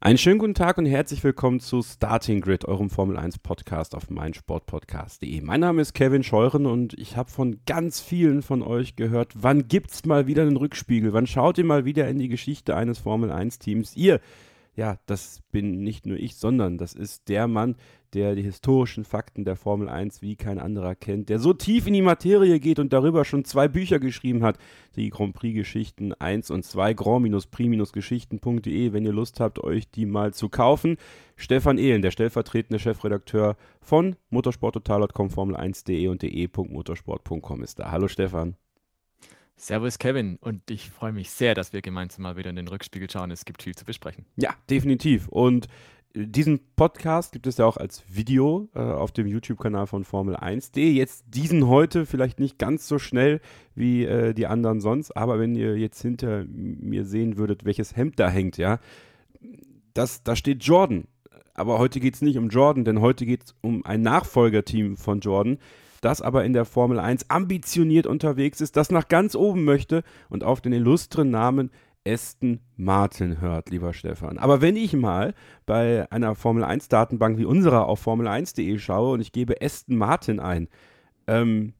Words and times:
Einen 0.00 0.16
schönen 0.16 0.38
guten 0.38 0.54
Tag 0.54 0.78
und 0.78 0.86
herzlich 0.86 1.24
willkommen 1.24 1.58
zu 1.58 1.82
Starting 1.82 2.40
Grid, 2.40 2.64
eurem 2.66 2.88
Formel 2.88 3.16
1 3.16 3.40
Podcast 3.40 3.96
auf 3.96 4.10
meinsportpodcast.de. 4.10 5.40
Mein 5.40 5.58
Name 5.58 5.82
ist 5.82 5.92
Kevin 5.92 6.22
Scheuren 6.22 6.66
und 6.66 6.94
ich 6.96 7.16
habe 7.16 7.32
von 7.32 7.58
ganz 7.66 7.98
vielen 7.98 8.42
von 8.42 8.62
euch 8.62 8.94
gehört, 8.94 9.32
wann 9.34 9.66
gibt's 9.66 10.04
mal 10.04 10.28
wieder 10.28 10.42
einen 10.42 10.56
Rückspiegel? 10.56 11.14
Wann 11.14 11.26
schaut 11.26 11.58
ihr 11.58 11.64
mal 11.64 11.84
wieder 11.84 12.06
in 12.06 12.20
die 12.20 12.28
Geschichte 12.28 12.76
eines 12.76 13.00
Formel 13.00 13.32
1 13.32 13.58
Teams? 13.58 13.96
Ihr, 13.96 14.20
ja, 14.78 14.96
das 15.06 15.42
bin 15.50 15.82
nicht 15.82 16.06
nur 16.06 16.18
ich, 16.18 16.36
sondern 16.36 16.78
das 16.78 16.94
ist 16.94 17.28
der 17.28 17.48
Mann, 17.48 17.74
der 18.14 18.36
die 18.36 18.44
historischen 18.44 19.04
Fakten 19.04 19.44
der 19.44 19.56
Formel 19.56 19.88
1 19.88 20.22
wie 20.22 20.36
kein 20.36 20.60
anderer 20.60 20.94
kennt, 20.94 21.28
der 21.30 21.40
so 21.40 21.52
tief 21.52 21.88
in 21.88 21.94
die 21.94 22.00
Materie 22.00 22.60
geht 22.60 22.78
und 22.78 22.92
darüber 22.92 23.24
schon 23.24 23.44
zwei 23.44 23.66
Bücher 23.66 23.98
geschrieben 23.98 24.44
hat, 24.44 24.56
die 24.94 25.10
Grand 25.10 25.34
Prix 25.34 25.56
Geschichten 25.56 26.12
1 26.14 26.52
und 26.52 26.64
2, 26.64 26.94
grand-prix-geschichten.de, 26.94 28.92
wenn 28.92 29.04
ihr 29.04 29.12
Lust 29.12 29.40
habt, 29.40 29.58
euch 29.58 29.90
die 29.90 30.06
mal 30.06 30.32
zu 30.32 30.48
kaufen. 30.48 30.96
Stefan 31.34 31.76
Ehlen, 31.76 32.02
der 32.02 32.12
stellvertretende 32.12 32.78
Chefredakteur 32.78 33.56
von 33.80 34.14
motorsporttotal.com, 34.30 35.26
formel1.de 35.26 36.06
und 36.06 36.22
de.motorsport.com 36.22 37.64
ist 37.64 37.80
da. 37.80 37.90
Hallo 37.90 38.06
Stefan. 38.06 38.54
Servus 39.58 39.98
Kevin 39.98 40.38
und 40.40 40.70
ich 40.70 40.88
freue 40.88 41.12
mich 41.12 41.30
sehr, 41.30 41.54
dass 41.54 41.72
wir 41.72 41.82
gemeinsam 41.82 42.22
mal 42.22 42.36
wieder 42.36 42.50
in 42.50 42.56
den 42.56 42.68
Rückspiegel 42.68 43.10
schauen. 43.10 43.30
Es 43.30 43.44
gibt 43.44 43.62
viel 43.62 43.74
zu 43.74 43.84
besprechen. 43.84 44.24
Ja, 44.36 44.54
definitiv. 44.70 45.28
Und 45.28 45.66
diesen 46.14 46.60
Podcast 46.76 47.32
gibt 47.32 47.46
es 47.46 47.58
ja 47.58 47.66
auch 47.66 47.76
als 47.76 48.02
Video 48.08 48.68
äh, 48.74 48.78
auf 48.78 49.12
dem 49.12 49.26
YouTube-Kanal 49.26 49.86
von 49.86 50.04
Formel 50.04 50.36
1.de. 50.36 50.90
Jetzt 50.90 51.24
diesen 51.28 51.68
heute 51.68 52.06
vielleicht 52.06 52.40
nicht 52.40 52.58
ganz 52.58 52.88
so 52.88 52.98
schnell 52.98 53.40
wie 53.74 54.04
äh, 54.04 54.32
die 54.32 54.46
anderen 54.46 54.80
sonst, 54.80 55.16
aber 55.16 55.38
wenn 55.38 55.54
ihr 55.54 55.76
jetzt 55.76 56.00
hinter 56.00 56.44
mir 56.46 57.04
sehen 57.04 57.36
würdet, 57.36 57.64
welches 57.64 57.94
Hemd 57.94 58.18
da 58.18 58.30
hängt, 58.30 58.56
ja, 58.56 58.78
das, 59.92 60.22
da 60.22 60.34
steht 60.34 60.64
Jordan. 60.64 61.04
Aber 61.54 61.78
heute 61.78 62.00
geht 62.00 62.14
es 62.14 62.22
nicht 62.22 62.38
um 62.38 62.48
Jordan, 62.48 62.84
denn 62.84 63.00
heute 63.00 63.26
geht 63.26 63.44
es 63.44 63.54
um 63.60 63.84
ein 63.84 64.00
Nachfolgerteam 64.02 64.96
von 64.96 65.20
Jordan, 65.20 65.58
das 66.00 66.22
aber 66.22 66.44
in 66.44 66.52
der 66.52 66.64
Formel 66.64 66.98
1 66.98 67.30
ambitioniert 67.30 68.06
unterwegs 68.06 68.60
ist, 68.60 68.76
das 68.76 68.90
nach 68.90 69.08
ganz 69.08 69.34
oben 69.34 69.64
möchte 69.64 70.02
und 70.28 70.44
auf 70.44 70.60
den 70.60 70.72
illustren 70.72 71.30
Namen 71.30 71.70
Aston 72.06 72.60
Martin 72.76 73.40
hört, 73.40 73.70
lieber 73.70 73.92
Stefan. 73.92 74.38
Aber 74.38 74.60
wenn 74.60 74.76
ich 74.76 74.94
mal 74.94 75.34
bei 75.66 76.10
einer 76.10 76.34
Formel 76.34 76.64
1 76.64 76.88
Datenbank 76.88 77.38
wie 77.38 77.44
unserer 77.44 77.86
auf 77.86 78.06
Formel1.de 78.06 78.78
schaue 78.78 79.12
und 79.12 79.20
ich 79.20 79.32
gebe 79.32 79.56
Aston 79.60 79.96
Martin 79.96 80.40
ein, 80.40 80.68
ähm, 81.26 81.74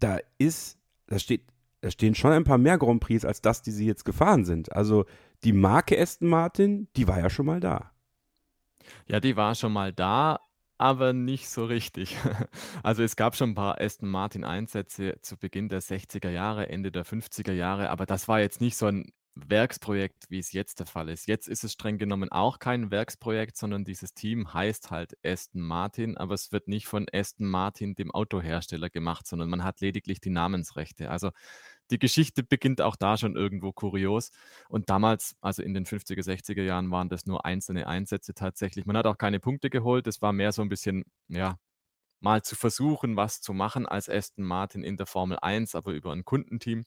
da 0.00 0.18
ist, 0.38 0.78
da 1.06 1.18
steht, 1.18 1.42
da 1.80 1.90
stehen 1.90 2.14
schon 2.14 2.32
ein 2.32 2.44
paar 2.44 2.58
mehr 2.58 2.78
Grand 2.78 3.00
Prix 3.00 3.24
als 3.24 3.40
das, 3.40 3.62
die 3.62 3.70
sie 3.70 3.86
jetzt 3.86 4.04
gefahren 4.04 4.44
sind. 4.44 4.72
Also 4.72 5.04
die 5.44 5.52
Marke 5.52 6.00
Aston 6.00 6.28
Martin, 6.28 6.88
die 6.96 7.06
war 7.06 7.20
ja 7.20 7.30
schon 7.30 7.46
mal 7.46 7.60
da. 7.60 7.92
Ja, 9.06 9.20
die 9.20 9.36
war 9.36 9.54
schon 9.54 9.72
mal 9.72 9.92
da, 9.92 10.40
aber 10.78 11.12
nicht 11.12 11.48
so 11.48 11.64
richtig. 11.64 12.16
Also 12.82 13.02
es 13.02 13.16
gab 13.16 13.36
schon 13.36 13.50
ein 13.50 13.54
paar 13.54 13.80
Aston 13.80 14.08
Martin 14.08 14.44
Einsätze 14.44 15.18
zu 15.20 15.36
Beginn 15.36 15.68
der 15.68 15.82
60er 15.82 16.30
Jahre, 16.30 16.68
Ende 16.68 16.92
der 16.92 17.04
50er 17.04 17.52
Jahre, 17.52 17.90
aber 17.90 18.06
das 18.06 18.28
war 18.28 18.40
jetzt 18.40 18.60
nicht 18.60 18.76
so 18.76 18.86
ein 18.86 19.12
Werksprojekt, 19.34 20.30
wie 20.30 20.38
es 20.38 20.52
jetzt 20.52 20.80
der 20.80 20.86
Fall 20.86 21.08
ist. 21.08 21.28
Jetzt 21.28 21.48
ist 21.48 21.64
es 21.64 21.72
streng 21.72 21.98
genommen 21.98 22.30
auch 22.32 22.58
kein 22.58 22.90
Werksprojekt, 22.90 23.56
sondern 23.56 23.84
dieses 23.84 24.14
Team 24.14 24.52
heißt 24.52 24.90
halt 24.90 25.16
Aston 25.24 25.62
Martin, 25.62 26.16
aber 26.16 26.34
es 26.34 26.52
wird 26.52 26.68
nicht 26.68 26.86
von 26.86 27.06
Aston 27.12 27.46
Martin, 27.46 27.94
dem 27.94 28.10
Autohersteller, 28.10 28.90
gemacht, 28.90 29.26
sondern 29.26 29.48
man 29.48 29.64
hat 29.64 29.80
lediglich 29.80 30.20
die 30.20 30.30
Namensrechte. 30.30 31.10
Also 31.10 31.30
die 31.90 31.98
Geschichte 31.98 32.42
beginnt 32.42 32.80
auch 32.80 32.96
da 32.96 33.16
schon 33.16 33.36
irgendwo 33.36 33.72
kurios. 33.72 34.30
Und 34.68 34.90
damals, 34.90 35.36
also 35.40 35.62
in 35.62 35.74
den 35.74 35.86
50er, 35.86 36.22
60er 36.22 36.62
Jahren, 36.62 36.90
waren 36.90 37.08
das 37.08 37.26
nur 37.26 37.44
einzelne 37.44 37.86
Einsätze 37.86 38.34
tatsächlich. 38.34 38.86
Man 38.86 38.96
hat 38.96 39.06
auch 39.06 39.18
keine 39.18 39.40
Punkte 39.40 39.70
geholt. 39.70 40.06
Es 40.06 40.22
war 40.22 40.32
mehr 40.32 40.52
so 40.52 40.62
ein 40.62 40.68
bisschen, 40.68 41.04
ja, 41.28 41.58
mal 42.20 42.42
zu 42.42 42.56
versuchen, 42.56 43.16
was 43.16 43.40
zu 43.40 43.52
machen 43.52 43.86
als 43.86 44.08
Aston 44.08 44.44
Martin 44.44 44.82
in 44.82 44.96
der 44.96 45.06
Formel 45.06 45.38
1, 45.40 45.74
aber 45.74 45.92
über 45.92 46.12
ein 46.12 46.24
Kundenteam. 46.24 46.84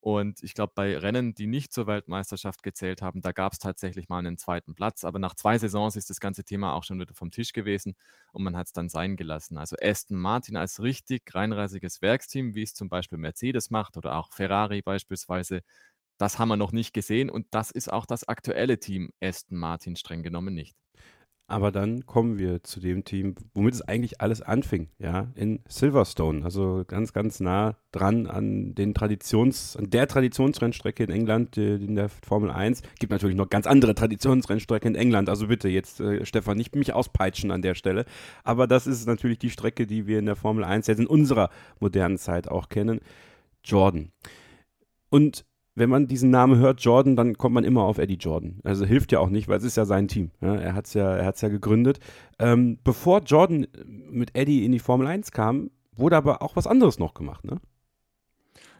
Und 0.00 0.42
ich 0.44 0.54
glaube, 0.54 0.72
bei 0.76 0.96
Rennen, 0.96 1.34
die 1.34 1.46
nicht 1.48 1.72
zur 1.72 1.86
Weltmeisterschaft 1.88 2.62
gezählt 2.62 3.02
haben, 3.02 3.20
da 3.20 3.32
gab 3.32 3.52
es 3.52 3.58
tatsächlich 3.58 4.08
mal 4.08 4.18
einen 4.18 4.38
zweiten 4.38 4.74
Platz. 4.76 5.04
Aber 5.04 5.18
nach 5.18 5.34
zwei 5.34 5.58
Saisons 5.58 5.96
ist 5.96 6.08
das 6.08 6.20
ganze 6.20 6.44
Thema 6.44 6.74
auch 6.74 6.84
schon 6.84 7.00
wieder 7.00 7.14
vom 7.14 7.30
Tisch 7.32 7.52
gewesen 7.52 7.96
und 8.32 8.44
man 8.44 8.56
hat 8.56 8.68
es 8.68 8.72
dann 8.72 8.88
sein 8.88 9.16
gelassen. 9.16 9.58
Also 9.58 9.76
Aston 9.82 10.16
Martin 10.18 10.56
als 10.56 10.80
richtig 10.82 11.34
reinreisiges 11.34 12.00
Werksteam, 12.00 12.54
wie 12.54 12.62
es 12.62 12.74
zum 12.74 12.88
Beispiel 12.88 13.18
Mercedes 13.18 13.70
macht 13.70 13.96
oder 13.96 14.16
auch 14.16 14.32
Ferrari 14.32 14.82
beispielsweise, 14.82 15.62
das 16.18 16.38
haben 16.38 16.48
wir 16.48 16.56
noch 16.56 16.72
nicht 16.72 16.92
gesehen 16.94 17.30
und 17.30 17.46
das 17.52 17.70
ist 17.72 17.92
auch 17.92 18.06
das 18.06 18.28
aktuelle 18.28 18.78
Team 18.80 19.12
Aston 19.22 19.58
Martin 19.58 19.96
streng 19.96 20.22
genommen 20.22 20.54
nicht. 20.54 20.76
Aber 21.50 21.72
dann 21.72 22.04
kommen 22.04 22.36
wir 22.36 22.62
zu 22.62 22.78
dem 22.78 23.04
Team, 23.04 23.34
womit 23.54 23.72
es 23.72 23.80
eigentlich 23.80 24.20
alles 24.20 24.42
anfing, 24.42 24.90
ja, 24.98 25.28
in 25.34 25.60
Silverstone, 25.66 26.44
also 26.44 26.84
ganz, 26.86 27.14
ganz 27.14 27.40
nah 27.40 27.78
dran 27.90 28.26
an 28.26 28.74
den 28.74 28.92
Traditions, 28.92 29.74
an 29.74 29.88
der 29.88 30.06
Traditionsrennstrecke 30.06 31.04
in 31.04 31.10
England, 31.10 31.56
in 31.56 31.94
der 31.94 32.10
Formel 32.10 32.50
1. 32.50 32.82
Gibt 32.98 33.12
natürlich 33.12 33.34
noch 33.36 33.48
ganz 33.48 33.66
andere 33.66 33.94
Traditionsrennstrecken 33.94 34.94
in 34.94 35.00
England, 35.00 35.30
also 35.30 35.46
bitte 35.46 35.70
jetzt, 35.70 36.00
äh, 36.00 36.26
Stefan, 36.26 36.58
nicht 36.58 36.76
mich 36.76 36.92
auspeitschen 36.92 37.50
an 37.50 37.62
der 37.62 37.74
Stelle. 37.74 38.04
Aber 38.44 38.66
das 38.66 38.86
ist 38.86 39.06
natürlich 39.06 39.38
die 39.38 39.48
Strecke, 39.48 39.86
die 39.86 40.06
wir 40.06 40.18
in 40.18 40.26
der 40.26 40.36
Formel 40.36 40.64
1 40.64 40.86
jetzt 40.86 41.00
in 41.00 41.06
unserer 41.06 41.48
modernen 41.80 42.18
Zeit 42.18 42.48
auch 42.48 42.68
kennen. 42.68 43.00
Jordan. 43.64 44.12
Und 45.08 45.46
wenn 45.78 45.90
man 45.90 46.06
diesen 46.06 46.30
Namen 46.30 46.58
hört, 46.58 46.80
Jordan, 46.80 47.16
dann 47.16 47.36
kommt 47.36 47.54
man 47.54 47.64
immer 47.64 47.82
auf 47.82 47.98
Eddie 47.98 48.16
Jordan. 48.16 48.60
Also 48.64 48.84
hilft 48.84 49.12
ja 49.12 49.20
auch 49.20 49.28
nicht, 49.28 49.48
weil 49.48 49.58
es 49.58 49.64
ist 49.64 49.76
ja 49.76 49.84
sein 49.84 50.08
Team. 50.08 50.30
Ja, 50.40 50.54
er 50.56 50.74
hat 50.74 50.86
es 50.86 50.94
ja, 50.94 51.22
ja 51.22 51.48
gegründet. 51.48 51.98
Ähm, 52.38 52.78
bevor 52.84 53.20
Jordan 53.20 53.66
mit 53.86 54.34
Eddie 54.34 54.64
in 54.64 54.72
die 54.72 54.78
Formel 54.78 55.06
1 55.06 55.32
kam, 55.32 55.70
wurde 55.96 56.16
aber 56.16 56.42
auch 56.42 56.56
was 56.56 56.66
anderes 56.66 56.98
noch 56.98 57.14
gemacht, 57.14 57.44
ne? 57.44 57.60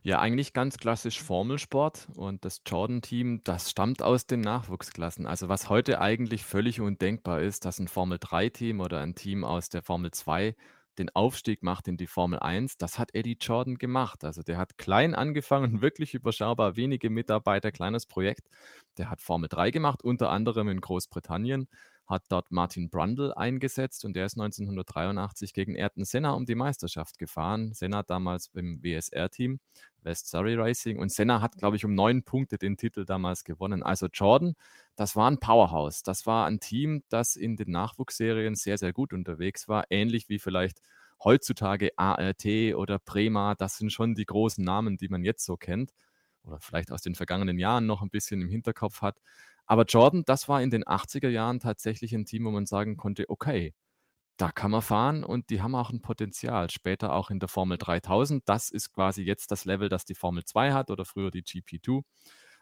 Ja, 0.05 0.21
eigentlich 0.21 0.53
ganz 0.53 0.79
klassisch 0.79 1.21
Formelsport 1.21 2.09
und 2.15 2.45
das 2.45 2.63
Jordan-Team, 2.65 3.43
das 3.45 3.71
stammt 3.71 4.01
aus 4.01 4.27
den 4.27 4.41
Nachwuchsklassen. 4.41 5.27
Also 5.27 5.49
was 5.49 5.69
heute 5.69 6.01
eigentlich 6.01 6.45
völlig 6.45 6.81
undenkbar 6.81 7.43
ist, 7.43 7.65
dass 7.65 7.79
ein 7.79 7.89
Formel-3-Team 7.89 8.81
oder 8.81 9.01
ein 9.01 9.17
Team 9.17 9.45
aus 9.45 9.69
der 9.69 9.83
Formel 9.83 10.13
2 10.13 10.55
den 10.99 11.11
Aufstieg 11.11 11.63
macht 11.63 11.89
in 11.89 11.97
die 11.97 12.07
Formel 12.07 12.39
1, 12.39 12.77
das 12.77 12.99
hat 12.99 13.15
Eddie 13.15 13.39
Jordan 13.41 13.77
gemacht. 13.77 14.25
Also 14.25 14.43
der 14.43 14.59
hat 14.59 14.79
klein 14.79 15.15
angefangen, 15.15 15.81
wirklich 15.83 16.15
überschaubar, 16.15 16.77
wenige 16.77 17.11
Mitarbeiter, 17.11 17.73
kleines 17.73 18.07
Projekt. 18.07 18.49
Der 18.99 19.11
hat 19.11 19.21
Formel 19.21 19.49
3 19.49 19.71
gemacht, 19.71 20.03
unter 20.03 20.31
anderem 20.31 20.69
in 20.69 20.81
Großbritannien, 20.81 21.69
hat 22.09 22.25
dort 22.31 22.51
Martin 22.51 22.89
Brundle 22.89 23.37
eingesetzt 23.37 24.05
und 24.05 24.15
der 24.15 24.27
ist 24.27 24.39
1983 24.39 25.53
gegen 25.53 25.77
Ayrton 25.77 26.05
Senna 26.05 26.31
um 26.31 26.47
die 26.47 26.55
Meisterschaft 26.55 27.19
gefahren. 27.19 27.75
Senna 27.75 28.03
damals 28.03 28.51
im 28.55 28.83
WSR-Team, 28.83 29.61
West 30.03 30.29
Surrey 30.29 30.55
Racing 30.55 30.99
und 30.99 31.13
Senna 31.13 31.43
hat, 31.43 31.59
glaube 31.59 31.77
ich, 31.77 31.85
um 31.85 31.95
neun 31.95 32.23
Punkte 32.23 32.57
den 32.57 32.79
Titel 32.79 33.05
damals 33.05 33.45
gewonnen. 33.45 33.83
Also 33.83 34.07
Jordan, 34.07 34.55
das 34.97 35.17
war 35.17 35.31
ein 35.31 35.39
Powerhouse. 35.39 36.03
Das 36.03 36.25
war 36.25 36.47
ein 36.47 36.61
Team, 36.61 37.03
das 37.11 37.37
in 37.37 37.57
den 37.57 37.71
Nachwuchsserien 37.71 38.55
sehr, 38.55 38.79
sehr 38.79 38.95
gut 38.95 39.13
unterwegs 39.13 39.69
war, 39.69 39.85
ähnlich 39.91 40.31
wie 40.31 40.39
vielleicht 40.39 40.81
heutzutage 41.23 41.91
ART 41.99 42.47
oder 42.75 42.99
Prema. 42.99 43.55
Das 43.55 43.77
sind 43.77 43.93
schon 43.93 44.15
die 44.15 44.25
großen 44.27 44.65
Namen, 44.65 44.97
die 44.97 45.09
man 45.09 45.25
jetzt 45.25 45.45
so 45.45 45.59
kennt 45.59 45.93
oder 46.43 46.59
vielleicht 46.61 46.91
aus 46.91 47.03
den 47.03 47.15
vergangenen 47.15 47.59
Jahren 47.59 47.87
noch 47.87 48.01
ein 48.01 48.11
bisschen 48.11 48.41
im 48.41 48.49
Hinterkopf 48.49 49.03
hat. 49.03 49.21
Aber 49.69 49.85
Jordan, 49.85 50.25
das 50.27 50.49
war 50.49 50.63
in 50.63 50.71
den 50.71 50.85
80er 50.85 51.29
Jahren 51.29 51.61
tatsächlich 51.61 52.15
ein 52.15 52.25
Team, 52.25 52.47
wo 52.47 52.51
man 52.51 52.67
sagen 52.67 52.97
konnte, 52.97 53.27
okay, 53.29 53.75
da 54.39 54.51
kann 54.53 54.71
man 54.71 54.83
fahren 54.83 55.25
und 55.25 55.51
die 55.51 55.63
haben 55.63 55.75
auch 55.75 55.91
ein 55.91 56.01
Potenzial. 56.01 56.71
Später 56.71 57.13
auch 57.13 57.31
in 57.31 57.41
der 57.41 57.49
Formel 57.49 57.77
3000. 57.77 58.49
Das 58.49 58.71
ist 58.71 58.93
quasi 58.93 59.23
jetzt 59.23 59.51
das 59.51 59.65
Level, 59.65 59.89
das 59.89 60.05
die 60.05 60.15
Formel 60.15 60.45
2 60.45 60.73
hat 60.73 60.91
oder 60.91 61.05
früher 61.05 61.31
die 61.31 61.43
GP2. 61.43 62.03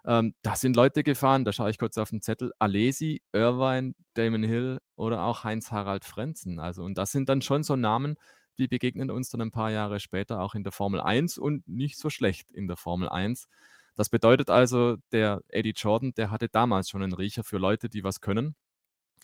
Ähm, 0.06 0.35
da 0.43 0.56
sind 0.56 0.76
Leute 0.76 1.03
gefahren, 1.05 1.44
da 1.44 1.53
schaue 1.53 1.70
ich 1.70 1.79
kurz 1.79 1.99
auf 1.99 2.11
den 2.11 2.23
Zettel, 2.23 2.53
Alesi, 2.58 3.23
Irvine, 3.32 3.94
Damon 4.14 4.44
Hill 4.44 4.79
oder 4.97 5.25
auch 5.25 5.44
Heinz-Harald 5.44 6.05
Frenzen. 6.05 6.61
Also, 6.61 6.85
und 6.85 6.97
das 6.99 7.12
sind 7.12 7.29
dann 7.29 7.43
schon 7.43 7.62
so 7.62 7.76
Namen, 7.76 8.17
die 8.58 8.69
begegnen 8.69 9.11
uns 9.11 9.31
dann 9.31 9.43
ein 9.43 9.50
paar 9.50 9.70
Jahre 9.70 10.00
später 10.00 10.41
auch 10.41 10.55
in 10.55 10.64
der 10.64 10.73
Formel 10.73 11.00
1 11.00 11.38
und 11.38 11.69
nicht 11.69 11.99
so 11.99 12.11
schlecht 12.11 12.50
in 12.53 12.69
der 12.69 12.76
Formel 12.76 13.08
1. 13.08 13.49
Das 13.96 14.10
bedeutet 14.10 14.50
also, 14.50 14.96
der 15.10 15.43
Eddie 15.48 15.72
Jordan, 15.75 16.12
der 16.14 16.31
hatte 16.31 16.48
damals 16.48 16.90
schon 16.90 17.02
einen 17.02 17.14
Riecher 17.14 17.44
für 17.44 17.58
Leute, 17.58 17.88
die 17.88 18.04
was 18.04 18.20
können. 18.20 18.54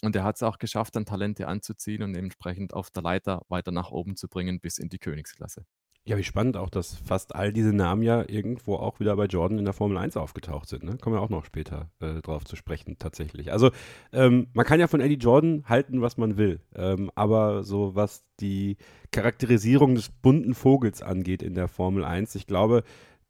Und 0.03 0.17
er 0.17 0.25
hat 0.25 0.37
es 0.37 0.43
auch 0.43 0.59
geschafft, 0.59 0.97
dann 0.97 1.05
Talente 1.05 1.47
anzuziehen 1.47 2.03
und 2.03 2.15
entsprechend 2.15 2.75
auf 2.75 2.91
der 2.91 3.03
Leiter 3.03 3.43
weiter 3.49 3.71
nach 3.71 3.91
oben 3.91 4.17
zu 4.17 4.29
bringen 4.29 4.61
bis 4.61 4.79
in 4.79 4.89
die 4.89 4.99
Königsklasse. 4.99 5.65
Ja, 6.05 6.19
wie 6.19 6.25
spannend 6.25 6.57
auch, 6.57 6.69
dass 6.69 6.97
fast 6.97 7.37
all 7.37 7.53
diese 7.53 7.73
Namen 7.73 8.03
ja 8.03 8.29
irgendwo 8.29 8.75
auch 8.75 8.99
wieder 8.99 9.15
bei 9.15 9.27
Jordan 9.27 9.61
in 9.61 9.65
der 9.65 9.73
Formel 9.73 9.97
1 9.97 10.17
aufgetaucht 10.17 10.69
sind. 10.69 10.83
Ne? 10.83 10.99
Kommen 10.99 11.15
wir 11.15 11.21
auch 11.21 11.29
noch 11.29 11.45
später 11.45 11.93
äh, 12.01 12.21
drauf 12.23 12.45
zu 12.45 12.57
sprechen, 12.57 12.97
tatsächlich. 12.99 13.53
Also, 13.53 13.71
ähm, 14.13 14.49
man 14.53 14.67
kann 14.67 14.81
ja 14.81 14.89
von 14.89 15.01
Eddie 15.01 15.15
Jordan 15.15 15.63
halten, 15.69 16.03
was 16.03 16.17
man 16.17 16.37
will. 16.37 16.61
Ähm, 16.75 17.13
aber 17.15 17.63
so 17.63 17.95
was 17.95 18.25
die 18.41 18.79
Charakterisierung 19.13 19.95
des 19.95 20.09
bunten 20.09 20.55
Vogels 20.55 21.03
angeht 21.03 21.41
in 21.41 21.55
der 21.55 21.69
Formel 21.69 22.03
1, 22.03 22.35
ich 22.35 22.49
glaube, 22.49 22.83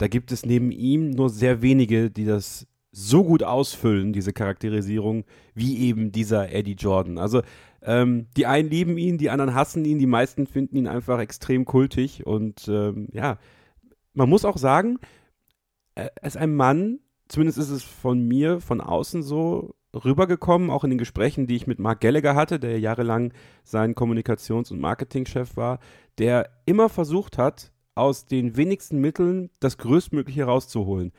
da 0.02 0.08
gibt 0.08 0.32
es 0.32 0.44
neben 0.44 0.72
ihm 0.72 1.10
nur 1.10 1.30
sehr 1.30 1.62
wenige, 1.62 2.10
die 2.10 2.24
das 2.24 2.66
so 2.90 3.22
gut 3.22 3.44
ausfüllen, 3.44 4.12
diese 4.12 4.32
Charakterisierung, 4.32 5.22
wie 5.54 5.78
eben 5.78 6.10
dieser 6.10 6.52
Eddie 6.52 6.74
Jordan. 6.74 7.18
Also 7.18 7.42
ähm, 7.82 8.26
die 8.36 8.46
einen 8.46 8.68
lieben 8.68 8.98
ihn, 8.98 9.16
die 9.16 9.30
anderen 9.30 9.54
hassen 9.54 9.84
ihn, 9.84 10.00
die 10.00 10.06
meisten 10.06 10.48
finden 10.48 10.76
ihn 10.76 10.88
einfach 10.88 11.20
extrem 11.20 11.64
kultig. 11.64 12.26
Und 12.26 12.66
ähm, 12.66 13.10
ja, 13.12 13.38
man 14.12 14.28
muss 14.28 14.44
auch 14.44 14.56
sagen, 14.56 14.98
er 15.94 16.10
ist 16.20 16.36
ein 16.36 16.56
Mann, 16.56 16.98
zumindest 17.28 17.58
ist 17.58 17.70
es 17.70 17.84
von 17.84 18.26
mir 18.26 18.60
von 18.60 18.80
außen 18.80 19.22
so 19.22 19.76
rübergekommen, 19.94 20.70
auch 20.70 20.82
in 20.82 20.90
den 20.90 20.98
Gesprächen, 20.98 21.46
die 21.46 21.54
ich 21.54 21.68
mit 21.68 21.78
Mark 21.78 22.00
Gallagher 22.00 22.34
hatte, 22.34 22.58
der 22.58 22.80
jahrelang 22.80 23.32
sein 23.62 23.94
Kommunikations- 23.94 24.72
und 24.72 24.80
Marketingchef 24.80 25.56
war, 25.56 25.78
der 26.18 26.50
immer 26.66 26.88
versucht 26.88 27.38
hat, 27.38 27.71
aus 27.94 28.26
den 28.26 28.56
wenigsten 28.56 28.98
Mitteln 28.98 29.50
das 29.60 29.78
Größtmögliche 29.78 30.44
rauszuholen 30.44 31.12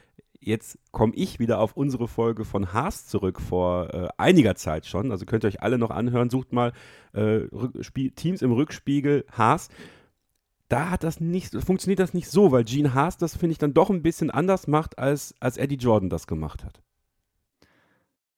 jetzt 0.46 0.78
komme 0.92 1.14
ich 1.16 1.40
wieder 1.40 1.60
auf 1.60 1.76
unsere 1.76 2.08
Folge 2.08 2.46
von 2.46 2.74
Haas 2.74 3.08
zurück 3.08 3.42
vor 3.42 3.94
äh, 3.94 4.08
einiger 4.18 4.56
Zeit 4.56 4.86
schon. 4.86 5.12
Also 5.12 5.26
könnt 5.26 5.44
ihr 5.44 5.48
euch 5.48 5.62
alle 5.62 5.78
noch 5.78 5.92
anhören. 5.92 6.30
Sucht 6.30 6.54
mal 6.54 6.74
äh, 7.14 7.42
Teams 8.16 8.42
im 8.42 8.52
Rückspiegel 8.52 9.26
Haas. 9.32 9.70
Da 10.70 10.90
hat 10.90 11.04
das 11.04 11.20
nicht, 11.20 11.54
funktioniert 11.64 12.00
das 12.00 12.14
nicht 12.14 12.30
so, 12.30 12.52
weil 12.52 12.64
Gene 12.64 12.94
Haas 12.94 13.18
das, 13.18 13.36
finde 13.36 13.52
ich, 13.52 13.58
dann 13.58 13.74
doch 13.74 13.90
ein 13.90 14.02
bisschen 14.02 14.32
anders 14.32 14.68
macht, 14.68 14.98
als, 14.98 15.36
als 15.40 15.58
Eddie 15.58 15.76
Jordan 15.76 16.10
das 16.10 16.26
gemacht 16.26 16.64
hat. 16.64 16.82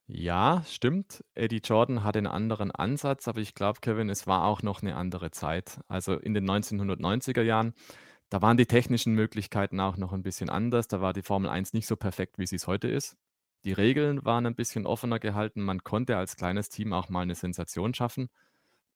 Ja, 0.07 0.63
stimmt. 0.67 1.23
Eddie 1.33 1.61
Jordan 1.63 2.03
hat 2.03 2.15
einen 2.15 2.27
anderen 2.27 2.71
Ansatz, 2.71 3.27
aber 3.27 3.39
ich 3.39 3.55
glaube, 3.55 3.79
Kevin, 3.81 4.09
es 4.09 4.27
war 4.27 4.45
auch 4.45 4.61
noch 4.61 4.81
eine 4.81 4.95
andere 4.95 5.31
Zeit. 5.31 5.79
Also 5.87 6.13
in 6.13 6.33
den 6.33 6.47
1990er 6.47 7.41
Jahren 7.41 7.73
da 8.35 8.41
waren 8.41 8.57
die 8.57 8.65
technischen 8.65 9.13
Möglichkeiten 9.13 9.79
auch 9.79 9.95
noch 9.95 10.11
ein 10.11 10.21
bisschen 10.21 10.49
anders. 10.49 10.89
Da 10.89 10.99
war 10.99 11.13
die 11.13 11.21
Formel 11.21 11.49
1 11.49 11.71
nicht 11.71 11.87
so 11.87 11.95
perfekt, 11.95 12.37
wie 12.37 12.45
sie 12.45 12.57
es 12.57 12.67
heute 12.67 12.89
ist. 12.89 13.15
Die 13.63 13.71
Regeln 13.71 14.25
waren 14.25 14.45
ein 14.45 14.55
bisschen 14.55 14.85
offener 14.85 15.19
gehalten. 15.19 15.61
Man 15.61 15.85
konnte 15.85 16.17
als 16.17 16.35
kleines 16.35 16.67
Team 16.67 16.91
auch 16.91 17.07
mal 17.07 17.21
eine 17.21 17.35
Sensation 17.35 17.93
schaffen. 17.93 18.27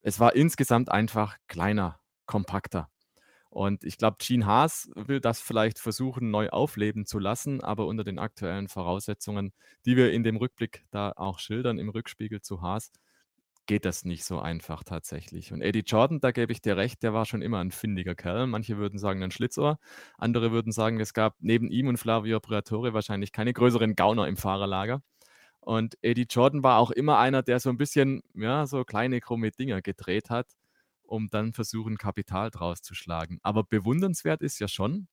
Es 0.01 0.19
war 0.19 0.35
insgesamt 0.35 0.91
einfach 0.91 1.37
kleiner, 1.47 2.01
kompakter. 2.25 2.89
Und 3.49 3.85
ich 3.85 3.97
glaube, 3.97 4.17
Gene 4.19 4.45
Haas 4.45 4.91
will 4.95 5.21
das 5.21 5.39
vielleicht 5.39 5.79
versuchen, 5.79 6.31
neu 6.31 6.49
aufleben 6.49 7.05
zu 7.05 7.17
lassen, 7.17 7.63
aber 7.63 7.87
unter 7.87 8.03
den 8.03 8.19
aktuellen 8.19 8.67
Voraussetzungen, 8.67 9.53
die 9.85 9.95
wir 9.95 10.11
in 10.11 10.23
dem 10.23 10.35
Rückblick 10.35 10.83
da 10.91 11.13
auch 11.15 11.39
schildern, 11.39 11.79
im 11.79 11.87
Rückspiegel 11.87 12.41
zu 12.41 12.61
Haas, 12.61 12.91
geht 13.69 13.85
das 13.85 14.03
nicht 14.03 14.25
so 14.25 14.39
einfach 14.39 14.83
tatsächlich. 14.83 15.53
Und 15.53 15.61
Eddie 15.61 15.83
Jordan, 15.85 16.19
da 16.19 16.31
gebe 16.31 16.51
ich 16.51 16.59
dir 16.59 16.75
recht, 16.75 17.03
der 17.03 17.13
war 17.13 17.25
schon 17.27 17.43
immer 17.43 17.59
ein 17.59 17.69
findiger 17.69 18.15
Kerl. 18.15 18.47
Manche 18.47 18.79
würden 18.79 18.97
sagen 18.97 19.21
ein 19.21 19.29
Schlitzohr, 19.29 19.77
andere 20.17 20.51
würden 20.51 20.71
sagen, 20.71 20.99
es 20.99 21.13
gab 21.13 21.35
neben 21.39 21.69
ihm 21.69 21.87
und 21.87 21.97
Flavio 21.97 22.39
Briatore 22.39 22.95
wahrscheinlich 22.95 23.31
keine 23.31 23.53
größeren 23.53 23.93
Gauner 23.93 24.27
im 24.27 24.37
Fahrerlager. 24.37 25.03
Und 25.59 25.99
Eddie 26.01 26.25
Jordan 26.27 26.63
war 26.63 26.79
auch 26.79 26.89
immer 26.89 27.19
einer, 27.19 27.43
der 27.43 27.59
so 27.59 27.69
ein 27.69 27.77
bisschen, 27.77 28.23
ja, 28.33 28.65
so 28.65 28.83
kleine 28.85 29.19
krumme 29.19 29.51
Dinger 29.51 29.83
gedreht 29.83 30.31
hat, 30.31 30.47
um 31.03 31.29
dann 31.29 31.53
versuchen, 31.53 31.97
Kapital 31.97 32.49
draus 32.49 32.81
zu 32.81 32.95
schlagen. 32.95 33.37
Aber 33.43 33.63
bewundernswert 33.63 34.41
ist 34.41 34.59
ja 34.59 34.67
schon, 34.67 35.07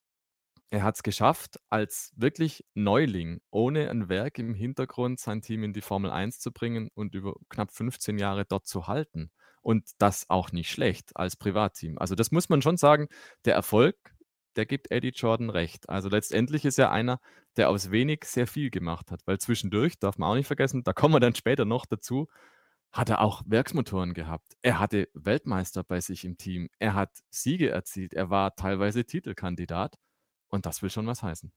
er 0.70 0.82
hat 0.82 0.96
es 0.96 1.02
geschafft, 1.02 1.60
als 1.70 2.12
wirklich 2.16 2.64
Neuling, 2.74 3.40
ohne 3.50 3.88
ein 3.90 4.08
Werk 4.08 4.38
im 4.38 4.54
Hintergrund 4.54 5.20
sein 5.20 5.42
Team 5.42 5.62
in 5.62 5.72
die 5.72 5.80
Formel 5.80 6.10
1 6.10 6.40
zu 6.40 6.52
bringen 6.52 6.90
und 6.94 7.14
über 7.14 7.34
knapp 7.48 7.70
15 7.72 8.18
Jahre 8.18 8.44
dort 8.44 8.66
zu 8.66 8.88
halten. 8.88 9.30
Und 9.62 9.90
das 9.98 10.28
auch 10.28 10.52
nicht 10.52 10.70
schlecht 10.70 11.16
als 11.16 11.36
Privatteam. 11.36 11.98
Also 11.98 12.14
das 12.14 12.30
muss 12.30 12.48
man 12.48 12.62
schon 12.62 12.76
sagen, 12.76 13.08
der 13.44 13.54
Erfolg, 13.54 13.96
der 14.56 14.66
gibt 14.66 14.90
Eddie 14.90 15.12
Jordan 15.14 15.50
recht. 15.50 15.88
Also 15.88 16.08
letztendlich 16.08 16.64
ist 16.64 16.78
er 16.78 16.90
einer, 16.90 17.20
der 17.56 17.68
aus 17.70 17.90
wenig 17.90 18.24
sehr 18.24 18.46
viel 18.46 18.70
gemacht 18.70 19.10
hat. 19.10 19.22
Weil 19.26 19.38
zwischendurch, 19.38 19.98
darf 19.98 20.18
man 20.18 20.30
auch 20.30 20.34
nicht 20.34 20.46
vergessen, 20.46 20.84
da 20.84 20.92
kommen 20.92 21.14
wir 21.14 21.20
dann 21.20 21.34
später 21.34 21.64
noch 21.64 21.86
dazu, 21.86 22.28
hat 22.92 23.10
er 23.10 23.20
auch 23.20 23.42
Werksmotoren 23.46 24.14
gehabt. 24.14 24.56
Er 24.62 24.78
hatte 24.80 25.08
Weltmeister 25.14 25.84
bei 25.84 26.00
sich 26.00 26.24
im 26.24 26.38
Team. 26.38 26.68
Er 26.78 26.94
hat 26.94 27.10
Siege 27.30 27.70
erzielt. 27.70 28.14
Er 28.14 28.30
war 28.30 28.54
teilweise 28.56 29.04
Titelkandidat. 29.04 29.96
Und 30.48 30.66
das 30.66 30.82
will 30.82 30.90
schon 30.90 31.06
was 31.06 31.22
heißen. 31.22 31.52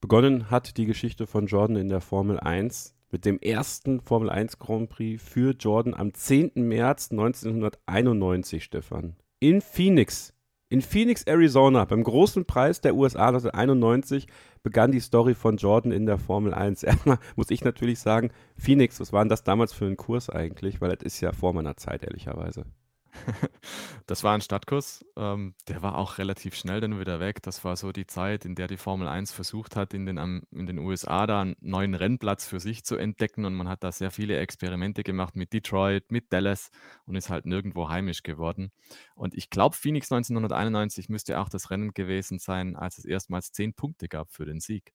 Begonnen 0.00 0.50
hat 0.50 0.76
die 0.76 0.86
Geschichte 0.86 1.26
von 1.26 1.46
Jordan 1.46 1.76
in 1.76 1.88
der 1.88 2.00
Formel 2.00 2.40
1 2.40 2.94
mit 3.10 3.24
dem 3.24 3.38
ersten 3.38 4.00
Formel 4.00 4.30
1 4.30 4.58
Grand 4.58 4.88
Prix 4.88 5.22
für 5.22 5.52
Jordan 5.52 5.94
am 5.94 6.14
10. 6.14 6.52
März 6.54 7.10
1991, 7.10 8.64
Stefan. 8.64 9.16
In 9.40 9.60
Phoenix. 9.60 10.32
In 10.68 10.82
Phoenix, 10.82 11.24
Arizona, 11.24 11.84
beim 11.84 12.04
großen 12.04 12.44
Preis 12.44 12.80
der 12.80 12.94
USA 12.94 13.28
1991 13.28 14.28
begann 14.62 14.92
die 14.92 15.00
Story 15.00 15.34
von 15.34 15.56
Jordan 15.56 15.90
in 15.90 16.06
der 16.06 16.18
Formel 16.18 16.54
1. 16.54 16.82
Erstmal 16.84 17.18
muss 17.34 17.50
ich 17.50 17.64
natürlich 17.64 17.98
sagen, 17.98 18.30
Phoenix, 18.56 19.00
was 19.00 19.12
war 19.12 19.24
denn 19.24 19.28
das 19.28 19.42
damals 19.42 19.72
für 19.72 19.86
ein 19.86 19.96
Kurs 19.96 20.30
eigentlich? 20.30 20.80
Weil 20.80 20.94
das 20.94 21.04
ist 21.04 21.20
ja 21.20 21.32
vor 21.32 21.52
meiner 21.52 21.76
Zeit, 21.76 22.04
ehrlicherweise. 22.04 22.64
Das 24.06 24.24
war 24.24 24.34
ein 24.34 24.40
Stadtkurs. 24.40 25.04
Ähm, 25.16 25.54
der 25.68 25.82
war 25.82 25.96
auch 25.96 26.18
relativ 26.18 26.56
schnell 26.56 26.80
dann 26.80 26.98
wieder 26.98 27.20
weg. 27.20 27.42
Das 27.42 27.64
war 27.64 27.76
so 27.76 27.92
die 27.92 28.08
Zeit, 28.08 28.44
in 28.44 28.56
der 28.56 28.66
die 28.66 28.76
Formel 28.76 29.06
1 29.06 29.30
versucht 29.30 29.76
hat, 29.76 29.94
in 29.94 30.04
den, 30.04 30.18
in 30.50 30.66
den 30.66 30.78
USA 30.78 31.28
da 31.28 31.42
einen 31.42 31.54
neuen 31.60 31.94
Rennplatz 31.94 32.44
für 32.44 32.58
sich 32.58 32.84
zu 32.84 32.96
entdecken. 32.96 33.44
Und 33.44 33.54
man 33.54 33.68
hat 33.68 33.84
da 33.84 33.92
sehr 33.92 34.10
viele 34.10 34.36
Experimente 34.38 35.04
gemacht 35.04 35.36
mit 35.36 35.52
Detroit, 35.52 36.10
mit 36.10 36.32
Dallas 36.32 36.70
und 37.04 37.14
ist 37.14 37.30
halt 37.30 37.46
nirgendwo 37.46 37.88
heimisch 37.88 38.24
geworden. 38.24 38.72
Und 39.14 39.34
ich 39.34 39.48
glaube, 39.48 39.76
Phoenix 39.76 40.10
1991 40.10 41.08
müsste 41.08 41.38
auch 41.38 41.48
das 41.48 41.70
Rennen 41.70 41.94
gewesen 41.94 42.40
sein, 42.40 42.74
als 42.74 42.98
es 42.98 43.04
erstmals 43.04 43.52
zehn 43.52 43.74
Punkte 43.74 44.08
gab 44.08 44.32
für 44.32 44.44
den 44.44 44.58
Sieg. 44.58 44.92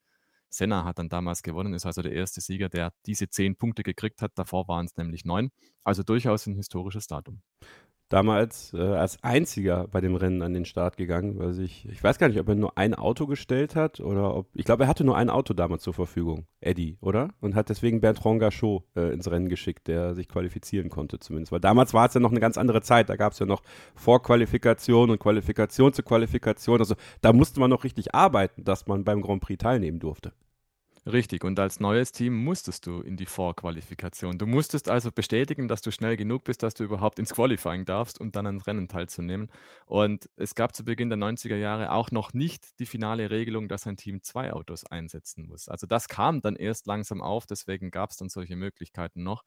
Senna 0.50 0.84
hat 0.84 1.00
dann 1.00 1.08
damals 1.10 1.42
gewonnen, 1.42 1.74
ist 1.74 1.86
also 1.86 2.02
der 2.02 2.12
erste 2.12 2.42
Sieger, 2.42 2.68
der 2.68 2.94
diese 3.06 3.30
zehn 3.30 3.56
Punkte 3.56 3.84
gekriegt 3.84 4.22
hat. 4.22 4.34
Davor 4.36 4.68
waren 4.68 4.86
es 4.86 4.96
nämlich 4.98 5.24
neun. 5.24 5.52
Also 5.84 6.04
durchaus 6.04 6.48
ein 6.48 6.56
historisches 6.56 7.08
Datum 7.08 7.42
damals 8.16 8.74
äh, 8.74 8.78
als 8.78 9.22
einziger 9.24 9.90
bei 9.90 10.00
dem 10.00 10.16
Rennen 10.16 10.42
an 10.42 10.54
den 10.54 10.64
Start 10.64 10.96
gegangen, 10.96 11.38
weil 11.38 11.52
sich, 11.52 11.86
ich 11.92 12.02
weiß 12.02 12.18
gar 12.18 12.30
nicht, 12.30 12.40
ob 12.40 12.48
er 12.48 12.56
nur 12.56 12.78
ein 12.78 12.94
Auto 12.94 13.28
gestellt 13.28 13.76
hat 13.76 14.00
oder 14.00 14.34
ob, 14.34 14.48
ich 14.54 14.64
glaube, 14.64 14.84
er 14.84 14.88
hatte 14.88 15.04
nur 15.04 15.18
ein 15.18 15.30
Auto 15.30 15.54
damals 15.54 15.84
zur 15.84 15.94
Verfügung, 15.94 16.46
Eddie, 16.62 16.98
oder? 17.02 17.34
Und 17.42 17.56
hat 17.56 17.68
deswegen 17.68 18.00
Bertrand 18.00 18.40
Gachot 18.40 18.86
äh, 18.96 19.12
ins 19.12 19.30
Rennen 19.30 19.50
geschickt, 19.50 19.90
der 19.90 20.16
sich 20.16 20.30
qualifizieren 20.30 20.90
konnte 20.90 21.20
zumindest, 21.20 21.52
weil 21.52 21.60
damals 21.60 21.94
war 21.94 22.08
es 22.08 22.14
ja 22.14 22.22
noch 22.22 22.32
eine 22.32 22.40
ganz 22.40 22.58
andere 22.58 22.82
Zeit, 22.82 23.10
da 23.10 23.18
gab 23.18 23.34
es 23.34 23.40
ja 23.40 23.46
noch 23.46 23.62
Vorqualifikation 23.96 25.10
und 25.10 25.20
Qualifikation 25.20 25.92
zur 25.92 26.06
Qualifikation, 26.06 26.80
also 26.80 26.96
da 27.20 27.34
musste 27.34 27.60
man 27.60 27.70
noch 27.70 27.84
richtig 27.84 28.16
arbeiten, 28.16 28.64
dass 28.64 28.88
man 28.88 29.04
beim 29.04 29.22
Grand 29.22 29.42
Prix 29.42 29.62
teilnehmen 29.62 30.00
durfte. 30.00 30.32
Richtig, 31.08 31.44
und 31.44 31.60
als 31.60 31.80
neues 31.80 32.12
Team 32.12 32.34
musstest 32.44 32.88
du 32.88 33.02
in 33.02 33.16
die 33.16 33.28
Vorqualifikation. 33.28 34.40
Du 34.40 34.48
musstest 34.48 34.90
also 34.90 35.12
bestätigen, 35.12 35.68
dass 35.68 35.84
du 35.84 35.92
schnell 35.92 36.18
genug 36.18 36.44
bist, 36.46 36.64
dass 36.64 36.74
du 36.74 36.84
überhaupt 36.84 37.20
ins 37.20 37.32
Qualifying 37.36 37.86
darfst 37.86 38.20
und 38.20 38.36
dann 38.36 38.48
an 38.48 38.60
Rennen 38.60 38.88
teilzunehmen. 38.88 39.52
Und 39.86 40.28
es 40.36 40.56
gab 40.56 40.76
zu 40.76 40.84
Beginn 40.84 41.10
der 41.10 41.18
90er 41.18 41.58
Jahre 41.58 41.92
auch 41.92 42.10
noch 42.10 42.34
nicht 42.34 42.80
die 42.80 42.88
finale 42.88 43.30
Regelung, 43.30 43.68
dass 43.68 43.86
ein 43.86 43.98
Team 43.98 44.24
zwei 44.24 44.52
Autos 44.52 44.84
einsetzen 44.84 45.46
muss. 45.48 45.70
Also 45.70 45.86
das 45.86 46.08
kam 46.08 46.42
dann 46.42 46.56
erst 46.56 46.88
langsam 46.88 47.22
auf, 47.22 47.46
deswegen 47.46 47.92
gab 47.92 48.10
es 48.10 48.18
dann 48.18 48.30
solche 48.30 48.56
Möglichkeiten 48.56 49.22
noch. 49.22 49.44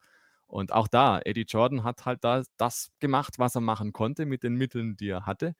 Und 0.47 0.71
auch 0.71 0.87
da, 0.87 1.19
Eddie 1.19 1.45
Jordan 1.47 1.83
hat 1.83 2.05
halt 2.05 2.23
da 2.23 2.41
das 2.55 2.89
gemacht, 2.99 3.37
was 3.37 3.55
er 3.55 3.61
machen 3.61 3.91
konnte 3.91 4.25
mit 4.25 4.43
den 4.43 4.55
Mitteln, 4.55 4.95
die 4.95 5.09
er 5.09 5.25
hatte. 5.25 5.55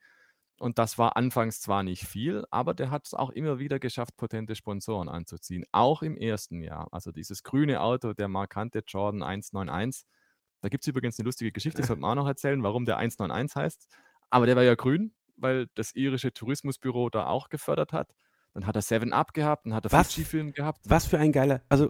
Und 0.60 0.78
das 0.78 0.98
war 0.98 1.16
anfangs 1.16 1.62
zwar 1.62 1.82
nicht 1.82 2.06
viel, 2.06 2.44
aber 2.50 2.74
der 2.74 2.90
hat 2.90 3.06
es 3.06 3.14
auch 3.14 3.30
immer 3.30 3.58
wieder 3.58 3.78
geschafft, 3.78 4.18
potente 4.18 4.54
Sponsoren 4.54 5.08
anzuziehen. 5.08 5.64
Auch 5.72 6.02
im 6.02 6.18
ersten 6.18 6.60
Jahr. 6.60 6.86
Also 6.92 7.12
dieses 7.12 7.42
grüne 7.42 7.80
Auto, 7.80 8.12
der 8.12 8.28
markante 8.28 8.82
Jordan 8.86 9.22
191. 9.22 10.04
Da 10.60 10.68
gibt 10.68 10.84
es 10.84 10.88
übrigens 10.88 11.18
eine 11.18 11.24
lustige 11.24 11.50
Geschichte, 11.50 11.78
das 11.78 11.86
sollte 11.86 12.02
man 12.02 12.10
auch 12.10 12.22
noch 12.24 12.28
erzählen, 12.28 12.62
warum 12.62 12.84
der 12.84 12.98
191 12.98 13.56
heißt. 13.56 13.88
Aber 14.28 14.44
der 14.44 14.54
war 14.54 14.62
ja 14.62 14.74
grün, 14.74 15.14
weil 15.36 15.66
das 15.76 15.94
irische 15.94 16.30
Tourismusbüro 16.30 17.08
da 17.08 17.26
auch 17.26 17.48
gefördert 17.48 17.94
hat. 17.94 18.12
Dann 18.54 18.66
hat 18.66 18.74
er 18.74 18.82
Seven 18.82 19.12
Up 19.12 19.32
gehabt, 19.32 19.66
dann 19.66 19.74
hat 19.74 19.84
er 19.84 20.04
Fuji-Film 20.04 20.52
gehabt. 20.52 20.80
Was 20.88 21.06
für 21.06 21.18
ein 21.18 21.30
geiler, 21.30 21.60
also 21.68 21.88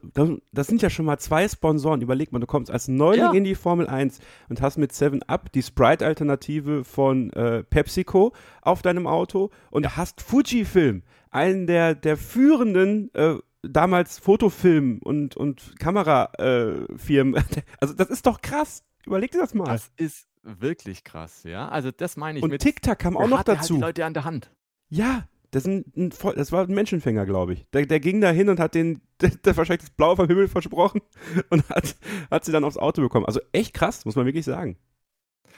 das 0.52 0.66
sind 0.66 0.82
ja 0.82 0.90
schon 0.90 1.06
mal 1.06 1.18
zwei 1.18 1.48
Sponsoren. 1.48 2.02
Überleg 2.02 2.32
mal, 2.32 2.38
du 2.38 2.46
kommst 2.46 2.70
als 2.70 2.86
Neuling 2.86 3.20
ja. 3.20 3.32
in 3.32 3.44
die 3.44 3.54
Formel 3.54 3.86
1 3.86 4.20
und 4.50 4.60
hast 4.60 4.76
mit 4.76 4.92
Seven 4.92 5.22
Up 5.22 5.50
die 5.52 5.62
Sprite-Alternative 5.62 6.84
von 6.84 7.32
äh, 7.32 7.64
PepsiCo 7.64 8.34
auf 8.60 8.82
deinem 8.82 9.06
Auto 9.06 9.50
und 9.70 9.84
ja. 9.84 9.96
hast 9.96 10.20
Fuji-Film, 10.20 11.02
einen 11.30 11.66
der, 11.66 11.94
der 11.94 12.18
führenden 12.18 13.12
äh, 13.14 13.36
damals 13.62 14.20
Fotofilm- 14.20 15.02
und, 15.02 15.36
und 15.36 15.78
Kamerafirmen. 15.78 17.34
Äh, 17.36 17.62
also 17.80 17.94
das 17.94 18.10
ist 18.10 18.26
doch 18.26 18.42
krass. 18.42 18.84
Überleg 19.06 19.30
dir 19.30 19.38
das 19.38 19.54
mal. 19.54 19.64
Das 19.64 19.90
ist 19.96 20.28
wirklich 20.42 21.04
krass, 21.04 21.42
ja. 21.44 21.68
Also 21.68 21.90
das 21.90 22.16
meine 22.16 22.38
ich. 22.38 22.44
Und 22.44 22.56
TikTok 22.58 22.98
kam 22.98 23.16
auch 23.16 23.28
noch 23.28 23.44
dazu. 23.44 23.74
Hat 23.74 23.78
die 23.78 23.82
Leute 23.82 24.04
an 24.04 24.14
der 24.14 24.24
Hand. 24.24 24.50
Ja, 24.88 25.24
das, 25.50 25.66
ein, 25.66 25.84
das, 25.94 26.52
war 26.52 26.66
ein 26.66 26.74
Menschenfänger, 26.74 27.26
glaube 27.26 27.54
ich. 27.54 27.66
Der, 27.72 27.86
der, 27.86 28.00
ging 28.00 28.20
da 28.20 28.30
hin 28.30 28.48
und 28.48 28.60
hat 28.60 28.74
den, 28.74 29.00
der, 29.20 29.30
der 29.30 29.56
wahrscheinlich 29.56 29.88
das 29.88 29.90
Blaue 29.90 30.16
vom 30.16 30.26
Himmel 30.26 30.48
versprochen 30.48 31.00
und 31.50 31.68
hat, 31.68 31.96
hat 32.30 32.44
sie 32.44 32.52
dann 32.52 32.64
aufs 32.64 32.76
Auto 32.76 33.02
bekommen. 33.02 33.26
Also 33.26 33.40
echt 33.52 33.74
krass, 33.74 34.04
muss 34.04 34.16
man 34.16 34.26
wirklich 34.26 34.44
sagen. 34.44 34.76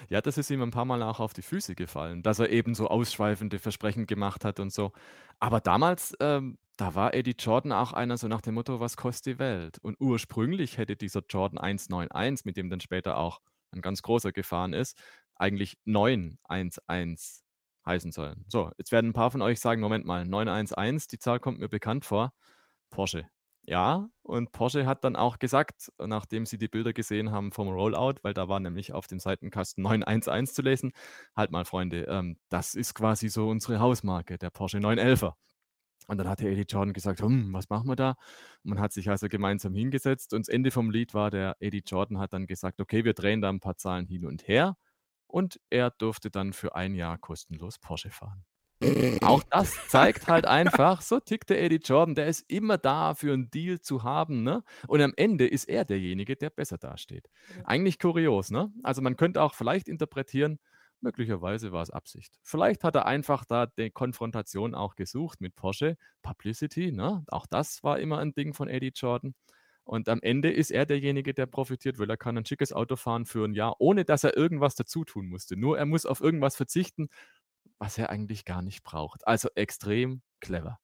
Ja, 0.09 0.21
das 0.21 0.39
ist 0.39 0.51
ihm 0.51 0.63
ein 0.63 0.71
paar 0.71 0.85
Mal 0.85 1.03
auch 1.03 1.21
auf 1.21 1.33
die 1.33 1.43
Füße 1.43 1.75
gefallen, 1.75 2.23
dass 2.23 2.39
er 2.39 2.51
eben 2.51 2.75
so 2.75 2.89
ausschweifende 2.89 3.59
Versprechen 3.59 4.07
gemacht 4.07 4.45
hat 4.45 4.59
und 4.59 4.73
so. 4.73 4.93
Aber 5.39 5.61
damals, 5.61 6.15
ähm, 6.21 6.59
da 6.77 6.95
war 6.95 7.15
Eddie 7.15 7.37
Jordan 7.39 7.73
auch 7.73 7.93
einer 7.93 8.17
so 8.17 8.27
nach 8.29 8.41
dem 8.41 8.55
Motto, 8.55 8.81
was 8.81 8.97
kostet 8.97 9.35
die 9.35 9.39
Welt? 9.39 9.79
Und 9.81 10.01
ursprünglich 10.01 10.79
hätte 10.79 10.97
dieser 10.97 11.23
Jordan 11.29 11.59
191, 11.59 12.45
mit 12.45 12.57
dem 12.57 12.71
dann 12.71 12.81
später 12.81 13.17
auch 13.17 13.41
ein 13.71 13.81
ganz 13.81 14.03
großer 14.03 14.33
gefahren 14.33 14.73
ist, 14.73 14.99
eigentlich 15.37 15.79
911 15.85 17.42
heißen 17.87 18.13
sollen. 18.13 18.45
So, 18.49 18.71
jetzt 18.79 18.93
werden 18.93 19.11
ein 19.11 19.13
paar 19.13 19.31
von 19.31 19.43
euch 19.43 19.61
sagen, 19.61 19.81
Moment 19.81 20.05
mal, 20.05 20.25
911, 20.25 21.07
die 21.09 21.19
Zahl 21.19 21.41
kommt 21.41 21.59
mir 21.59 21.69
bekannt 21.69 22.05
vor. 22.05 22.33
Porsche. 22.91 23.27
Ja, 23.65 24.09
und 24.23 24.51
Porsche 24.51 24.87
hat 24.87 25.05
dann 25.05 25.15
auch 25.15 25.39
gesagt, 25.39 25.93
nachdem 25.99 26.47
sie 26.47 26.59
die 26.59 26.67
Bilder 26.67 26.93
gesehen 26.93 27.31
haben 27.31 27.53
vom 27.53 27.69
Rollout, 27.69 28.17
weil 28.23 28.35
da 28.35 28.49
war 28.49 28.59
nämlich 28.59 28.93
auf 28.93 29.07
dem 29.07 29.21
Seitenkasten 29.21 29.83
911 29.85 30.53
zu 30.53 30.63
lesen, 30.63 30.93
halt 31.37 31.53
mal 31.53 31.65
Freunde, 31.65 32.05
ähm, 32.09 32.39
das 32.49 32.75
ist 32.75 32.95
quasi 32.95 33.29
so 33.29 33.49
unsere 33.49 33.79
Hausmarke, 33.79 34.37
der 34.39 34.51
Porsche 34.51 34.79
911er. 34.79 35.35
Und 36.09 36.19
dann 36.19 36.29
hat 36.29 36.41
der 36.41 36.51
Eddie 36.51 36.67
Jordan 36.69 36.93
gesagt, 36.93 37.21
hm, 37.23 37.53
was 37.53 37.69
machen 37.69 37.89
wir 37.89 37.95
da? 37.95 38.17
Man 38.65 38.81
hat 38.81 38.93
sich 38.93 39.09
also 39.09 39.29
gemeinsam 39.29 39.75
hingesetzt 39.75 40.35
und 40.35 40.41
das 40.47 40.53
Ende 40.53 40.73
vom 40.73 40.91
Lied 40.91 41.15
war, 41.15 41.31
der 41.31 41.57
Eddie 41.61 41.85
Jordan 41.87 42.19
hat 42.19 42.33
dann 42.33 42.47
gesagt, 42.47 42.81
okay, 42.81 43.05
wir 43.05 43.15
drehen 43.15 43.41
da 43.41 43.49
ein 43.49 43.61
paar 43.61 43.77
Zahlen 43.77 44.07
hin 44.07 44.27
und 44.27 44.49
her 44.49 44.77
und 45.33 45.61
er 45.71 45.91
durfte 45.91 46.31
dann 46.31 46.53
für 46.53 46.77
ein 46.77 46.95
Jahr 46.95 47.19
kostenlos 47.19 47.79
Porsche 47.79 48.11
fahren. 48.11 48.45
Auch 49.23 49.43
das 49.51 49.89
zeigt 49.89 50.29
halt 50.29 50.47
einfach, 50.47 51.01
so 51.01 51.21
tickt 51.21 51.51
der 51.51 51.63
Eddie 51.63 51.81
Jordan, 51.83 52.15
der 52.15 52.27
ist 52.27 52.45
immer 52.51 52.79
da 52.79 53.15
für 53.15 53.33
einen 53.33 53.51
Deal 53.51 53.81
zu 53.81 54.03
haben, 54.03 54.43
ne? 54.43 54.63
Und 54.89 55.01
am 55.01 55.15
Ende 55.17 55.47
ist 55.47 55.69
er 55.69 55.85
derjenige, 55.85 56.37
der 56.37 56.51
besser 56.51 56.79
dasteht. 56.79 57.31
Eigentlich 57.65 57.99
kurios, 57.99 58.51
ne? 58.51 58.73
Also 58.83 59.01
man 59.01 59.17
könnte 59.17 59.43
auch 59.43 59.55
vielleicht 59.55 59.89
interpretieren, 59.89 60.59
möglicherweise 61.01 61.73
war 61.73 61.83
es 61.83 61.91
Absicht. 61.91 62.39
Vielleicht 62.43 62.85
hat 62.85 62.95
er 62.97 63.07
einfach 63.07 63.45
da 63.45 63.67
die 63.67 63.91
Konfrontation 63.91 64.75
auch 64.75 64.97
gesucht 64.97 65.41
mit 65.41 65.55
Porsche, 65.55 65.97
Publicity, 66.23 66.93
ne? 66.93 67.25
Auch 67.29 67.47
das 67.47 67.83
war 67.83 67.99
immer 68.01 68.19
ein 68.19 68.35
Ding 68.35 68.53
von 68.53 68.69
Eddie 68.69 68.93
Jordan. 68.95 69.35
Und 69.85 70.09
am 70.09 70.21
Ende 70.23 70.51
ist 70.53 70.71
er 70.71 70.87
derjenige, 70.87 71.35
der 71.35 71.47
profitiert, 71.47 71.99
weil 71.99 72.11
er 72.11 72.17
kann 72.17 72.39
ein 72.39 72.47
schickes 72.47 72.73
Auto 72.73 72.97
fahren 72.97 73.27
für 73.27 73.45
ein 73.47 73.55
Jahr, 73.55 73.77
ohne 73.81 74.05
dass 74.05 74.25
er 74.25 74.37
irgendwas 74.37 74.75
dazu 74.75 75.05
tun 75.05 75.27
musste. 75.29 75.57
Nur 75.57 75.79
er 75.79 75.87
muss 75.87 76.07
auf 76.07 76.21
irgendwas 76.21 76.57
verzichten, 76.57 77.09
was 77.79 77.99
er 77.99 78.11
eigentlich 78.11 78.45
gar 78.45 78.63
nicht 78.63 78.85
braucht. 78.85 79.27
Also 79.27 79.49
extrem 79.55 80.23
clever. 80.41 80.79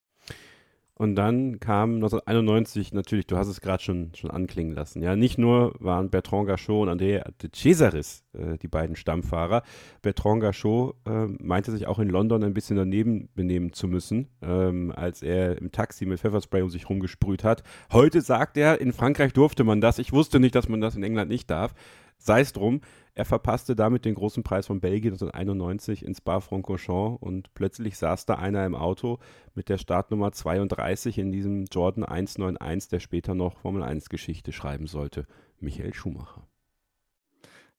Und 0.99 1.15
dann 1.15 1.61
kam 1.61 1.95
1991 1.95 2.93
natürlich, 2.93 3.29
du 3.29 3.37
hast 3.37 3.47
es 3.47 3.61
gerade 3.61 3.83
schon, 3.83 4.11
schon 4.17 4.33
anklingen 4.33 4.75
lassen. 4.75 5.01
Ja, 5.01 5.15
nicht 5.15 5.39
nur 5.39 5.75
waren 5.79 6.11
Bertrand 6.11 6.49
Gachot 6.49 6.89
und 6.89 7.01
André 7.01 7.23
de 7.41 7.51
Cesaris 7.55 8.25
äh, 8.33 8.59
die 8.59 8.67
beiden 8.67 8.97
Stammfahrer. 8.97 9.63
Bertrand 10.03 10.43
Gachot 10.43 10.97
äh, 11.07 11.27
meinte 11.39 11.71
sich 11.71 11.87
auch 11.87 12.01
in 12.01 12.09
London 12.09 12.43
ein 12.43 12.53
bisschen 12.53 12.77
daneben 12.77 13.29
benehmen 13.37 13.73
zu 13.73 13.87
müssen, 13.87 14.27
ähm, 14.43 14.93
als 14.95 15.23
er 15.23 15.59
im 15.59 15.71
Taxi 15.71 16.05
mit 16.05 16.19
Pfefferspray 16.19 16.63
um 16.63 16.71
sich 16.71 16.91
rumgesprüht 16.91 17.45
hat. 17.45 17.63
Heute 17.93 18.21
sagt 18.21 18.57
er, 18.57 18.81
in 18.81 18.93
Frankreich 18.93 19.33
durfte 19.33 19.63
man 19.63 19.81
das. 19.81 20.01
Ich 20.01 20.13
wusste 20.13 20.41
nicht, 20.41 20.57
dass 20.57 20.69
man 20.69 20.81
das 20.81 20.97
in 20.97 21.05
England 21.05 21.31
nicht 21.31 21.49
darf. 21.49 21.75
Sei 22.19 22.41
es 22.41 22.53
drum, 22.53 22.81
er 23.15 23.25
verpasste 23.25 23.75
damit 23.75 24.05
den 24.05 24.15
großen 24.15 24.43
Preis 24.43 24.67
von 24.67 24.81
Belgien 24.81 25.15
1991 25.15 26.05
ins 26.05 26.19
Spa-Francorchamps 26.19 27.23
und 27.23 27.55
plötzlich 27.55 27.97
saß 27.97 28.27
da 28.27 28.35
einer 28.35 28.67
im 28.67 28.75
Auto 28.75 29.19
mit 29.55 29.69
der 29.69 29.79
Startnummer 29.79 30.33
32 30.33 31.19
in 31.19 31.33
diesem 31.33 31.65
Jordan 31.65 32.05
191, 32.05 32.91
der 32.91 33.01
später 33.01 33.35
noch 33.35 33.57
Formel 33.57 33.83
1 33.83 34.09
Geschichte 34.09 34.53
schreiben 34.53 34.87
sollte, 34.87 35.27
Michael 35.59 35.95
Schumacher. 35.95 36.47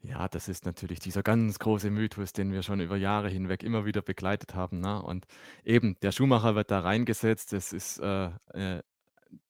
Ja, 0.02 0.30
das 0.30 0.48
ist 0.48 0.66
natürlich 0.66 1.00
dieser 1.00 1.24
ganz 1.24 1.60
große 1.60 1.92
Mythos, 1.92 2.32
den 2.32 2.54
wir 2.54 2.64
schon 2.64 2.80
über 2.80 2.96
Jahre 2.96 3.30
hinweg 3.30 3.64
immer 3.64 3.86
wieder 3.86 4.02
begleitet 4.02 4.56
haben. 4.56 4.80
Ne? 4.80 5.02
Und 5.02 5.26
eben, 5.66 5.98
der 6.02 6.14
Schumacher 6.14 6.56
wird 6.56 6.72
da 6.72 6.80
reingesetzt. 6.80 7.52
Das 7.52 7.74
ist 7.74 8.00
äh, 8.00 8.30
äh, 8.54 8.82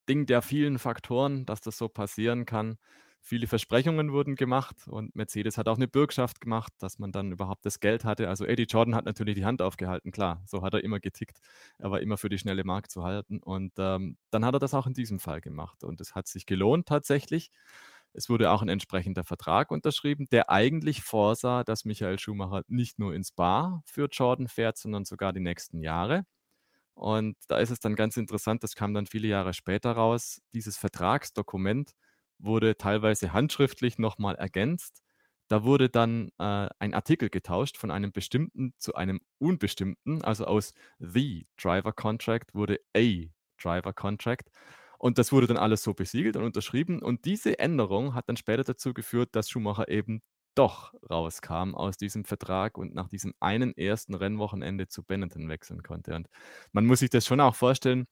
Ding 0.08 0.26
der 0.26 0.42
vielen 0.42 0.80
Faktoren, 0.80 1.46
dass 1.46 1.62
das 1.62 1.78
so 1.78 1.88
passieren 1.88 2.46
kann. 2.46 2.78
Viele 3.22 3.48
Versprechungen 3.48 4.12
wurden 4.14 4.36
gemacht 4.36 4.88
und 4.88 5.16
Mercedes 5.16 5.58
hat 5.58 5.68
auch 5.68 5.76
eine 5.76 5.88
Bürgschaft 5.88 6.40
gemacht, 6.42 6.74
dass 6.80 7.00
man 7.00 7.12
dann 7.12 7.32
überhaupt 7.32 7.66
das 7.66 7.80
Geld 7.80 8.06
hatte. 8.06 8.30
Also 8.30 8.46
Eddie 8.46 8.64
Jordan 8.64 8.96
hat 8.96 9.06
natürlich 9.06 9.36
die 9.36 9.46
Hand 9.46 9.62
aufgehalten, 9.62 10.12
klar, 10.12 10.42
so 10.48 10.62
hat 10.64 10.74
er 10.74 10.84
immer 10.84 11.00
getickt. 11.00 11.40
Er 11.78 11.92
war 11.92 12.00
immer 12.02 12.18
für 12.18 12.30
die 12.30 12.40
schnelle 12.40 12.64
Markt 12.64 12.92
zu 12.92 13.04
halten 13.04 13.40
und 13.40 13.74
ähm, 13.78 14.18
dann 14.32 14.46
hat 14.46 14.56
er 14.56 14.60
das 14.60 14.74
auch 14.74 14.88
in 14.88 14.94
diesem 14.94 15.20
Fall 15.20 15.42
gemacht 15.42 15.84
und 15.84 16.02
es 16.02 16.16
hat 16.16 16.28
sich 16.28 16.46
gelohnt 16.46 16.88
tatsächlich. 16.88 17.52
Es 18.14 18.30
wurde 18.30 18.50
auch 18.52 18.62
ein 18.64 18.70
entsprechender 18.70 19.24
Vertrag 19.24 19.70
unterschrieben, 19.70 20.28
der 20.32 20.50
eigentlich 20.50 21.04
vorsah, 21.04 21.64
dass 21.64 21.86
Michael 21.86 22.18
Schumacher 22.20 22.64
nicht 22.68 22.98
nur 23.00 23.14
ins 23.14 23.32
Bar 23.32 23.84
für 23.86 24.08
Jordan 24.12 24.48
fährt, 24.48 24.78
sondern 24.78 25.06
sogar 25.06 25.34
die 25.34 25.40
nächsten 25.42 25.82
Jahre. 25.84 26.26
Und 26.96 27.38
da 27.48 27.60
ist 27.60 27.70
es 27.72 27.80
dann 27.80 27.96
ganz 27.96 28.18
interessant, 28.18 28.64
das 28.64 28.76
kam 28.76 28.94
dann 28.94 29.06
viele 29.06 29.28
Jahre 29.28 29.54
später 29.54 29.92
raus, 29.94 30.42
dieses 30.54 30.78
Vertragsdokument 30.78 31.94
wurde 32.40 32.78
teilweise 32.78 33.34
handschriftlich 33.34 33.98
nochmal 34.00 34.36
ergänzt. 34.36 35.02
Da 35.50 35.64
wurde 35.64 35.90
dann 35.90 36.30
äh, 36.40 36.70
ein 36.80 36.94
Artikel 36.94 37.30
getauscht 37.30 37.78
von 37.78 37.92
einem 37.92 38.12
bestimmten 38.12 38.74
zu 38.78 38.96
einem 38.96 39.20
unbestimmten, 39.40 40.24
also 40.24 40.46
aus 40.46 40.74
The 41.00 41.48
Driver 41.62 41.92
Contract 41.94 42.54
wurde 42.54 42.80
A 42.96 43.26
Driver 43.62 43.94
Contract. 43.94 44.50
Und 45.00 45.18
das 45.18 45.32
wurde 45.32 45.48
dann 45.48 45.58
alles 45.58 45.82
so 45.82 45.94
besiegelt 45.94 46.36
und 46.36 46.44
unterschrieben. 46.44 47.02
Und 47.02 47.26
diese 47.26 47.58
Änderung 47.58 48.14
hat 48.14 48.28
dann 48.30 48.38
später 48.38 48.64
dazu 48.64 48.94
geführt, 48.94 49.30
dass 49.34 49.50
Schumacher 49.50 49.88
eben 49.88 50.22
doch 50.56 50.94
rauskam 51.10 51.74
aus 51.74 51.98
diesem 51.98 52.26
Vertrag 52.26 52.78
und 52.78 52.94
nach 52.94 53.08
diesem 53.08 53.34
einen 53.40 53.76
ersten 53.78 54.14
Rennwochenende 54.14 54.88
zu 54.90 55.04
Benetton 55.04 55.48
wechseln 55.48 55.84
konnte. 55.84 56.16
Und 56.16 56.28
man 56.74 56.86
muss 56.86 57.00
sich 57.00 57.10
das 57.10 57.26
schon 57.26 57.40
auch 57.40 57.56
vorstellen, 57.56 58.08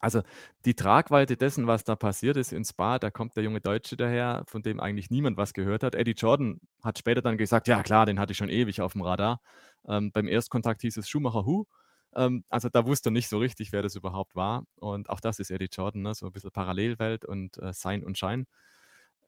also, 0.00 0.22
die 0.64 0.74
Tragweite 0.74 1.36
dessen, 1.36 1.66
was 1.66 1.84
da 1.84 1.96
passiert 1.96 2.36
ist 2.36 2.52
in 2.52 2.64
Spa, 2.64 2.98
da 2.98 3.10
kommt 3.10 3.36
der 3.36 3.44
junge 3.44 3.60
Deutsche 3.60 3.96
daher, 3.96 4.44
von 4.46 4.62
dem 4.62 4.80
eigentlich 4.80 5.10
niemand 5.10 5.36
was 5.36 5.52
gehört 5.54 5.82
hat. 5.82 5.94
Eddie 5.94 6.12
Jordan 6.12 6.60
hat 6.82 6.98
später 6.98 7.22
dann 7.22 7.38
gesagt: 7.38 7.68
„Ja 7.68 7.82
klar, 7.82 8.06
den 8.06 8.18
hatte 8.20 8.32
ich 8.32 8.38
schon 8.38 8.48
ewig 8.50 8.80
auf 8.82 8.92
dem 8.92 9.02
Radar.“ 9.02 9.40
Ähm, 9.88 10.12
beim 10.12 10.28
Erstkontakt 10.28 10.82
hieß 10.82 10.96
es 10.98 11.08
Schumacher 11.08 11.46
Who. 11.46 11.66
Ähm, 12.14 12.44
also, 12.48 12.68
da 12.68 12.86
wusste 12.86 13.08
er 13.10 13.12
nicht 13.12 13.28
so 13.28 13.38
richtig, 13.38 13.72
wer 13.72 13.82
das 13.82 13.94
überhaupt 13.96 14.34
war. 14.36 14.64
Und 14.76 15.10
auch 15.10 15.20
das 15.20 15.38
ist 15.38 15.50
Eddie 15.50 15.68
Jordan, 15.72 16.02
ne, 16.02 16.14
so 16.14 16.26
ein 16.26 16.32
bisschen 16.32 16.50
Parallelwelt 16.52 17.24
und, 17.24 17.58
äh, 17.58 17.72
Sein 17.72 18.04
und 18.04 18.18
Schein. 18.18 18.46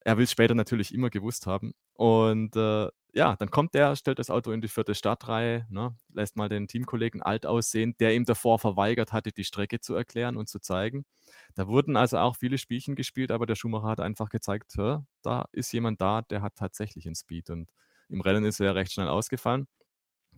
Er 0.04 0.16
will 0.16 0.24
es 0.24 0.32
später 0.32 0.54
natürlich 0.54 0.94
immer 0.94 1.10
gewusst 1.10 1.46
haben. 1.46 1.72
Und, 1.94 2.56
äh, 2.56 2.88
ja, 3.14 3.36
dann 3.36 3.50
kommt 3.50 3.74
der, 3.74 3.96
stellt 3.96 4.18
das 4.18 4.30
Auto 4.30 4.52
in 4.52 4.60
die 4.60 4.68
vierte 4.68 4.94
Startreihe, 4.94 5.66
ne, 5.70 5.96
lässt 6.12 6.36
mal 6.36 6.48
den 6.48 6.68
Teamkollegen 6.68 7.22
alt 7.22 7.46
aussehen, 7.46 7.94
der 7.98 8.14
ihm 8.14 8.24
davor 8.24 8.58
verweigert 8.58 9.12
hatte, 9.12 9.32
die 9.32 9.44
Strecke 9.44 9.80
zu 9.80 9.94
erklären 9.94 10.36
und 10.36 10.48
zu 10.48 10.60
zeigen. 10.60 11.04
Da 11.54 11.66
wurden 11.68 11.96
also 11.96 12.18
auch 12.18 12.36
viele 12.36 12.58
Spielchen 12.58 12.94
gespielt, 12.96 13.30
aber 13.32 13.46
der 13.46 13.56
Schumacher 13.56 13.88
hat 13.88 14.00
einfach 14.00 14.28
gezeigt, 14.28 14.74
da 15.22 15.46
ist 15.52 15.72
jemand 15.72 16.00
da, 16.00 16.22
der 16.22 16.42
hat 16.42 16.54
tatsächlich 16.56 17.06
einen 17.06 17.16
Speed. 17.16 17.50
Und 17.50 17.70
im 18.08 18.20
Rennen 18.20 18.44
ist 18.44 18.60
er 18.60 18.74
recht 18.74 18.92
schnell 18.92 19.08
ausgefallen. 19.08 19.66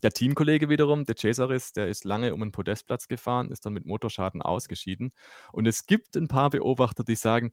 Der 0.03 0.13
Teamkollege 0.13 0.69
wiederum, 0.71 1.05
der 1.05 1.17
Cesaris, 1.17 1.73
der 1.73 1.89
ist 1.89 2.05
lange 2.05 2.33
um 2.35 2.41
einen 2.43 2.53
Podestplatz 2.53 3.07
gefahren, 3.09 3.51
ist 3.51 3.67
dann 3.67 3.75
mit 3.75 3.85
Motorschaden 3.87 4.41
ausgeschieden. 4.43 5.13
Und 5.53 5.67
es 5.67 5.87
gibt 5.87 6.17
ein 6.17 6.29
paar 6.29 6.51
Beobachter, 6.51 7.05
die 7.05 7.17
sagen, 7.17 7.53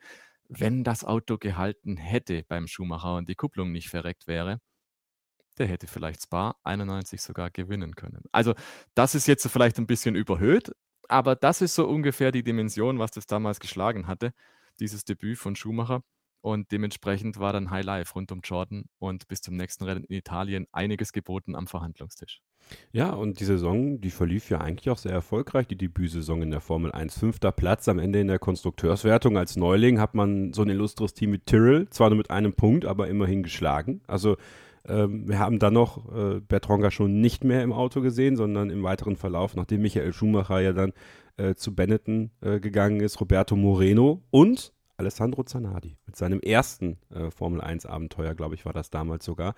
wenn 0.49 0.83
das 0.83 1.03
Auto 1.03 1.37
gehalten 1.37 1.97
hätte 1.97 2.43
beim 2.47 2.67
Schumacher 2.67 3.15
und 3.15 3.29
die 3.29 3.35
Kupplung 3.35 3.71
nicht 3.71 3.89
verreckt 3.89 4.27
wäre, 4.27 4.59
der 5.57 5.67
hätte 5.67 5.87
vielleicht 5.87 6.23
Spa 6.23 6.55
91 6.63 7.21
sogar 7.21 7.49
gewinnen 7.49 7.95
können. 7.95 8.23
Also, 8.31 8.53
das 8.95 9.15
ist 9.15 9.27
jetzt 9.27 9.47
vielleicht 9.49 9.77
ein 9.79 9.87
bisschen 9.87 10.15
überhöht, 10.15 10.71
aber 11.09 11.35
das 11.35 11.61
ist 11.61 11.75
so 11.75 11.87
ungefähr 11.87 12.31
die 12.31 12.43
Dimension, 12.43 12.99
was 12.99 13.11
das 13.11 13.25
damals 13.27 13.59
geschlagen 13.59 14.07
hatte, 14.07 14.33
dieses 14.79 15.03
Debüt 15.03 15.37
von 15.39 15.55
Schumacher. 15.55 16.01
Und 16.41 16.71
dementsprechend 16.71 17.39
war 17.39 17.51
dann 17.53 17.71
High 17.71 17.85
Life 17.85 18.13
rund 18.13 18.31
um 18.31 18.41
Jordan 18.41 18.85
und 18.99 19.27
bis 19.27 19.41
zum 19.41 19.55
nächsten 19.55 19.83
Rennen 19.85 20.03
in 20.05 20.15
Italien 20.17 20.67
einiges 20.71 21.11
geboten 21.11 21.55
am 21.55 21.67
Verhandlungstisch. 21.67 22.41
Ja, 22.91 23.11
und 23.11 23.39
die 23.39 23.45
Saison, 23.45 24.01
die 24.01 24.09
verlief 24.09 24.49
ja 24.49 24.59
eigentlich 24.59 24.89
auch 24.89 24.97
sehr 24.97 25.11
erfolgreich, 25.11 25.67
die 25.67 25.77
Debütsaison 25.77 26.41
in 26.41 26.51
der 26.51 26.61
Formel 26.61 26.91
1. 26.91 27.17
Fünfter 27.17 27.51
Platz 27.51 27.87
am 27.87 27.99
Ende 27.99 28.19
in 28.19 28.27
der 28.27 28.39
Konstrukteurswertung. 28.39 29.37
Als 29.37 29.55
Neuling 29.55 29.99
hat 29.99 30.15
man 30.15 30.53
so 30.53 30.63
ein 30.63 30.69
illustres 30.69 31.13
Team 31.13 31.31
mit 31.31 31.45
Tyrrell, 31.45 31.89
zwar 31.89 32.09
nur 32.09 32.17
mit 32.17 32.31
einem 32.31 32.53
Punkt, 32.53 32.85
aber 32.85 33.07
immerhin 33.07 33.43
geschlagen. 33.43 34.01
Also 34.07 34.37
ähm, 34.87 35.27
wir 35.27 35.39
haben 35.39 35.59
dann 35.59 35.73
noch 35.73 36.07
äh, 36.13 36.39
Bertrand 36.39 36.91
schon 36.93 37.19
nicht 37.19 37.43
mehr 37.43 37.63
im 37.63 37.73
Auto 37.73 38.01
gesehen, 38.01 38.35
sondern 38.35 38.69
im 38.69 38.83
weiteren 38.83 39.15
Verlauf, 39.15 39.55
nachdem 39.55 39.81
Michael 39.81 40.13
Schumacher 40.13 40.59
ja 40.61 40.73
dann 40.73 40.93
äh, 41.37 41.55
zu 41.55 41.75
Benetton 41.75 42.31
äh, 42.41 42.59
gegangen 42.59 42.99
ist, 42.99 43.19
Roberto 43.19 43.55
Moreno 43.55 44.23
und 44.31 44.73
Alessandro 44.97 45.43
Zanardi 45.43 45.97
mit 46.05 46.15
seinem 46.15 46.39
ersten 46.39 46.97
äh, 47.13 47.29
Formel 47.29 47.61
1 47.61 47.85
Abenteuer, 47.85 48.33
glaube 48.33 48.55
ich, 48.55 48.65
war 48.65 48.73
das 48.73 48.89
damals 48.89 49.25
sogar. 49.25 49.53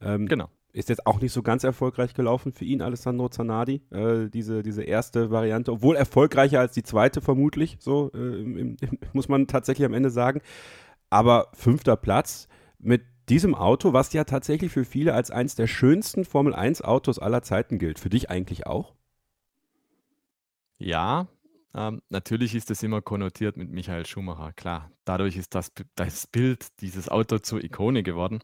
Ähm, 0.00 0.26
genau. 0.26 0.48
Ist 0.74 0.88
jetzt 0.88 1.06
auch 1.06 1.20
nicht 1.20 1.32
so 1.32 1.42
ganz 1.42 1.62
erfolgreich 1.62 2.14
gelaufen 2.14 2.52
für 2.52 2.64
ihn, 2.64 2.82
Alessandro 2.82 3.28
Zanardi, 3.28 3.80
äh, 3.90 4.28
diese, 4.28 4.62
diese 4.62 4.82
erste 4.82 5.30
Variante, 5.30 5.72
obwohl 5.72 5.94
erfolgreicher 5.94 6.58
als 6.58 6.72
die 6.72 6.82
zweite 6.82 7.20
vermutlich, 7.20 7.76
so 7.78 8.10
äh, 8.12 8.18
im, 8.18 8.56
im, 8.56 8.76
muss 9.12 9.28
man 9.28 9.46
tatsächlich 9.46 9.86
am 9.86 9.94
Ende 9.94 10.10
sagen. 10.10 10.40
Aber 11.10 11.48
fünfter 11.54 11.96
Platz 11.96 12.48
mit 12.78 13.02
diesem 13.28 13.54
Auto, 13.54 13.92
was 13.92 14.12
ja 14.12 14.24
tatsächlich 14.24 14.72
für 14.72 14.84
viele 14.84 15.14
als 15.14 15.30
eines 15.30 15.54
der 15.54 15.68
schönsten 15.68 16.24
Formel 16.24 16.54
1 16.54 16.82
Autos 16.82 17.20
aller 17.20 17.42
Zeiten 17.42 17.78
gilt. 17.78 18.00
Für 18.00 18.10
dich 18.10 18.28
eigentlich 18.28 18.66
auch? 18.66 18.94
Ja, 20.76 21.28
ähm, 21.72 22.02
natürlich 22.08 22.54
ist 22.56 22.68
das 22.70 22.82
immer 22.82 23.00
konnotiert 23.00 23.56
mit 23.56 23.70
Michael 23.70 24.06
Schumacher, 24.06 24.52
klar. 24.52 24.90
Dadurch 25.04 25.36
ist 25.36 25.54
das, 25.54 25.72
das 25.94 26.26
Bild 26.26 26.80
dieses 26.80 27.08
Auto 27.08 27.38
zur 27.38 27.62
Ikone 27.62 28.02
geworden. 28.02 28.40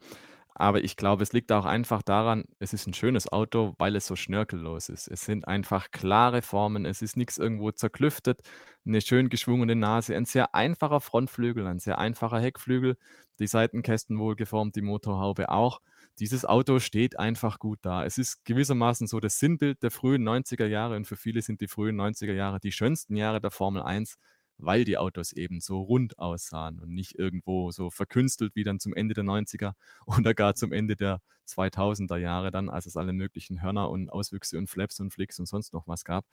Aber 0.53 0.83
ich 0.83 0.97
glaube, 0.97 1.23
es 1.23 1.33
liegt 1.33 1.51
auch 1.51 1.65
einfach 1.65 2.01
daran, 2.01 2.43
es 2.59 2.73
ist 2.73 2.85
ein 2.87 2.93
schönes 2.93 3.31
Auto, 3.31 3.73
weil 3.77 3.95
es 3.95 4.05
so 4.05 4.15
schnörkellos 4.15 4.89
ist. 4.89 5.07
Es 5.07 5.25
sind 5.25 5.47
einfach 5.47 5.91
klare 5.91 6.41
Formen, 6.41 6.85
es 6.85 7.01
ist 7.01 7.17
nichts 7.17 7.37
irgendwo 7.37 7.71
zerklüftet, 7.71 8.41
eine 8.85 9.01
schön 9.01 9.29
geschwungene 9.29 9.75
Nase, 9.75 10.15
ein 10.15 10.25
sehr 10.25 10.53
einfacher 10.53 10.99
Frontflügel, 10.99 11.67
ein 11.67 11.79
sehr 11.79 11.99
einfacher 11.99 12.39
Heckflügel, 12.39 12.97
die 13.39 13.47
Seitenkästen 13.47 14.19
wohl 14.19 14.35
geformt, 14.35 14.75
die 14.75 14.81
Motorhaube 14.81 15.49
auch. 15.49 15.79
Dieses 16.19 16.45
Auto 16.45 16.79
steht 16.79 17.17
einfach 17.17 17.57
gut 17.57 17.79
da. 17.81 18.05
Es 18.05 18.17
ist 18.17 18.43
gewissermaßen 18.45 19.07
so 19.07 19.19
das 19.19 19.39
Sinnbild 19.39 19.81
der 19.81 19.91
frühen 19.91 20.23
90er 20.23 20.67
Jahre 20.67 20.95
und 20.95 21.05
für 21.05 21.15
viele 21.15 21.41
sind 21.41 21.61
die 21.61 21.67
frühen 21.67 21.95
90er 21.95 22.33
Jahre 22.33 22.59
die 22.59 22.71
schönsten 22.71 23.15
Jahre 23.15 23.39
der 23.41 23.51
Formel 23.51 23.81
1 23.81 24.17
weil 24.63 24.83
die 24.85 24.97
Autos 24.97 25.31
eben 25.33 25.59
so 25.61 25.81
rund 25.81 26.19
aussahen 26.19 26.79
und 26.79 26.89
nicht 26.93 27.17
irgendwo 27.17 27.71
so 27.71 27.89
verkünstelt 27.89 28.55
wie 28.55 28.63
dann 28.63 28.79
zum 28.79 28.93
Ende 28.93 29.13
der 29.13 29.23
90er 29.23 29.73
oder 30.05 30.33
gar 30.33 30.55
zum 30.55 30.71
Ende 30.71 30.95
der 30.95 31.21
2000er 31.47 32.17
Jahre 32.17 32.51
dann, 32.51 32.69
als 32.69 32.85
es 32.85 32.97
alle 32.97 33.13
möglichen 33.13 33.61
Hörner 33.61 33.89
und 33.89 34.09
Auswüchse 34.09 34.57
und 34.57 34.69
Flaps 34.69 34.99
und 34.99 35.11
Flicks 35.11 35.39
und 35.39 35.47
sonst 35.47 35.73
noch 35.73 35.87
was 35.87 36.03
gab. 36.03 36.25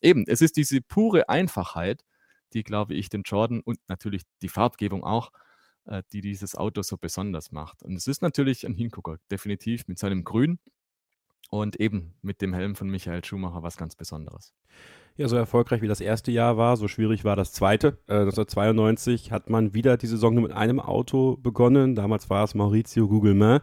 Eben, 0.00 0.24
es 0.26 0.40
ist 0.40 0.56
diese 0.56 0.80
pure 0.80 1.28
Einfachheit, 1.28 2.02
die, 2.52 2.62
glaube 2.62 2.94
ich, 2.94 3.08
den 3.08 3.22
Jordan 3.22 3.60
und 3.60 3.78
natürlich 3.88 4.22
die 4.42 4.48
Farbgebung 4.48 5.04
auch, 5.04 5.30
äh, 5.86 6.02
die 6.12 6.20
dieses 6.20 6.54
Auto 6.54 6.82
so 6.82 6.96
besonders 6.96 7.52
macht. 7.52 7.82
Und 7.82 7.96
es 7.96 8.06
ist 8.06 8.22
natürlich 8.22 8.66
ein 8.66 8.74
Hingucker, 8.74 9.18
definitiv 9.30 9.88
mit 9.88 9.98
seinem 9.98 10.24
Grün 10.24 10.58
und 11.50 11.80
eben 11.80 12.14
mit 12.22 12.42
dem 12.42 12.54
Helm 12.54 12.74
von 12.74 12.88
Michael 12.90 13.24
Schumacher 13.24 13.62
was 13.62 13.76
ganz 13.76 13.94
Besonderes. 13.96 14.54
Ja, 15.18 15.28
so 15.28 15.36
erfolgreich 15.36 15.80
wie 15.80 15.88
das 15.88 16.02
erste 16.02 16.30
Jahr 16.30 16.58
war, 16.58 16.76
so 16.76 16.88
schwierig 16.88 17.24
war 17.24 17.36
das 17.36 17.52
zweite. 17.52 17.98
Äh, 18.06 18.20
1992 18.20 19.32
hat 19.32 19.48
man 19.48 19.72
wieder 19.72 19.96
die 19.96 20.08
Saison 20.08 20.34
nur 20.34 20.42
mit 20.42 20.52
einem 20.52 20.78
Auto 20.78 21.38
begonnen. 21.38 21.94
Damals 21.94 22.28
war 22.28 22.44
es 22.44 22.54
Maurizio 22.54 23.08
Gugelmin, 23.08 23.60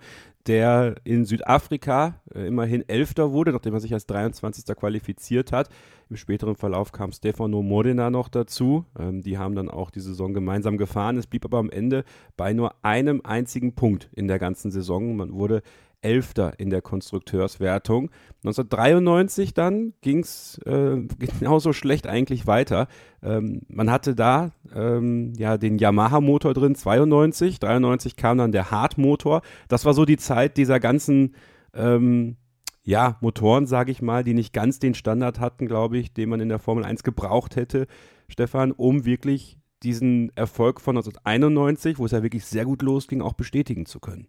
der 0.47 0.95
in 1.03 1.25
Südafrika 1.25 2.19
äh, 2.33 2.47
immerhin 2.47 2.87
Elfter 2.89 3.33
wurde, 3.33 3.51
nachdem 3.51 3.75
er 3.75 3.81
sich 3.81 3.93
als 3.93 4.07
23. 4.07 4.75
qualifiziert 4.75 5.51
hat. 5.51 5.69
Im 6.09 6.17
späteren 6.17 6.55
Verlauf 6.55 6.91
kam 6.91 7.11
Stefano 7.11 7.61
Modena 7.61 8.09
noch 8.09 8.29
dazu. 8.29 8.85
Ähm, 8.97 9.21
die 9.21 9.37
haben 9.37 9.53
dann 9.53 9.69
auch 9.69 9.91
die 9.91 10.01
Saison 10.01 10.33
gemeinsam 10.33 10.79
gefahren. 10.79 11.17
Es 11.17 11.27
blieb 11.27 11.45
aber 11.45 11.59
am 11.59 11.69
Ende 11.69 12.03
bei 12.35 12.53
nur 12.53 12.83
einem 12.83 13.21
einzigen 13.23 13.75
Punkt 13.75 14.09
in 14.13 14.27
der 14.27 14.39
ganzen 14.39 14.71
Saison. 14.71 15.15
Man 15.15 15.33
wurde 15.33 15.61
Elfter 16.03 16.59
in 16.59 16.69
der 16.69 16.81
Konstrukteurswertung. 16.81 18.11
1993 18.43 19.53
dann 19.53 19.93
ging 20.01 20.19
es 20.19 20.59
äh, 20.65 20.97
genauso 21.39 21.73
schlecht 21.73 22.07
eigentlich 22.07 22.47
weiter. 22.47 22.87
Ähm, 23.21 23.61
man 23.67 23.89
hatte 23.89 24.15
da 24.15 24.51
ähm, 24.75 25.33
ja 25.37 25.57
den 25.57 25.77
Yamaha-Motor 25.77 26.53
drin, 26.53 26.75
92. 26.75 27.59
93 27.59 28.15
kam 28.15 28.37
dann 28.37 28.51
der 28.51 28.71
Hard-Motor. 28.71 29.41
Das 29.67 29.85
war 29.85 29.93
so 29.93 30.05
die 30.05 30.17
Zeit 30.17 30.57
dieser 30.57 30.79
ganzen 30.79 31.35
ähm, 31.73 32.37
ja, 32.83 33.17
Motoren, 33.21 33.65
sage 33.65 33.91
ich 33.91 34.01
mal, 34.01 34.23
die 34.23 34.33
nicht 34.33 34.53
ganz 34.53 34.79
den 34.79 34.93
Standard 34.93 35.39
hatten, 35.39 35.67
glaube 35.67 35.97
ich, 35.97 36.13
den 36.13 36.29
man 36.29 36.41
in 36.41 36.49
der 36.49 36.59
Formel 36.59 36.83
1 36.83 37.03
gebraucht 37.03 37.55
hätte, 37.55 37.87
Stefan, 38.27 38.71
um 38.71 39.05
wirklich 39.05 39.57
diesen 39.83 40.35
Erfolg 40.35 40.81
von 40.81 40.97
1991, 40.97 41.97
wo 41.97 42.05
es 42.05 42.11
ja 42.11 42.23
wirklich 42.23 42.45
sehr 42.45 42.65
gut 42.65 42.81
losging, 42.81 43.21
auch 43.21 43.33
bestätigen 43.33 43.85
zu 43.85 43.99
können. 43.99 44.27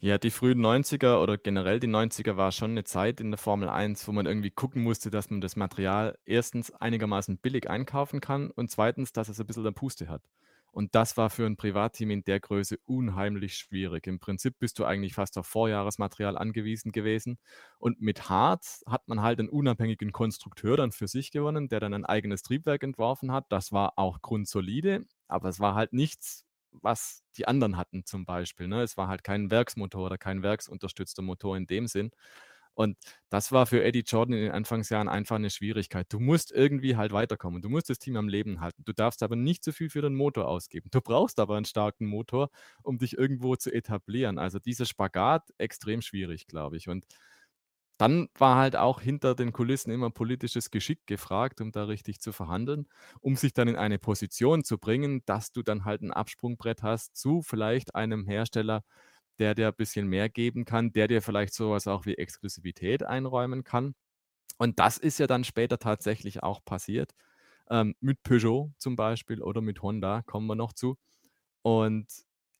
Ja, 0.00 0.16
die 0.16 0.30
frühen 0.30 0.60
90er 0.60 1.20
oder 1.20 1.36
generell 1.38 1.80
die 1.80 1.88
90er 1.88 2.36
war 2.36 2.52
schon 2.52 2.70
eine 2.70 2.84
Zeit 2.84 3.20
in 3.20 3.32
der 3.32 3.38
Formel 3.38 3.68
1, 3.68 4.06
wo 4.06 4.12
man 4.12 4.26
irgendwie 4.26 4.50
gucken 4.50 4.82
musste, 4.84 5.10
dass 5.10 5.28
man 5.30 5.40
das 5.40 5.56
Material 5.56 6.16
erstens 6.24 6.70
einigermaßen 6.70 7.38
billig 7.38 7.68
einkaufen 7.68 8.20
kann 8.20 8.50
und 8.52 8.70
zweitens, 8.70 9.12
dass 9.12 9.28
es 9.28 9.40
ein 9.40 9.46
bisschen 9.46 9.64
der 9.64 9.72
Puste 9.72 10.08
hat. 10.08 10.22
Und 10.70 10.94
das 10.94 11.16
war 11.16 11.30
für 11.30 11.46
ein 11.46 11.56
Privatteam 11.56 12.10
in 12.10 12.22
der 12.22 12.38
Größe 12.38 12.78
unheimlich 12.84 13.56
schwierig. 13.56 14.06
Im 14.06 14.20
Prinzip 14.20 14.58
bist 14.60 14.78
du 14.78 14.84
eigentlich 14.84 15.14
fast 15.14 15.36
auf 15.36 15.46
Vorjahresmaterial 15.46 16.38
angewiesen 16.38 16.92
gewesen. 16.92 17.38
Und 17.78 18.00
mit 18.00 18.28
Hart 18.28 18.64
hat 18.86 19.08
man 19.08 19.22
halt 19.22 19.40
einen 19.40 19.48
unabhängigen 19.48 20.12
Konstrukteur 20.12 20.76
dann 20.76 20.92
für 20.92 21.08
sich 21.08 21.32
gewonnen, 21.32 21.68
der 21.68 21.80
dann 21.80 21.94
ein 21.94 22.04
eigenes 22.04 22.42
Triebwerk 22.42 22.84
entworfen 22.84 23.32
hat. 23.32 23.46
Das 23.48 23.72
war 23.72 23.94
auch 23.96 24.22
grundsolide, 24.22 25.06
aber 25.26 25.48
es 25.48 25.58
war 25.58 25.74
halt 25.74 25.92
nichts, 25.92 26.44
was 26.72 27.22
die 27.36 27.46
anderen 27.48 27.76
hatten 27.76 28.04
zum 28.04 28.24
Beispiel. 28.24 28.68
Ne? 28.68 28.82
Es 28.82 28.96
war 28.96 29.08
halt 29.08 29.24
kein 29.24 29.50
Werksmotor 29.50 30.06
oder 30.06 30.18
kein 30.18 30.42
werksunterstützter 30.42 31.22
Motor 31.22 31.56
in 31.56 31.66
dem 31.66 31.86
Sinn. 31.86 32.10
Und 32.74 32.96
das 33.28 33.50
war 33.50 33.66
für 33.66 33.82
Eddie 33.82 34.04
Jordan 34.06 34.34
in 34.34 34.42
den 34.44 34.52
Anfangsjahren 34.52 35.08
einfach 35.08 35.34
eine 35.34 35.50
Schwierigkeit. 35.50 36.06
Du 36.10 36.20
musst 36.20 36.52
irgendwie 36.52 36.94
halt 36.96 37.10
weiterkommen. 37.12 37.60
Du 37.60 37.68
musst 37.68 37.90
das 37.90 37.98
Team 37.98 38.16
am 38.16 38.28
Leben 38.28 38.60
halten. 38.60 38.84
Du 38.84 38.92
darfst 38.92 39.24
aber 39.24 39.34
nicht 39.34 39.64
zu 39.64 39.72
viel 39.72 39.90
für 39.90 40.00
den 40.00 40.14
Motor 40.14 40.46
ausgeben. 40.46 40.88
Du 40.92 41.00
brauchst 41.00 41.40
aber 41.40 41.56
einen 41.56 41.64
starken 41.64 42.06
Motor, 42.06 42.50
um 42.84 42.98
dich 42.98 43.18
irgendwo 43.18 43.56
zu 43.56 43.72
etablieren. 43.74 44.38
Also 44.38 44.60
dieser 44.60 44.86
Spagat 44.86 45.52
extrem 45.58 46.02
schwierig, 46.02 46.46
glaube 46.46 46.76
ich. 46.76 46.88
Und 46.88 47.04
dann 47.98 48.28
war 48.38 48.56
halt 48.56 48.76
auch 48.76 49.00
hinter 49.00 49.34
den 49.34 49.52
Kulissen 49.52 49.90
immer 49.92 50.10
politisches 50.10 50.70
Geschick 50.70 51.06
gefragt, 51.06 51.60
um 51.60 51.72
da 51.72 51.84
richtig 51.84 52.20
zu 52.20 52.32
verhandeln, 52.32 52.88
um 53.20 53.36
sich 53.36 53.52
dann 53.54 53.68
in 53.68 53.76
eine 53.76 53.98
Position 53.98 54.64
zu 54.64 54.78
bringen, 54.78 55.22
dass 55.26 55.52
du 55.52 55.62
dann 55.62 55.84
halt 55.84 56.02
ein 56.02 56.12
Absprungbrett 56.12 56.82
hast 56.82 57.16
zu 57.16 57.42
vielleicht 57.42 57.94
einem 57.96 58.24
Hersteller, 58.26 58.84
der 59.38 59.54
dir 59.54 59.68
ein 59.68 59.74
bisschen 59.76 60.08
mehr 60.08 60.28
geben 60.28 60.64
kann, 60.64 60.92
der 60.92 61.08
dir 61.08 61.22
vielleicht 61.22 61.54
sowas 61.54 61.86
auch 61.88 62.06
wie 62.06 62.14
Exklusivität 62.14 63.02
einräumen 63.04 63.64
kann. 63.64 63.94
Und 64.58 64.78
das 64.80 64.98
ist 64.98 65.18
ja 65.18 65.26
dann 65.26 65.44
später 65.44 65.78
tatsächlich 65.78 66.42
auch 66.42 66.64
passiert. 66.64 67.12
Ähm, 67.70 67.94
mit 68.00 68.22
Peugeot 68.22 68.72
zum 68.78 68.96
Beispiel 68.96 69.42
oder 69.42 69.60
mit 69.60 69.82
Honda 69.82 70.22
kommen 70.22 70.46
wir 70.48 70.56
noch 70.56 70.72
zu. 70.72 70.96
Und 71.62 72.06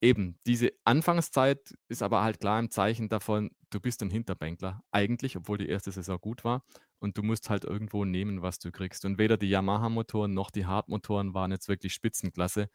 Eben, 0.01 0.39
diese 0.47 0.71
Anfangszeit 0.85 1.75
ist 1.89 2.03
aber 2.05 2.23
halt 2.23 2.39
klar 2.39 2.61
im 2.61 2.71
Zeichen 2.71 3.09
davon, 3.09 3.51
du 3.71 3.81
bist 3.81 4.01
ein 4.03 4.11
Hinterbänkler 4.11 4.83
eigentlich, 4.93 5.37
obwohl 5.37 5.59
die 5.59 5.69
erste 5.69 5.91
Saison 5.91 6.19
gut 6.21 6.45
war 6.45 6.65
und 7.01 7.19
du 7.19 7.23
musst 7.25 7.51
halt 7.51 7.65
irgendwo 7.65 8.05
nehmen, 8.05 8.41
was 8.43 8.61
du 8.61 8.71
kriegst. 8.71 9.05
Und 9.05 9.19
weder 9.19 9.37
die 9.37 9.49
Yamaha-Motoren 9.51 10.33
noch 10.33 10.51
die 10.53 10.67
Hard-Motoren 10.67 11.35
waren 11.35 11.51
jetzt 11.51 11.69
wirklich 11.69 11.95
Spitzenklasse. 11.95 12.69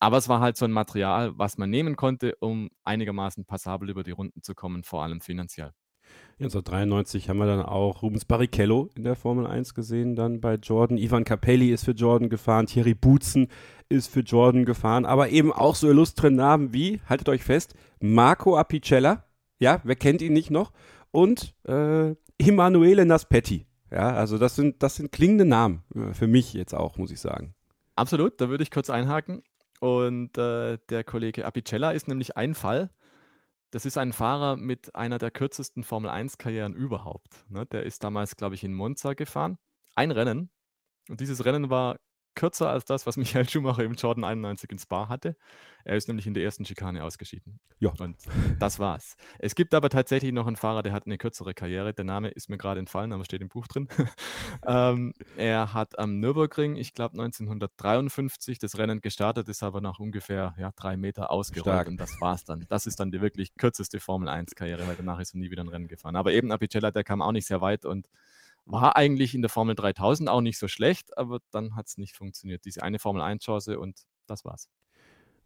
Aber 0.00 0.18
es 0.18 0.28
war 0.28 0.40
halt 0.40 0.58
so 0.58 0.66
ein 0.66 0.72
Material, 0.72 1.38
was 1.38 1.56
man 1.58 1.70
nehmen 1.70 1.96
konnte, 1.96 2.36
um 2.40 2.68
einigermaßen 2.84 3.46
passabel 3.46 3.88
über 3.90 4.02
die 4.04 4.10
Runden 4.12 4.42
zu 4.42 4.54
kommen, 4.54 4.84
vor 4.84 5.02
allem 5.02 5.22
finanziell. 5.22 5.72
1993 6.38 7.30
haben 7.30 7.38
wir 7.38 7.46
dann 7.46 7.62
auch 7.62 8.02
Rubens 8.02 8.26
Barrichello 8.26 8.90
in 8.94 9.04
der 9.04 9.16
Formel 9.16 9.46
1 9.46 9.74
gesehen, 9.74 10.16
dann 10.16 10.40
bei 10.40 10.56
Jordan. 10.56 10.98
Ivan 10.98 11.24
Capelli 11.24 11.70
ist 11.70 11.84
für 11.86 11.92
Jordan 11.92 12.28
gefahren, 12.28 12.66
Thierry 12.66 12.94
Butzen 12.94 13.48
ist 13.88 14.12
für 14.12 14.20
Jordan 14.20 14.66
gefahren, 14.66 15.06
aber 15.06 15.30
eben 15.30 15.50
auch 15.50 15.74
so 15.74 15.88
illustre 15.88 16.30
Namen 16.30 16.74
wie, 16.74 17.00
haltet 17.08 17.30
euch 17.30 17.42
fest, 17.42 17.74
Marco 18.00 18.58
Apicella, 18.58 19.24
ja, 19.58 19.80
wer 19.84 19.96
kennt 19.96 20.20
ihn 20.20 20.34
nicht 20.34 20.50
noch, 20.50 20.72
und 21.10 21.54
äh, 21.66 22.14
Emanuele 22.38 23.06
Naspetti. 23.06 23.66
Ja, 23.90 24.10
also 24.12 24.36
das 24.36 24.56
sind, 24.56 24.82
das 24.82 24.96
sind 24.96 25.12
klingende 25.12 25.46
Namen 25.46 25.84
äh, 25.94 26.12
für 26.12 26.26
mich 26.26 26.52
jetzt 26.52 26.74
auch, 26.74 26.98
muss 26.98 27.10
ich 27.10 27.20
sagen. 27.20 27.54
Absolut, 27.94 28.40
da 28.40 28.50
würde 28.50 28.62
ich 28.62 28.70
kurz 28.70 28.90
einhaken. 28.90 29.42
Und 29.80 30.36
äh, 30.36 30.78
der 30.90 31.04
Kollege 31.04 31.46
Apicella 31.46 31.92
ist 31.92 32.08
nämlich 32.08 32.36
ein 32.36 32.54
Fall, 32.54 32.90
das 33.76 33.84
ist 33.84 33.98
ein 33.98 34.14
Fahrer 34.14 34.56
mit 34.56 34.94
einer 34.94 35.18
der 35.18 35.30
kürzesten 35.30 35.84
Formel-1-Karrieren 35.84 36.74
überhaupt, 36.74 37.44
ne? 37.50 37.66
Der 37.66 37.82
ist 37.82 38.02
damals, 38.02 38.34
glaube 38.34 38.54
ich, 38.54 38.64
in 38.64 38.72
Monza 38.72 39.12
gefahren. 39.12 39.58
Ein 39.94 40.12
Rennen. 40.12 40.48
Und 41.10 41.20
dieses 41.20 41.44
Rennen 41.44 41.68
war 41.68 41.98
kürzer 42.36 42.70
als 42.70 42.84
das, 42.84 43.06
was 43.06 43.16
Michael 43.16 43.48
Schumacher 43.48 43.82
im 43.82 43.94
Jordan 43.94 44.22
91 44.22 44.70
in 44.70 44.78
Spa 44.78 45.08
hatte. 45.08 45.36
Er 45.84 45.96
ist 45.96 46.08
nämlich 46.08 46.26
in 46.26 46.34
der 46.34 46.42
ersten 46.42 46.64
Schikane 46.64 47.04
ausgeschieden. 47.04 47.60
Ja. 47.78 47.92
Und 48.00 48.16
das 48.58 48.80
war's. 48.80 49.16
Es 49.38 49.54
gibt 49.54 49.72
aber 49.72 49.88
tatsächlich 49.88 50.32
noch 50.32 50.48
einen 50.48 50.56
Fahrer, 50.56 50.82
der 50.82 50.92
hat 50.92 51.06
eine 51.06 51.16
kürzere 51.16 51.54
Karriere. 51.54 51.94
Der 51.94 52.04
Name 52.04 52.28
ist 52.28 52.50
mir 52.50 52.58
gerade 52.58 52.80
entfallen, 52.80 53.12
aber 53.12 53.24
steht 53.24 53.40
im 53.40 53.48
Buch 53.48 53.68
drin. 53.68 53.86
ähm, 54.66 55.14
er 55.36 55.74
hat 55.74 55.96
am 55.98 56.18
Nürburgring, 56.18 56.74
ich 56.74 56.92
glaube 56.92 57.12
1953, 57.12 58.58
das 58.58 58.78
Rennen 58.78 59.00
gestartet, 59.00 59.48
ist 59.48 59.62
aber 59.62 59.80
nach 59.80 60.00
ungefähr 60.00 60.56
ja, 60.58 60.72
drei 60.74 60.96
Meter 60.96 61.30
ausgerollt 61.30 61.76
Stark. 61.76 61.88
und 61.88 61.98
das 61.98 62.20
war's 62.20 62.44
dann. 62.44 62.66
Das 62.68 62.86
ist 62.86 62.98
dann 62.98 63.12
die 63.12 63.20
wirklich 63.20 63.54
kürzeste 63.54 64.00
Formel 64.00 64.28
1-Karriere, 64.28 64.88
weil 64.88 64.96
danach 64.96 65.20
ist 65.20 65.34
er 65.34 65.38
nie 65.38 65.52
wieder 65.52 65.62
ein 65.62 65.68
Rennen 65.68 65.86
gefahren. 65.86 66.16
Aber 66.16 66.32
eben 66.32 66.50
Apicella, 66.50 66.90
der 66.90 67.04
kam 67.04 67.22
auch 67.22 67.32
nicht 67.32 67.46
sehr 67.46 67.60
weit 67.60 67.84
und 67.84 68.08
war 68.66 68.96
eigentlich 68.96 69.34
in 69.34 69.42
der 69.42 69.48
Formel 69.48 69.74
3000 69.74 70.28
auch 70.28 70.40
nicht 70.40 70.58
so 70.58 70.68
schlecht, 70.68 71.16
aber 71.16 71.38
dann 71.50 71.76
hat 71.76 71.86
es 71.86 71.96
nicht 71.96 72.14
funktioniert. 72.14 72.64
Diese 72.64 72.82
eine 72.82 72.98
Formel 72.98 73.22
1-Chance 73.22 73.78
und 73.78 74.02
das 74.26 74.44
war's. 74.44 74.68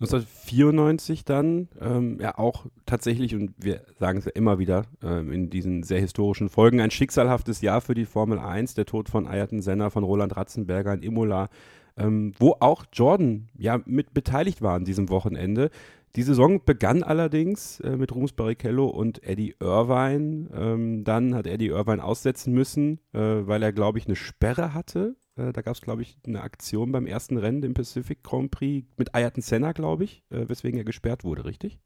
1994 0.01 1.27
dann, 1.27 1.69
ähm, 1.79 2.19
ja 2.21 2.39
auch 2.39 2.65
tatsächlich, 2.87 3.35
und 3.35 3.53
wir 3.59 3.83
sagen 3.99 4.19
es 4.19 4.25
ja 4.25 4.31
immer 4.35 4.59
wieder 4.59 4.87
ähm, 5.03 5.31
in 5.31 5.51
diesen 5.51 5.83
sehr 5.83 6.01
historischen 6.01 6.49
Folgen, 6.49 6.81
ein 6.81 6.91
schicksalhaftes 6.91 7.61
Jahr 7.61 7.83
für 7.83 7.93
die 7.93 8.07
Formel 8.07 8.39
1, 8.39 8.73
der 8.75 8.87
Tod 8.87 9.11
von 9.11 9.27
Ayrton 9.27 9.61
Senna, 9.61 9.91
von 9.91 10.03
Roland 10.03 10.35
Ratzenberger 10.35 10.95
in 10.95 11.03
Imola, 11.03 11.51
ähm, 11.99 12.33
wo 12.39 12.57
auch 12.61 12.87
Jordan 12.91 13.51
ja 13.59 13.81
mit 13.85 14.15
beteiligt 14.15 14.63
war 14.63 14.75
an 14.75 14.87
diesem 14.87 15.11
Wochenende. 15.11 15.71
Die 16.17 16.23
Saison 16.23 16.65
begann 16.65 17.03
allerdings 17.03 17.81
äh, 17.81 17.97
mit 17.97 18.13
Rums 18.15 18.33
Barrichello 18.33 18.87
und 18.87 19.23
Eddie 19.23 19.55
Irvine. 19.61 20.49
Ähm, 20.53 21.05
dann 21.05 21.35
hat 21.35 21.47
Eddie 21.47 21.69
Irvine 21.69 22.03
aussetzen 22.03 22.53
müssen, 22.53 22.99
äh, 23.13 23.19
weil 23.19 23.63
er, 23.63 23.73
glaube 23.73 23.99
ich, 23.99 24.07
eine 24.07 24.17
Sperre 24.17 24.75
hatte 24.75 25.17
äh, 25.41 25.53
da 25.53 25.63
gab 25.63 25.75
es, 25.75 25.81
glaube 25.81 26.03
ich, 26.03 26.19
eine 26.27 26.43
Aktion 26.43 26.93
beim 26.93 27.07
ersten 27.07 27.37
Rennen 27.37 27.63
im 27.63 27.75
Pacific 27.75 28.23
Grand 28.23 28.51
Prix 28.51 28.87
mit 28.97 29.15
Ayrton 29.15 29.43
Senna, 29.43 29.73
glaube 29.73 30.05
ich, 30.05 30.23
äh, 30.31 30.49
weswegen 30.49 30.79
er 30.79 30.85
gesperrt 30.85 31.25
wurde, 31.25 31.45
richtig? 31.45 31.79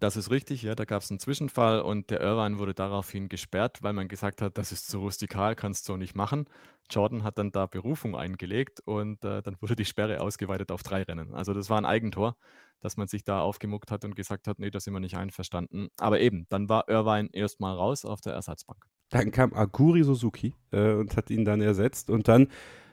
Das 0.00 0.16
ist 0.16 0.30
richtig, 0.30 0.62
ja. 0.62 0.74
Da 0.74 0.86
gab 0.86 1.02
es 1.02 1.10
einen 1.10 1.20
Zwischenfall 1.20 1.82
und 1.82 2.10
der 2.10 2.20
Irvine 2.20 2.58
wurde 2.58 2.72
daraufhin 2.72 3.28
gesperrt, 3.28 3.82
weil 3.82 3.92
man 3.92 4.08
gesagt 4.08 4.40
hat, 4.40 4.56
das 4.56 4.72
ist 4.72 4.88
zu 4.88 5.00
rustikal, 5.00 5.54
kannst 5.54 5.88
du 5.88 5.92
so 5.92 5.96
nicht 5.98 6.14
machen. 6.14 6.46
Jordan 6.90 7.22
hat 7.22 7.38
dann 7.38 7.52
da 7.52 7.66
Berufung 7.66 8.16
eingelegt 8.16 8.80
und 8.80 9.24
äh, 9.24 9.42
dann 9.42 9.56
wurde 9.60 9.76
die 9.76 9.84
Sperre 9.84 10.20
ausgeweitet 10.20 10.72
auf 10.72 10.82
drei 10.82 11.02
Rennen. 11.02 11.34
Also 11.34 11.52
das 11.52 11.68
war 11.68 11.78
ein 11.78 11.84
Eigentor, 11.84 12.36
dass 12.84 12.98
man 12.98 13.08
sich 13.08 13.24
da 13.24 13.40
aufgemuckt 13.40 13.90
hat 13.90 14.04
und 14.04 14.14
gesagt 14.14 14.46
hat, 14.46 14.58
nee, 14.58 14.70
da 14.70 14.78
sind 14.78 14.92
wir 14.92 15.00
nicht 15.00 15.16
einverstanden. 15.16 15.88
Aber 15.98 16.20
eben, 16.20 16.46
dann 16.50 16.68
war 16.68 16.88
Irvine 16.88 17.30
erstmal 17.32 17.74
raus 17.74 18.04
auf 18.04 18.20
der 18.20 18.34
Ersatzbank. 18.34 18.84
Dann 19.08 19.30
kam 19.30 19.54
Aguri 19.54 20.04
Suzuki 20.04 20.54
äh, 20.70 20.92
und 20.92 21.16
hat 21.16 21.30
ihn 21.30 21.46
dann 21.46 21.62
ersetzt. 21.62 22.10
Und 22.10 22.28
dann, 22.28 22.48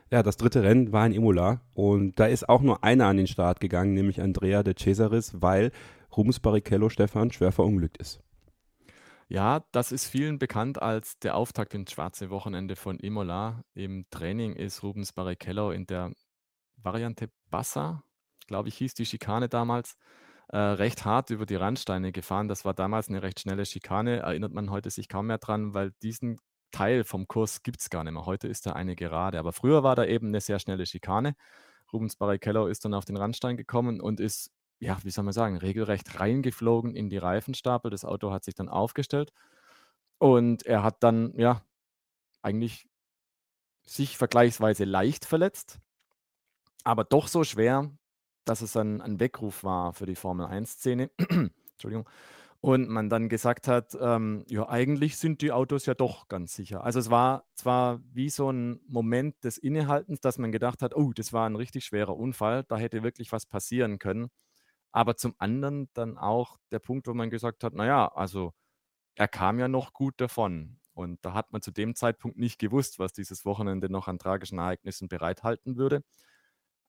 ja, 0.09 0.23
das 0.23 0.37
dritte 0.37 0.63
Rennen 0.63 0.93
war 0.93 1.05
in 1.05 1.11
Imola. 1.11 1.61
Und 1.73 2.19
da 2.19 2.25
ist 2.25 2.47
auch 2.47 2.61
nur 2.61 2.85
einer 2.85 3.07
an 3.07 3.17
den 3.17 3.27
Start 3.27 3.59
gegangen, 3.59 3.93
nämlich 3.93 4.21
Andrea 4.21 4.63
de 4.63 4.75
Cesaris, 4.75 5.41
weil 5.41 5.71
Rubens 6.15 6.39
Barrichello 6.39 6.87
Stefan 6.87 7.31
schwer 7.31 7.51
verunglückt 7.51 7.97
ist. 7.97 8.21
Ja, 9.27 9.63
das 9.71 9.91
ist 9.91 10.07
vielen 10.07 10.39
bekannt 10.39 10.81
als 10.81 11.19
der 11.19 11.35
Auftakt 11.35 11.73
ins 11.73 11.91
schwarze 11.91 12.29
Wochenende 12.29 12.75
von 12.75 12.97
Imola. 12.99 13.63
Im 13.73 14.05
Training 14.09 14.53
ist 14.53 14.83
Rubens 14.83 15.11
Barrichello 15.13 15.71
in 15.71 15.85
der 15.85 16.13
Variante 16.77 17.29
Bassa, 17.49 18.03
glaube 18.51 18.69
ich, 18.69 18.75
hieß 18.77 18.93
die 18.93 19.05
Schikane 19.05 19.47
damals, 19.47 19.95
äh, 20.49 20.57
recht 20.57 21.05
hart 21.05 21.29
über 21.29 21.45
die 21.45 21.55
Randsteine 21.55 22.11
gefahren. 22.11 22.49
Das 22.49 22.65
war 22.65 22.73
damals 22.73 23.07
eine 23.07 23.23
recht 23.23 23.39
schnelle 23.39 23.65
Schikane, 23.65 24.17
erinnert 24.17 24.51
man 24.51 24.69
heute 24.69 24.89
sich 24.89 25.07
kaum 25.07 25.27
mehr 25.27 25.37
dran, 25.37 25.73
weil 25.73 25.93
diesen 26.03 26.37
Teil 26.71 27.05
vom 27.05 27.27
Kurs 27.27 27.63
gibt 27.63 27.79
es 27.79 27.89
gar 27.89 28.03
nicht 28.03 28.13
mehr. 28.13 28.25
Heute 28.25 28.49
ist 28.49 28.65
da 28.65 28.73
eine 28.73 28.95
Gerade, 28.97 29.39
aber 29.39 29.53
früher 29.53 29.83
war 29.83 29.95
da 29.95 30.05
eben 30.05 30.27
eine 30.27 30.41
sehr 30.41 30.59
schnelle 30.59 30.85
Schikane. 30.85 31.35
Rubens 31.93 32.17
Barrichello 32.17 32.67
ist 32.67 32.83
dann 32.83 32.93
auf 32.93 33.05
den 33.05 33.15
Randstein 33.15 33.55
gekommen 33.55 34.01
und 34.01 34.19
ist, 34.19 34.51
ja, 34.79 34.97
wie 35.03 35.11
soll 35.11 35.23
man 35.23 35.33
sagen, 35.33 35.57
regelrecht 35.57 36.19
reingeflogen 36.19 36.93
in 36.93 37.09
die 37.09 37.17
Reifenstapel. 37.17 37.89
Das 37.89 38.03
Auto 38.03 38.31
hat 38.31 38.43
sich 38.43 38.55
dann 38.55 38.67
aufgestellt 38.67 39.31
und 40.17 40.65
er 40.65 40.83
hat 40.83 41.03
dann, 41.03 41.33
ja, 41.37 41.61
eigentlich 42.41 42.89
sich 43.83 44.17
vergleichsweise 44.17 44.83
leicht 44.83 45.23
verletzt, 45.25 45.79
aber 46.83 47.05
doch 47.05 47.27
so 47.29 47.43
schwer, 47.45 47.91
dass 48.51 48.61
es 48.61 48.75
ein, 48.75 49.01
ein 49.01 49.21
Weckruf 49.21 49.63
war 49.63 49.93
für 49.93 50.05
die 50.05 50.15
Formel-1-Szene. 50.15 51.09
Entschuldigung. 51.71 52.07
Und 52.59 52.89
man 52.89 53.09
dann 53.09 53.29
gesagt 53.29 53.69
hat, 53.69 53.97
ähm, 53.99 54.43
ja, 54.47 54.67
eigentlich 54.67 55.17
sind 55.17 55.41
die 55.41 55.53
Autos 55.53 55.85
ja 55.85 55.93
doch 55.93 56.27
ganz 56.27 56.53
sicher. 56.53 56.83
Also 56.83 56.99
es 56.99 57.09
war 57.09 57.45
zwar 57.55 58.01
wie 58.11 58.29
so 58.29 58.51
ein 58.51 58.81
Moment 58.87 59.41
des 59.45 59.57
Innehaltens, 59.57 60.19
dass 60.19 60.37
man 60.37 60.51
gedacht 60.51 60.81
hat, 60.81 60.95
oh, 60.95 61.13
das 61.13 61.31
war 61.31 61.49
ein 61.49 61.55
richtig 61.55 61.85
schwerer 61.85 62.15
Unfall, 62.15 62.65
da 62.67 62.77
hätte 62.77 63.03
wirklich 63.03 63.31
was 63.31 63.45
passieren 63.45 63.99
können. 63.99 64.27
Aber 64.91 65.15
zum 65.15 65.33
anderen 65.39 65.89
dann 65.93 66.17
auch 66.17 66.57
der 66.71 66.79
Punkt, 66.79 67.07
wo 67.07 67.13
man 67.13 67.29
gesagt 67.29 67.63
hat, 67.63 67.73
naja, 67.73 68.07
also 68.13 68.51
er 69.15 69.29
kam 69.29 69.59
ja 69.59 69.69
noch 69.69 69.93
gut 69.93 70.15
davon. 70.19 70.77
Und 70.93 71.23
da 71.25 71.33
hat 71.33 71.53
man 71.53 71.61
zu 71.61 71.71
dem 71.71 71.95
Zeitpunkt 71.95 72.37
nicht 72.37 72.59
gewusst, 72.59 72.99
was 72.99 73.13
dieses 73.13 73.45
Wochenende 73.45 73.89
noch 73.89 74.09
an 74.09 74.19
tragischen 74.19 74.59
Ereignissen 74.59 75.07
bereithalten 75.07 75.77
würde. 75.77 76.03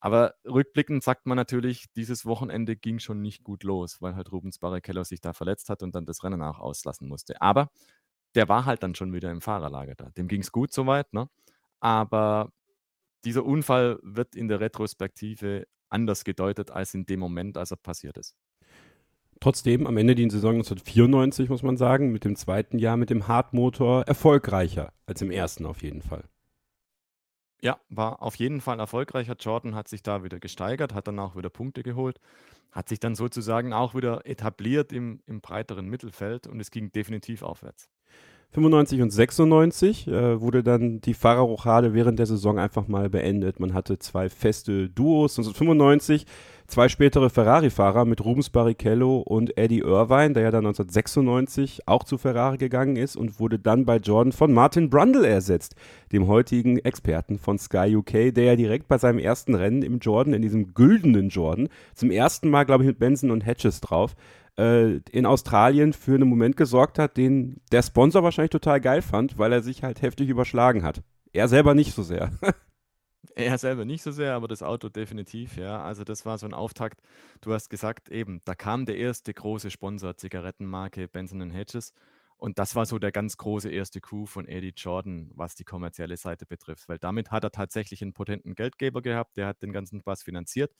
Aber 0.04 0.34
rückblickend 0.44 1.04
sagt 1.04 1.26
man 1.26 1.36
natürlich, 1.36 1.86
dieses 1.94 2.26
Wochenende 2.26 2.74
ging 2.74 2.98
schon 2.98 3.22
nicht 3.22 3.44
gut 3.44 3.62
los, 3.62 4.02
weil 4.02 4.16
halt 4.16 4.32
Rubens 4.32 4.58
Barrichello 4.58 5.04
sich 5.04 5.20
da 5.20 5.32
verletzt 5.32 5.70
hat 5.70 5.84
und 5.84 5.94
dann 5.94 6.06
das 6.06 6.24
Rennen 6.24 6.42
auch 6.42 6.58
auslassen 6.58 7.06
musste. 7.06 7.40
Aber 7.40 7.70
der 8.34 8.48
war 8.48 8.64
halt 8.64 8.82
dann 8.82 8.96
schon 8.96 9.12
wieder 9.12 9.30
im 9.30 9.40
Fahrerlager 9.40 9.94
da. 9.94 10.10
Dem 10.10 10.26
ging 10.26 10.40
es 10.40 10.50
gut 10.50 10.72
soweit, 10.72 11.12
ne? 11.12 11.28
Aber 11.78 12.50
dieser 13.24 13.44
Unfall 13.44 14.00
wird 14.02 14.34
in 14.34 14.48
der 14.48 14.58
Retrospektive 14.58 15.68
anders 15.88 16.24
gedeutet 16.24 16.72
als 16.72 16.94
in 16.94 17.06
dem 17.06 17.20
Moment, 17.20 17.56
als 17.56 17.70
er 17.70 17.76
passiert 17.76 18.18
ist. 18.18 18.34
Trotzdem 19.38 19.86
am 19.86 19.96
Ende 19.96 20.16
die 20.16 20.28
Saison 20.28 20.54
1994, 20.54 21.48
muss 21.48 21.62
man 21.62 21.76
sagen, 21.76 22.10
mit 22.10 22.24
dem 22.24 22.34
zweiten 22.34 22.80
Jahr 22.80 22.96
mit 22.96 23.10
dem 23.10 23.28
Hartmotor 23.28 24.02
erfolgreicher 24.02 24.92
als 25.06 25.22
im 25.22 25.30
ersten 25.30 25.64
auf 25.64 25.80
jeden 25.84 26.02
Fall. 26.02 26.24
Ja, 27.64 27.78
war 27.90 28.22
auf 28.22 28.34
jeden 28.36 28.60
Fall 28.60 28.80
erfolgreicher. 28.80 29.36
Jordan 29.38 29.74
hat 29.76 29.86
sich 29.88 30.02
da 30.02 30.24
wieder 30.24 30.40
gesteigert, 30.40 30.94
hat 30.94 31.06
dann 31.06 31.18
auch 31.20 31.36
wieder 31.36 31.48
Punkte 31.50 31.82
geholt, 31.84 32.18
hat 32.72 32.88
sich 32.88 32.98
dann 32.98 33.14
sozusagen 33.14 33.72
auch 33.72 33.94
wieder 33.94 34.26
etabliert 34.26 34.92
im, 34.92 35.22
im 35.26 35.40
breiteren 35.40 35.86
Mittelfeld 35.88 36.46
und 36.48 36.58
es 36.60 36.70
ging 36.72 36.90
definitiv 36.92 37.42
aufwärts. 37.42 37.88
95 38.52 39.00
und 39.00 39.10
96 39.10 40.08
äh, 40.08 40.40
wurde 40.40 40.62
dann 40.62 41.00
die 41.00 41.14
Fahrerrochade 41.14 41.94
während 41.94 42.18
der 42.18 42.26
Saison 42.26 42.58
einfach 42.58 42.86
mal 42.86 43.08
beendet. 43.08 43.60
Man 43.60 43.72
hatte 43.72 43.98
zwei 43.98 44.28
feste 44.28 44.90
Duos. 44.90 45.38
1995 45.38 46.26
zwei 46.72 46.88
spätere 46.88 47.28
Ferrari-Fahrer 47.28 48.06
mit 48.06 48.24
Rubens 48.24 48.48
Barrichello 48.48 49.18
und 49.18 49.58
Eddie 49.58 49.80
Irvine, 49.80 50.32
der 50.32 50.44
ja 50.44 50.50
dann 50.50 50.64
1996 50.64 51.86
auch 51.86 52.02
zu 52.02 52.16
Ferrari 52.16 52.56
gegangen 52.56 52.96
ist 52.96 53.14
und 53.14 53.38
wurde 53.38 53.58
dann 53.58 53.84
bei 53.84 53.98
Jordan 53.98 54.32
von 54.32 54.52
Martin 54.52 54.88
Brundle 54.88 55.26
ersetzt, 55.26 55.74
dem 56.12 56.28
heutigen 56.28 56.78
Experten 56.78 57.38
von 57.38 57.58
Sky 57.58 57.94
UK, 57.96 58.34
der 58.34 58.44
ja 58.44 58.56
direkt 58.56 58.88
bei 58.88 58.96
seinem 58.96 59.18
ersten 59.18 59.54
Rennen 59.54 59.82
im 59.82 59.98
Jordan, 59.98 60.32
in 60.32 60.42
diesem 60.42 60.72
güldenen 60.72 61.28
Jordan, 61.28 61.68
zum 61.94 62.10
ersten 62.10 62.48
Mal, 62.48 62.64
glaube 62.64 62.84
ich, 62.84 62.88
mit 62.88 62.98
Benson 62.98 63.30
und 63.30 63.44
Hedges 63.44 63.82
drauf, 63.82 64.14
äh, 64.58 64.96
in 65.10 65.26
Australien 65.26 65.92
für 65.92 66.14
einen 66.14 66.28
Moment 66.28 66.56
gesorgt 66.56 66.98
hat, 66.98 67.16
den 67.16 67.60
der 67.70 67.82
Sponsor 67.82 68.22
wahrscheinlich 68.22 68.50
total 68.50 68.80
geil 68.80 69.02
fand, 69.02 69.38
weil 69.38 69.52
er 69.52 69.62
sich 69.62 69.82
halt 69.82 70.02
heftig 70.02 70.28
überschlagen 70.28 70.82
hat. 70.82 71.02
Er 71.32 71.48
selber 71.48 71.74
nicht 71.74 71.94
so 71.94 72.02
sehr. 72.02 72.30
Er 73.34 73.56
selber 73.56 73.84
nicht 73.84 74.02
so 74.02 74.10
sehr, 74.10 74.34
aber 74.34 74.48
das 74.48 74.62
Auto 74.62 74.88
definitiv, 74.88 75.56
ja. 75.56 75.82
Also 75.82 76.04
das 76.04 76.26
war 76.26 76.36
so 76.38 76.46
ein 76.46 76.52
Auftakt. 76.52 77.00
Du 77.40 77.54
hast 77.54 77.70
gesagt, 77.70 78.10
eben, 78.10 78.40
da 78.44 78.54
kam 78.54 78.84
der 78.84 78.96
erste 78.96 79.32
große 79.32 79.70
Sponsor, 79.70 80.16
Zigarettenmarke 80.16 81.08
Benson 81.08 81.50
Hedges. 81.50 81.94
Und 82.36 82.58
das 82.58 82.74
war 82.74 82.84
so 82.86 82.98
der 82.98 83.12
ganz 83.12 83.36
große 83.36 83.70
erste 83.70 84.00
Coup 84.00 84.28
von 84.28 84.48
Eddie 84.48 84.74
Jordan, 84.76 85.30
was 85.34 85.54
die 85.54 85.64
kommerzielle 85.64 86.16
Seite 86.16 86.44
betrifft. 86.44 86.88
Weil 86.88 86.98
damit 86.98 87.30
hat 87.30 87.44
er 87.44 87.52
tatsächlich 87.52 88.02
einen 88.02 88.12
potenten 88.12 88.56
Geldgeber 88.56 89.00
gehabt, 89.00 89.36
der 89.36 89.46
hat 89.46 89.62
den 89.62 89.72
ganzen 89.72 90.00
Spaß 90.00 90.24
finanziert. 90.24 90.74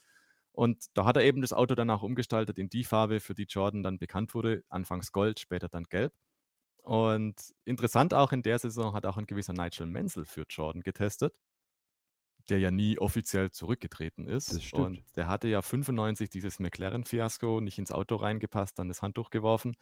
Und 0.53 0.85
da 0.93 1.05
hat 1.05 1.17
er 1.17 1.23
eben 1.23 1.41
das 1.41 1.51
Auto 1.51 1.75
dann 1.75 1.89
auch 1.89 2.03
umgestaltet 2.03 2.57
in 2.57 2.69
die 2.69 2.85
Farbe, 2.85 3.19
für 3.19 3.33
die 3.33 3.47
Jordan 3.49 3.83
dann 3.83 3.99
bekannt 3.99 4.33
wurde. 4.33 4.63
Anfangs 4.69 5.11
Gold, 5.11 5.39
später 5.39 5.67
dann 5.67 5.83
Gelb. 5.85 6.13
Und 6.83 7.35
interessant 7.65 8.13
auch 8.13 8.31
in 8.31 8.43
der 8.43 8.59
Saison 8.59 8.93
hat 8.93 9.05
auch 9.05 9.17
ein 9.17 9.25
gewisser 9.25 9.53
Nigel 9.53 9.87
Menzel 9.87 10.25
für 10.25 10.45
Jordan 10.49 10.83
getestet 10.83 11.33
der 12.49 12.59
ja 12.59 12.71
nie 12.71 12.99
offiziell 12.99 13.51
zurückgetreten 13.51 14.27
ist. 14.27 14.53
Das 14.53 14.63
stimmt. 14.63 14.85
Und 14.85 15.03
der 15.15 15.27
hatte 15.27 15.47
ja 15.47 15.61
95 15.61 16.29
dieses 16.29 16.59
McLaren-Fiasko 16.59 17.61
nicht 17.61 17.79
ins 17.79 17.91
Auto 17.91 18.15
reingepasst, 18.15 18.77
dann 18.77 18.87
das 18.87 19.01
Handtuch 19.01 19.29
geworfen. 19.29 19.75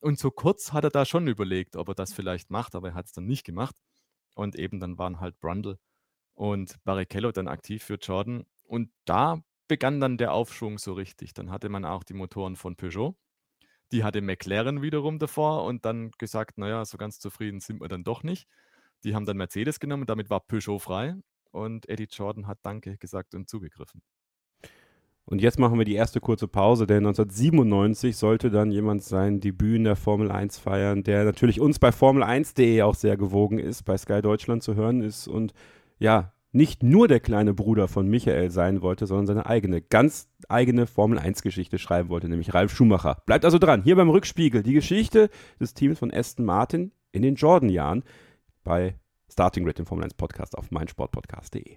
Und 0.00 0.18
so 0.18 0.30
kurz 0.30 0.72
hat 0.72 0.84
er 0.84 0.90
da 0.90 1.04
schon 1.04 1.28
überlegt, 1.28 1.76
ob 1.76 1.88
er 1.88 1.94
das 1.94 2.12
vielleicht 2.12 2.50
macht, 2.50 2.74
aber 2.74 2.88
er 2.88 2.94
hat 2.94 3.06
es 3.06 3.12
dann 3.12 3.26
nicht 3.26 3.44
gemacht. 3.44 3.76
Und 4.34 4.56
eben 4.56 4.80
dann 4.80 4.98
waren 4.98 5.20
halt 5.20 5.38
Brundle 5.38 5.78
und 6.34 6.82
Barrichello 6.84 7.32
dann 7.32 7.48
aktiv 7.48 7.84
für 7.84 7.96
Jordan. 7.96 8.44
Und 8.62 8.90
da 9.04 9.42
begann 9.72 10.00
dann 10.00 10.18
der 10.18 10.34
Aufschwung 10.34 10.76
so 10.76 10.92
richtig. 10.92 11.32
Dann 11.32 11.50
hatte 11.50 11.70
man 11.70 11.86
auch 11.86 12.04
die 12.04 12.12
Motoren 12.12 12.56
von 12.56 12.76
Peugeot. 12.76 13.16
Die 13.90 14.04
hatte 14.04 14.20
McLaren 14.20 14.82
wiederum 14.82 15.18
davor 15.18 15.64
und 15.64 15.86
dann 15.86 16.10
gesagt, 16.18 16.58
naja, 16.58 16.84
so 16.84 16.98
ganz 16.98 17.18
zufrieden 17.18 17.60
sind 17.60 17.80
wir 17.80 17.88
dann 17.88 18.04
doch 18.04 18.22
nicht. 18.22 18.46
Die 19.02 19.14
haben 19.14 19.24
dann 19.24 19.38
Mercedes 19.38 19.80
genommen, 19.80 20.04
damit 20.04 20.28
war 20.28 20.40
Peugeot 20.40 20.78
frei 20.78 21.14
und 21.52 21.88
Eddie 21.88 22.06
Jordan 22.10 22.46
hat 22.46 22.58
Danke 22.62 22.98
gesagt 22.98 23.34
und 23.34 23.48
zugegriffen. 23.48 24.02
Und 25.24 25.40
jetzt 25.40 25.58
machen 25.58 25.78
wir 25.78 25.86
die 25.86 25.94
erste 25.94 26.20
kurze 26.20 26.48
Pause, 26.48 26.86
denn 26.86 27.06
1997 27.06 28.14
sollte 28.14 28.50
dann 28.50 28.70
jemand 28.72 29.02
sein 29.02 29.40
Debüt 29.40 29.76
in 29.76 29.84
der 29.84 29.96
Formel 29.96 30.30
1 30.30 30.58
feiern, 30.58 31.02
der 31.02 31.24
natürlich 31.24 31.62
uns 31.62 31.78
bei 31.78 31.88
Formel1.de 31.88 32.82
auch 32.82 32.94
sehr 32.94 33.16
gewogen 33.16 33.58
ist, 33.58 33.84
bei 33.84 33.96
Sky 33.96 34.20
Deutschland 34.20 34.62
zu 34.62 34.74
hören 34.74 35.00
ist 35.00 35.28
und 35.28 35.54
ja, 35.98 36.34
nicht 36.52 36.82
nur 36.82 37.08
der 37.08 37.20
kleine 37.20 37.54
Bruder 37.54 37.88
von 37.88 38.06
Michael 38.08 38.50
sein 38.50 38.82
wollte, 38.82 39.06
sondern 39.06 39.26
seine 39.26 39.46
eigene, 39.46 39.80
ganz 39.80 40.28
eigene 40.48 40.86
Formel 40.86 41.18
1 41.18 41.42
Geschichte 41.42 41.78
schreiben 41.78 42.10
wollte, 42.10 42.28
nämlich 42.28 42.52
Ralf 42.54 42.74
Schumacher. 42.74 43.22
Bleibt 43.26 43.44
also 43.44 43.58
dran, 43.58 43.82
hier 43.82 43.96
beim 43.96 44.10
Rückspiegel, 44.10 44.62
die 44.62 44.74
Geschichte 44.74 45.30
des 45.58 45.74
Teams 45.74 45.98
von 45.98 46.12
Aston 46.12 46.44
Martin 46.44 46.92
in 47.10 47.22
den 47.22 47.36
Jordan-Jahren 47.36 48.04
bei 48.64 48.96
Starting 49.30 49.64
Grid, 49.64 49.78
dem 49.78 49.86
Formel 49.86 50.04
1 50.04 50.14
Podcast 50.14 50.56
auf 50.56 50.70
meinsportpodcast.de. 50.70 51.76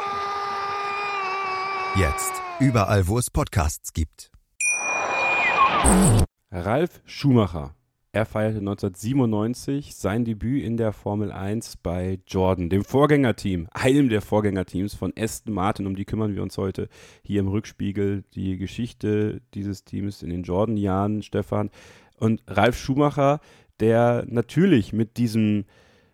Jetzt. 1.97 2.31
Überall, 2.61 3.05
wo 3.09 3.17
es 3.17 3.29
Podcasts 3.29 3.91
gibt. 3.91 4.31
Ralf 6.49 7.01
Schumacher. 7.05 7.75
Er 8.13 8.25
feierte 8.25 8.59
1997 8.59 9.93
sein 9.95 10.23
Debüt 10.23 10.63
in 10.63 10.77
der 10.77 10.93
Formel 10.93 11.33
1 11.33 11.77
bei 11.77 12.19
Jordan, 12.27 12.69
dem 12.69 12.85
Vorgängerteam, 12.85 13.67
einem 13.71 14.07
der 14.07 14.21
Vorgängerteams 14.21 14.93
von 14.93 15.11
Aston 15.19 15.53
Martin. 15.53 15.85
Um 15.85 15.97
die 15.97 16.05
kümmern 16.05 16.33
wir 16.33 16.43
uns 16.43 16.57
heute 16.57 16.87
hier 17.23 17.41
im 17.41 17.49
Rückspiegel. 17.49 18.23
Die 18.35 18.57
Geschichte 18.57 19.41
dieses 19.53 19.83
Teams 19.83 20.23
in 20.23 20.29
den 20.29 20.43
Jordan-Jahren, 20.43 21.23
Stefan. 21.23 21.71
Und 22.17 22.41
Ralf 22.47 22.77
Schumacher, 22.77 23.41
der 23.81 24.23
natürlich 24.27 24.93
mit 24.93 25.17
diesem 25.17 25.65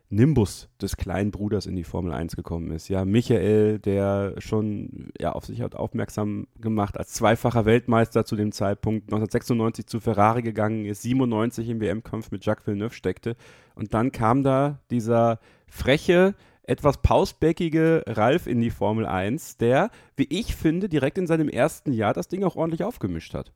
Nimbus 0.10 0.70
des 0.82 0.96
kleinen 0.96 1.32
Bruders 1.32 1.65
in 1.65 1.76
die 1.76 1.84
Formel 1.84 2.13
1 2.13 2.36
gekommen 2.38 2.72
ist. 2.72 2.88
Ja, 2.88 3.04
Michael, 3.04 3.80
der 3.80 4.36
schon 4.38 5.12
ja, 5.20 5.34
auf 5.34 5.46
sich 5.46 5.62
hat 5.62 5.76
aufmerksam 5.76 6.48
gemacht, 6.60 6.98
als 6.98 7.13
zweifacher 7.13 7.65
Weltmeister 7.65 8.24
zu 8.24 8.38
dem 8.38 8.54
Zeitpunkt 8.54 9.06
1996 9.06 9.86
zu 9.86 10.00
Ferrari 10.00 10.43
gegangen 10.43 10.86
ist, 10.86 11.02
97 11.02 11.67
im 11.67 11.82
WM-Kampf 11.82 12.32
mit 12.32 12.46
Jacques 12.46 12.65
Villeneuve 12.65 12.93
steckte. 12.93 13.36
Und 13.76 13.93
dann 13.93 14.13
kam 14.13 14.43
da 14.43 14.80
dieser 14.91 15.39
freche, 15.67 16.36
etwas 16.63 17.02
pausbäckige 17.02 18.04
Ralf 18.08 18.48
in 18.48 18.62
die 18.62 18.70
Formel 18.70 19.06
1, 19.06 19.58
der, 19.58 19.89
wie 20.15 20.28
ich 20.30 20.56
finde, 20.56 20.89
direkt 20.89 21.17
in 21.17 21.28
seinem 21.28 21.50
ersten 21.50 21.91
Jahr 21.93 22.13
das 22.13 22.28
Ding 22.28 22.43
auch 22.43 22.56
ordentlich 22.56 22.84
aufgemischt 22.84 23.34
hat. 23.34 23.54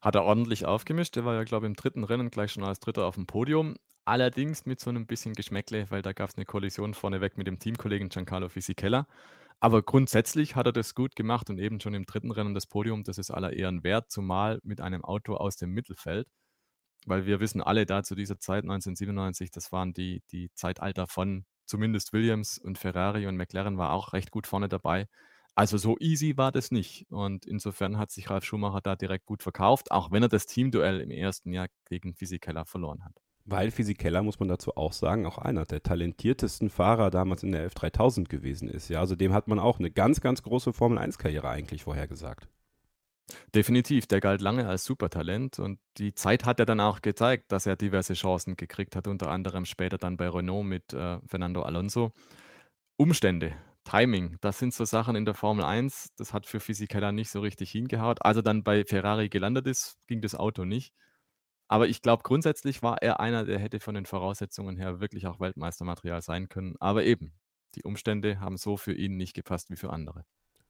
Hat 0.00 0.14
er 0.14 0.24
ordentlich 0.24 0.66
aufgemischt. 0.66 1.16
Der 1.16 1.24
war 1.24 1.34
ja, 1.34 1.44
glaube 1.44 1.66
ich, 1.66 1.70
im 1.70 1.76
dritten 1.76 2.04
Rennen 2.04 2.30
gleich 2.30 2.52
schon 2.52 2.64
als 2.64 2.80
Dritter 2.80 3.06
auf 3.06 3.14
dem 3.14 3.26
Podium. 3.26 3.76
Allerdings 4.06 4.66
mit 4.66 4.78
so 4.78 4.88
einem 4.88 5.04
bisschen 5.06 5.34
Geschmäckle, 5.34 5.90
weil 5.90 6.00
da 6.00 6.12
gab 6.12 6.30
es 6.30 6.36
eine 6.36 6.46
Kollision 6.46 6.94
vorneweg 6.94 7.36
mit 7.36 7.48
dem 7.48 7.58
Teamkollegen 7.58 8.08
Giancarlo 8.08 8.48
Fisichella. 8.48 9.08
Aber 9.58 9.82
grundsätzlich 9.82 10.54
hat 10.54 10.66
er 10.66 10.72
das 10.72 10.94
gut 10.94 11.16
gemacht 11.16 11.50
und 11.50 11.58
eben 11.58 11.80
schon 11.80 11.92
im 11.94 12.06
dritten 12.06 12.30
Rennen 12.30 12.54
das 12.54 12.66
Podium, 12.66 13.02
das 13.02 13.18
ist 13.18 13.32
aller 13.32 13.52
Ehren 13.52 13.82
wert, 13.82 14.10
zumal 14.10 14.60
mit 14.62 14.80
einem 14.80 15.04
Auto 15.04 15.34
aus 15.34 15.56
dem 15.56 15.70
Mittelfeld. 15.72 16.28
Weil 17.06 17.26
wir 17.26 17.40
wissen 17.40 17.62
alle 17.62 17.86
da 17.86 18.04
zu 18.04 18.14
dieser 18.14 18.38
Zeit, 18.38 18.64
1997, 18.64 19.50
das 19.50 19.72
waren 19.72 19.92
die, 19.92 20.22
die 20.32 20.50
Zeitalter 20.54 21.08
von 21.08 21.44
zumindest 21.66 22.12
Williams 22.12 22.58
und 22.58 22.78
Ferrari 22.78 23.26
und 23.26 23.36
McLaren 23.36 23.78
war 23.78 23.92
auch 23.92 24.12
recht 24.12 24.30
gut 24.30 24.46
vorne 24.46 24.68
dabei. 24.68 25.08
Also 25.56 25.78
so 25.78 25.96
easy 25.98 26.36
war 26.36 26.52
das 26.52 26.70
nicht. 26.70 27.06
Und 27.10 27.46
insofern 27.46 27.98
hat 27.98 28.12
sich 28.12 28.30
Ralf 28.30 28.44
Schumacher 28.44 28.82
da 28.82 28.96
direkt 28.96 29.26
gut 29.26 29.42
verkauft, 29.42 29.90
auch 29.90 30.12
wenn 30.12 30.22
er 30.22 30.28
das 30.28 30.46
Teamduell 30.46 31.00
im 31.00 31.10
ersten 31.10 31.52
Jahr 31.52 31.68
gegen 31.88 32.14
Fisichella 32.14 32.64
verloren 32.66 33.04
hat. 33.04 33.25
Weil 33.48 33.70
Fisichella, 33.70 34.22
muss 34.22 34.40
man 34.40 34.48
dazu 34.48 34.76
auch 34.76 34.92
sagen, 34.92 35.24
auch 35.24 35.38
einer 35.38 35.64
der 35.64 35.80
talentiertesten 35.80 36.68
Fahrer 36.68 37.10
damals 37.10 37.44
in 37.44 37.52
der 37.52 37.70
F3000 37.70 38.28
gewesen 38.28 38.68
ist. 38.68 38.88
Ja, 38.88 38.98
also 38.98 39.14
dem 39.14 39.32
hat 39.32 39.46
man 39.46 39.60
auch 39.60 39.78
eine 39.78 39.92
ganz, 39.92 40.20
ganz 40.20 40.42
große 40.42 40.72
Formel-1-Karriere 40.72 41.48
eigentlich 41.48 41.84
vorhergesagt. 41.84 42.48
Definitiv, 43.54 44.06
der 44.06 44.20
galt 44.20 44.40
lange 44.40 44.68
als 44.68 44.84
Supertalent 44.84 45.58
und 45.58 45.78
die 45.98 46.14
Zeit 46.14 46.44
hat 46.44 46.60
er 46.60 46.66
dann 46.66 46.80
auch 46.80 47.02
gezeigt, 47.02 47.50
dass 47.50 47.66
er 47.66 47.76
diverse 47.76 48.14
Chancen 48.14 48.56
gekriegt 48.56 48.94
hat, 48.94 49.08
unter 49.08 49.30
anderem 49.30 49.64
später 49.64 49.98
dann 49.98 50.16
bei 50.16 50.28
Renault 50.28 50.64
mit 50.64 50.92
äh, 50.92 51.18
Fernando 51.26 51.62
Alonso. 51.62 52.12
Umstände, 52.96 53.54
Timing, 53.84 54.36
das 54.40 54.58
sind 54.58 54.74
so 54.74 54.84
Sachen 54.84 55.16
in 55.16 55.24
der 55.24 55.34
Formel 55.34 55.64
1, 55.64 56.14
das 56.16 56.32
hat 56.32 56.46
für 56.46 56.60
Fisichella 56.60 57.12
nicht 57.12 57.30
so 57.30 57.40
richtig 57.40 57.70
hingehaut. 57.70 58.24
Als 58.24 58.36
er 58.38 58.42
dann 58.42 58.64
bei 58.64 58.84
Ferrari 58.84 59.28
gelandet 59.28 59.66
ist, 59.66 59.98
ging 60.06 60.20
das 60.20 60.34
Auto 60.34 60.64
nicht. 60.64 60.92
Aber 61.68 61.88
ich 61.88 62.02
glaube, 62.02 62.22
grundsätzlich 62.22 62.82
war 62.82 63.02
er 63.02 63.20
einer, 63.20 63.44
der 63.44 63.58
hätte 63.58 63.80
von 63.80 63.94
den 63.94 64.06
Voraussetzungen 64.06 64.76
her 64.76 65.00
wirklich 65.00 65.26
auch 65.26 65.40
Weltmeistermaterial 65.40 66.22
sein 66.22 66.48
können. 66.48 66.76
Aber 66.78 67.04
eben, 67.04 67.32
die 67.74 67.82
Umstände 67.82 68.40
haben 68.40 68.56
so 68.56 68.76
für 68.76 68.92
ihn 68.92 69.16
nicht 69.16 69.34
gepasst 69.34 69.70
wie 69.70 69.76
für 69.76 69.90
andere. 69.90 70.24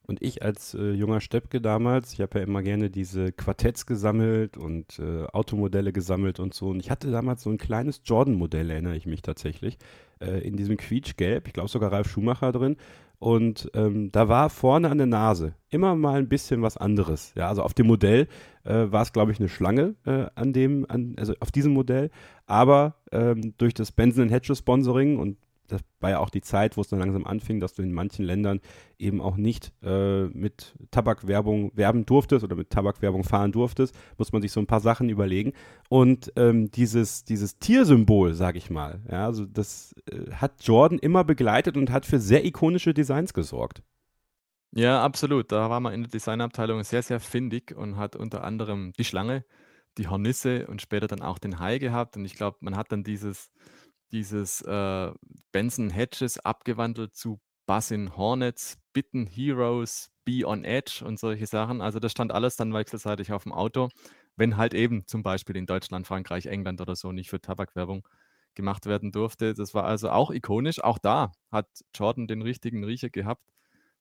Und 0.06 0.22
ich 0.22 0.42
als 0.42 0.74
äh, 0.74 0.92
junger 0.92 1.20
Steppke 1.20 1.60
damals, 1.60 2.12
ich 2.12 2.20
habe 2.20 2.38
ja 2.38 2.44
immer 2.44 2.62
gerne 2.62 2.90
diese 2.90 3.32
Quartetts 3.32 3.86
gesammelt 3.86 4.56
und 4.56 5.00
äh, 5.00 5.24
Automodelle 5.24 5.92
gesammelt 5.92 6.38
und 6.38 6.54
so. 6.54 6.68
Und 6.68 6.78
ich 6.78 6.90
hatte 6.90 7.10
damals 7.10 7.42
so 7.42 7.50
ein 7.50 7.58
kleines 7.58 8.02
Jordan-Modell, 8.04 8.70
erinnere 8.70 8.96
ich 8.96 9.06
mich 9.06 9.22
tatsächlich, 9.22 9.78
äh, 10.20 10.46
in 10.46 10.56
diesem 10.56 10.76
Quietschgelb. 10.76 11.48
Ich 11.48 11.52
glaube 11.52 11.68
sogar 11.68 11.90
Ralf 11.90 12.08
Schumacher 12.08 12.52
drin. 12.52 12.76
Und 13.18 13.70
ähm, 13.74 14.12
da 14.12 14.28
war 14.28 14.50
vorne 14.50 14.90
an 14.90 14.98
der 14.98 15.06
Nase 15.06 15.54
immer 15.70 15.94
mal 15.94 16.18
ein 16.18 16.28
bisschen 16.28 16.62
was 16.62 16.76
anderes. 16.76 17.32
Ja, 17.34 17.48
also 17.48 17.62
auf 17.62 17.74
dem 17.74 17.86
Modell 17.86 18.28
äh, 18.64 18.90
war 18.90 19.02
es, 19.02 19.12
glaube 19.12 19.32
ich, 19.32 19.40
eine 19.40 19.48
Schlange 19.48 19.94
äh, 20.04 20.26
an 20.34 20.52
dem, 20.52 20.84
an, 20.88 21.14
also 21.18 21.34
auf 21.40 21.50
diesem 21.50 21.72
Modell. 21.72 22.10
Aber 22.46 22.96
ähm, 23.12 23.54
durch 23.56 23.74
das 23.74 23.92
Benson 23.92 24.28
Hedges 24.28 24.58
Sponsoring 24.58 25.18
und 25.18 25.38
das 25.68 25.80
war 26.00 26.10
ja 26.10 26.18
auch 26.18 26.30
die 26.30 26.40
Zeit, 26.40 26.76
wo 26.76 26.80
es 26.80 26.88
dann 26.88 26.98
langsam 26.98 27.26
anfing, 27.26 27.60
dass 27.60 27.74
du 27.74 27.82
in 27.82 27.92
manchen 27.92 28.24
Ländern 28.24 28.60
eben 28.98 29.20
auch 29.20 29.36
nicht 29.36 29.72
äh, 29.82 30.26
mit 30.26 30.74
Tabakwerbung 30.90 31.72
werben 31.74 32.06
durftest 32.06 32.44
oder 32.44 32.56
mit 32.56 32.70
Tabakwerbung 32.70 33.24
fahren 33.24 33.52
durftest, 33.52 33.94
muss 34.18 34.32
man 34.32 34.42
sich 34.42 34.52
so 34.52 34.60
ein 34.60 34.66
paar 34.66 34.80
Sachen 34.80 35.08
überlegen. 35.08 35.52
Und 35.88 36.32
ähm, 36.36 36.70
dieses, 36.70 37.24
dieses 37.24 37.58
Tiersymbol, 37.58 38.34
sage 38.34 38.58
ich 38.58 38.70
mal, 38.70 39.00
ja, 39.10 39.26
also 39.26 39.44
das 39.44 39.94
äh, 40.10 40.32
hat 40.32 40.62
Jordan 40.62 40.98
immer 40.98 41.24
begleitet 41.24 41.76
und 41.76 41.90
hat 41.90 42.06
für 42.06 42.18
sehr 42.18 42.44
ikonische 42.44 42.94
Designs 42.94 43.34
gesorgt. 43.34 43.82
Ja, 44.72 45.02
absolut. 45.02 45.52
Da 45.52 45.70
war 45.70 45.80
man 45.80 45.94
in 45.94 46.02
der 46.02 46.10
Designabteilung 46.10 46.82
sehr, 46.84 47.02
sehr 47.02 47.18
findig 47.18 47.74
und 47.74 47.96
hat 47.96 48.14
unter 48.14 48.44
anderem 48.44 48.92
die 48.98 49.04
Schlange, 49.04 49.44
die 49.96 50.08
Hornisse 50.08 50.66
und 50.66 50.82
später 50.82 51.06
dann 51.06 51.22
auch 51.22 51.38
den 51.38 51.58
Hai 51.58 51.78
gehabt. 51.78 52.16
Und 52.16 52.26
ich 52.26 52.34
glaube, 52.34 52.58
man 52.60 52.76
hat 52.76 52.92
dann 52.92 53.02
dieses 53.02 53.50
dieses 54.12 54.62
äh, 54.62 55.12
Benson 55.52 55.90
Hedges 55.90 56.38
abgewandelt 56.38 57.14
zu 57.14 57.40
Buzzin 57.66 58.16
Hornets, 58.16 58.78
Bitten 58.92 59.26
Heroes, 59.26 60.10
Be 60.24 60.46
on 60.46 60.64
Edge 60.64 61.04
und 61.04 61.18
solche 61.18 61.46
Sachen. 61.46 61.80
Also 61.80 61.98
das 61.98 62.12
stand 62.12 62.32
alles 62.32 62.56
dann 62.56 62.72
wechselseitig 62.74 63.32
auf 63.32 63.42
dem 63.44 63.52
Auto, 63.52 63.88
wenn 64.36 64.56
halt 64.56 64.74
eben 64.74 65.06
zum 65.06 65.22
Beispiel 65.22 65.56
in 65.56 65.66
Deutschland, 65.66 66.06
Frankreich, 66.06 66.46
England 66.46 66.80
oder 66.80 66.96
so 66.96 67.12
nicht 67.12 67.30
für 67.30 67.40
Tabakwerbung 67.40 68.06
gemacht 68.54 68.86
werden 68.86 69.12
durfte. 69.12 69.54
Das 69.54 69.74
war 69.74 69.84
also 69.84 70.10
auch 70.10 70.30
ikonisch. 70.30 70.82
Auch 70.82 70.98
da 70.98 71.32
hat 71.50 71.68
Jordan 71.94 72.26
den 72.26 72.42
richtigen 72.42 72.84
Riecher 72.84 73.10
gehabt 73.10 73.44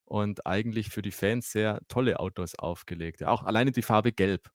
und 0.05 0.45
eigentlich 0.45 0.89
für 0.89 1.01
die 1.01 1.11
Fans 1.11 1.51
sehr 1.51 1.81
tolle 1.87 2.19
Autos 2.19 2.55
aufgelegt. 2.55 3.23
Auch 3.23 3.43
alleine 3.43 3.71
die 3.71 3.81
Farbe 3.81 4.11
Gelb 4.13 4.49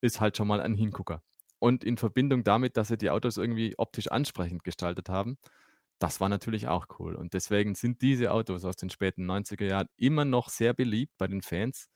ist 0.00 0.20
halt 0.20 0.36
schon 0.36 0.48
mal 0.48 0.60
ein 0.60 0.74
Hingucker. 0.74 1.22
Und 1.58 1.84
in 1.84 1.96
Verbindung 1.96 2.44
damit, 2.44 2.76
dass 2.76 2.88
sie 2.88 2.98
die 2.98 3.10
Autos 3.10 3.36
irgendwie 3.36 3.74
optisch 3.78 4.10
ansprechend 4.10 4.64
gestaltet 4.64 5.08
haben, 5.08 5.38
das 5.98 6.20
war 6.20 6.28
natürlich 6.28 6.68
auch 6.68 6.86
cool. 6.98 7.14
Und 7.16 7.34
deswegen 7.34 7.74
sind 7.74 8.02
diese 8.02 8.32
Autos 8.32 8.64
aus 8.64 8.76
den 8.76 8.90
späten 8.90 9.28
90er 9.28 9.64
Jahren 9.64 9.88
immer 9.96 10.24
noch 10.24 10.48
sehr 10.48 10.72
beliebt 10.74 11.12
bei 11.18 11.26
den 11.26 11.42
Fans, 11.42 11.88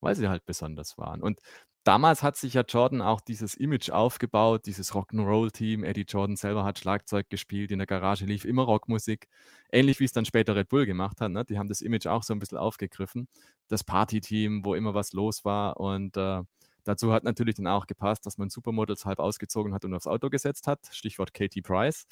weil 0.00 0.14
sie 0.14 0.28
halt 0.28 0.46
besonders 0.46 0.96
waren. 0.96 1.22
Und 1.22 1.40
damals 1.84 2.22
hat 2.22 2.36
sich 2.36 2.54
ja 2.54 2.62
Jordan 2.62 3.02
auch 3.02 3.20
dieses 3.20 3.54
Image 3.54 3.90
aufgebaut, 3.90 4.66
dieses 4.66 4.94
Rock'n'Roll-Team. 4.94 5.84
Eddie 5.84 6.06
Jordan 6.08 6.36
selber 6.36 6.64
hat 6.64 6.78
Schlagzeug 6.78 7.28
gespielt, 7.28 7.70
in 7.70 7.78
der 7.78 7.86
Garage 7.86 8.24
lief 8.24 8.46
immer 8.46 8.62
Rockmusik. 8.62 9.28
Ähnlich 9.70 10.00
wie 10.00 10.04
es 10.04 10.12
dann 10.12 10.24
später 10.24 10.56
Red 10.56 10.70
Bull 10.70 10.86
gemacht 10.86 11.20
hat. 11.20 11.30
Ne? 11.30 11.44
Die 11.44 11.58
haben 11.58 11.68
das 11.68 11.82
Image 11.82 12.06
auch 12.06 12.22
so 12.22 12.32
ein 12.32 12.38
bisschen 12.38 12.58
aufgegriffen. 12.58 13.28
Das 13.68 13.84
Party-Team, 13.84 14.64
wo 14.64 14.74
immer 14.74 14.94
was 14.94 15.12
los 15.12 15.44
war. 15.44 15.78
Und 15.78 16.16
äh, 16.16 16.42
Dazu 16.84 17.12
hat 17.12 17.24
natürlich 17.24 17.56
dann 17.56 17.66
auch 17.66 17.86
gepasst, 17.86 18.26
dass 18.26 18.38
man 18.38 18.50
Supermodels 18.50 19.04
halb 19.06 19.18
ausgezogen 19.18 19.74
hat 19.74 19.84
und 19.84 19.94
aufs 19.94 20.06
Auto 20.06 20.30
gesetzt 20.30 20.66
hat. 20.66 20.88
Stichwort 20.92 21.34
Katie 21.34 21.62
Price. 21.62 22.06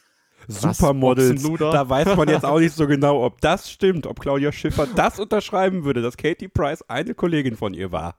Supermodels, 0.47 1.43
da 1.59 1.89
weiß 1.89 2.17
man 2.17 2.29
jetzt 2.29 2.45
auch 2.45 2.61
nicht 2.61 2.73
so 2.75 2.87
genau, 2.87 3.25
ob 3.25 3.41
das 3.41 3.71
stimmt, 3.71 4.07
ob 4.07 4.21
Claudia 4.21 4.53
Schiffer 4.53 4.87
das 4.87 5.19
unterschreiben 5.19 5.85
würde, 5.85 6.01
dass 6.01 6.17
Katie 6.17 6.49
Price 6.49 6.83
eine 6.83 7.15
Kollegin 7.15 7.57
von 7.57 7.75
ihr 7.75 7.91
war. 7.91 8.17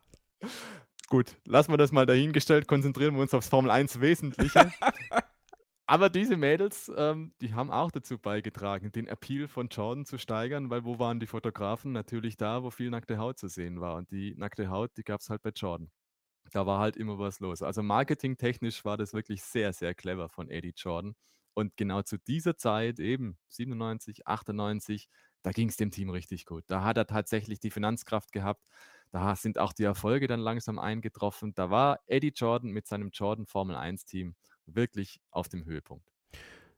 Gut, 1.07 1.37
lassen 1.45 1.71
wir 1.71 1.77
das 1.77 1.91
mal 1.91 2.05
dahingestellt, 2.05 2.67
konzentrieren 2.67 3.15
wir 3.15 3.21
uns 3.21 3.33
aufs 3.33 3.47
Formel 3.47 3.71
1 3.71 4.01
Wesentliche. 4.01 4.71
Aber 5.87 6.11
diese 6.11 6.37
Mädels, 6.37 6.91
ähm, 6.95 7.33
die 7.41 7.55
haben 7.55 7.71
auch 7.71 7.89
dazu 7.89 8.19
beigetragen, 8.19 8.91
den 8.91 9.07
Appeal 9.07 9.47
von 9.47 9.69
Jordan 9.69 10.05
zu 10.05 10.19
steigern, 10.19 10.69
weil 10.69 10.85
wo 10.85 10.99
waren 10.99 11.19
die 11.19 11.25
Fotografen? 11.25 11.93
Natürlich 11.93 12.37
da, 12.37 12.61
wo 12.61 12.69
viel 12.69 12.91
nackte 12.91 13.17
Haut 13.17 13.39
zu 13.39 13.47
sehen 13.47 13.81
war. 13.81 13.95
Und 13.95 14.11
die 14.11 14.35
nackte 14.37 14.69
Haut, 14.69 14.91
die 14.97 15.03
gab 15.03 15.21
es 15.21 15.31
halt 15.31 15.41
bei 15.41 15.49
Jordan. 15.49 15.89
Da 16.49 16.65
war 16.65 16.79
halt 16.79 16.97
immer 16.97 17.19
was 17.19 17.39
los. 17.39 17.61
Also 17.61 17.83
marketingtechnisch 17.83 18.85
war 18.85 18.97
das 18.97 19.13
wirklich 19.13 19.43
sehr, 19.43 19.73
sehr 19.73 19.93
clever 19.93 20.29
von 20.29 20.49
Eddie 20.49 20.73
Jordan. 20.75 21.15
Und 21.53 21.75
genau 21.77 22.01
zu 22.03 22.17
dieser 22.17 22.57
Zeit, 22.57 22.99
eben 22.99 23.37
97, 23.49 24.27
98, 24.27 25.09
da 25.41 25.51
ging 25.51 25.69
es 25.69 25.77
dem 25.77 25.91
Team 25.91 26.09
richtig 26.09 26.45
gut. 26.45 26.63
Da 26.67 26.83
hat 26.83 26.97
er 26.97 27.07
tatsächlich 27.07 27.59
die 27.59 27.71
Finanzkraft 27.71 28.31
gehabt. 28.31 28.67
Da 29.11 29.35
sind 29.35 29.57
auch 29.57 29.73
die 29.73 29.83
Erfolge 29.83 30.27
dann 30.27 30.39
langsam 30.39 30.79
eingetroffen. 30.79 31.53
Da 31.55 31.69
war 31.69 31.99
Eddie 32.07 32.33
Jordan 32.35 32.71
mit 32.71 32.87
seinem 32.87 33.09
Jordan 33.11 33.45
Formel 33.45 33.75
1 33.75 34.05
Team 34.05 34.35
wirklich 34.65 35.19
auf 35.31 35.49
dem 35.49 35.65
Höhepunkt. 35.65 36.13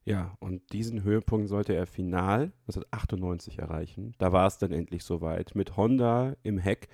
Ja, 0.03 0.35
und 0.39 0.73
diesen 0.73 1.03
Höhepunkt 1.03 1.47
sollte 1.47 1.75
er 1.75 1.85
final 1.85 2.53
1998 2.67 3.59
erreichen. 3.59 4.15
Da 4.17 4.31
war 4.31 4.47
es 4.47 4.57
dann 4.57 4.71
endlich 4.71 5.03
soweit. 5.03 5.53
Mit 5.53 5.77
Honda 5.77 6.35
im 6.41 6.57
Heck 6.57 6.87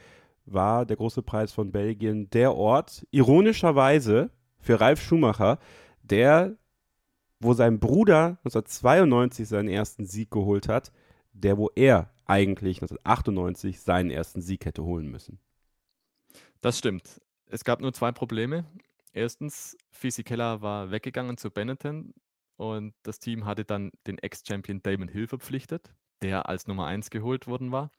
war 0.48 0.86
der 0.86 0.98
große 0.98 1.22
Preis 1.22 1.52
von 1.52 1.72
Belgien 1.72 2.30
der 2.32 2.56
Ort, 2.56 3.06
ironischerweise 3.12 4.32
für 4.60 4.80
Ralf 4.80 5.02
Schumacher, 5.02 5.60
der, 6.02 6.56
wo 7.40 7.54
sein 7.54 7.80
Bruder 7.80 8.40
1992 8.44 9.48
seinen 9.48 9.70
ersten 9.70 10.06
Sieg 10.06 10.32
geholt 10.32 10.68
hat, 10.68 10.92
der, 11.34 11.58
wo 11.58 11.70
er 11.76 12.10
eigentlich 12.26 12.78
1998 12.82 13.80
seinen 13.80 14.10
ersten 14.10 14.42
Sieg 14.42 14.66
hätte 14.66 14.84
holen 14.84 15.10
müssen. 15.10 15.40
Das 16.62 16.78
stimmt. 16.78 17.22
Es 17.46 17.64
gab 17.64 17.80
nur 17.80 17.94
zwei 17.94 18.12
Probleme. 18.12 18.66
Erstens, 19.14 19.78
Fisichella 19.92 20.62
war 20.62 20.92
weggegangen 20.92 21.38
zu 21.38 21.50
Benetton 21.52 22.14
und 22.58 22.94
das 23.04 23.20
Team 23.20 23.46
hatte 23.46 23.64
dann 23.64 23.92
den 24.06 24.18
Ex-Champion 24.18 24.82
Damon 24.84 25.08
Hill 25.08 25.28
verpflichtet, 25.28 25.94
der 26.22 26.50
als 26.50 26.68
Nummer 26.68 26.88
1 26.88 27.10
geholt 27.10 27.48
worden 27.48 27.72
war. 27.72 27.92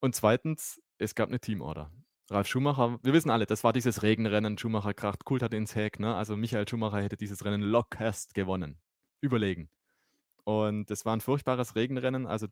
Und 0.00 0.14
zweitens, 0.14 0.80
es 0.98 1.14
gab 1.14 1.28
eine 1.28 1.40
Teamorder. 1.40 1.90
Ralf 2.30 2.46
Schumacher, 2.46 2.98
wir 3.02 3.12
wissen 3.12 3.30
alle, 3.30 3.44
das 3.46 3.64
war 3.64 3.72
dieses 3.72 4.02
Regenrennen, 4.02 4.56
Schumacher 4.56 4.94
kracht 4.94 5.24
Kult 5.24 5.42
hat 5.42 5.52
ins 5.52 5.74
Heck, 5.74 6.00
ne? 6.00 6.14
Also 6.14 6.36
Michael 6.36 6.66
Schumacher 6.66 7.02
hätte 7.02 7.16
dieses 7.16 7.44
Rennen 7.44 7.60
lockerst 7.60 8.34
gewonnen. 8.34 8.78
Überlegen. 9.20 9.68
Und 10.44 10.90
es 10.90 11.04
war 11.04 11.14
ein 11.14 11.20
furchtbares 11.20 11.76
Regenrennen, 11.76 12.26
also 12.26 12.46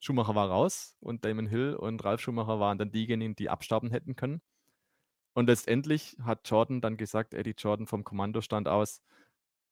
Schumacher 0.00 0.34
war 0.34 0.48
raus 0.48 0.96
und 1.00 1.24
Damon 1.24 1.46
Hill 1.46 1.74
und 1.74 2.04
Ralf 2.04 2.20
Schumacher 2.20 2.60
waren 2.60 2.78
dann 2.78 2.92
diejenigen, 2.92 3.34
die 3.34 3.50
abstauben 3.50 3.90
hätten 3.90 4.14
können. 4.14 4.40
Und 5.34 5.46
letztendlich 5.46 6.16
hat 6.22 6.48
Jordan 6.48 6.80
dann 6.80 6.96
gesagt, 6.96 7.34
Eddie 7.34 7.54
Jordan 7.56 7.86
vom 7.86 8.04
Kommandostand 8.04 8.68
aus, 8.68 9.02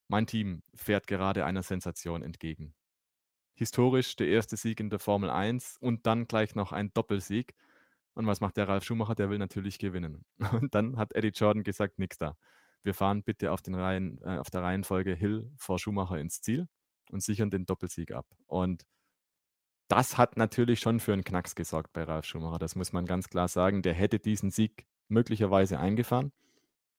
mein 0.07 0.27
Team 0.27 0.63
fährt 0.73 1.07
gerade 1.07 1.45
einer 1.45 1.63
Sensation 1.63 2.21
entgegen. 2.21 2.73
Historisch 3.55 4.15
der 4.15 4.27
erste 4.27 4.55
Sieg 4.55 4.79
in 4.79 4.89
der 4.89 4.99
Formel 4.99 5.29
1 5.29 5.77
und 5.79 6.05
dann 6.05 6.27
gleich 6.27 6.55
noch 6.55 6.71
ein 6.71 6.93
Doppelsieg. 6.93 7.55
Und 8.17 8.25
was 8.25 8.41
macht 8.41 8.57
der 8.57 8.67
Ralf 8.67 8.83
Schumacher? 8.83 9.13
Der 9.13 9.29
will 9.29 9.37
natürlich 9.37 9.77
gewinnen. 9.77 10.25
Und 10.51 10.73
dann 10.73 10.97
hat 10.97 11.13
Eddie 11.13 11.27
Jordan 11.27 11.63
gesagt, 11.63 11.99
nix 11.99 12.17
da. 12.17 12.35
Wir 12.81 12.95
fahren 12.95 13.21
bitte 13.21 13.51
auf, 13.51 13.61
den 13.61 13.75
Reihen, 13.75 14.19
äh, 14.23 14.39
auf 14.39 14.49
der 14.49 14.63
Reihenfolge 14.63 15.13
Hill 15.13 15.51
vor 15.55 15.77
Schumacher 15.77 16.17
ins 16.17 16.41
Ziel 16.41 16.67
und 17.11 17.21
sichern 17.21 17.51
den 17.51 17.67
Doppelsieg 17.67 18.11
ab. 18.11 18.25
Und 18.47 18.87
das 19.87 20.17
hat 20.17 20.35
natürlich 20.35 20.79
schon 20.79 20.99
für 20.99 21.13
einen 21.13 21.23
Knacks 21.23 21.53
gesorgt 21.53 21.93
bei 21.93 22.03
Ralf 22.03 22.25
Schumacher. 22.25 22.57
Das 22.57 22.75
muss 22.75 22.91
man 22.91 23.05
ganz 23.05 23.29
klar 23.29 23.47
sagen. 23.47 23.83
Der 23.83 23.93
hätte 23.93 24.17
diesen 24.17 24.49
Sieg 24.49 24.87
möglicherweise 25.09 25.77
eingefahren. 25.77 26.31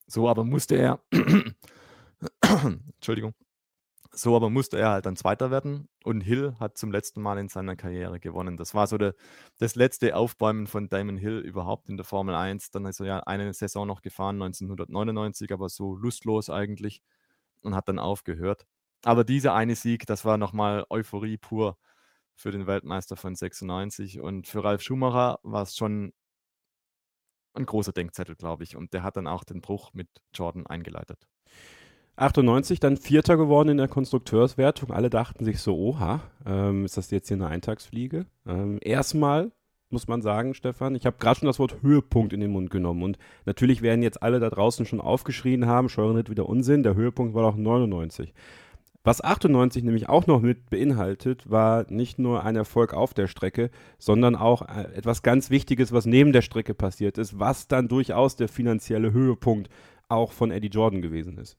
So 0.07 0.29
aber 0.29 0.45
musste 0.45 0.77
er, 0.77 1.03
Entschuldigung, 2.43 3.35
so 4.11 4.35
aber 4.37 4.51
musste 4.51 4.79
er 4.79 4.91
halt 4.91 5.07
dann 5.07 5.17
Zweiter 5.17 5.51
werden 5.51 5.89
und 6.05 6.21
Hill 6.23 6.57
hat 6.59 6.79
zum 6.79 6.91
letzten 6.91 7.21
Mal 7.21 7.39
in 7.39 7.49
seiner 7.49 7.77
Karriere 7.77 8.21
gewonnen. 8.21 8.57
Das 8.57 8.75
war 8.75 8.87
so 8.87 8.99
der, 8.99 9.15
das 9.59 9.75
letzte 9.75 10.17
Aufbäumen 10.17 10.67
von 10.67 10.89
Damon 10.89 11.19
Hill 11.19 11.39
überhaupt 11.39 11.89
in 11.89 11.97
der 11.97 12.05
Formel 12.05 12.35
1. 12.35 12.71
Dann 12.71 12.87
ist 12.87 13.01
er 13.01 13.07
ja 13.07 13.21
eine 13.21 13.53
Saison 13.53 13.87
noch 13.87 14.03
gefahren, 14.03 14.37
1999, 14.37 15.53
aber 15.53 15.69
so 15.69 15.97
lustlos 15.97 16.51
eigentlich 16.51 17.03
und 17.63 17.75
hat 17.75 17.89
dann 17.89 17.99
aufgehört. 17.99 18.67
Aber 19.05 19.25
dieser 19.25 19.55
eine 19.55 19.77
Sieg, 19.77 20.07
das 20.07 20.25
war 20.25 20.39
nochmal 20.39 20.85
Euphorie 20.91 21.37
pur 21.39 21.79
für 22.35 22.51
den 22.51 22.67
Weltmeister 22.67 23.17
von 23.17 23.35
96. 23.35 24.21
Und 24.21 24.47
für 24.49 24.65
Ralf 24.65 24.83
Schumacher 24.83 25.39
war 25.43 25.63
es 25.63 25.77
schon 25.77 26.13
ein 27.55 27.67
großer 27.67 27.93
Denkzettel, 27.93 28.37
glaube 28.37 28.65
ich. 28.65 28.77
Und 28.77 28.93
der 28.95 29.03
hat 29.03 29.17
dann 29.17 29.27
auch 29.27 29.45
den 29.45 29.61
Bruch 29.61 29.93
mit 29.93 30.09
Jordan 30.33 30.67
eingeleitet. 30.67 31.29
98 32.19 32.81
dann 32.81 32.97
Vierter 32.97 33.37
geworden 33.37 33.69
in 33.69 33.77
der 33.77 33.89
Konstrukteurswertung. 33.89 34.91
Alle 34.91 35.09
dachten 35.09 35.45
sich 35.45 35.61
so, 35.61 35.77
oha, 35.77 36.21
ähm, 36.45 36.85
ist 36.85 36.97
das 36.97 37.11
jetzt 37.11 37.29
hier 37.29 37.37
eine 37.37 37.47
Eintagsfliege? 37.47 38.27
Ähm, 38.47 38.79
erstmal 38.83 39.53
muss 39.91 40.09
man 40.09 40.21
sagen, 40.21 40.53
Stefan, 40.55 40.95
ich 40.97 41.07
habe 41.07 41.17
gerade 41.19 41.39
schon 41.39 41.47
das 41.47 41.59
Wort 41.59 41.81
Höhepunkt 41.81 42.33
in 42.33 42.41
den 42.41 42.51
Mund 42.51 42.71
genommen. 42.71 43.03
Und 43.03 43.19
natürlich 43.47 43.83
werden 43.83 44.03
jetzt 44.03 44.23
alle 44.23 44.41
da 44.41 44.51
draußen 44.51 44.85
schon 44.85 45.01
aufgeschrien 45.01 45.67
haben, 45.67 45.89
Scheuren 45.89 46.29
wieder 46.29 46.49
Unsinn, 46.49 46.83
der 46.83 46.95
Höhepunkt 46.95 47.35
war 47.35 47.43
doch 47.43 47.57
99. 47.57 48.35
Was 49.05 49.23
98 49.23 49.85
nämlich 49.85 50.09
auch 50.09 50.27
noch 50.27 50.41
mit 50.41 50.69
beinhaltet, 50.71 51.49
war 51.49 51.87
nicht 51.89 52.19
nur 52.19 52.45
ein 52.45 52.57
Erfolg 52.57 52.93
auf 52.93 53.15
der 53.15 53.29
Strecke, 53.29 53.71
sondern 53.99 54.35
auch 54.35 54.63
äh, 54.63 54.93
etwas 54.95 55.23
ganz 55.23 55.51
Wichtiges, 55.51 55.93
was 55.93 56.05
neben 56.05 56.33
der 56.33 56.43
Strecke 56.43 56.75
passiert 56.75 57.17
ist, 57.17 57.39
was 57.39 57.69
dann 57.69 57.89
durchaus 57.89 58.37
der 58.37 58.49
finanzielle 58.49 59.13
Höhepunkt 59.13 59.71
auch 60.09 60.33
von 60.33 60.51
Eddie 60.51 60.69
Jordan 60.69 61.01
gewesen 61.01 61.39
ist. 61.39 61.57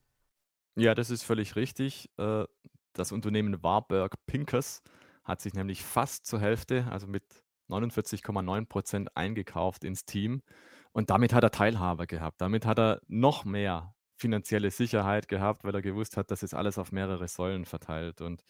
Ja, 0.76 0.96
das 0.96 1.10
ist 1.10 1.24
völlig 1.24 1.56
richtig. 1.56 2.10
Äh, 2.18 2.46
das 2.94 3.12
Unternehmen 3.12 3.62
Warburg 3.64 4.16
Pinkers 4.26 4.82
hat 5.24 5.42
sich 5.42 5.54
nämlich 5.54 5.84
fast 5.84 6.26
zur 6.26 6.40
Hälfte, 6.40 6.88
also 6.90 7.08
mit 7.08 7.24
49,9 7.70 8.66
Prozent 8.66 9.16
eingekauft 9.16 9.84
ins 9.84 10.06
Team. 10.06 10.42
Und 10.92 11.10
damit 11.10 11.34
hat 11.34 11.44
er 11.44 11.52
Teilhabe 11.52 12.08
gehabt. 12.08 12.42
Damit 12.42 12.66
hat 12.66 12.80
er 12.80 13.02
noch 13.08 13.46
mehr 13.46 13.94
finanzielle 14.18 14.72
Sicherheit 14.72 15.28
gehabt, 15.28 15.64
weil 15.64 15.76
er 15.76 15.82
gewusst 15.82 16.18
hat, 16.18 16.32
dass 16.32 16.44
es 16.44 16.54
alles 16.54 16.78
auf 16.78 16.92
mehrere 16.92 17.28
Säulen 17.28 17.66
verteilt. 17.66 18.22
Und 18.22 18.44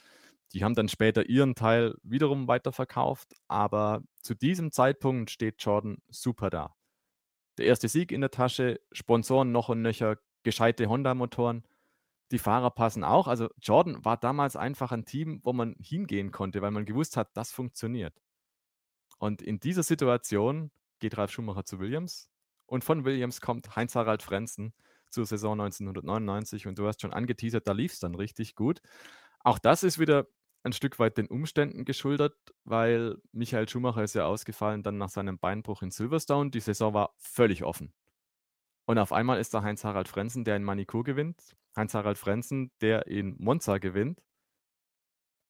die 0.54 0.64
haben 0.64 0.74
dann 0.74 0.90
später 0.90 1.30
ihren 1.30 1.54
Teil 1.54 1.96
wiederum 2.02 2.48
weiterverkauft, 2.48 3.34
aber 3.48 4.02
zu 4.22 4.34
diesem 4.34 4.72
Zeitpunkt 4.72 5.30
steht 5.30 5.62
Jordan 5.62 5.98
super 6.10 6.50
da. 6.50 6.76
Der 7.58 7.68
erste 7.68 7.88
Sieg 7.88 8.12
in 8.12 8.22
der 8.22 8.32
Tasche, 8.32 8.80
Sponsoren 8.92 9.52
noch 9.52 9.70
und 9.70 9.82
nöcher, 9.82 10.18
gescheite 10.44 10.88
Honda-Motoren. 10.88 11.64
Die 12.32 12.40
Fahrer 12.40 12.72
passen 12.72 13.04
auch. 13.04 13.28
Also 13.28 13.50
Jordan 13.62 14.04
war 14.06 14.18
damals 14.18 14.56
einfach 14.56 14.92
ein 14.92 15.06
Team, 15.06 15.42
wo 15.44 15.54
man 15.54 15.76
hingehen 15.80 16.32
konnte, 16.32 16.62
weil 16.62 16.72
man 16.72 16.86
gewusst 16.86 17.18
hat, 17.18 17.36
das 17.36 17.52
funktioniert. 17.52 18.14
Und 19.18 19.42
in 19.42 19.60
dieser 19.60 19.84
Situation 19.84 20.72
geht 21.00 21.18
Ralf 21.18 21.32
Schumacher 21.32 21.66
zu 21.66 21.80
Williams 21.80 22.30
und 22.66 22.84
von 22.84 23.04
Williams 23.04 23.42
kommt 23.42 23.76
Heinz-Harald 23.76 24.22
Frenzen, 24.22 24.74
zur 25.10 25.26
Saison 25.26 25.60
1999 25.60 26.68
und 26.68 26.78
du 26.78 26.88
hast 26.88 27.02
schon 27.02 27.14
angeteasert, 27.14 27.68
da 27.68 27.72
lief 27.72 27.94
es 27.94 28.00
dann 28.00 28.16
richtig 28.16 28.56
gut. 28.56 28.82
Auch 29.44 29.60
das 29.60 29.84
ist 29.84 30.00
wieder 30.00 30.28
ein 30.64 30.74
Stück 30.74 31.00
weit 31.00 31.18
den 31.18 31.28
Umständen 31.28 31.86
geschuldet, 31.86 32.34
weil 32.66 33.18
Michael 33.32 33.70
Schumacher 33.70 34.04
ist 34.04 34.16
ja 34.16 34.26
ausgefallen 34.26 34.84
dann 34.84 34.98
nach 34.98 35.10
seinem 35.10 35.40
Beinbruch 35.40 35.82
in 35.82 35.92
Silverstone. 35.92 36.52
Die 36.52 36.60
Saison 36.60 36.94
war 36.94 37.14
völlig 37.18 37.64
offen. 37.64 37.94
Und 38.90 38.98
auf 38.98 39.14
einmal 39.14 39.40
ist 39.40 39.54
da 39.54 39.62
Heinz-Harald 39.62 40.08
Frenzen, 40.08 40.44
der 40.44 40.56
in 40.56 40.64
Manicourt 40.64 41.06
gewinnt. 41.06 41.56
Heinz-Harald 41.76 42.18
Frenzen, 42.18 42.72
der 42.82 43.06
in 43.06 43.36
Monza 43.38 43.78
gewinnt. 43.78 44.20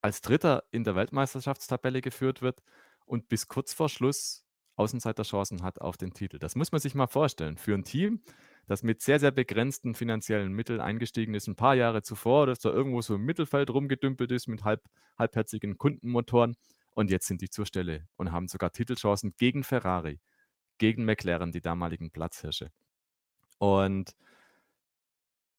Als 0.02 0.20
Dritter 0.20 0.66
in 0.72 0.84
der 0.84 0.98
Weltmeisterschaftstabelle 0.98 2.02
geführt 2.02 2.42
wird 2.42 2.62
und 3.06 3.30
bis 3.30 3.48
kurz 3.48 3.72
vor 3.72 3.88
Schluss 3.88 4.46
Außenseiterchancen 4.76 5.64
hat 5.64 5.80
auf 5.80 5.96
den 5.96 6.12
Titel. 6.12 6.38
Das 6.38 6.58
muss 6.58 6.74
man 6.74 6.82
sich 6.82 6.96
mal 6.96 7.08
vorstellen. 7.08 7.56
Für 7.56 7.76
ein 7.76 7.86
Team, 7.86 8.22
das 8.68 8.84
mit 8.84 9.02
sehr, 9.02 9.22
sehr 9.22 9.32
begrenzten 9.32 9.96
finanziellen 9.96 10.52
Mitteln 10.52 10.82
eingestiegen 10.82 11.34
ist, 11.34 11.48
ein 11.48 11.56
paar 11.56 11.76
Jahre 11.76 12.02
zuvor, 12.02 12.46
das 12.46 12.60
da 12.60 12.70
irgendwo 12.72 13.02
so 13.02 13.16
im 13.16 13.24
Mittelfeld 13.24 13.70
rumgedümpelt 13.70 14.34
ist 14.34 14.48
mit 14.48 14.66
halb, 14.66 14.84
halbherzigen 15.18 15.78
Kundenmotoren. 15.78 16.58
Und 16.92 17.10
jetzt 17.10 17.28
sind 17.28 17.40
die 17.40 17.50
zur 17.50 17.66
Stelle 17.66 18.06
und 18.18 18.34
haben 18.34 18.50
sogar 18.50 18.74
Titelchancen 18.74 19.34
gegen 19.38 19.64
Ferrari, 19.64 20.20
gegen 20.78 21.06
McLaren, 21.06 21.54
die 21.54 21.62
damaligen 21.62 22.12
Platzhirsche. 22.12 22.70
Und 23.60 24.16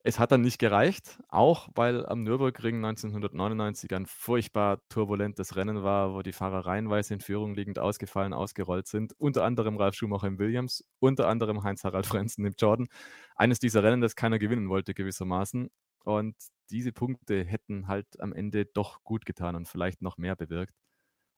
es 0.03 0.19
hat 0.19 0.33
dann 0.33 0.41
nicht 0.41 0.59
gereicht, 0.59 1.19
auch 1.29 1.69
weil 1.75 2.07
am 2.07 2.23
Nürburgring 2.23 2.77
1999 2.77 3.93
ein 3.95 4.07
furchtbar 4.07 4.81
turbulentes 4.89 5.57
Rennen 5.57 5.83
war, 5.83 6.15
wo 6.15 6.23
die 6.23 6.33
Fahrer 6.33 6.65
reihenweise 6.65 7.13
in 7.13 7.21
Führung 7.21 7.55
liegend 7.55 7.79
ausgefallen, 7.79 8.33
ausgerollt 8.33 8.87
sind. 8.87 9.13
Unter 9.19 9.45
anderem 9.45 9.77
Ralf 9.77 9.95
Schumacher 9.95 10.27
im 10.27 10.39
Williams, 10.39 10.85
unter 11.01 11.29
anderem 11.29 11.63
Heinz-Harald 11.65 12.07
Frenzen 12.07 12.47
im 12.47 12.55
Jordan. 12.57 12.89
Eines 13.37 13.59
dieser 13.59 13.83
Rennen, 13.83 14.01
das 14.01 14.17
keiner 14.17 14.39
gewinnen 14.39 14.71
wollte 14.71 14.95
gewissermaßen. 14.95 15.71
Und 16.05 16.35
diese 16.71 16.93
Punkte 16.93 17.45
hätten 17.45 17.87
halt 17.87 18.07
am 18.21 18.33
Ende 18.33 18.65
doch 18.65 19.05
gut 19.05 19.27
getan 19.27 19.55
und 19.55 19.69
vielleicht 19.69 20.01
noch 20.01 20.17
mehr 20.17 20.35
bewirkt. 20.35 20.75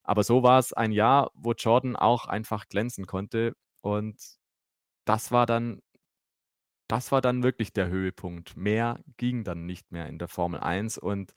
Aber 0.05 0.23
so 0.23 0.45
war 0.45 0.61
es 0.61 0.73
ein 0.73 0.93
Jahr, 0.93 1.33
wo 1.35 1.53
Jordan 1.53 1.97
auch 1.97 2.27
einfach 2.27 2.69
glänzen 2.69 3.07
konnte. 3.07 3.57
Und 3.81 4.21
das 5.05 5.33
war 5.33 5.47
dann 5.47 5.83
das 6.93 7.11
war 7.11 7.23
dann 7.23 7.43
wirklich 7.43 7.73
der 7.73 7.89
Höhepunkt. 7.89 8.55
Mehr 8.55 9.01
ging 9.17 9.45
dann 9.45 9.65
nicht 9.65 9.93
mehr 9.93 10.09
in 10.09 10.19
der 10.19 10.29
Formel 10.29 10.61
1 10.61 10.99
und 10.99 11.33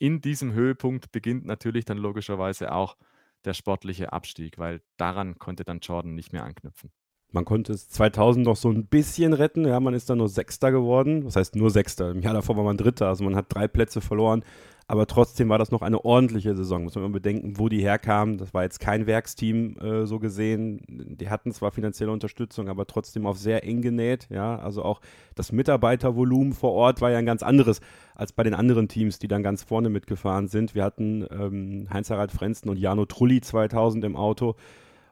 in 0.00 0.20
diesem 0.20 0.52
Höhepunkt 0.52 1.12
beginnt 1.12 1.46
natürlich 1.46 1.84
dann 1.84 1.96
logischerweise 1.96 2.72
auch 2.72 2.96
der 3.44 3.54
sportliche 3.54 4.12
Abstieg, 4.12 4.58
weil 4.58 4.82
daran 4.96 5.38
konnte 5.38 5.62
dann 5.62 5.78
Jordan 5.78 6.16
nicht 6.16 6.32
mehr 6.32 6.42
anknüpfen. 6.42 6.90
Man 7.30 7.44
konnte 7.44 7.72
es 7.72 7.88
2000 7.88 8.44
noch 8.44 8.56
so 8.56 8.68
ein 8.68 8.86
bisschen 8.88 9.32
retten. 9.32 9.64
Ja, 9.64 9.78
man 9.78 9.94
ist 9.94 10.10
dann 10.10 10.18
nur 10.18 10.28
Sechster 10.28 10.72
geworden. 10.72 11.24
Was 11.24 11.36
heißt 11.36 11.54
nur 11.54 11.70
Sechster? 11.70 12.10
Im 12.10 12.18
Jahr 12.20 12.34
davor 12.34 12.56
war 12.56 12.64
man 12.64 12.76
Dritter. 12.76 13.06
Also 13.06 13.22
man 13.22 13.36
hat 13.36 13.46
drei 13.48 13.68
Plätze 13.68 14.00
verloren. 14.00 14.42
Aber 14.88 15.06
trotzdem 15.08 15.48
war 15.48 15.58
das 15.58 15.72
noch 15.72 15.82
eine 15.82 16.04
ordentliche 16.04 16.54
Saison. 16.54 16.84
Muss 16.84 16.94
man 16.94 17.04
mal 17.04 17.10
bedenken, 17.10 17.58
wo 17.58 17.68
die 17.68 17.80
herkamen. 17.80 18.38
Das 18.38 18.54
war 18.54 18.62
jetzt 18.62 18.78
kein 18.78 19.06
Werksteam 19.06 19.76
äh, 19.78 20.06
so 20.06 20.20
gesehen. 20.20 20.80
Die 20.88 21.28
hatten 21.28 21.50
zwar 21.52 21.72
finanzielle 21.72 22.12
Unterstützung, 22.12 22.68
aber 22.68 22.86
trotzdem 22.86 23.26
auf 23.26 23.36
sehr 23.36 23.64
eng 23.64 23.82
genäht. 23.82 24.28
Ja, 24.30 24.56
also 24.58 24.84
auch 24.84 25.00
das 25.34 25.50
Mitarbeitervolumen 25.50 26.52
vor 26.52 26.72
Ort 26.72 27.00
war 27.00 27.10
ja 27.10 27.18
ein 27.18 27.26
ganz 27.26 27.42
anderes 27.42 27.80
als 28.14 28.32
bei 28.32 28.44
den 28.44 28.54
anderen 28.54 28.86
Teams, 28.86 29.18
die 29.18 29.28
dann 29.28 29.42
ganz 29.42 29.64
vorne 29.64 29.88
mitgefahren 29.88 30.46
sind. 30.46 30.76
Wir 30.76 30.84
hatten 30.84 31.26
ähm, 31.32 31.88
Heinz-Harald 31.92 32.30
Frenzen 32.30 32.68
und 32.68 32.78
Jano 32.78 33.06
Trulli 33.06 33.40
2000 33.40 34.04
im 34.04 34.14
Auto. 34.14 34.54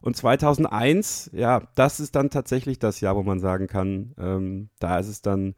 Und 0.01 0.17
2001, 0.17 1.31
ja, 1.33 1.63
das 1.75 1.99
ist 1.99 2.15
dann 2.15 2.31
tatsächlich 2.31 2.79
das 2.79 3.01
Jahr, 3.01 3.17
wo 3.17 3.25
man 3.25 3.41
sagen 3.41 3.67
kann, 3.67 4.15
ähm, 4.19 4.69
da 4.79 4.99
ist 4.99 5.09
es 5.09 5.23
dann 5.23 5.55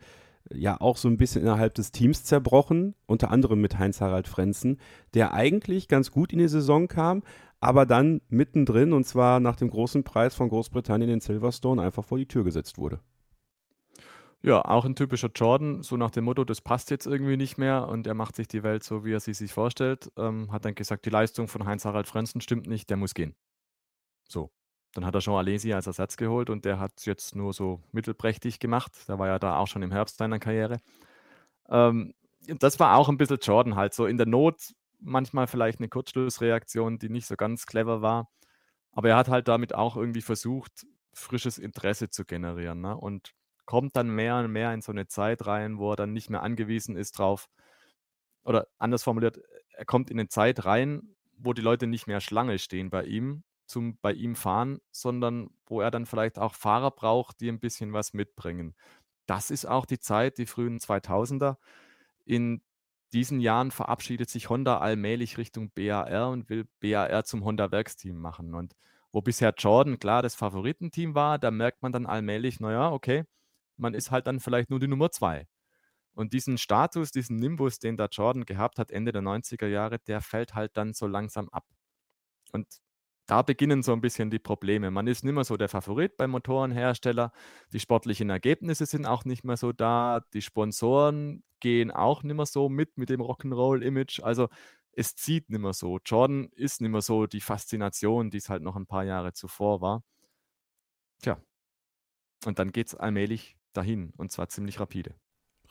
ja 0.53 0.81
auch 0.81 0.97
so 0.97 1.09
ein 1.09 1.17
bisschen 1.17 1.43
innerhalb 1.43 1.75
des 1.75 1.93
Teams 1.93 2.25
zerbrochen, 2.25 2.95
unter 3.07 3.31
anderem 3.31 3.61
mit 3.61 3.79
Heinz-Harald 3.79 4.29
Frenzen, 4.29 4.79
der 5.15 5.35
eigentlich 5.35 5.89
ganz 5.89 6.11
gut 6.11 6.33
in 6.33 6.39
die 6.39 6.49
Saison 6.49 6.89
kam, 6.89 7.23
aber 7.61 7.87
dann 7.87 8.21
mittendrin, 8.29 8.93
und 8.93 9.05
zwar 9.05 9.41
nach 9.41 9.57
dem 9.57 9.71
großen 9.71 10.05
Preis 10.05 10.35
von 10.35 10.49
Großbritannien 10.49 11.11
in 11.11 11.21
Silverstone, 11.21 11.83
einfach 11.83 12.05
vor 12.05 12.19
die 12.19 12.29
Tür 12.29 12.45
gesetzt 12.45 12.79
wurde. 12.79 13.01
Ja, 14.43 14.65
auch 14.65 14.85
ein 14.85 14.95
typischer 14.95 15.31
Jordan, 15.35 15.83
so 15.83 15.97
nach 15.97 16.11
dem 16.11 16.25
Motto, 16.25 16.45
das 16.45 16.61
passt 16.61 16.91
jetzt 16.91 17.07
irgendwie 17.07 17.37
nicht 17.37 17.59
mehr 17.59 17.89
und 17.89 18.07
er 18.07 18.15
macht 18.15 18.37
sich 18.37 18.47
die 18.47 18.63
Welt 18.63 18.85
so, 18.85 19.05
wie 19.05 19.13
er 19.13 19.21
sie 19.21 19.35
sich 19.35 19.53
vorstellt. 19.53 20.13
Ähm, 20.17 20.53
hat 20.53 20.65
dann 20.65 20.75
gesagt, 20.75 21.05
die 21.05 21.11
Leistung 21.11 21.49
von 21.49 21.65
Heinz-Harald 21.65 22.07
Frenzen 22.07 22.41
stimmt 22.41 22.67
nicht, 22.69 22.89
der 22.91 22.97
muss 22.97 23.15
gehen. 23.15 23.35
So. 24.29 24.51
Dann 24.97 25.05
hat 25.05 25.15
er 25.15 25.21
Jean 25.21 25.35
Alesi 25.35 25.73
als 25.73 25.87
Ersatz 25.87 26.17
geholt 26.17 26.49
und 26.49 26.65
der 26.65 26.79
hat 26.79 26.93
es 26.97 27.05
jetzt 27.05 27.37
nur 27.37 27.53
so 27.53 27.81
mittelprächtig 27.93 28.59
gemacht. 28.59 28.93
Der 29.09 29.19
war 29.19 29.27
ja 29.29 29.39
da 29.39 29.59
auch 29.59 29.67
schon 29.67 29.83
im 29.83 29.93
Herbst 29.93 30.19
seiner 30.19 30.39
Karriere. 30.39 30.79
Ähm, 31.69 32.15
das 32.47 32.81
war 32.81 32.97
auch 32.97 33.09
ein 33.09 33.19
bisschen 33.19 33.39
Jordan 33.43 33.77
halt, 33.77 33.93
so 33.93 34.07
in 34.07 34.17
der 34.17 34.27
Not 34.27 34.75
manchmal 35.01 35.47
vielleicht 35.47 35.81
eine 35.81 35.89
Kurzschlussreaktion, 35.89 36.99
die 36.99 37.11
nicht 37.11 37.27
so 37.27 37.37
ganz 37.37 37.67
clever 37.67 38.01
war. 38.01 38.31
Aber 38.93 39.11
er 39.11 39.17
hat 39.17 39.29
halt 39.29 39.49
damit 39.49 39.75
auch 39.75 39.97
irgendwie 39.97 40.23
versucht, 40.23 40.87
frisches 41.13 41.59
Interesse 41.59 42.09
zu 42.09 42.25
generieren. 42.25 42.81
Ne? 42.81 42.97
Und 42.97 43.33
kommt 43.67 43.97
dann 43.97 44.09
mehr 44.09 44.37
und 44.39 44.51
mehr 44.51 44.73
in 44.73 44.81
so 44.81 44.93
eine 44.93 45.09
Zeit 45.09 45.47
rein, 45.47 45.79
wo 45.79 45.93
er 45.93 45.97
dann 45.97 46.13
nicht 46.15 46.31
mehr 46.31 46.43
angewiesen 46.43 46.97
ist 46.97 47.19
drauf, 47.19 47.49
oder 48.45 48.69
anders 48.79 49.03
formuliert, 49.03 49.41
er 49.73 49.85
kommt 49.85 50.11
in 50.11 50.19
eine 50.19 50.29
Zeit 50.29 50.65
rein, 50.65 51.15
wo 51.37 51.53
die 51.53 51.63
Leute 51.63 51.87
nicht 51.87 52.07
mehr 52.07 52.21
Schlange 52.21 52.59
stehen 52.59 52.91
bei 52.91 53.05
ihm, 53.05 53.43
zum 53.67 53.99
bei 54.01 54.13
ihm 54.13 54.37
fahren, 54.37 54.81
sondern 54.91 55.51
wo 55.67 55.81
er 55.81 55.91
dann 55.91 56.07
vielleicht 56.07 56.39
auch 56.39 56.55
Fahrer 56.55 56.91
braucht, 56.91 57.41
die 57.41 57.49
ein 57.49 57.61
bisschen 57.61 57.93
was 57.93 58.15
mitbringen. 58.15 58.75
Das 59.27 59.51
ist 59.51 59.67
auch 59.67 59.87
die 59.87 59.99
Zeit, 59.99 60.39
die 60.39 60.47
frühen 60.47 60.79
2000er. 60.79 61.57
In 62.25 62.63
diesen 63.13 63.41
Jahren 63.41 63.71
verabschiedet 63.71 64.31
sich 64.31 64.51
Honda 64.51 64.79
allmählich 64.79 65.39
Richtung 65.39 65.71
BAR 65.75 66.31
und 66.31 66.49
will 66.49 66.67
BAR 66.81 67.25
zum 67.25 67.45
Honda-Werksteam 67.45 68.17
machen. 68.17 68.55
Und 68.55 68.75
wo 69.13 69.23
bisher 69.23 69.55
Jordan 69.57 69.99
klar 69.99 70.23
das 70.23 70.35
Favoritenteam 70.35 71.15
war, 71.15 71.39
da 71.39 71.51
merkt 71.51 71.83
man 71.83 71.93
dann 71.93 72.07
allmählich, 72.07 72.61
naja, 72.61 72.91
okay, 72.93 73.25
man 73.77 73.95
ist 73.95 74.11
halt 74.11 74.27
dann 74.27 74.41
vielleicht 74.41 74.71
nur 74.71 74.81
die 74.81 74.89
Nummer 74.89 75.11
zwei. 75.11 75.47
Und 76.15 76.33
diesen 76.33 76.59
Status, 76.59 77.11
diesen 77.11 77.37
Nimbus, 77.37 77.79
den 77.79 77.97
da 77.97 78.07
Jordan 78.07 78.47
gehabt 78.47 78.79
hat, 78.79 78.91
Ende 78.91 79.13
der 79.13 79.23
90er 79.23 79.67
Jahre, 79.67 79.99
der 79.99 80.21
fällt 80.23 80.55
halt 80.55 80.77
dann 80.77 80.95
so 80.95 81.07
langsam 81.07 81.49
ab. 81.51 81.67
Und 82.53 82.67
da 83.27 83.43
beginnen 83.43 83.83
so 83.83 83.93
ein 83.93 84.01
bisschen 84.01 84.31
die 84.31 84.39
Probleme. 84.39 84.91
Man 84.91 85.07
ist 85.07 85.25
nicht 85.25 85.35
mehr 85.35 85.45
so 85.45 85.57
der 85.57 85.69
Favorit 85.69 86.17
beim 86.17 86.31
Motorenhersteller. 86.31 87.33
Die 87.73 87.81
sportlichen 87.81 88.31
Ergebnisse 88.31 88.87
sind 88.87 89.07
auch 89.07 89.25
nicht 89.25 89.45
mehr 89.45 89.57
so 89.57 89.73
da. 89.73 90.21
Die 90.33 90.43
Sponsoren 90.43 91.43
gehen 91.61 91.91
auch 91.91 92.23
nicht 92.23 92.37
mehr 92.37 92.47
so 92.47 92.69
mit 92.69 92.97
mit 92.97 93.11
dem 93.11 93.21
Rock'n'Roll-Image. 93.21 94.21
Also 94.23 94.49
es 94.93 95.15
zieht 95.17 95.51
nicht 95.51 95.61
mehr 95.61 95.73
so. 95.73 95.99
Jordan 96.05 96.49
ist 96.55 96.81
nicht 96.81 96.91
mehr 96.91 97.03
so 97.03 97.27
die 97.27 97.41
Faszination, 97.41 98.31
die 98.31 98.39
es 98.39 98.49
halt 98.49 98.63
noch 98.63 98.77
ein 98.77 98.87
paar 98.87 99.05
Jahre 99.05 99.33
zuvor 99.33 99.81
war. 99.81 100.03
Tja. 101.21 101.41
Und 102.45 102.59
dann 102.59 102.73
geht 102.73 102.89
es 102.89 102.95
allmählich 102.95 103.57
dahin 103.73 104.13
und 104.17 104.31
zwar 104.31 104.49
ziemlich 104.49 104.79
rapide. 104.81 105.15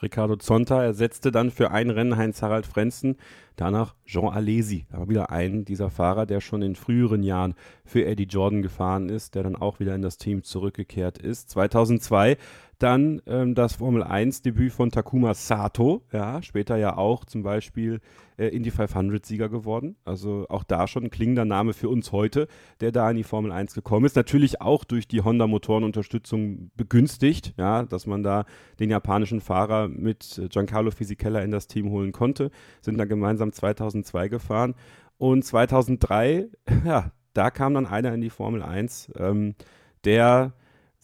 Ricardo 0.01 0.35
Zonta 0.35 0.83
ersetzte 0.83 1.31
dann 1.31 1.51
für 1.51 1.71
ein 1.71 1.89
Rennen 1.89 2.17
Heinz-Harald 2.17 2.65
Frenzen, 2.65 3.17
danach 3.55 3.95
Jean 4.05 4.29
Alesi. 4.29 4.85
War 4.91 5.09
wieder 5.09 5.31
ein 5.31 5.65
dieser 5.65 5.89
Fahrer, 5.89 6.25
der 6.25 6.41
schon 6.41 6.61
in 6.61 6.75
früheren 6.75 7.23
Jahren 7.23 7.55
für 7.83 8.05
Eddie 8.05 8.23
Jordan 8.23 8.61
gefahren 8.61 9.09
ist, 9.09 9.35
der 9.35 9.43
dann 9.43 9.55
auch 9.55 9.79
wieder 9.79 9.95
in 9.95 10.01
das 10.01 10.17
Team 10.17 10.43
zurückgekehrt 10.43 11.17
ist. 11.17 11.49
2002 11.49 12.37
dann 12.79 13.21
ähm, 13.25 13.55
das 13.55 13.75
Formel 13.75 14.03
1-Debüt 14.03 14.71
von 14.71 14.91
Takuma 14.91 15.33
Sato, 15.33 16.03
ja, 16.11 16.41
später 16.41 16.75
ja 16.75 16.97
auch 16.97 17.25
zum 17.25 17.43
Beispiel 17.43 18.01
äh, 18.37 18.47
Indy 18.47 18.69
500-Sieger 18.69 19.49
geworden. 19.49 19.95
Also 20.03 20.45
auch 20.49 20.63
da 20.63 20.87
schon 20.87 21.05
ein 21.05 21.09
klingender 21.09 21.45
Name 21.45 21.73
für 21.73 21.89
uns 21.89 22.11
heute, 22.11 22.47
der 22.81 22.91
da 22.91 23.09
in 23.09 23.17
die 23.17 23.23
Formel 23.23 23.51
1 23.51 23.73
gekommen 23.73 24.05
ist. 24.05 24.15
Natürlich 24.15 24.61
auch 24.61 24.83
durch 24.83 25.07
die 25.07 25.21
Honda-Motorenunterstützung 25.21 26.71
begünstigt, 26.75 27.53
ja, 27.57 27.83
dass 27.83 28.07
man 28.07 28.23
da 28.23 28.45
den 28.79 28.89
japanischen 28.89 29.39
Fahrer 29.41 29.87
mit 29.87 30.41
Giancarlo 30.49 30.91
Fisichella 30.91 31.39
in 31.41 31.51
das 31.51 31.67
Team 31.67 31.89
holen 31.89 32.11
konnte. 32.11 32.51
Sind 32.81 32.97
da 32.97 33.05
gemeinsam 33.05 33.44
2002 33.53 34.27
gefahren. 34.27 34.75
Und 35.17 35.43
2003, 35.43 36.49
ja, 36.85 37.11
da 37.33 37.51
kam 37.51 37.73
dann 37.73 37.85
einer 37.85 38.13
in 38.13 38.21
die 38.21 38.29
Formel 38.29 38.63
1, 38.63 39.11
ähm, 39.17 39.55
der 40.03 40.53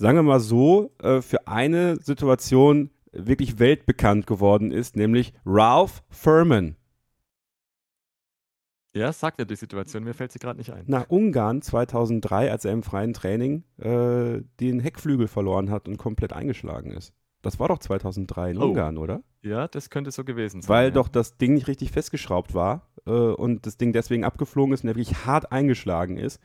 sagen 0.01 0.17
wir 0.17 0.23
mal 0.23 0.39
so, 0.39 0.91
äh, 1.01 1.21
für 1.21 1.47
eine 1.47 1.97
Situation 1.97 2.89
wirklich 3.11 3.59
weltbekannt 3.59 4.25
geworden 4.25 4.71
ist, 4.71 4.95
nämlich 4.95 5.33
Ralph 5.45 6.03
Furman. 6.09 6.75
Ja, 8.93 9.13
sagt 9.13 9.39
ja 9.39 9.45
die 9.45 9.55
Situation, 9.55 10.03
mir 10.03 10.13
fällt 10.13 10.33
sie 10.33 10.39
gerade 10.39 10.57
nicht 10.57 10.73
ein. 10.73 10.83
Nach 10.87 11.09
Ungarn 11.09 11.61
2003, 11.61 12.51
als 12.51 12.65
er 12.65 12.73
im 12.73 12.83
freien 12.83 13.13
Training 13.13 13.63
äh, 13.77 14.41
den 14.59 14.81
Heckflügel 14.81 15.27
verloren 15.29 15.69
hat 15.69 15.87
und 15.87 15.97
komplett 15.97 16.33
eingeschlagen 16.33 16.91
ist. 16.91 17.13
Das 17.41 17.59
war 17.59 17.67
doch 17.67 17.79
2003 17.79 18.51
in 18.51 18.57
oh. 18.57 18.65
Ungarn, 18.65 18.97
oder? 18.97 19.23
Ja, 19.41 19.67
das 19.67 19.89
könnte 19.89 20.11
so 20.11 20.23
gewesen 20.23 20.61
sein. 20.61 20.69
Weil 20.69 20.85
ja. 20.85 20.91
doch 20.91 21.07
das 21.07 21.37
Ding 21.37 21.53
nicht 21.53 21.67
richtig 21.67 21.91
festgeschraubt 21.91 22.53
war 22.53 22.89
äh, 23.05 23.11
und 23.11 23.65
das 23.65 23.77
Ding 23.77 23.93
deswegen 23.93 24.23
abgeflogen 24.23 24.73
ist 24.73 24.83
und 24.83 24.89
er 24.89 24.95
wirklich 24.95 25.25
hart 25.25 25.51
eingeschlagen 25.51 26.17
ist. 26.17 26.39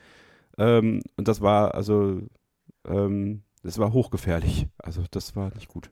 Ähm, 0.58 1.02
und 1.16 1.28
das 1.28 1.40
war 1.40 1.74
also 1.74 2.22
ähm, 2.86 3.42
das 3.62 3.78
war 3.78 3.92
hochgefährlich. 3.92 4.68
Also 4.78 5.04
das 5.10 5.36
war 5.36 5.52
nicht 5.54 5.68
gut. 5.68 5.90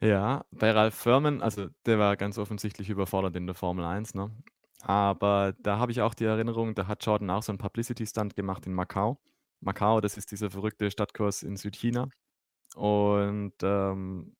Ja, 0.00 0.44
bei 0.52 0.70
Ralf 0.70 0.94
Furman, 0.94 1.42
also 1.42 1.66
der 1.86 1.98
war 1.98 2.16
ganz 2.16 2.38
offensichtlich 2.38 2.88
überfordert 2.88 3.36
in 3.36 3.46
der 3.46 3.54
Formel 3.54 3.84
1, 3.84 4.14
ne? 4.14 4.30
Aber 4.82 5.54
da 5.60 5.78
habe 5.78 5.90
ich 5.90 6.00
auch 6.02 6.14
die 6.14 6.24
Erinnerung, 6.24 6.74
da 6.74 6.86
hat 6.86 7.04
Jordan 7.04 7.30
auch 7.30 7.42
so 7.42 7.50
einen 7.50 7.58
Publicity-Stunt 7.58 8.36
gemacht 8.36 8.64
in 8.66 8.74
Macau. 8.74 9.18
Macau, 9.60 10.00
das 10.00 10.16
ist 10.16 10.30
dieser 10.30 10.50
verrückte 10.50 10.90
Stadtkurs 10.90 11.42
in 11.42 11.56
Südchina. 11.56 12.08
Und 12.74 13.54
ähm, 13.62 14.36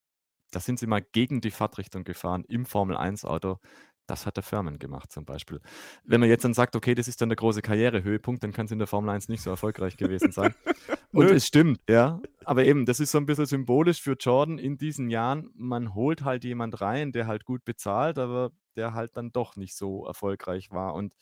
da 0.51 0.61
sind 0.61 0.79
sie 0.79 0.87
mal 0.87 1.03
gegen 1.03 1.41
die 1.41 1.51
Fahrtrichtung 1.51 2.05
gefahren 2.05 2.45
im 2.49 2.66
Formel 2.66 2.97
1-Auto. 2.97 3.59
Das 4.07 4.24
hat 4.24 4.37
der 4.37 4.43
Firmen 4.43 4.79
gemacht 4.79 5.12
zum 5.12 5.26
Beispiel. 5.26 5.61
Wenn 6.03 6.20
man 6.20 6.31
jetzt 6.31 6.43
dann 6.43 6.55
sagt, 6.55 6.74
okay, 6.74 6.95
das 6.95 7.09
ist 7.09 7.20
dann 7.20 7.29
der 7.29 7.37
große 7.37 7.61
Karrierehöhepunkt, 7.61 8.43
dann 8.43 8.53
kann 8.53 8.64
es 8.64 8.72
in 8.72 8.79
der 8.79 8.89
Formel 8.89 9.11
1 9.11 9.29
nicht 9.29 9.43
so 9.43 9.51
erfolgreich 9.51 9.99
gewesen 9.99 10.33
sein. 10.33 10.55
Und 11.12 11.31
es 11.31 11.47
stimmt, 11.47 11.81
ja. 11.89 12.20
Aber 12.45 12.64
eben, 12.64 12.87
das 12.87 13.01
ist 13.01 13.11
so 13.11 13.18
ein 13.18 13.26
bisschen 13.26 13.45
symbolisch 13.45 14.01
für 14.01 14.16
Jordan 14.18 14.59
in 14.59 14.79
diesen 14.79 15.11
Jahren. 15.11 15.51
Man 15.55 15.95
holt 15.95 16.24
halt 16.24 16.45
jemand 16.45 16.81
rein, 16.81 17.12
der 17.12 17.26
halt 17.26 17.45
gut 17.45 17.64
bezahlt, 17.66 18.18
aber 18.18 18.53
der 18.76 18.95
halt 18.95 19.16
dann 19.16 19.31
doch 19.33 19.57
nicht 19.57 19.76
so 19.76 20.07
erfolgreich 20.07 20.70
war. 20.70 20.95
Und 20.95 21.14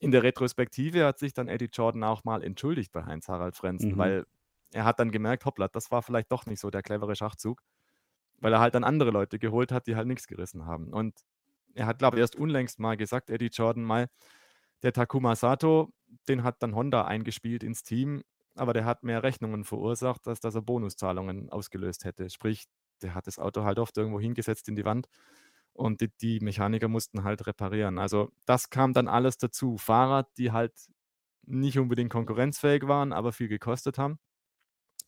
in 0.00 0.10
der 0.10 0.22
Retrospektive 0.22 1.04
hat 1.04 1.18
sich 1.18 1.34
dann 1.34 1.48
Eddie 1.48 1.70
Jordan 1.72 2.04
auch 2.04 2.24
mal 2.24 2.42
entschuldigt 2.42 2.92
bei 2.92 3.04
Heinz-Harald 3.04 3.56
Frenzen, 3.56 3.92
mhm. 3.92 3.98
weil 3.98 4.26
er 4.74 4.84
hat 4.84 4.98
dann 4.98 5.12
gemerkt, 5.12 5.44
hoppla, 5.44 5.68
das 5.68 5.90
war 5.90 6.02
vielleicht 6.02 6.32
doch 6.32 6.46
nicht 6.46 6.60
so 6.60 6.68
der 6.70 6.82
clevere 6.82 7.14
Schachzug, 7.14 7.62
weil 8.40 8.52
er 8.52 8.60
halt 8.60 8.74
dann 8.74 8.84
andere 8.84 9.10
Leute 9.10 9.38
geholt 9.38 9.72
hat, 9.72 9.86
die 9.86 9.96
halt 9.96 10.08
nichts 10.08 10.26
gerissen 10.26 10.66
haben. 10.66 10.92
Und 10.92 11.20
er 11.74 11.86
hat, 11.86 11.98
glaube 11.98 12.16
ich, 12.16 12.20
erst 12.20 12.36
unlängst 12.36 12.80
mal 12.80 12.96
gesagt, 12.96 13.30
Eddie 13.30 13.50
Jordan 13.52 13.84
mal, 13.84 14.08
der 14.82 14.92
Takuma 14.92 15.36
Sato, 15.36 15.92
den 16.28 16.42
hat 16.42 16.62
dann 16.62 16.74
Honda 16.74 17.04
eingespielt 17.04 17.62
ins 17.62 17.84
Team, 17.84 18.22
aber 18.56 18.72
der 18.72 18.84
hat 18.84 19.04
mehr 19.04 19.22
Rechnungen 19.22 19.64
verursacht, 19.64 20.26
als 20.26 20.40
dass 20.40 20.56
er 20.56 20.62
Bonuszahlungen 20.62 21.50
ausgelöst 21.50 22.04
hätte. 22.04 22.28
Sprich, 22.28 22.66
der 23.00 23.14
hat 23.14 23.26
das 23.28 23.38
Auto 23.38 23.62
halt 23.64 23.78
oft 23.78 23.96
irgendwo 23.96 24.20
hingesetzt 24.20 24.68
in 24.68 24.76
die 24.76 24.84
Wand 24.84 25.06
und 25.72 26.00
die, 26.00 26.10
die 26.20 26.40
Mechaniker 26.40 26.88
mussten 26.88 27.24
halt 27.24 27.46
reparieren. 27.46 27.98
Also 27.98 28.32
das 28.46 28.70
kam 28.70 28.92
dann 28.92 29.08
alles 29.08 29.38
dazu. 29.38 29.78
Fahrer, 29.78 30.26
die 30.36 30.52
halt 30.52 30.74
nicht 31.46 31.78
unbedingt 31.78 32.10
konkurrenzfähig 32.10 32.88
waren, 32.88 33.12
aber 33.12 33.32
viel 33.32 33.48
gekostet 33.48 33.98
haben. 33.98 34.18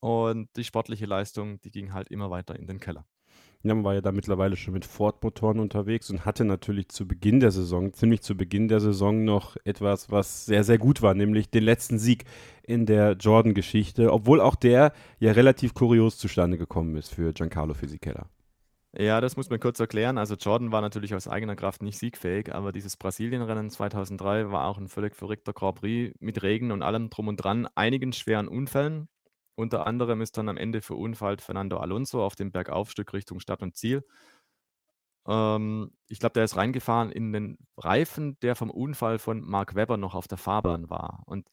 Und 0.01 0.49
die 0.57 0.65
sportliche 0.65 1.07
Leistung, 1.07 1.61
die 1.63 1.71
ging 1.71 1.93
halt 1.93 2.09
immer 2.09 2.31
weiter 2.31 2.57
in 2.57 2.67
den 2.67 2.81
Keller. 2.81 3.07
Ja, 3.63 3.75
man 3.75 3.85
war 3.85 3.95
ja 3.95 4.01
da 4.01 4.13
mittlerweile 4.13 4.55
schon 4.55 4.75
mit 4.75 4.85
Ford-Motoren 4.85 5.59
unterwegs 5.59 6.09
und 6.11 6.25
hatte 6.25 6.45
natürlich 6.45 6.89
zu 6.89 7.09
Beginn 7.09 7.41
der 7.41 7.51
Saison, 7.51 7.93
ziemlich 7.93 8.21
zu 8.21 8.37
Beginn 8.37 8.69
der 8.69 8.81
Saison 8.81 9.25
noch 9.25 9.57
etwas, 9.65 10.11
was 10.11 10.47
sehr, 10.47 10.63
sehr 10.63 10.79
gut 10.79 11.03
war, 11.03 11.15
nämlich 11.15 11.51
den 11.51 11.65
letzten 11.65 11.99
Sieg 11.99 12.27
in 12.63 12.87
der 12.87 13.13
Jordan-Geschichte, 13.13 14.13
obwohl 14.13 14.41
auch 14.41 14.55
der 14.55 14.93
ja 15.19 15.33
relativ 15.33 15.75
kurios 15.75 16.19
zustande 16.19 16.59
gekommen 16.59 16.97
ist 16.97 17.13
für 17.13 17.33
Giancarlo 17.33 17.75
Fisichella. 17.75 18.29
Ja, 18.99 19.21
das 19.21 19.37
muss 19.37 19.51
man 19.51 19.61
kurz 19.61 19.79
erklären. 19.79 20.17
Also 20.17 20.37
Jordan 20.37 20.73
war 20.73 20.81
natürlich 20.81 21.15
aus 21.15 21.29
eigener 21.29 21.57
Kraft 21.57 21.83
nicht 21.83 21.99
siegfähig, 21.99 22.55
aber 22.55 22.73
dieses 22.73 22.97
Brasilienrennen 22.97 23.69
2003 23.69 24.51
war 24.51 24.67
auch 24.67 24.79
ein 24.79 24.89
völlig 24.89 25.15
verrückter 25.17 25.53
Grand 25.53 25.81
Prix 25.81 26.15
mit 26.21 26.43
Regen 26.43 26.73
und 26.73 26.83
allem 26.83 27.11
drum 27.11 27.29
und 27.29 27.37
dran, 27.37 27.69
einigen 27.75 28.13
schweren 28.13 28.49
Unfällen. 28.49 29.09
Unter 29.57 29.87
anderem 29.87 30.21
ist 30.21 30.37
dann 30.39 30.49
am 30.49 30.57
Ende 30.57 30.83
verunfallt 30.83 31.41
Fernando 31.43 31.79
Alonso 31.79 32.25
auf 32.25 32.37
dem 32.37 32.53
Bergaufstück 32.53 33.13
Richtung 33.13 33.41
Stadt 33.41 33.63
und 33.63 33.77
Ziel. 33.77 34.05
Ähm, 35.27 35.93
ich 36.09 36.21
glaube, 36.21 36.35
der 36.35 36.45
ist 36.45 36.57
reingefahren 36.57 37.11
in 37.11 37.33
den 37.33 37.59
Reifen, 37.77 38.39
der 38.41 38.55
vom 38.55 38.71
Unfall 38.71 39.19
von 39.19 39.41
Mark 39.41 39.75
Webber 39.75 39.97
noch 39.97 40.15
auf 40.15 40.29
der 40.29 40.39
Fahrbahn 40.39 40.91
war. 40.91 41.23
Und 41.27 41.49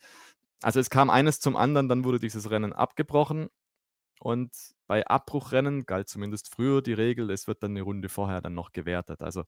also 0.61 0.79
es 0.79 0.89
kam 0.89 1.09
eines 1.09 1.39
zum 1.39 1.55
anderen, 1.55 1.89
dann 1.89 2.03
wurde 2.03 2.19
dieses 2.19 2.49
Rennen 2.51 2.73
abgebrochen 2.73 3.49
und 4.19 4.51
bei 4.87 5.05
Abbruchrennen 5.07 5.85
galt 5.85 6.09
zumindest 6.09 6.53
früher 6.53 6.81
die 6.81 6.93
Regel, 6.93 7.29
es 7.31 7.47
wird 7.47 7.63
dann 7.63 7.71
eine 7.71 7.81
Runde 7.81 8.09
vorher 8.09 8.41
dann 8.41 8.53
noch 8.53 8.71
gewertet. 8.71 9.21
Also 9.21 9.43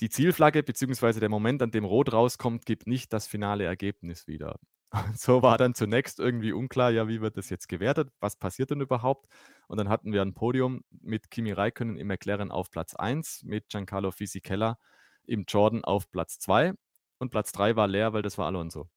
die 0.00 0.08
Zielflagge 0.08 0.62
bzw. 0.62 1.20
der 1.20 1.28
Moment, 1.28 1.62
an 1.62 1.70
dem 1.70 1.84
Rot 1.84 2.12
rauskommt, 2.12 2.64
gibt 2.64 2.86
nicht 2.86 3.12
das 3.12 3.26
finale 3.26 3.64
Ergebnis 3.64 4.26
wieder. 4.26 4.58
So 5.14 5.42
war 5.42 5.58
dann 5.58 5.74
zunächst 5.74 6.18
irgendwie 6.20 6.52
unklar, 6.52 6.90
ja, 6.90 7.08
wie 7.08 7.20
wird 7.20 7.36
das 7.36 7.50
jetzt 7.50 7.68
gewertet? 7.68 8.10
Was 8.20 8.36
passiert 8.36 8.70
denn 8.70 8.80
überhaupt? 8.80 9.26
Und 9.68 9.78
dann 9.78 9.88
hatten 9.88 10.12
wir 10.12 10.22
ein 10.22 10.34
Podium 10.34 10.82
mit 10.90 11.30
Kimi 11.30 11.52
Räikkönen 11.52 11.96
im 11.96 12.08
McLaren 12.08 12.50
auf 12.50 12.70
Platz 12.70 12.94
1, 12.94 13.42
mit 13.44 13.68
Giancarlo 13.68 14.10
Fisichella 14.10 14.78
im 15.26 15.44
Jordan 15.46 15.84
auf 15.84 16.10
Platz 16.10 16.38
2 16.40 16.72
und 17.18 17.30
Platz 17.30 17.52
3 17.52 17.76
war 17.76 17.86
leer, 17.88 18.12
weil 18.12 18.22
das 18.22 18.38
war 18.38 18.46
Alonso. 18.46 18.88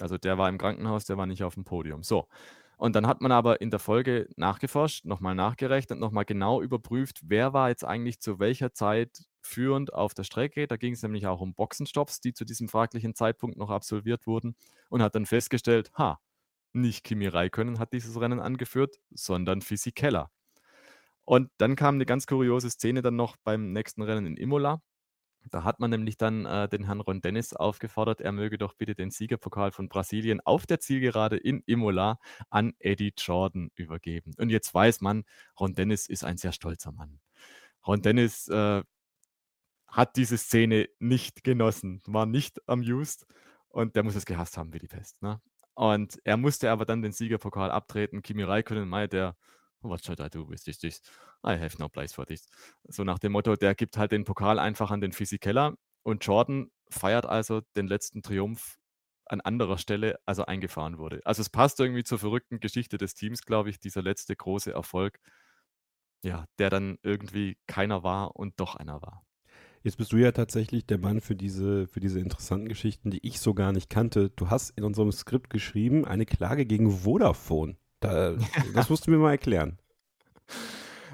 Also 0.00 0.18
der 0.18 0.38
war 0.38 0.48
im 0.48 0.58
Krankenhaus, 0.58 1.04
der 1.04 1.16
war 1.16 1.26
nicht 1.26 1.44
auf 1.44 1.54
dem 1.54 1.64
Podium. 1.64 2.02
So. 2.02 2.28
Und 2.76 2.96
dann 2.96 3.06
hat 3.06 3.20
man 3.20 3.32
aber 3.32 3.60
in 3.60 3.70
der 3.70 3.78
Folge 3.78 4.28
nachgeforscht, 4.36 5.04
nochmal 5.04 5.34
nachgerechnet, 5.34 5.98
nochmal 6.00 6.24
genau 6.24 6.60
überprüft, 6.62 7.20
wer 7.24 7.52
war 7.52 7.68
jetzt 7.68 7.84
eigentlich 7.84 8.20
zu 8.20 8.38
welcher 8.40 8.72
Zeit 8.74 9.22
führend 9.42 9.92
auf 9.92 10.14
der 10.14 10.24
Strecke. 10.24 10.66
Da 10.66 10.76
ging 10.76 10.94
es 10.94 11.02
nämlich 11.02 11.26
auch 11.26 11.40
um 11.40 11.54
Boxenstopps, 11.54 12.20
die 12.20 12.32
zu 12.32 12.44
diesem 12.44 12.68
fraglichen 12.68 13.14
Zeitpunkt 13.14 13.56
noch 13.56 13.70
absolviert 13.70 14.26
wurden 14.26 14.56
und 14.88 15.02
hat 15.02 15.14
dann 15.14 15.26
festgestellt, 15.26 15.92
ha, 15.96 16.20
nicht 16.72 17.04
Kimi 17.04 17.26
Räikkönen 17.26 17.78
hat 17.78 17.92
dieses 17.92 18.18
Rennen 18.20 18.40
angeführt, 18.40 18.96
sondern 19.10 19.60
Fisichella. 19.62 20.30
Und 21.24 21.50
dann 21.58 21.76
kam 21.76 21.96
eine 21.96 22.06
ganz 22.06 22.26
kuriose 22.26 22.70
Szene 22.70 23.02
dann 23.02 23.16
noch 23.16 23.36
beim 23.44 23.72
nächsten 23.72 24.02
Rennen 24.02 24.26
in 24.26 24.36
Imola. 24.36 24.82
Da 25.50 25.64
hat 25.64 25.80
man 25.80 25.90
nämlich 25.90 26.16
dann 26.16 26.46
äh, 26.46 26.68
den 26.68 26.84
Herrn 26.84 27.00
Ron 27.00 27.20
Dennis 27.20 27.52
aufgefordert, 27.52 28.20
er 28.20 28.32
möge 28.32 28.58
doch 28.58 28.74
bitte 28.74 28.94
den 28.94 29.10
Siegerpokal 29.10 29.72
von 29.72 29.88
Brasilien 29.88 30.40
auf 30.40 30.66
der 30.66 30.78
Zielgerade 30.78 31.36
in 31.36 31.62
Imola 31.66 32.20
an 32.48 32.74
Eddie 32.78 33.12
Jordan 33.16 33.70
übergeben. 33.74 34.34
Und 34.38 34.50
jetzt 34.50 34.72
weiß 34.72 35.00
man, 35.00 35.24
Ron 35.58 35.74
Dennis 35.74 36.06
ist 36.06 36.24
ein 36.24 36.36
sehr 36.36 36.52
stolzer 36.52 36.92
Mann. 36.92 37.20
Ron 37.86 38.02
Dennis 38.02 38.48
äh, 38.48 38.82
hat 39.92 40.16
diese 40.16 40.38
Szene 40.38 40.88
nicht 40.98 41.44
genossen, 41.44 42.02
war 42.06 42.26
nicht 42.26 42.66
amused 42.68 43.26
und 43.68 43.94
der 43.94 44.02
muss 44.02 44.16
es 44.16 44.26
gehasst 44.26 44.56
haben 44.56 44.72
wie 44.72 44.80
die 44.80 44.88
Pest. 44.88 45.22
Ne? 45.22 45.40
Und 45.74 46.18
er 46.24 46.36
musste 46.36 46.70
aber 46.70 46.84
dann 46.84 47.02
den 47.02 47.12
Siegerpokal 47.12 47.70
abtreten. 47.70 48.22
Kimi 48.22 48.42
Räikkönen 48.42 48.88
meinte, 48.88 49.16
der 49.16 49.36
What 49.82 50.04
should 50.04 50.20
I 50.20 50.28
do 50.30 50.48
with 50.48 50.62
this? 50.62 51.02
I 51.44 51.58
have 51.58 51.76
no 51.78 51.88
place 51.88 52.12
for 52.14 52.24
this. 52.24 52.46
So 52.84 53.04
nach 53.04 53.18
dem 53.18 53.32
Motto, 53.32 53.56
der 53.56 53.74
gibt 53.74 53.96
halt 53.96 54.12
den 54.12 54.24
Pokal 54.24 54.58
einfach 54.58 54.90
an 54.90 55.00
den 55.00 55.12
Physikeller 55.12 55.76
und 56.02 56.24
Jordan 56.24 56.70
feiert 56.88 57.26
also 57.26 57.62
den 57.76 57.88
letzten 57.88 58.22
Triumph 58.22 58.78
an 59.26 59.40
anderer 59.40 59.78
Stelle, 59.78 60.20
als 60.24 60.38
er 60.38 60.48
eingefahren 60.48 60.98
wurde. 60.98 61.20
Also 61.24 61.42
es 61.42 61.50
passt 61.50 61.80
irgendwie 61.80 62.04
zur 62.04 62.18
verrückten 62.18 62.60
Geschichte 62.60 62.98
des 62.98 63.14
Teams, 63.14 63.42
glaube 63.42 63.70
ich, 63.70 63.80
dieser 63.80 64.02
letzte 64.02 64.36
große 64.36 64.72
Erfolg, 64.72 65.18
ja, 66.22 66.46
der 66.58 66.70
dann 66.70 66.98
irgendwie 67.02 67.58
keiner 67.66 68.02
war 68.02 68.36
und 68.36 68.60
doch 68.60 68.76
einer 68.76 69.02
war. 69.02 69.24
Jetzt 69.82 69.96
bist 69.96 70.12
du 70.12 70.16
ja 70.16 70.30
tatsächlich 70.30 70.86
der 70.86 70.98
Mann 70.98 71.20
für 71.20 71.34
diese, 71.34 71.88
für 71.88 71.98
diese 71.98 72.20
interessanten 72.20 72.68
Geschichten, 72.68 73.10
die 73.10 73.26
ich 73.26 73.40
so 73.40 73.52
gar 73.52 73.72
nicht 73.72 73.90
kannte. 73.90 74.30
Du 74.30 74.48
hast 74.48 74.70
in 74.70 74.84
unserem 74.84 75.10
Skript 75.10 75.50
geschrieben, 75.50 76.04
eine 76.04 76.24
Klage 76.24 76.66
gegen 76.66 76.90
Vodafone. 76.90 77.76
Da, 77.98 78.36
das 78.74 78.90
musst 78.90 79.06
du 79.06 79.10
mir 79.10 79.18
mal 79.18 79.32
erklären. 79.32 79.78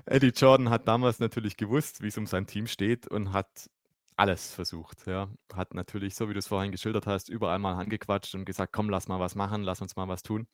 Eddie 0.04 0.32
Jordan 0.34 0.68
hat 0.68 0.86
damals 0.86 1.18
natürlich 1.18 1.56
gewusst, 1.56 2.02
wie 2.02 2.08
es 2.08 2.18
um 2.18 2.26
sein 2.26 2.46
Team 2.46 2.66
steht 2.66 3.08
und 3.08 3.32
hat 3.32 3.70
alles 4.16 4.52
versucht. 4.52 5.06
Ja. 5.06 5.30
Hat 5.54 5.72
natürlich, 5.72 6.14
so 6.14 6.28
wie 6.28 6.34
du 6.34 6.38
es 6.38 6.48
vorhin 6.48 6.72
geschildert 6.72 7.06
hast, 7.06 7.30
überall 7.30 7.58
mal 7.58 7.74
angequatscht 7.74 8.34
und 8.34 8.44
gesagt, 8.44 8.72
komm, 8.74 8.90
lass 8.90 9.08
mal 9.08 9.20
was 9.20 9.34
machen, 9.34 9.62
lass 9.62 9.80
uns 9.80 9.96
mal 9.96 10.08
was 10.08 10.22
tun. 10.22 10.46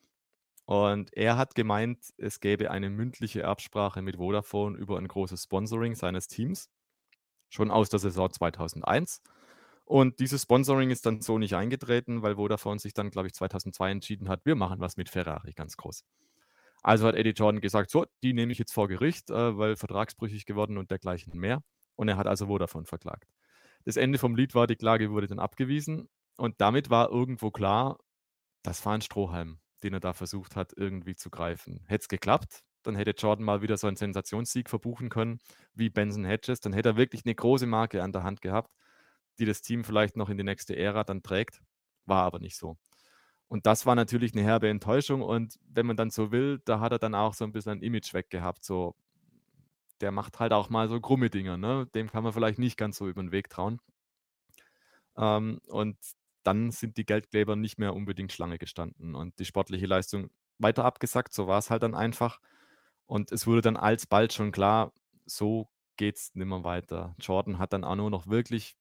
Und 0.67 1.13
er 1.17 1.37
hat 1.37 1.55
gemeint, 1.55 1.99
es 2.17 2.41
gäbe 2.41 2.71
eine 2.71 2.91
mündliche 2.91 3.47
Absprache 3.47 4.03
mit 4.03 4.17
Vodafone 4.17 4.79
über 4.79 4.99
ein 4.99 5.09
großes 5.09 5.43
Sponsoring 5.43 5.95
seines 5.95 6.29
Teams 6.29 6.71
schon 7.55 7.71
aus 7.71 7.89
der 7.89 8.01
Saison 8.01 8.31
2001. 8.31 9.23
Und 9.85 10.19
dieses 10.19 10.43
Sponsoring 10.43 10.91
ist 10.91 11.07
dann 11.07 11.21
so 11.21 11.39
nicht 11.39 11.55
eingetreten, 11.55 12.23
weil 12.23 12.37
Vodafone 12.37 12.79
sich 12.79 12.95
dann, 12.95 13.11
glaube 13.11 13.29
ich, 13.29 13.35
2002 13.35 13.91
entschieden 13.91 14.29
hat, 14.29 14.45
wir 14.45 14.55
machen 14.55 14.81
was 14.81 14.97
mit 14.97 15.11
Ferrari, 15.11 15.53
ganz 15.53 15.77
groß. 15.77 16.05
Also 16.83 17.07
hat 17.07 17.15
Eddie 17.15 17.31
Jordan 17.31 17.61
gesagt, 17.61 17.91
so, 17.91 18.07
die 18.23 18.33
nehme 18.33 18.53
ich 18.53 18.59
jetzt 18.59 18.73
vor 18.73 18.89
Gericht, 18.89 19.31
äh, 19.31 19.57
weil 19.57 19.77
vertragsbrüchig 19.77 20.47
geworden 20.47 20.79
und 20.79 20.91
dergleichen 20.91 21.39
mehr. 21.39 21.63
Und 21.97 22.09
er 22.09 22.17
hat 22.17 22.27
also 22.27 22.47
Vodafone 22.47 22.87
verklagt. 22.87 23.29
Das 23.85 23.97
Ende 23.97 24.19
vom 24.19 24.35
Lied 24.35 24.55
war, 24.55 24.67
die 24.67 24.77
Klage 24.77 25.11
wurde 25.11 25.27
dann 25.27 25.39
abgewiesen. 25.39 26.09
Und 26.37 26.61
damit 26.61 26.91
war 26.91 27.11
irgendwo 27.11 27.51
klar, 27.51 27.99
das 28.63 28.85
war 28.85 28.95
ein 28.95 29.03
Strohhalm, 29.03 29.61
den 29.83 29.95
er 29.95 30.01
da 30.01 30.13
versucht 30.13 30.57
hat, 30.57 30.73
irgendwie 30.77 31.15
zu 31.15 31.31
greifen. 31.31 31.85
Hätte 31.87 32.03
es 32.03 32.09
geklappt, 32.09 32.65
dann 32.87 32.97
hätte 32.97 33.13
Jordan 33.13 33.45
mal 33.45 33.63
wieder 33.63 33.77
so 33.77 33.87
einen 33.87 33.97
Sensationssieg 33.97 34.71
verbuchen 34.71 35.09
können, 35.09 35.41
wie 35.75 35.91
Benson 35.91 36.25
Hedges. 36.25 36.61
Dann 36.61 36.73
hätte 36.73 36.91
er 36.91 36.97
wirklich 36.97 37.25
eine 37.25 37.35
große 37.35 37.67
Marke 37.67 38.03
an 38.03 38.13
der 38.13 38.23
Hand 38.23 38.41
gehabt, 38.41 38.73
die 39.39 39.45
das 39.45 39.63
Team 39.63 39.85
vielleicht 39.85 40.17
noch 40.17 40.29
in 40.29 40.37
die 40.37 40.45
nächste 40.45 40.77
Ära 40.77 41.05
dann 41.05 41.23
trägt. 41.23 41.61
War 42.07 42.23
aber 42.23 42.39
nicht 42.39 42.57
so. 42.57 42.77
Und 43.49 43.67
das 43.67 43.87
war 43.87 43.95
natürlich 43.95 44.33
eine 44.35 44.43
herbe 44.43 44.69
Enttäuschung. 44.69 45.23
Und 45.23 45.59
wenn 45.69 45.87
man 45.87 45.97
dann 45.97 46.11
so 46.11 46.33
will, 46.33 46.61
da 46.65 46.81
hat 46.81 46.93
er 46.93 46.99
dann 46.99 47.15
auch 47.15 47.35
so 47.35 47.45
ein 47.45 47.53
bisschen 47.53 47.73
ein 47.73 47.83
Image 47.83 48.15
weggehabt. 48.15 48.65
So, 48.65 48.95
der 50.01 50.13
macht 50.13 50.41
halt 50.41 50.53
auch 50.53 50.71
mal 50.71 50.89
so 50.89 51.01
krumme 51.01 51.31
Dinger. 51.31 51.57
Ne? 51.57 51.87
Dem 51.95 52.11
kann 52.11 52.25
man 52.25 52.33
vielleicht 52.33 52.59
nicht 52.59 52.77
ganz 52.77 52.97
so 52.99 53.09
über 53.09 53.23
den 53.23 53.33
Weg 53.33 53.51
trauen. 53.51 53.81
Ähm, 55.17 55.61
und 55.69 55.97
dann 56.43 56.71
sind 56.71 56.97
die 56.97 57.07
Geldgräber 57.07 57.57
nicht 57.57 57.79
mehr 57.79 57.95
unbedingt 57.95 58.33
Schlange 58.33 58.59
gestanden 58.59 59.15
und 59.15 59.39
die 59.39 59.45
sportliche 59.45 59.87
Leistung 59.87 60.31
weiter 60.59 60.85
abgesackt. 60.85 61.33
So 61.33 61.47
war 61.47 61.59
es 61.59 61.71
halt 61.71 61.83
dann 61.83 61.95
einfach. 61.95 62.41
Und 63.07 63.33
es 63.33 63.47
wurde 63.47 63.63
dann 63.63 63.77
alsbald 63.77 64.33
schon 64.33 64.53
klar, 64.53 64.93
so 65.27 65.69
geht's 65.97 66.35
nimmer 66.35 66.65
weiter. 66.65 67.15
Jordan 67.19 67.59
hat 67.59 67.73
dann 67.73 67.85
auch 67.85 67.97
nur 67.97 68.11
noch 68.11 68.27
wirklich, 68.27 68.77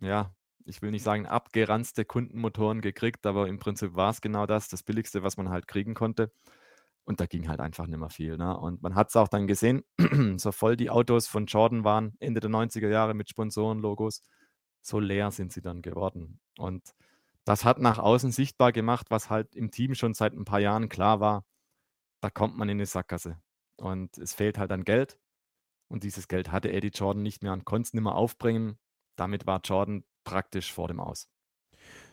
ja, 0.00 0.34
ich 0.64 0.82
will 0.82 0.90
nicht 0.90 1.04
sagen 1.04 1.26
abgeranzte 1.26 2.04
Kundenmotoren 2.04 2.80
gekriegt, 2.80 3.24
aber 3.26 3.48
im 3.48 3.58
Prinzip 3.58 3.94
war 3.94 4.10
es 4.10 4.20
genau 4.20 4.46
das, 4.46 4.68
das 4.68 4.82
Billigste, 4.82 5.22
was 5.22 5.36
man 5.36 5.48
halt 5.48 5.68
kriegen 5.68 5.94
konnte. 5.94 6.32
Und 7.04 7.20
da 7.20 7.26
ging 7.26 7.48
halt 7.48 7.60
einfach 7.60 7.86
nicht 7.86 7.98
mehr 7.98 8.10
viel. 8.10 8.36
Ne? 8.36 8.58
Und 8.58 8.82
man 8.82 8.96
hat 8.96 9.10
es 9.10 9.16
auch 9.16 9.28
dann 9.28 9.46
gesehen, 9.46 9.84
so 10.38 10.50
voll 10.50 10.76
die 10.76 10.90
Autos 10.90 11.28
von 11.28 11.46
Jordan 11.46 11.84
waren 11.84 12.16
Ende 12.18 12.40
der 12.40 12.50
90er 12.50 12.88
Jahre 12.88 13.14
mit 13.14 13.30
Sponsorenlogos, 13.30 14.22
so 14.82 14.98
leer 14.98 15.30
sind 15.30 15.52
sie 15.52 15.62
dann 15.62 15.82
geworden. 15.82 16.40
Und 16.58 16.94
das 17.44 17.64
hat 17.64 17.78
nach 17.78 17.98
außen 17.98 18.32
sichtbar 18.32 18.72
gemacht, 18.72 19.06
was 19.10 19.30
halt 19.30 19.54
im 19.54 19.70
Team 19.70 19.94
schon 19.94 20.14
seit 20.14 20.32
ein 20.32 20.44
paar 20.44 20.58
Jahren 20.58 20.88
klar 20.88 21.20
war 21.20 21.44
da 22.20 22.30
kommt 22.30 22.56
man 22.56 22.68
in 22.68 22.78
eine 22.78 22.86
Sackgasse. 22.86 23.38
Und 23.76 24.16
es 24.18 24.34
fehlt 24.34 24.58
halt 24.58 24.72
an 24.72 24.84
Geld. 24.84 25.18
Und 25.88 26.02
dieses 26.02 26.28
Geld 26.28 26.50
hatte 26.50 26.72
Eddie 26.72 26.88
Jordan 26.88 27.22
nicht 27.22 27.42
mehr 27.42 27.52
und 27.52 27.64
konnte 27.64 27.86
es 27.88 27.94
nicht 27.94 28.02
mehr 28.02 28.14
aufbringen. 28.14 28.78
Damit 29.16 29.46
war 29.46 29.60
Jordan 29.62 30.04
praktisch 30.24 30.72
vor 30.72 30.88
dem 30.88 31.00
Aus. 31.00 31.28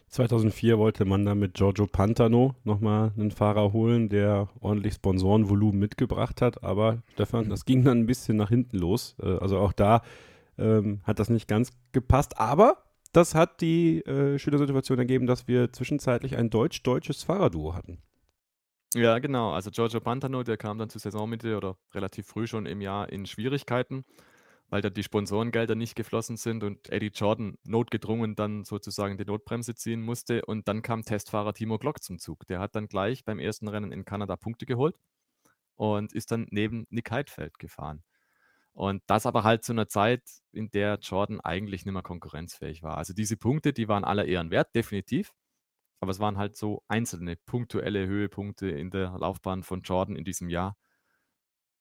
2004 0.09 0.77
wollte 0.77 1.05
man 1.05 1.25
dann 1.25 1.39
mit 1.39 1.55
Giorgio 1.55 1.87
Pantano 1.87 2.55
nochmal 2.63 3.11
einen 3.17 3.31
Fahrer 3.31 3.73
holen, 3.73 4.09
der 4.09 4.47
ordentlich 4.59 4.93
Sponsorenvolumen 4.93 5.79
mitgebracht 5.79 6.39
hat. 6.41 6.63
Aber 6.63 7.01
Stefan, 7.13 7.49
das 7.49 7.65
ging 7.65 7.83
dann 7.83 7.99
ein 7.99 8.05
bisschen 8.05 8.37
nach 8.37 8.49
hinten 8.49 8.77
los. 8.77 9.15
Äh, 9.19 9.37
also 9.37 9.57
auch 9.57 9.73
da 9.73 10.03
ähm, 10.59 11.01
hat 11.03 11.17
das 11.17 11.29
nicht 11.29 11.47
ganz 11.47 11.71
gepasst. 11.93 12.39
Aber 12.39 12.83
das 13.11 13.33
hat 13.33 13.61
die 13.61 14.01
äh, 14.05 14.37
schöne 14.37 14.83
ergeben, 14.97 15.25
dass 15.25 15.47
wir 15.47 15.73
zwischenzeitlich 15.73 16.37
ein 16.37 16.51
deutsch-deutsches 16.51 17.23
Fahrerduo 17.23 17.73
hatten. 17.73 17.97
Ja, 18.95 19.17
genau. 19.19 19.51
Also 19.53 19.71
Giorgio 19.71 19.99
Pantano, 20.01 20.43
der 20.43 20.57
kam 20.57 20.77
dann 20.77 20.89
zur 20.89 21.01
Saisonmitte 21.01 21.57
oder 21.57 21.77
relativ 21.93 22.27
früh 22.27 22.45
schon 22.45 22.67
im 22.67 22.79
Jahr 22.79 23.09
in 23.09 23.25
Schwierigkeiten, 23.25 24.05
weil 24.69 24.81
da 24.81 24.89
die 24.91 25.01
Sponsorengelder 25.03 25.73
nicht 25.75 25.95
geflossen 25.95 26.37
sind 26.37 26.63
und 26.63 26.89
Eddie 26.89 27.11
Jordan 27.13 27.57
notgedrungen 27.63 28.35
dann 28.35 28.65
sozusagen 28.65 29.17
die 29.17 29.25
Notbremse 29.25 29.73
ziehen 29.75 30.01
musste. 30.01 30.45
Und 30.45 30.67
dann 30.67 30.83
kam 30.83 31.03
Testfahrer 31.03 31.53
Timo 31.53 31.79
Glock 31.79 32.03
zum 32.03 32.19
Zug. 32.19 32.45
Der 32.47 32.59
hat 32.59 32.75
dann 32.75 32.87
gleich 32.87 33.25
beim 33.25 33.39
ersten 33.39 33.67
Rennen 33.67 33.91
in 33.91 34.05
Kanada 34.05 34.35
Punkte 34.35 34.65
geholt 34.67 34.95
und 35.75 36.13
ist 36.13 36.31
dann 36.31 36.47
neben 36.51 36.87
Nick 36.89 37.11
Heidfeld 37.11 37.59
gefahren. 37.59 38.03
Und 38.73 39.03
das 39.07 39.25
aber 39.27 39.43
halt 39.43 39.63
zu 39.65 39.73
einer 39.73 39.87
Zeit, 39.89 40.23
in 40.53 40.71
der 40.71 40.99
Jordan 41.01 41.41
eigentlich 41.41 41.85
nicht 41.85 41.93
mehr 41.93 42.03
konkurrenzfähig 42.03 42.83
war. 42.83 42.97
Also 42.97 43.13
diese 43.13 43.37
Punkte, 43.37 43.73
die 43.73 43.87
waren 43.89 44.05
aller 44.05 44.25
Ehren 44.25 44.51
wert, 44.51 44.75
definitiv. 44.75 45.33
Aber 46.03 46.11
es 46.11 46.19
waren 46.19 46.37
halt 46.37 46.57
so 46.57 46.83
einzelne 46.89 47.37
punktuelle 47.45 48.05
Höhepunkte 48.05 48.67
in 48.67 48.89
der 48.89 49.17
Laufbahn 49.17 49.63
von 49.63 49.83
Jordan 49.83 50.17
in 50.17 50.25
diesem 50.25 50.49
Jahr. 50.49 50.75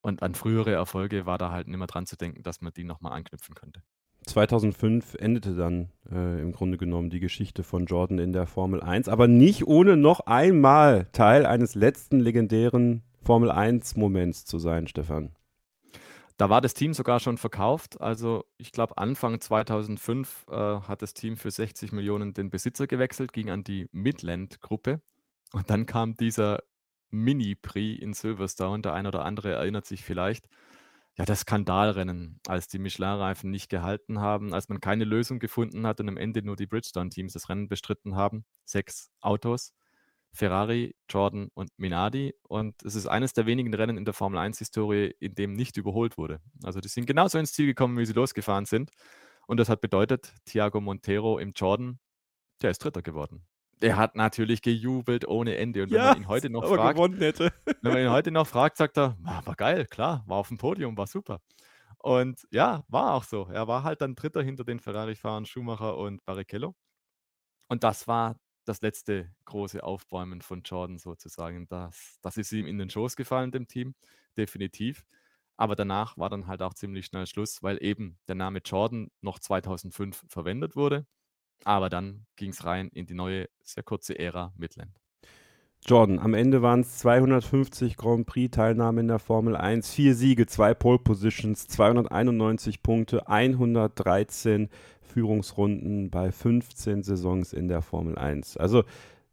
Und 0.01 0.23
an 0.23 0.37
frühere 0.37 0.71
Erfolge 0.71 1.27
war 1.27 1.39
da 1.39 1.51
halt 1.51 1.67
nicht 1.67 1.77
mehr 1.77 1.89
dran 1.89 2.07
zu 2.07 2.17
denken, 2.17 2.45
dass 2.45 2.61
man 2.61 2.73
die 2.73 2.85
nochmal 2.85 3.15
anknüpfen 3.15 3.57
könnte. 3.57 3.83
2005 4.25 5.17
endete 5.17 5.57
dann 5.57 5.91
äh, 6.09 6.41
im 6.41 6.53
Grunde 6.53 6.79
genommen 6.79 7.11
die 7.11 7.19
Geschichte 7.19 7.65
von 7.65 7.87
Jordan 7.87 8.21
in 8.21 8.31
der 8.31 8.47
Formel 8.47 8.81
1, 8.81 9.09
aber 9.09 9.27
nicht 9.27 9.67
ohne 9.67 9.97
noch 9.97 10.21
einmal 10.21 11.09
Teil 11.11 11.45
eines 11.45 11.75
letzten 11.75 12.21
legendären 12.21 13.03
Formel 13.23 13.51
1-Moments 13.51 14.45
zu 14.45 14.61
sein, 14.61 14.87
Stefan. 14.87 15.35
Da 16.43 16.51
war 16.51 16.61
das 16.61 16.75
Team 16.75 16.93
sogar 16.93 17.21
schon 17.21 17.39
verkauft. 17.39 18.01
Also 18.01 18.45
ich 18.57 18.73
glaube, 18.73 18.99
Anfang 18.99 19.41
2005 19.41 20.47
äh, 20.51 20.55
hat 20.57 21.01
das 21.01 21.15
Team 21.15 21.37
für 21.37 21.53
60 21.53 21.93
Millionen 21.93 22.35
den 22.35 22.51
Besitzer 22.51 22.89
gewechselt, 22.89 23.33
ging 23.33 23.49
an 23.49 23.63
die 23.63 23.89
Midland-Gruppe. 23.93 25.01
Und 25.53 25.71
dann 25.71 25.87
kam 25.87 26.17
dieser 26.17 26.65
Mini-Prix 27.11 28.03
in 28.03 28.13
Silverstone. 28.13 28.83
Der 28.83 28.93
ein 28.93 29.07
oder 29.07 29.25
andere 29.25 29.53
erinnert 29.53 29.87
sich 29.87 30.03
vielleicht. 30.03 30.49
Ja, 31.17 31.25
das 31.25 31.43
Skandalrennen, 31.43 32.41
als 32.49 32.67
die 32.67 32.81
Michelin-Reifen 32.81 33.49
nicht 33.49 33.69
gehalten 33.69 34.19
haben, 34.19 34.53
als 34.53 34.69
man 34.69 34.81
keine 34.81 35.05
Lösung 35.05 35.39
gefunden 35.39 35.87
hat 35.87 36.01
und 36.01 36.09
am 36.09 36.17
Ende 36.17 36.43
nur 36.43 36.57
die 36.57 36.67
Bridgestone-Teams 36.67 37.35
das 37.35 37.51
Rennen 37.51 37.69
bestritten 37.69 38.17
haben. 38.17 38.45
Sechs 38.65 39.13
Autos. 39.21 39.75
Ferrari, 40.35 40.95
Jordan 41.09 41.49
und 41.55 41.71
Minardi. 41.77 42.35
Und 42.49 42.83
es 42.83 42.95
ist 42.95 43.07
eines 43.07 43.33
der 43.35 43.47
wenigen 43.47 43.73
Rennen 43.75 43.99
in 43.99 44.05
der 44.05 44.15
Formel 44.15 44.39
1-Historie, 44.39 45.15
in 45.21 45.35
dem 45.35 45.53
nicht 45.53 45.77
überholt 45.77 46.17
wurde. 46.17 46.41
Also 46.63 46.81
die 46.81 46.89
sind 46.89 47.07
genauso 47.07 47.39
ins 47.39 47.53
Ziel 47.53 47.67
gekommen, 47.67 47.99
wie 47.99 48.07
sie 48.07 48.15
losgefahren 48.15 48.65
sind. 48.65 48.91
Und 49.47 49.59
das 49.59 49.69
hat 49.69 49.81
bedeutet, 49.81 50.33
Thiago 50.45 50.81
Montero 50.81 51.39
im 51.39 51.53
Jordan, 51.55 51.99
der 52.63 52.71
ist 52.71 52.83
Dritter 52.83 53.03
geworden. 53.03 53.47
Der 53.83 53.97
hat 53.97 54.15
natürlich 54.15 54.63
gejubelt 54.63 55.27
ohne 55.27 55.57
Ende. 55.57 55.83
Und 55.83 55.91
wenn 55.91 55.99
ja, 55.99 56.13
man 56.13 56.19
ihn 56.19 56.29
heute 56.29 56.49
noch 56.51 56.67
fragt, 56.67 56.99
wenn 56.99 57.93
man 57.93 57.99
ihn 57.99 58.11
heute 58.11 58.31
noch 58.31 58.47
fragt, 58.47 58.77
sagt 58.77 58.97
er, 58.97 59.17
war 59.21 59.57
geil, 59.57 59.87
klar, 59.87 60.23
war 60.27 60.39
auf 60.39 60.49
dem 60.49 60.59
Podium, 60.59 60.97
war 60.97 61.07
super. 61.07 61.41
Und 61.99 62.47
ja, 62.51 62.85
war 62.89 63.15
auch 63.15 63.25
so. 63.25 63.49
Er 63.53 63.69
war 63.69 63.85
halt 63.85 64.01
dann 64.01 64.15
Dritter 64.15 64.43
hinter 64.43 64.65
den 64.65 64.81
Ferrari-Fahrern 64.81 65.47
Schumacher 65.47 65.97
und 65.97 66.25
Barrichello. 66.25 66.75
Und 67.69 67.85
das 67.85 68.09
war 68.09 68.37
das 68.65 68.81
letzte 68.83 69.31
große 69.45 69.83
Aufbäumen 69.83 70.43
von 70.43 70.63
Jordan 70.63 70.99
sozusagen. 70.99 71.67
Das, 71.69 72.19
das 72.23 72.37
ist 72.37 72.53
ihm 72.53 72.67
in 72.67 72.79
den 72.79 72.91
Schoß 72.91 73.17
gefallen, 73.17 73.51
dem 73.51 73.67
Team, 73.67 73.95
definitiv. 74.37 75.05
Aber 75.57 75.77
danach 75.77 76.17
war 76.19 76.31
dann 76.31 76.47
halt 76.47 76.63
auch 76.63 76.75
ziemlich 76.75 77.07
schnell 77.07 77.27
Schluss, 77.27 77.63
weil 77.63 77.83
eben 77.83 78.19
der 78.29 78.35
Name 78.35 78.61
Jordan 78.65 79.11
noch 79.21 79.39
2005 79.39 80.25
verwendet 80.29 80.77
wurde. 80.77 81.07
Aber 81.65 81.89
dann 81.89 82.27
ging 82.37 82.51
es 82.51 82.65
rein 82.65 82.89
in 82.89 83.07
die 83.07 83.15
neue, 83.15 83.49
sehr 83.63 83.83
kurze 83.83 84.19
Ära 84.19 84.53
Midland. 84.57 84.99
Jordan, 85.85 86.21
am 86.21 86.35
Ende 86.35 86.63
waren 86.63 86.81
es 86.81 86.99
250 86.99 87.97
Grand 87.97 88.25
Prix-Teilnahmen 88.27 88.99
in 88.99 89.09
der 89.09 89.19
Formel 89.19 89.57
1, 89.57 89.93
vier 89.93 90.15
Siege, 90.15 90.47
zwei 90.47 90.75
Pole 90.75 91.01
Positions, 91.01 91.67
291 91.67 92.85
Punkte, 92.85 93.27
113 93.27 94.69
Führungsrunden 95.03 96.11
bei 96.11 96.33
15 96.33 97.03
Saisons 97.03 97.53
in 97.53 97.69
der 97.69 97.83
Formel 97.83 98.17
1. 98.17 98.57
Also 98.57 98.85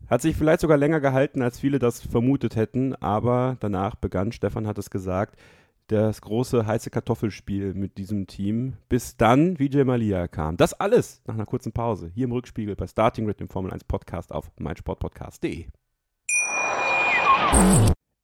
hat 0.08 0.22
sich 0.22 0.36
vielleicht 0.36 0.62
sogar 0.62 0.78
länger 0.78 1.00
gehalten, 1.00 1.42
als 1.42 1.60
viele 1.60 1.80
das 1.80 2.02
vermutet 2.02 2.56
hätten, 2.56 2.96
aber 2.96 3.58
danach 3.60 3.96
begann, 3.96 4.32
Stefan 4.32 4.68
hat 4.68 4.78
es 4.78 4.90
gesagt, 4.90 5.40
das 5.88 6.22
große 6.22 6.66
heiße 6.66 6.90
Kartoffelspiel 6.90 7.74
mit 7.74 7.98
diesem 7.98 8.28
Team, 8.28 8.74
bis 8.90 9.18
dann 9.18 9.58
Vijay 9.60 9.84
Malia 9.84 10.28
kam. 10.28 10.56
Das 10.56 10.74
alles 10.74 11.22
nach 11.26 11.34
einer 11.34 11.46
kurzen 11.46 11.72
Pause 11.72 12.12
hier 12.14 12.26
im 12.26 12.32
Rückspiegel 12.32 12.76
bei 12.76 12.88
Starting 12.88 13.26
Grid, 13.26 13.40
dem 13.40 13.50
Formel 13.50 13.72
1 13.74 13.84
Podcast 13.86 14.32
auf 14.32 14.52
meinsportpodcast.de. 14.60 15.66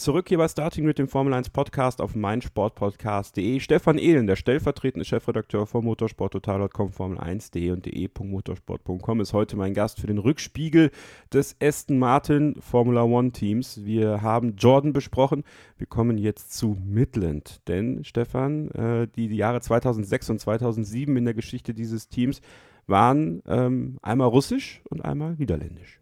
Zurück 0.00 0.30
hier 0.30 0.38
bei 0.38 0.48
Starting 0.48 0.86
mit 0.86 0.98
dem 0.98 1.08
Formel 1.08 1.34
1 1.34 1.50
Podcast 1.50 2.00
auf 2.00 2.14
meinsportpodcast.de. 2.14 3.60
Stefan 3.60 3.98
Ehlen, 3.98 4.26
der 4.26 4.36
stellvertretende 4.36 5.04
Chefredakteur 5.04 5.66
von 5.66 5.84
motorsporttotal.com, 5.84 6.88
Formel1.de 6.88 7.70
und 7.70 7.84
de.motorsport.com, 7.84 9.20
ist 9.20 9.34
heute 9.34 9.58
mein 9.58 9.74
Gast 9.74 10.00
für 10.00 10.06
den 10.06 10.16
Rückspiegel 10.16 10.90
des 11.34 11.54
Aston 11.60 11.98
Martin 11.98 12.56
Formula 12.62 13.02
One 13.02 13.32
Teams. 13.32 13.84
Wir 13.84 14.22
haben 14.22 14.56
Jordan 14.56 14.94
besprochen. 14.94 15.44
Wir 15.76 15.86
kommen 15.86 16.16
jetzt 16.16 16.54
zu 16.54 16.78
Midland. 16.82 17.60
Denn, 17.68 18.02
Stefan, 18.02 18.70
äh, 18.70 19.06
die, 19.06 19.28
die 19.28 19.36
Jahre 19.36 19.60
2006 19.60 20.30
und 20.30 20.38
2007 20.40 21.14
in 21.14 21.26
der 21.26 21.34
Geschichte 21.34 21.74
dieses 21.74 22.08
Teams 22.08 22.40
waren 22.86 23.42
ähm, 23.46 23.98
einmal 24.00 24.28
russisch 24.28 24.80
und 24.88 25.04
einmal 25.04 25.34
niederländisch. 25.34 26.00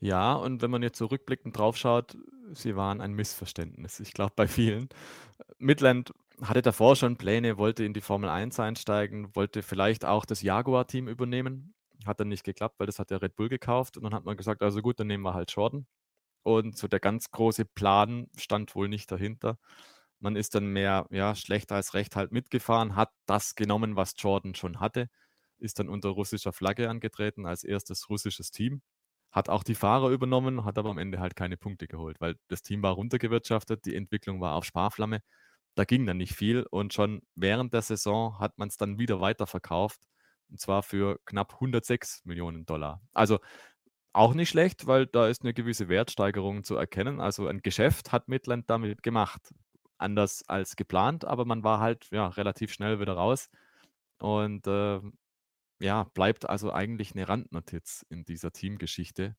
Ja, 0.00 0.34
und 0.34 0.60
wenn 0.62 0.70
man 0.70 0.82
jetzt 0.82 0.98
so 0.98 1.06
rückblickend 1.06 1.56
drauf 1.58 1.76
schaut, 1.76 2.16
sie 2.52 2.76
waren 2.76 3.00
ein 3.00 3.12
Missverständnis. 3.12 4.00
Ich 4.00 4.12
glaube, 4.12 4.32
bei 4.36 4.48
vielen. 4.48 4.88
Midland 5.58 6.12
hatte 6.40 6.62
davor 6.62 6.96
schon 6.96 7.16
Pläne, 7.16 7.58
wollte 7.58 7.84
in 7.84 7.94
die 7.94 8.00
Formel 8.00 8.28
1 8.28 8.58
einsteigen, 8.60 9.34
wollte 9.34 9.62
vielleicht 9.62 10.04
auch 10.04 10.24
das 10.24 10.42
Jaguar-Team 10.42 11.08
übernehmen. 11.08 11.74
Hat 12.06 12.20
dann 12.20 12.28
nicht 12.28 12.44
geklappt, 12.44 12.76
weil 12.78 12.86
das 12.86 12.98
hat 12.98 13.10
der 13.10 13.22
Red 13.22 13.36
Bull 13.36 13.48
gekauft. 13.48 13.96
Und 13.96 14.04
dann 14.04 14.14
hat 14.14 14.24
man 14.24 14.36
gesagt, 14.36 14.62
also 14.62 14.82
gut, 14.82 15.00
dann 15.00 15.06
nehmen 15.06 15.22
wir 15.24 15.34
halt 15.34 15.52
Jordan. 15.52 15.86
Und 16.42 16.76
so 16.76 16.88
der 16.88 17.00
ganz 17.00 17.30
große 17.30 17.64
Plan 17.64 18.28
stand 18.36 18.74
wohl 18.74 18.88
nicht 18.88 19.10
dahinter. 19.12 19.58
Man 20.20 20.36
ist 20.36 20.54
dann 20.54 20.66
mehr, 20.66 21.06
ja, 21.10 21.34
schlecht 21.34 21.72
als 21.72 21.94
recht 21.94 22.16
halt 22.16 22.32
mitgefahren, 22.32 22.96
hat 22.96 23.10
das 23.26 23.54
genommen, 23.54 23.96
was 23.96 24.14
Jordan 24.18 24.54
schon 24.54 24.80
hatte, 24.80 25.08
ist 25.58 25.78
dann 25.78 25.88
unter 25.88 26.10
russischer 26.10 26.52
Flagge 26.52 26.90
angetreten 26.90 27.46
als 27.46 27.64
erstes 27.64 28.10
russisches 28.10 28.50
Team 28.50 28.82
hat 29.34 29.48
auch 29.50 29.64
die 29.64 29.74
Fahrer 29.74 30.10
übernommen, 30.10 30.64
hat 30.64 30.78
aber 30.78 30.90
am 30.90 30.98
Ende 30.98 31.18
halt 31.18 31.34
keine 31.34 31.56
Punkte 31.56 31.88
geholt, 31.88 32.20
weil 32.20 32.36
das 32.48 32.62
Team 32.62 32.82
war 32.82 32.92
runtergewirtschaftet, 32.92 33.84
die 33.84 33.96
Entwicklung 33.96 34.40
war 34.40 34.54
auf 34.54 34.64
Sparflamme. 34.64 35.20
Da 35.74 35.84
ging 35.84 36.06
dann 36.06 36.18
nicht 36.18 36.34
viel 36.36 36.64
und 36.70 36.94
schon 36.94 37.22
während 37.34 37.74
der 37.74 37.82
Saison 37.82 38.38
hat 38.38 38.58
man 38.58 38.68
es 38.68 38.76
dann 38.76 38.98
wieder 38.98 39.20
weiterverkauft 39.20 40.00
und 40.50 40.60
zwar 40.60 40.84
für 40.84 41.18
knapp 41.24 41.54
106 41.54 42.22
Millionen 42.24 42.64
Dollar. 42.64 43.02
Also 43.12 43.40
auch 44.12 44.34
nicht 44.34 44.50
schlecht, 44.50 44.86
weil 44.86 45.06
da 45.06 45.26
ist 45.26 45.42
eine 45.42 45.52
gewisse 45.52 45.88
Wertsteigerung 45.88 46.62
zu 46.62 46.76
erkennen. 46.76 47.20
Also 47.20 47.48
ein 47.48 47.60
Geschäft 47.62 48.12
hat 48.12 48.28
Midland 48.28 48.70
damit 48.70 49.02
gemacht. 49.02 49.52
Anders 49.98 50.44
als 50.48 50.76
geplant, 50.76 51.24
aber 51.24 51.44
man 51.44 51.64
war 51.64 51.80
halt 51.80 52.06
ja, 52.12 52.28
relativ 52.28 52.72
schnell 52.72 53.00
wieder 53.00 53.14
raus. 53.14 53.50
Und 54.20 54.66
äh, 54.68 55.00
ja, 55.84 56.04
bleibt 56.14 56.48
also 56.48 56.72
eigentlich 56.72 57.14
eine 57.14 57.28
Randnotiz 57.28 58.06
in 58.08 58.24
dieser 58.24 58.52
Teamgeschichte, 58.52 59.36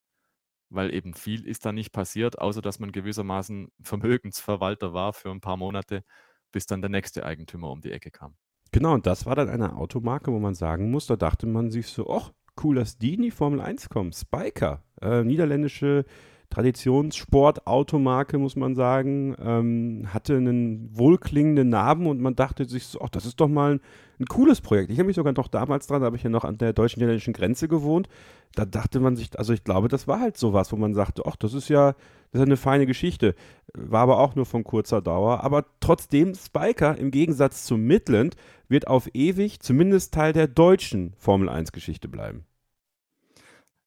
weil 0.70 0.94
eben 0.94 1.16
viel 1.16 1.46
ist 1.46 1.66
da 1.66 1.72
nicht 1.72 1.92
passiert, 1.92 2.38
außer 2.40 2.62
dass 2.62 2.80
man 2.80 2.92
gewissermaßen 2.92 3.70
Vermögensverwalter 3.82 4.94
war 4.94 5.14
für 5.14 5.32
ein 5.32 5.42
paar 5.42 5.58
Monate, 5.58 6.04
bis 6.52 6.68
dann 6.68 6.82
der 6.82 6.92
nächste 6.92 7.26
Eigentümer 7.26 7.72
um 7.72 7.82
die 7.82 7.92
Ecke 7.92 8.12
kam. 8.12 8.36
Genau, 8.72 8.94
und 8.94 9.08
das 9.08 9.26
war 9.26 9.36
dann 9.36 9.50
eine 9.50 9.76
Automarke, 9.76 10.32
wo 10.32 10.40
man 10.40 10.54
sagen 10.54 10.92
muss, 10.92 11.08
da 11.08 11.16
dachte 11.16 11.48
man 11.48 11.72
sich 11.72 11.88
so, 11.88 12.10
ach, 12.10 12.32
cool, 12.64 12.76
dass 12.76 12.98
die 12.98 13.16
in 13.16 13.24
die 13.24 13.32
Formel 13.32 13.60
1 13.60 13.90
kommen. 13.90 14.14
Spiker, 14.14 14.84
äh, 15.02 15.24
niederländische 15.24 16.06
Traditionssport-Automarke, 16.56 18.38
muss 18.38 18.56
man 18.56 18.76
sagen, 18.76 19.36
ähm, 19.44 20.08
hatte 20.14 20.38
einen 20.38 20.90
wohlklingenden 20.98 21.68
Namen 21.68 22.08
und 22.08 22.22
man 22.22 22.36
dachte 22.36 22.64
sich 22.64 22.86
so, 22.86 23.02
ach, 23.02 23.10
das 23.10 23.26
ist 23.26 23.42
doch 23.42 23.50
mal 23.50 23.74
ein, 23.74 23.82
ein 24.22 24.26
cooles 24.28 24.62
Projekt. 24.62 24.90
Ich 24.90 24.98
habe 24.98 25.08
mich 25.08 25.18
sogar 25.18 25.34
noch 25.34 25.50
damals 25.50 25.88
dran, 25.88 26.00
da 26.00 26.06
habe 26.06 26.16
ich 26.16 26.24
ja 26.24 26.30
noch 26.30 26.46
an 26.46 26.58
der 26.58 26.72
deutsch-niederländischen 26.72 27.34
Grenze 27.34 27.68
gewohnt. 27.68 28.08
Da 28.54 28.64
dachte 28.64 29.02
man 29.02 29.18
sich, 29.18 29.38
also 29.38 29.52
ich 29.52 29.66
glaube, 29.66 29.90
das 29.90 30.08
war 30.08 30.22
halt 30.22 30.38
sowas, 30.38 30.72
wo 30.72 30.78
man 30.78 30.94
sagte, 30.94 31.24
ach, 31.26 31.36
das 31.36 31.54
ist 31.54 31.68
ja, 31.68 31.92
das 32.32 32.40
ist 32.40 32.48
eine 32.48 32.56
feine 32.56 32.86
Geschichte. 32.86 33.36
War 33.74 34.04
aber 34.04 34.20
auch 34.20 34.36
nur 34.36 34.46
von 34.46 34.64
kurzer 34.64 35.02
Dauer. 35.02 35.44
Aber 35.44 35.66
trotzdem, 35.82 36.36
Spiker 36.36 36.98
im 36.98 37.12
Gegensatz 37.12 37.66
zu 37.66 37.76
Midland 37.76 38.38
wird 38.70 38.88
auf 38.88 39.10
ewig 39.14 39.60
zumindest 39.60 40.14
Teil 40.14 40.32
der 40.32 40.48
deutschen 40.48 41.16
Formel 41.18 41.50
1-Geschichte 41.50 42.08
bleiben. 42.08 42.46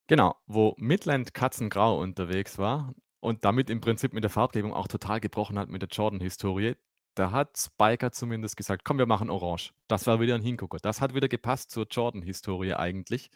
Genau, 0.09 0.37
wo 0.47 0.75
Midland 0.79 1.35
Katzengrau 1.35 2.01
unterwegs 2.01 2.57
war 2.57 2.95
und 3.21 3.45
damit 3.45 3.69
im 3.69 3.83
Prinzip 3.83 4.15
mit 4.15 4.25
der 4.25 4.31
Farbgebung 4.31 4.73
auch 4.73 4.89
total 4.89 5.21
gebrochen 5.21 5.59
hat 5.59 5.69
mit 5.69 5.83
der 5.83 5.91
Jordan-Historie, 5.91 6.77
da 7.15 7.31
hat 7.31 7.59
Spiker 7.59 8.11
zumindest 8.11 8.57
gesagt, 8.57 8.85
komm, 8.85 8.97
wir 8.97 9.05
machen 9.05 9.29
orange. 9.29 9.75
Das 9.87 10.07
war 10.07 10.19
wieder 10.19 10.35
ein 10.35 10.41
Hingucker. 10.41 10.79
Das 10.81 11.03
hat 11.03 11.15
wieder 11.15 11.29
gepasst 11.29 11.71
zur 11.71 11.87
Jordan-Historie 11.91 12.73
eigentlich. 12.73 13.31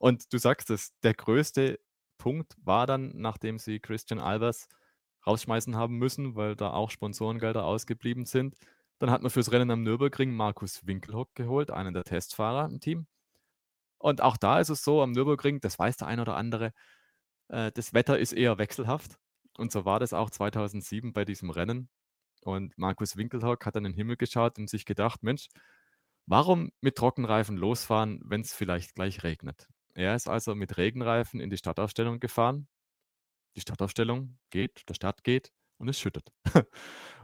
Und 0.00 0.30
du 0.32 0.36
sagst 0.38 0.68
es, 0.68 0.92
der 1.00 1.14
größte 1.14 1.80
Punkt 2.18 2.56
war 2.62 2.86
dann, 2.86 3.12
nachdem 3.14 3.58
sie 3.58 3.80
Christian 3.80 4.20
Albers 4.20 4.68
rausschmeißen 5.26 5.76
haben 5.76 5.96
müssen, 5.96 6.36
weil 6.36 6.56
da 6.56 6.72
auch 6.72 6.90
Sponsorengelder 6.90 7.64
ausgeblieben 7.64 8.26
sind. 8.26 8.54
Dann 8.98 9.10
hat 9.10 9.22
man 9.22 9.30
fürs 9.30 9.50
Rennen 9.50 9.70
am 9.70 9.82
Nürburgring 9.82 10.32
Markus 10.34 10.86
Winkelhock 10.86 11.34
geholt, 11.34 11.70
einen 11.70 11.94
der 11.94 12.04
Testfahrer 12.04 12.66
im 12.66 12.80
Team. 12.80 13.06
Und 13.98 14.22
auch 14.22 14.36
da 14.36 14.60
ist 14.60 14.68
es 14.68 14.82
so, 14.82 15.02
am 15.02 15.12
Nürburgring, 15.12 15.60
das 15.60 15.78
weiß 15.78 15.96
der 15.96 16.08
ein 16.08 16.20
oder 16.20 16.36
andere, 16.36 16.72
äh, 17.48 17.72
das 17.72 17.94
Wetter 17.94 18.18
ist 18.18 18.32
eher 18.32 18.58
wechselhaft. 18.58 19.18
Und 19.56 19.72
so 19.72 19.84
war 19.84 20.00
das 20.00 20.12
auch 20.12 20.30
2007 20.30 21.12
bei 21.12 21.24
diesem 21.24 21.50
Rennen. 21.50 21.88
Und 22.42 22.76
Markus 22.78 23.16
Winkelhock 23.16 23.66
hat 23.66 23.76
dann 23.76 23.84
in 23.84 23.92
den 23.92 23.96
Himmel 23.96 24.16
geschaut 24.16 24.58
und 24.58 24.70
sich 24.70 24.84
gedacht, 24.84 25.22
Mensch, 25.22 25.48
warum 26.26 26.70
mit 26.80 26.96
Trockenreifen 26.96 27.56
losfahren, 27.56 28.20
wenn 28.24 28.42
es 28.42 28.54
vielleicht 28.54 28.94
gleich 28.94 29.24
regnet? 29.24 29.66
Er 29.94 30.14
ist 30.14 30.28
also 30.28 30.54
mit 30.54 30.76
Regenreifen 30.76 31.40
in 31.40 31.50
die 31.50 31.56
Startaufstellung 31.56 32.20
gefahren. 32.20 32.68
Die 33.56 33.60
Startaufstellung 33.60 34.38
geht, 34.50 34.88
der 34.88 34.94
Start 34.94 35.24
geht 35.24 35.52
und 35.78 35.88
es 35.88 35.98
schüttet. 35.98 36.30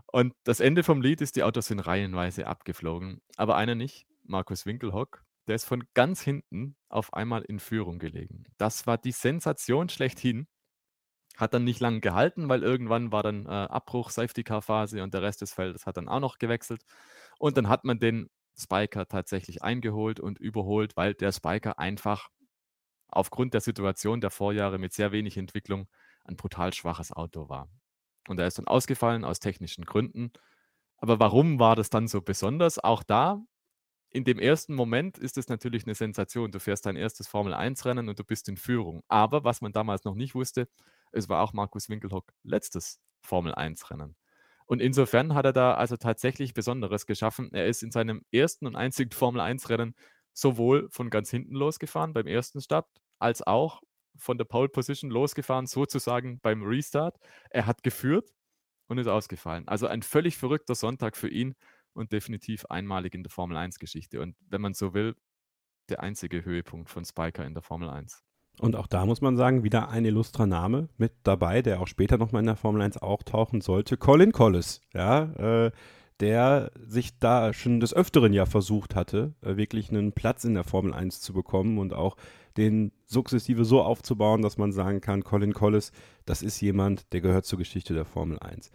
und 0.07 0.35
das 0.43 0.59
Ende 0.59 0.83
vom 0.83 1.01
Lied 1.01 1.21
ist, 1.21 1.37
die 1.37 1.45
Autos 1.45 1.67
sind 1.67 1.79
reihenweise 1.79 2.49
abgeflogen, 2.49 3.21
aber 3.37 3.57
einer 3.57 3.77
nicht, 3.77 4.07
Markus 4.25 4.67
Winkelhock, 4.67 5.24
der 5.47 5.57
ist 5.57 5.65
von 5.65 5.85
ganz 5.95 6.23
hinten 6.23 6.77
auf 6.89 7.13
einmal 7.13 7.43
in 7.43 7.59
Führung 7.59 7.99
gelegen. 7.99 8.45
Das 8.59 8.87
war 8.87 8.99
die 8.99 9.13
Sensation 9.13 9.89
schlechthin. 9.89 10.47
Hat 11.37 11.53
dann 11.53 11.65
nicht 11.65 11.81
lange 11.81 12.01
gehalten, 12.01 12.49
weil 12.49 12.63
irgendwann 12.63 13.11
war 13.11 13.23
dann 13.23 13.47
äh, 13.47 13.49
Abbruch, 13.49 14.11
Safety-Car-Phase 14.11 15.03
und 15.03 15.15
der 15.15 15.23
Rest 15.23 15.43
des 15.43 15.53
Feldes 15.53 15.85
hat 15.85 15.97
dann 15.97 16.09
auch 16.09 16.21
noch 16.21 16.39
gewechselt. 16.39 16.85
Und 17.39 17.57
dann 17.57 17.69
hat 17.69 17.85
man 17.85 17.99
den 17.99 18.31
Spiker 18.57 19.09
tatsächlich 19.09 19.63
eingeholt 19.63 20.21
und 20.21 20.39
überholt, 20.39 20.97
weil 20.97 21.15
der 21.15 21.33
Spiker 21.33 21.79
einfach 21.79 22.29
aufgrund 23.09 23.55
der 23.55 23.61
Situation 23.61 24.21
der 24.21 24.31
Vorjahre 24.31 24.79
mit 24.79 24.93
sehr 24.93 25.13
wenig 25.13 25.37
Entwicklung 25.37 25.89
ein 26.25 26.37
brutal 26.37 26.73
schwaches 26.73 27.13
Auto 27.13 27.49
war. 27.49 27.69
Und 28.29 28.39
er 28.41 28.47
ist 28.47 28.59
dann 28.59 28.67
ausgefallen 28.67 29.25
aus 29.25 29.41
technischen 29.41 29.85
Gründen. 29.85 30.33
Aber 30.97 31.19
warum 31.21 31.59
war 31.59 31.77
das 31.77 31.91
dann 31.91 32.09
so 32.09 32.23
besonders? 32.23 32.79
Auch 32.83 33.03
da, 33.03 33.43
in 34.15 34.23
dem 34.23 34.39
ersten 34.39 34.75
Moment 34.75 35.19
ist 35.19 35.37
es 35.39 35.49
natürlich 35.49 35.85
eine 35.87 35.97
Sensation. 35.97 36.53
Du 36.53 36.61
fährst 36.61 36.87
dein 36.87 36.95
erstes 36.95 37.27
Formel-1-Rennen 37.27 38.09
und 38.09 38.17
du 38.17 38.23
bist 38.23 38.49
in 38.49 38.57
Führung. 38.57 39.03
Aber 39.09 39.43
was 39.43 39.61
man 39.61 39.73
damals 39.73 40.05
noch 40.05 40.15
nicht 40.15 40.37
wusste, 40.37 40.69
es 41.11 41.29
war 41.29 41.43
auch 41.43 41.53
Markus 41.53 41.89
Winkelhock 41.89 42.33
letztes 42.45 43.01
Formel-1-Rennen. 43.23 44.15
Und 44.67 44.81
insofern 44.81 45.35
hat 45.35 45.47
er 45.47 45.53
da 45.53 45.75
also 45.75 45.97
tatsächlich 45.97 46.55
Besonderes 46.55 47.07
geschaffen. 47.07 47.53
Er 47.53 47.67
ist 47.67 47.83
in 47.83 47.91
seinem 47.91 48.23
ersten 48.31 48.69
und 48.69 48.77
einzigen 48.77 49.11
Formel-1-Rennen 49.11 49.97
sowohl 50.33 50.89
von 50.91 51.11
ganz 51.11 51.31
hinten 51.31 51.57
losgefahren 51.57 52.13
beim 52.13 52.29
ersten 52.29 52.61
Start, 52.61 52.87
als 53.19 53.43
auch 53.43 53.83
von 54.17 54.39
der 54.39 54.45
Pole 54.45 54.69
Position 54.69 55.11
losgefahren, 55.11 55.67
sozusagen 55.67 56.39
beim 56.39 56.63
Restart. 56.63 57.17
Er 57.51 57.67
hat 57.67 57.83
geführt 57.83 58.33
und 58.87 58.99
ist 58.99 59.09
ausgefallen. 59.09 59.67
Also 59.67 59.89
ein 59.89 60.03
völlig 60.03 60.37
verrückter 60.37 60.77
Sonntag 60.77 61.17
für 61.17 61.29
ihn 61.29 61.57
und 61.95 62.13
definitiv 62.13 62.67
einmalig 62.67 63.15
in 63.15 63.23
der 63.23 63.31
Formel 63.31 63.57
1-Geschichte. 63.57 64.21
Und 64.21 64.37
wenn 64.49 64.61
man 64.61 64.75
so 64.75 64.95
will, 64.95 65.17
der 65.89 66.03
einzige 66.03 66.45
Höhepunkt 66.45 66.91
von 66.91 67.05
Spiker 67.05 67.45
in 67.45 67.55
der 67.55 67.63
Formel 67.63 67.89
1. 67.89 68.23
Und 68.61 68.77
auch 68.77 68.87
da 68.87 69.05
muss 69.05 69.21
man 69.21 69.37
sagen, 69.37 69.65
wieder 69.65 69.89
ein 69.89 70.05
illustrer 70.05 70.47
Name 70.47 70.89
mit 70.97 71.13
dabei, 71.25 71.61
der 71.61 71.81
auch 71.81 71.89
später 71.89 72.19
nochmal 72.19 72.41
in 72.41 72.47
der 72.47 72.57
Formel 72.57 72.83
1 72.83 72.99
auch 72.99 73.23
tauchen 73.23 73.61
sollte. 73.61 73.97
Colin 73.97 74.33
Collis, 74.33 74.81
ja, 74.93 75.67
äh, 75.67 75.73
der 76.21 76.71
sich 76.87 77.19
da 77.19 77.53
schon 77.53 77.81
des 77.81 77.93
Öfteren 77.93 78.33
ja 78.33 78.47
versucht 78.47 78.95
hatte, 78.95 79.35
äh, 79.43 79.57
wirklich 79.57 79.91
einen 79.91 80.13
Platz 80.13 80.45
in 80.45 80.55
der 80.55 80.63
Formel 80.63 80.95
1 80.95 81.21
zu 81.21 81.33
bekommen 81.33 81.79
und 81.79 81.93
auch 81.93 82.17
den 82.57 82.93
sukzessive 83.05 83.65
so 83.65 83.83
aufzubauen, 83.83 84.43
dass 84.43 84.57
man 84.57 84.71
sagen 84.71 85.01
kann, 85.01 85.25
Colin 85.25 85.53
Collis, 85.53 85.91
das 86.25 86.43
ist 86.43 86.61
jemand, 86.61 87.13
der 87.13 87.21
gehört 87.21 87.47
zur 87.47 87.59
Geschichte 87.59 87.95
der 87.95 88.05
Formel 88.05 88.39
1. 88.39 88.71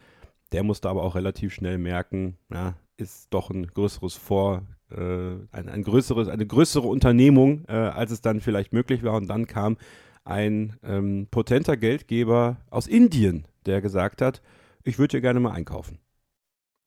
Der 0.52 0.64
musste 0.64 0.90
aber 0.90 1.04
auch 1.04 1.16
relativ 1.16 1.54
schnell 1.54 1.78
merken, 1.78 2.38
na, 2.50 2.76
ist 2.98 3.28
doch 3.34 3.50
ein 3.50 3.68
größeres 3.68 4.16
Vor, 4.16 4.64
äh, 4.92 5.36
ein, 5.52 5.70
ein 5.70 5.84
größeres, 5.84 6.28
eine 6.28 6.46
größere 6.46 6.88
Unternehmung, 6.88 7.66
äh, 7.68 7.74
als 7.74 8.12
es 8.12 8.22
dann 8.22 8.42
vielleicht 8.42 8.74
möglich 8.74 9.04
war. 9.04 9.14
Und 9.14 9.28
dann 9.28 9.48
kam 9.48 9.78
ein 10.26 10.78
ähm, 10.84 11.28
potenter 11.32 11.78
Geldgeber 11.78 12.58
aus 12.70 12.88
Indien, 12.88 13.48
der 13.66 13.82
gesagt 13.82 14.22
hat, 14.22 14.42
ich 14.84 15.00
würde 15.00 15.12
hier 15.12 15.22
gerne 15.22 15.40
mal 15.40 15.52
einkaufen. 15.52 16.00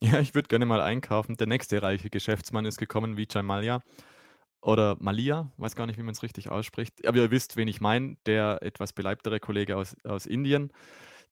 Ja, 0.02 0.18
ich 0.18 0.34
würde 0.34 0.48
gerne 0.48 0.66
mal 0.66 0.80
einkaufen. 0.80 1.36
Der 1.36 1.46
nächste 1.46 1.80
reiche 1.80 2.10
Geschäftsmann 2.10 2.64
ist 2.64 2.78
gekommen, 2.78 3.16
Vijay 3.16 3.42
Malia. 3.42 3.82
Oder 4.60 4.96
Malia, 5.00 5.52
weiß 5.58 5.76
gar 5.76 5.86
nicht, 5.86 5.98
wie 5.98 6.02
man 6.02 6.12
es 6.12 6.22
richtig 6.22 6.50
ausspricht. 6.50 7.06
Aber 7.06 7.18
ihr 7.18 7.30
wisst, 7.30 7.56
wen 7.56 7.68
ich 7.68 7.80
meine, 7.80 8.16
der 8.26 8.58
etwas 8.62 8.92
beleibtere 8.92 9.38
Kollege 9.40 9.76
aus, 9.76 9.96
aus 10.04 10.26
Indien, 10.26 10.72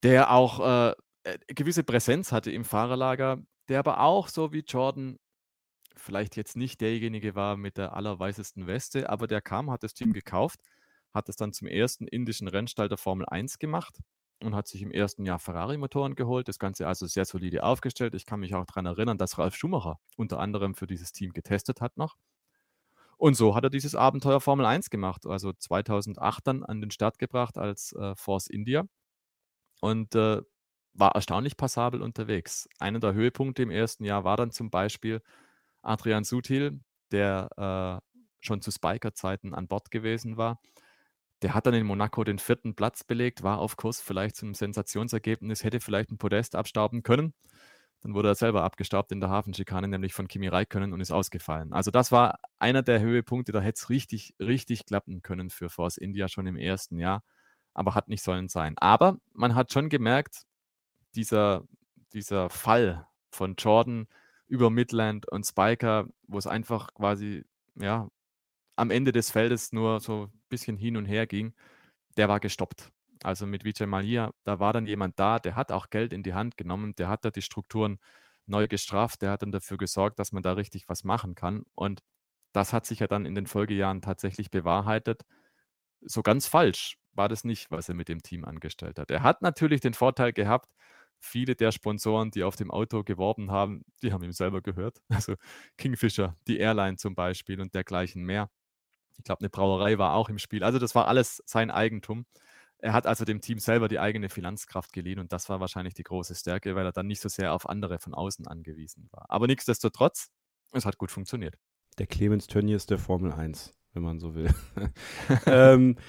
der 0.03 0.33
auch 0.33 0.91
äh, 0.91 0.95
äh 1.25 1.39
gewisse 1.49 1.85
Präsenz 1.85 2.33
hatte 2.33 2.51
im 2.51 2.65
Fahrerlager, 2.65 3.39
der 3.69 3.79
aber 3.79 4.01
auch 4.01 4.29
so 4.29 4.53
wie 4.53 4.61
Jordan 4.67 5.19
vielleicht 5.97 6.37
jetzt 6.37 6.57
nicht 6.57 6.81
derjenige 6.81 7.35
war 7.35 7.57
mit 7.57 7.77
der 7.77 7.95
allerweißesten 7.95 8.67
Weste, 8.67 9.11
aber 9.11 9.27
der 9.27 9.41
kam, 9.41 9.71
hat 9.71 9.83
das 9.83 9.95
Team 9.95 10.13
gekauft, 10.13 10.61
hat 11.13 11.29
es 11.29 11.37
dann 11.37 11.53
zum 11.53 11.69
ersten 11.69 12.07
indischen 12.07 12.49
Rennstall 12.49 12.89
der 12.89 12.99
Formel 12.99 13.27
1 13.27 13.59
gemacht 13.59 13.99
und 14.43 14.55
hat 14.55 14.67
sich 14.67 14.83
im 14.83 14.91
ersten 14.91 15.27
Jahr 15.27 15.39
Ferrari-Motoren 15.39 16.15
geholt. 16.15 16.49
Das 16.49 16.59
Ganze 16.59 16.87
also 16.87 17.07
sehr 17.07 17.25
solide 17.25 17.63
aufgestellt. 17.63 18.15
Ich 18.15 18.27
kann 18.27 18.41
mich 18.41 18.55
auch 18.55 18.65
daran 18.65 18.87
erinnern, 18.87 19.19
dass 19.19 19.39
Ralf 19.39 19.55
Schumacher 19.55 20.01
unter 20.17 20.39
anderem 20.41 20.75
für 20.75 20.87
dieses 20.87 21.13
Team 21.13 21.33
getestet 21.33 21.81
hat 21.81 21.97
noch. 21.97 22.17
Und 23.19 23.35
so 23.35 23.55
hat 23.55 23.65
er 23.65 23.71
dieses 23.71 23.95
Abenteuer 23.95 24.41
Formel 24.41 24.65
1 24.65 24.89
gemacht, 24.89 25.27
also 25.27 25.53
2008 25.53 26.47
dann 26.47 26.65
an 26.65 26.81
den 26.81 26.91
Start 26.91 27.19
gebracht 27.19 27.59
als 27.59 27.93
äh, 27.93 28.15
Force 28.17 28.47
India 28.47 28.85
und 29.81 30.15
äh, 30.15 30.41
war 30.95 31.15
erstaunlich 31.15 31.57
passabel 31.57 32.03
unterwegs. 32.03 32.69
Einer 32.79 33.01
der 33.01 33.15
Höhepunkte 33.15 33.63
im 33.63 33.71
ersten 33.71 34.05
Jahr 34.05 34.25
war 34.25 34.37
dann 34.37 34.51
zum 34.51 34.71
Beispiel 34.71 35.23
Adrian 35.83 36.25
Sutil, 36.25 36.81
der 37.13 38.01
äh, 38.03 38.17
schon 38.41 38.61
zu 38.61 38.71
Spiker-Zeiten 38.71 39.55
an 39.55 39.69
Bord 39.69 39.91
gewesen 39.91 40.37
war. 40.37 40.61
Der 41.43 41.55
hat 41.55 41.67
dann 41.67 41.75
in 41.75 41.87
Monaco 41.87 42.23
den 42.25 42.39
vierten 42.39 42.75
Platz 42.75 43.05
belegt, 43.05 43.43
war 43.43 43.59
auf 43.59 43.77
Kurs 43.77 44.01
vielleicht 44.01 44.37
zum 44.37 44.55
Sensationsergebnis, 44.55 45.65
hätte 45.65 45.81
vielleicht 45.81 46.11
ein 46.11 46.19
Podest 46.19 46.55
abstauben 46.55 47.03
können. 47.03 47.33
Dann 48.03 48.15
wurde 48.15 48.29
er 48.29 48.35
selber 48.35 48.63
abgestaubt 48.63 49.13
in 49.13 49.21
der 49.21 49.31
Hafenschikane, 49.31 49.89
nämlich 49.89 50.15
von 50.15 50.27
Kimi 50.27 50.49
Räikkönen 50.49 50.93
und 50.93 51.01
ist 51.01 51.11
ausgefallen. 51.11 51.73
Also 51.73 51.91
das 51.91 52.13
war 52.13 52.39
einer 52.59 52.83
der 52.83 53.01
Höhepunkte, 53.01 53.53
da 53.53 53.61
hätte 53.61 53.79
es 53.79 53.91
richtig, 53.91 54.35
richtig 54.41 54.87
klappen 54.87 55.23
können 55.23 55.51
für 55.51 55.69
Force 55.69 55.99
India 55.99 56.29
schon 56.29 56.47
im 56.47 56.57
ersten 56.57 56.99
Jahr, 56.99 57.23
aber 57.75 57.95
hat 57.95 58.09
nicht 58.09 58.23
sollen 58.23 58.49
sein. 58.49 58.75
Aber 58.79 59.19
man 59.35 59.55
hat 59.55 59.73
schon 59.73 59.91
gemerkt, 59.91 60.47
dieser, 61.15 61.65
dieser 62.13 62.51
Fall 62.51 63.07
von 63.31 63.55
Jordan 63.57 64.07
über 64.47 64.71
Midland 64.71 65.29
und 65.31 65.47
Spiker, 65.47 66.07
wo 66.27 66.39
es 66.39 66.47
einfach 66.47 66.93
quasi, 66.95 67.45
ja, 67.77 68.09
am 68.77 68.91
Ende 68.91 69.13
des 69.13 69.31
Feldes 69.31 69.73
nur 69.73 70.01
so 70.01 70.25
ein 70.25 70.43
bisschen 70.49 70.77
hin 70.77 70.97
und 70.97 71.07
her 71.07 71.27
ging, 71.27 71.55
der 72.17 72.29
war 72.29 72.41
gestoppt. 72.41 72.91
Also 73.23 73.47
mit 73.47 73.65
Vijay 73.65 73.87
Malia, 73.87 74.33
da 74.45 74.59
war 74.59 74.73
dann 74.73 74.87
jemand 74.87 75.19
da, 75.21 75.39
der 75.39 75.55
hat 75.55 75.73
auch 75.73 75.91
Geld 75.91 76.13
in 76.13 76.23
die 76.23 76.35
Hand 76.35 76.57
genommen, 76.57 76.95
der 76.97 77.09
hat 77.09 77.25
da 77.25 77.31
die 77.31 77.43
Strukturen 77.43 77.99
neu 78.47 78.67
gestrafft, 78.69 79.23
der 79.23 79.33
hat 79.33 79.43
dann 79.43 79.53
dafür 79.53 79.77
gesorgt, 79.77 80.19
dass 80.19 80.33
man 80.33 80.43
da 80.43 80.53
richtig 80.55 80.89
was 80.89 81.05
machen 81.05 81.35
kann. 81.35 81.65
Und 81.75 82.03
das 82.53 82.73
hat 82.73 82.87
sich 82.87 83.01
ja 83.01 83.07
dann 83.07 83.27
in 83.27 83.35
den 83.35 83.47
Folgejahren 83.47 84.03
tatsächlich 84.03 84.51
bewahrheitet. 84.51 85.23
So 86.01 86.23
ganz 86.23 86.47
falsch 86.47 86.99
war 87.13 87.29
das 87.29 87.45
nicht, 87.45 87.71
was 87.71 87.89
er 87.89 87.95
mit 87.95 88.09
dem 88.09 88.23
Team 88.23 88.45
angestellt 88.45 88.99
hat. 88.99 89.11
Er 89.11 89.23
hat 89.23 89.43
natürlich 89.43 89.81
den 89.81 89.95
Vorteil 89.95 90.33
gehabt, 90.33 90.73
viele 91.21 91.55
der 91.55 91.71
Sponsoren, 91.73 92.31
die 92.31 92.43
auf 92.43 92.57
dem 92.57 92.71
Auto 92.71 93.05
geworben 93.05 93.51
haben, 93.51 93.85
die 94.03 94.13
haben 94.13 94.25
ihm 94.25 94.33
selber 94.33 94.63
gehört. 94.63 95.01
Also 95.21 95.35
Kingfisher, 95.77 96.37
die 96.47 96.59
Airline 96.59 96.97
zum 96.97 97.15
Beispiel 97.15 97.61
und 97.61 97.75
dergleichen 97.75 98.25
mehr. 98.25 98.51
Ich 99.19 99.25
glaube, 99.25 99.41
eine 99.41 99.51
Brauerei 99.51 99.99
war 99.99 100.15
auch 100.15 100.31
im 100.31 100.39
Spiel. 100.39 100.65
Also 100.65 100.79
das 100.79 100.95
war 100.95 101.07
alles 101.09 101.43
sein 101.45 101.71
Eigentum. 101.71 102.25
Er 102.79 102.95
hat 102.95 103.07
also 103.07 103.27
dem 103.27 103.43
Team 103.43 103.59
selber 103.59 103.89
die 103.89 103.99
eigene 103.99 104.31
Finanzkraft 104.31 104.93
geliehen 104.95 105.19
und 105.19 105.33
das 105.33 105.51
war 105.51 105.61
wahrscheinlich 105.61 105.93
die 105.93 106.03
große 106.03 106.35
Stärke, 106.35 106.75
weil 106.75 106.87
er 106.87 106.93
dann 106.93 107.07
nicht 107.07 107.21
so 107.21 107.29
sehr 107.29 107.53
auf 107.53 107.69
andere 107.69 107.99
von 107.99 108.15
außen 108.15 108.47
angewiesen 108.47 109.09
war. 109.11 109.27
Aber 109.29 109.47
nichtsdestotrotz, 109.47 110.31
es 110.73 110.87
hat 110.87 110.97
gut 110.97 111.11
funktioniert. 111.11 111.59
Der 111.99 112.07
Clemens 112.07 112.47
Tönnies 112.47 112.87
der 112.87 112.99
Formel 112.99 113.33
1, 113.33 113.75
wenn 113.93 114.03
man 114.03 114.19
so 114.19 114.35
will. 114.35 114.49
ähm, 115.47 115.97
äh, 115.99 116.01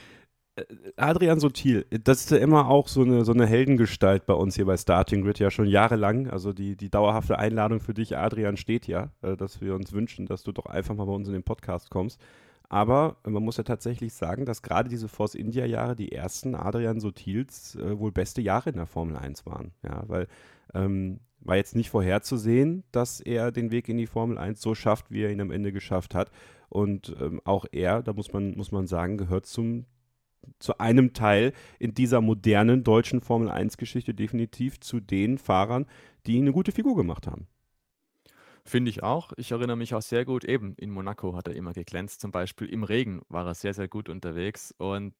Adrian 0.95 1.39
Sotil, 1.39 1.85
das 2.03 2.21
ist 2.21 2.31
ja 2.31 2.37
immer 2.37 2.67
auch 2.67 2.87
so 2.87 3.01
eine, 3.01 3.25
so 3.25 3.31
eine 3.31 3.45
Heldengestalt 3.45 4.25
bei 4.25 4.33
uns 4.33 4.55
hier 4.55 4.65
bei 4.65 4.77
Starting 4.77 5.23
Grid, 5.23 5.39
ja 5.39 5.51
schon 5.51 5.67
jahrelang. 5.67 6.29
Also 6.29 6.53
die, 6.53 6.75
die 6.75 6.89
dauerhafte 6.89 7.37
Einladung 7.37 7.79
für 7.79 7.93
dich, 7.93 8.17
Adrian, 8.17 8.57
steht 8.57 8.87
ja, 8.87 9.11
äh, 9.21 9.35
dass 9.37 9.61
wir 9.61 9.75
uns 9.75 9.93
wünschen, 9.93 10.25
dass 10.25 10.43
du 10.43 10.51
doch 10.51 10.65
einfach 10.65 10.95
mal 10.95 11.05
bei 11.05 11.13
uns 11.13 11.27
in 11.27 11.33
den 11.33 11.43
Podcast 11.43 11.89
kommst. 11.89 12.19
Aber 12.69 13.17
man 13.25 13.43
muss 13.43 13.57
ja 13.57 13.63
tatsächlich 13.63 14.13
sagen, 14.13 14.45
dass 14.45 14.61
gerade 14.61 14.87
diese 14.87 15.09
Force 15.09 15.35
India 15.35 15.65
Jahre 15.65 15.93
die 15.95 16.13
ersten 16.13 16.55
Adrian 16.55 17.01
Sotils 17.01 17.75
äh, 17.75 17.99
wohl 17.99 18.13
beste 18.13 18.41
Jahre 18.41 18.69
in 18.69 18.77
der 18.77 18.85
Formel 18.85 19.17
1 19.17 19.45
waren. 19.45 19.73
Ja, 19.83 20.03
weil 20.07 20.27
ähm, 20.73 21.19
war 21.41 21.57
jetzt 21.57 21.75
nicht 21.75 21.89
vorherzusehen, 21.89 22.83
dass 22.91 23.19
er 23.19 23.51
den 23.51 23.71
Weg 23.71 23.89
in 23.89 23.97
die 23.97 24.07
Formel 24.07 24.37
1 24.37 24.61
so 24.61 24.75
schafft, 24.75 25.11
wie 25.11 25.23
er 25.23 25.31
ihn 25.31 25.41
am 25.41 25.51
Ende 25.51 25.73
geschafft 25.73 26.15
hat. 26.15 26.31
Und 26.69 27.13
ähm, 27.19 27.41
auch 27.43 27.65
er, 27.71 28.01
da 28.03 28.13
muss 28.13 28.31
man, 28.31 28.55
muss 28.55 28.71
man 28.71 28.87
sagen, 28.87 29.17
gehört 29.17 29.45
zum 29.45 29.85
zu 30.59 30.77
einem 30.79 31.13
Teil 31.13 31.53
in 31.79 31.93
dieser 31.93 32.21
modernen 32.21 32.83
deutschen 32.83 33.21
Formel 33.21 33.49
1-Geschichte 33.49 34.13
definitiv 34.13 34.79
zu 34.79 34.99
den 34.99 35.37
Fahrern, 35.37 35.85
die 36.25 36.37
eine 36.37 36.51
gute 36.51 36.71
Figur 36.71 36.95
gemacht 36.95 37.27
haben. 37.27 37.47
Finde 38.63 38.91
ich 38.91 39.01
auch. 39.01 39.31
Ich 39.37 39.51
erinnere 39.51 39.77
mich 39.77 39.95
auch 39.95 40.01
sehr 40.01 40.23
gut, 40.23 40.43
eben 40.43 40.75
in 40.75 40.91
Monaco 40.91 41.35
hat 41.35 41.47
er 41.47 41.55
immer 41.55 41.73
geglänzt. 41.73 42.21
Zum 42.21 42.31
Beispiel 42.31 42.67
im 42.67 42.83
Regen 42.83 43.21
war 43.27 43.45
er 43.45 43.55
sehr, 43.55 43.73
sehr 43.73 43.87
gut 43.87 44.07
unterwegs 44.07 44.73
und 44.77 45.15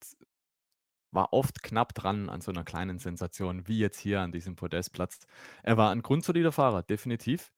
war 1.10 1.32
oft 1.32 1.62
knapp 1.62 1.94
dran 1.94 2.28
an 2.28 2.40
so 2.40 2.50
einer 2.52 2.64
kleinen 2.64 2.98
Sensation, 2.98 3.66
wie 3.68 3.78
jetzt 3.78 3.98
hier 3.98 4.20
an 4.20 4.32
diesem 4.32 4.56
Podestplatz. 4.56 5.26
Er 5.62 5.76
war 5.76 5.90
ein 5.90 6.02
grundsolider 6.02 6.52
Fahrer, 6.52 6.82
definitiv. 6.82 7.52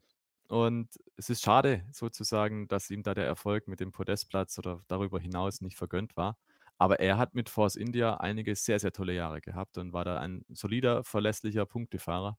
Und 0.49 0.89
es 1.17 1.31
ist 1.31 1.43
schade 1.43 1.85
sozusagen, 1.93 2.69
dass 2.69 2.91
ihm 2.91 3.03
da 3.03 3.15
der 3.15 3.27
Erfolg 3.27 3.69
mit 3.69 3.81
dem 3.81 3.93
Podestplatz 3.93 4.59
oder 4.59 4.83
darüber 4.89 5.19
hinaus 5.21 5.61
nicht 5.61 5.77
vergönnt 5.77 6.17
war. 6.17 6.37
Aber 6.79 7.01
er 7.01 7.19
hat 7.19 7.35
mit 7.35 7.49
Force 7.49 7.77
India 7.77 8.17
einige 8.17 8.55
sehr, 8.57 8.79
sehr 8.79 8.93
tolle 8.93 9.15
Jahre 9.15 9.41
gehabt 9.41 9.79
und 9.79 9.93
war 9.93 10.05
da 10.05 10.19
ein 10.19 10.45
solider, 10.49 11.05
verlässlicher 11.05 11.67
Punktefahrer 11.67 12.37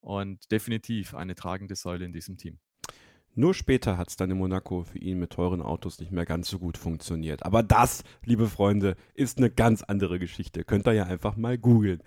und 0.00 0.50
definitiv 0.50 1.14
eine 1.14 1.34
tragende 1.34 1.76
Säule 1.76 2.04
in 2.04 2.12
diesem 2.12 2.36
Team. 2.36 2.58
Nur 3.36 3.54
später 3.54 3.96
hat 3.96 4.08
es 4.08 4.16
dann 4.16 4.30
in 4.32 4.38
Monaco 4.38 4.82
für 4.82 4.98
ihn 4.98 5.20
mit 5.20 5.30
teuren 5.30 5.62
Autos 5.62 6.00
nicht 6.00 6.10
mehr 6.10 6.26
ganz 6.26 6.48
so 6.48 6.58
gut 6.58 6.76
funktioniert. 6.76 7.44
Aber 7.44 7.62
das, 7.62 8.02
liebe 8.24 8.48
Freunde, 8.48 8.96
ist 9.14 9.38
eine 9.38 9.50
ganz 9.50 9.82
andere 9.84 10.18
Geschichte. 10.18 10.64
Könnt 10.64 10.88
ihr 10.88 10.94
ja 10.94 11.04
einfach 11.04 11.36
mal 11.36 11.56
googeln. 11.56 12.02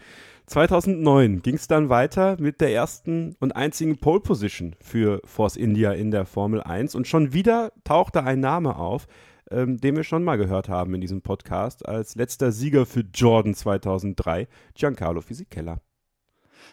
2009 0.47 1.41
ging 1.41 1.56
es 1.56 1.68
dann 1.70 1.88
weiter 1.88 2.36
mit 2.41 2.60
der 2.60 2.74
ersten 2.74 3.38
und 3.39 3.56
einzigen 3.56 3.99
Pole 3.99 4.20
Position 4.20 4.76
für 4.82 5.22
Force 5.24 5.56
India 5.56 5.93
in 5.93 6.12
der 6.12 6.26
Formel 6.26 6.62
1. 6.62 6.93
Und 6.93 7.08
schon 7.08 7.32
wieder 7.32 7.72
tauchte 7.86 8.26
ein 8.26 8.41
Name 8.41 8.76
auf, 8.76 9.08
ähm, 9.54 9.80
den 9.80 9.95
wir 9.95 10.04
schon 10.04 10.24
mal 10.24 10.38
gehört 10.38 10.68
haben 10.68 10.93
in 10.95 11.01
diesem 11.01 11.22
Podcast, 11.22 11.88
als 11.88 12.16
letzter 12.16 12.51
Sieger 12.51 12.86
für 12.86 13.01
Jordan 13.14 13.54
2003, 13.54 14.47
Giancarlo 14.74 15.22
Fisichella. 15.22 15.80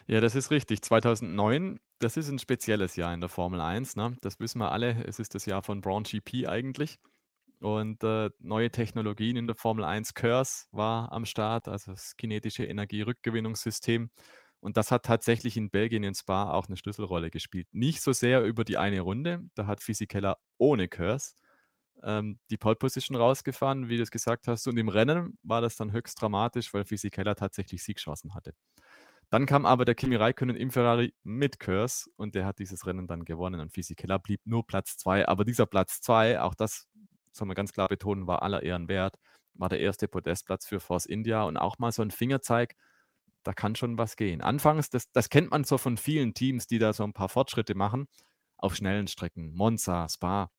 Ja, 0.06 0.20
das 0.20 0.34
ist 0.34 0.50
richtig. 0.50 0.82
2009, 0.82 1.78
das 1.98 2.16
ist 2.16 2.28
ein 2.28 2.38
spezielles 2.38 2.96
Jahr 2.96 3.12
in 3.12 3.20
der 3.20 3.28
Formel 3.28 3.60
1. 3.60 3.96
Ne? 3.96 4.16
Das 4.22 4.40
wissen 4.40 4.58
wir 4.58 4.72
alle. 4.72 5.04
Es 5.04 5.18
ist 5.18 5.34
das 5.34 5.46
Jahr 5.46 5.62
von 5.62 5.80
Braun 5.80 6.04
GP 6.04 6.48
eigentlich. 6.48 6.98
Und 7.60 8.02
äh, 8.02 8.30
neue 8.38 8.70
Technologien 8.70 9.36
in 9.36 9.46
der 9.46 9.56
Formel 9.56 9.84
1. 9.84 10.14
Curse 10.14 10.66
war 10.72 11.12
am 11.12 11.26
Start, 11.26 11.68
also 11.68 11.92
das 11.92 12.16
kinetische 12.16 12.64
Energierückgewinnungssystem. 12.64 14.10
Und 14.60 14.76
das 14.76 14.90
hat 14.90 15.04
tatsächlich 15.04 15.56
in 15.56 15.70
Belgien 15.70 16.04
in 16.04 16.14
Spa 16.14 16.52
auch 16.52 16.66
eine 16.66 16.76
Schlüsselrolle 16.76 17.30
gespielt. 17.30 17.68
Nicht 17.72 18.00
so 18.00 18.12
sehr 18.12 18.42
über 18.44 18.64
die 18.64 18.78
eine 18.78 19.00
Runde, 19.02 19.40
da 19.54 19.66
hat 19.66 19.82
Fisichella 19.82 20.36
ohne 20.58 20.88
Curse 20.88 21.34
ähm, 22.02 22.38
die 22.50 22.56
Pole 22.56 22.76
Position 22.76 23.16
rausgefahren, 23.16 23.88
wie 23.88 23.96
du 23.96 24.02
es 24.02 24.10
gesagt 24.10 24.48
hast. 24.48 24.66
Und 24.66 24.76
im 24.76 24.88
Rennen 24.88 25.38
war 25.42 25.60
das 25.60 25.76
dann 25.76 25.92
höchst 25.92 26.20
dramatisch, 26.20 26.72
weil 26.74 26.84
Fisichella 26.84 27.34
tatsächlich 27.34 27.82
Siegchancen 27.82 28.34
hatte. 28.34 28.54
Dann 29.30 29.46
kam 29.46 29.64
aber 29.64 29.84
der 29.84 29.94
Kimi 29.94 30.16
Räikkönen 30.16 30.56
im 30.56 30.70
Ferrari 30.70 31.14
mit 31.22 31.60
Curse 31.60 32.10
und 32.16 32.34
der 32.34 32.46
hat 32.46 32.58
dieses 32.58 32.86
Rennen 32.86 33.06
dann 33.06 33.24
gewonnen 33.24 33.60
und 33.60 33.72
Fisichella 33.72 34.18
blieb 34.18 34.40
nur 34.44 34.66
Platz 34.66 34.96
2. 34.96 35.28
Aber 35.28 35.44
dieser 35.44 35.66
Platz 35.66 36.00
2, 36.00 36.40
auch 36.40 36.54
das 36.54 36.88
soll 37.32 37.46
man 37.46 37.54
ganz 37.54 37.72
klar 37.72 37.88
betonen, 37.88 38.26
war 38.26 38.42
aller 38.42 38.62
Ehren 38.62 38.88
wert, 38.88 39.16
war 39.54 39.68
der 39.68 39.80
erste 39.80 40.08
Podestplatz 40.08 40.66
für 40.66 40.80
Force 40.80 41.06
India 41.06 41.44
und 41.44 41.56
auch 41.56 41.78
mal 41.78 41.92
so 41.92 42.02
ein 42.02 42.10
Fingerzeig, 42.10 42.74
da 43.44 43.52
kann 43.52 43.76
schon 43.76 43.98
was 43.98 44.16
gehen. 44.16 44.40
Anfangs, 44.40 44.90
das, 44.90 45.10
das 45.12 45.28
kennt 45.28 45.50
man 45.50 45.64
so 45.64 45.78
von 45.78 45.96
vielen 45.96 46.34
Teams, 46.34 46.66
die 46.66 46.78
da 46.78 46.92
so 46.92 47.04
ein 47.04 47.12
paar 47.12 47.28
Fortschritte 47.28 47.74
machen, 47.74 48.08
auf 48.56 48.74
schnellen 48.74 49.06
Strecken, 49.06 49.54
Monza, 49.54 50.08
Spa, 50.08 50.50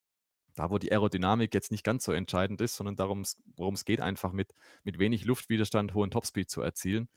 da 0.55 0.69
wo 0.69 0.77
die 0.77 0.91
Aerodynamik 0.91 1.53
jetzt 1.53 1.71
nicht 1.71 1.83
ganz 1.83 2.03
so 2.03 2.11
entscheidend 2.11 2.61
ist, 2.61 2.75
sondern 2.75 2.95
darum, 2.95 3.23
worum 3.55 3.73
es 3.75 3.85
geht, 3.85 4.01
einfach 4.01 4.31
mit, 4.31 4.53
mit 4.83 4.99
wenig 4.99 5.25
Luftwiderstand 5.25 5.93
hohen 5.93 6.11
Topspeed 6.11 6.49
zu 6.49 6.61
erzielen 6.61 7.09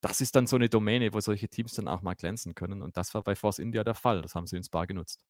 das 0.00 0.20
ist 0.20 0.36
dann 0.36 0.46
so 0.46 0.56
eine 0.56 0.68
Domäne, 0.68 1.12
wo 1.12 1.20
solche 1.20 1.48
Teams 1.48 1.74
dann 1.74 1.88
auch 1.88 2.02
mal 2.02 2.14
glänzen 2.14 2.54
können. 2.54 2.82
Und 2.82 2.96
das 2.96 3.14
war 3.14 3.22
bei 3.22 3.34
Force 3.34 3.58
India 3.58 3.82
der 3.84 3.94
Fall. 3.94 4.22
Das 4.22 4.34
haben 4.34 4.46
sie 4.46 4.56
in 4.56 4.62
Spa 4.62 4.84
genutzt. 4.84 5.20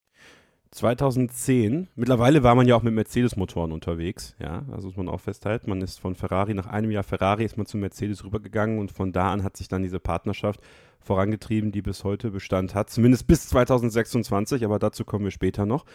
2010, 0.71 1.87
mittlerweile 1.95 2.43
war 2.43 2.53
man 2.53 2.67
ja 2.67 2.75
auch 2.75 2.83
mit 2.83 2.93
Mercedes-Motoren 2.93 3.71
unterwegs, 3.71 4.35
ja, 4.37 4.65
also 4.69 4.87
muss 4.87 4.97
man 4.97 5.07
auch 5.07 5.21
festhalten. 5.21 5.69
Man 5.69 5.81
ist 5.81 5.97
von 5.97 6.13
Ferrari, 6.13 6.53
nach 6.53 6.67
einem 6.67 6.91
Jahr 6.91 7.03
Ferrari 7.03 7.45
ist 7.45 7.55
man 7.55 7.65
zu 7.65 7.77
Mercedes 7.77 8.25
rübergegangen 8.25 8.77
und 8.77 8.91
von 8.91 9.13
da 9.13 9.31
an 9.31 9.43
hat 9.43 9.55
sich 9.55 9.69
dann 9.69 9.81
diese 9.81 10.01
Partnerschaft 10.01 10.59
vorangetrieben, 10.99 11.71
die 11.71 11.81
bis 11.81 12.03
heute 12.03 12.31
Bestand 12.31 12.75
hat, 12.75 12.89
zumindest 12.89 13.27
bis 13.27 13.47
2026, 13.47 14.65
aber 14.65 14.77
dazu 14.77 15.05
kommen 15.05 15.23
wir 15.23 15.31
später 15.31 15.65
noch. 15.65 15.85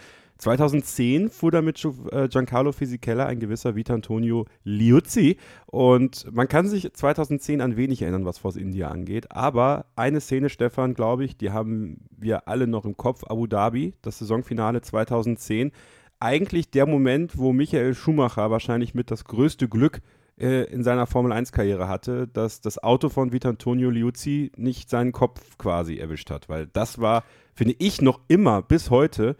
2010 0.42 1.30
fuhr 1.30 1.52
da 1.52 1.62
mit 1.62 1.84
äh, 2.10 2.26
Giancarlo 2.26 2.72
Fisichella 2.72 3.26
ein 3.26 3.38
gewisser 3.38 3.76
Vitantonio 3.76 4.46
Liuzzi. 4.64 5.36
Und 5.66 6.26
man 6.34 6.48
kann 6.48 6.66
sich 6.66 6.92
2010 6.92 7.60
an 7.60 7.76
wenig 7.76 8.02
erinnern, 8.02 8.24
was 8.24 8.38
Force 8.38 8.56
India 8.56 8.88
angeht, 8.88 9.30
aber 9.30 9.86
eine 9.94 10.20
Szene, 10.20 10.48
Stefan, 10.48 10.94
glaube 10.94 11.24
ich, 11.24 11.36
die 11.36 11.52
haben 11.52 11.98
wir 12.10 12.48
alle 12.48 12.66
noch 12.66 12.84
im 12.84 12.96
Kopf, 12.96 13.22
Abu 13.28 13.46
Dhabi, 13.46 13.94
das 14.02 14.18
Saisonfinale 14.18 14.80
2010, 14.80 15.70
eigentlich 16.18 16.70
der 16.70 16.86
Moment, 16.86 17.38
wo 17.38 17.52
Michael 17.52 17.94
Schumacher 17.94 18.50
wahrscheinlich 18.50 18.94
mit 18.94 19.12
das 19.12 19.24
größte 19.24 19.68
Glück 19.68 20.00
äh, 20.40 20.64
in 20.64 20.82
seiner 20.82 21.06
Formel-1-Karriere 21.06 21.86
hatte, 21.86 22.26
dass 22.26 22.60
das 22.60 22.82
Auto 22.82 23.10
von 23.10 23.32
Vitantonio 23.32 23.90
Liuzzi 23.90 24.50
nicht 24.56 24.90
seinen 24.90 25.12
Kopf 25.12 25.56
quasi 25.56 25.98
erwischt 25.98 26.30
hat. 26.30 26.48
Weil 26.48 26.66
das 26.66 27.00
war, 27.00 27.22
finde 27.54 27.76
ich, 27.78 28.02
noch 28.02 28.18
immer 28.26 28.60
bis 28.60 28.90
heute 28.90 29.36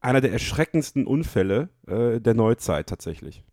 einer 0.00 0.20
der 0.20 0.32
erschreckendsten 0.32 1.06
Unfälle 1.06 1.68
äh, 1.86 2.20
der 2.20 2.34
Neuzeit 2.34 2.88
tatsächlich. 2.88 3.44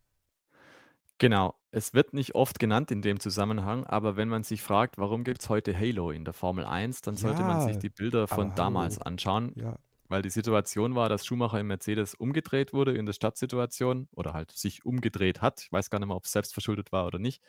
Genau. 1.17 1.55
Es 1.71 1.93
wird 1.93 2.13
nicht 2.13 2.33
oft 2.33 2.59
genannt 2.59 2.89
in 2.91 3.01
dem 3.01 3.19
Zusammenhang, 3.19 3.85
aber 3.85 4.15
wenn 4.17 4.29
man 4.29 4.43
sich 4.43 4.61
fragt, 4.61 4.97
warum 4.97 5.23
gibt 5.23 5.41
es 5.41 5.49
heute 5.49 5.77
Halo 5.77 6.11
in 6.11 6.25
der 6.25 6.33
Formel 6.33 6.65
1, 6.65 7.01
dann 7.01 7.15
sollte 7.15 7.41
man 7.41 7.61
sich 7.61 7.77
die 7.77 7.89
Bilder 7.89 8.27
von 8.27 8.55
damals 8.55 8.99
anschauen. 8.99 9.51
Ja. 9.55 9.77
Weil 10.09 10.21
die 10.21 10.29
Situation 10.29 10.95
war, 10.95 11.09
dass 11.09 11.25
Schumacher 11.25 11.59
im 11.59 11.67
Mercedes 11.67 12.15
umgedreht 12.15 12.71
wurde 12.71 12.95
in 12.95 13.05
der 13.05 13.13
Stadtsituation 13.13 14.07
oder 14.15 14.33
halt 14.33 14.51
sich 14.51 14.85
umgedreht 14.85 15.41
hat. 15.41 15.61
Ich 15.61 15.71
weiß 15.71 15.89
gar 15.89 15.99
nicht 15.99 16.07
mehr, 16.07 16.15
ob 16.15 16.23
es 16.23 16.31
selbst 16.31 16.53
verschuldet 16.53 16.91
war 16.91 17.05
oder 17.05 17.19
nicht. 17.19 17.43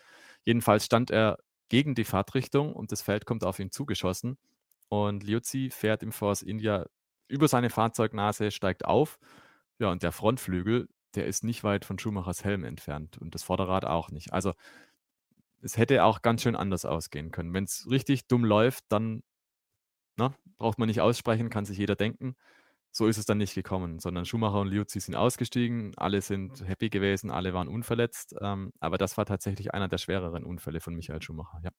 Jedenfalls 0.45 0.85
stand 0.85 1.11
er 1.11 1.39
gegen 1.69 1.95
die 1.95 2.05
Fahrtrichtung 2.05 2.73
und 2.73 2.91
das 2.91 3.01
Feld 3.01 3.27
kommt 3.27 3.45
auf 3.45 3.61
ihn 3.61 3.71
zugeschossen. 3.71 4.39
Und 4.89 5.23
Liuzzi 5.23 5.71
fährt 5.71 6.03
im 6.03 6.13
Force 6.13 6.43
India 6.43 6.87
über 7.29 7.49
seine 7.49 7.71
Fahrzeugnase, 7.71 8.51
steigt 8.51 8.85
auf. 8.85 9.19
Ja, 9.79 9.91
und 9.91 10.03
der 10.03 10.13
Frontflügel, 10.13 10.89
der 11.15 11.27
ist 11.27 11.45
nicht 11.45 11.65
weit 11.65 11.85
von 11.85 11.99
Schumachers 11.99 12.45
Helm 12.45 12.65
entfernt 12.65 13.19
und 13.19 13.35
das 13.35 13.43
Vorderrad 13.43 13.85
auch 13.85 14.11
nicht. 14.11 14.33
Also 14.33 14.55
es 15.61 15.77
hätte 15.77 16.05
auch 16.05 16.23
ganz 16.23 16.43
schön 16.43 16.57
anders 16.57 16.85
ausgehen 16.85 17.31
können. 17.31 17.55
Wenn 17.55 17.65
es 17.65 17.87
richtig 17.91 18.29
dumm 18.29 18.45
läuft, 18.45 18.85
dann 18.89 19.23
na, 20.17 20.31
ne, 20.31 20.35
braucht 20.59 20.79
man 20.79 20.89
nicht 20.89 21.01
aussprechen, 21.01 21.51
kann 21.51 21.65
sich 21.65 21.79
jeder 21.79 21.97
denken. 21.97 22.35
So 22.91 23.07
ist 23.07 23.19
es 23.19 23.27
dann 23.27 23.39
nicht 23.39 23.55
gekommen, 23.55 24.01
sondern 24.01 24.25
Schumacher 24.25 24.61
und 24.61 24.69
Liuzzi 24.69 25.01
sind 25.01 25.15
ausgestiegen, 25.15 25.93
alle 25.97 26.21
sind 26.23 26.67
happy 26.67 26.89
gewesen, 26.89 27.31
alle 27.31 27.55
waren 27.55 27.69
unverletzt. 27.69 28.35
Ähm, 28.41 28.73
aber 28.81 28.99
das 28.99 29.17
war 29.17 29.27
tatsächlich 29.27 29.75
einer 29.75 29.89
der 29.89 29.99
schwereren 29.99 30.45
Unfälle 30.45 30.81
von 30.81 30.95
Michael 30.95 31.23
Schumacher, 31.23 31.61
ja. 31.63 31.71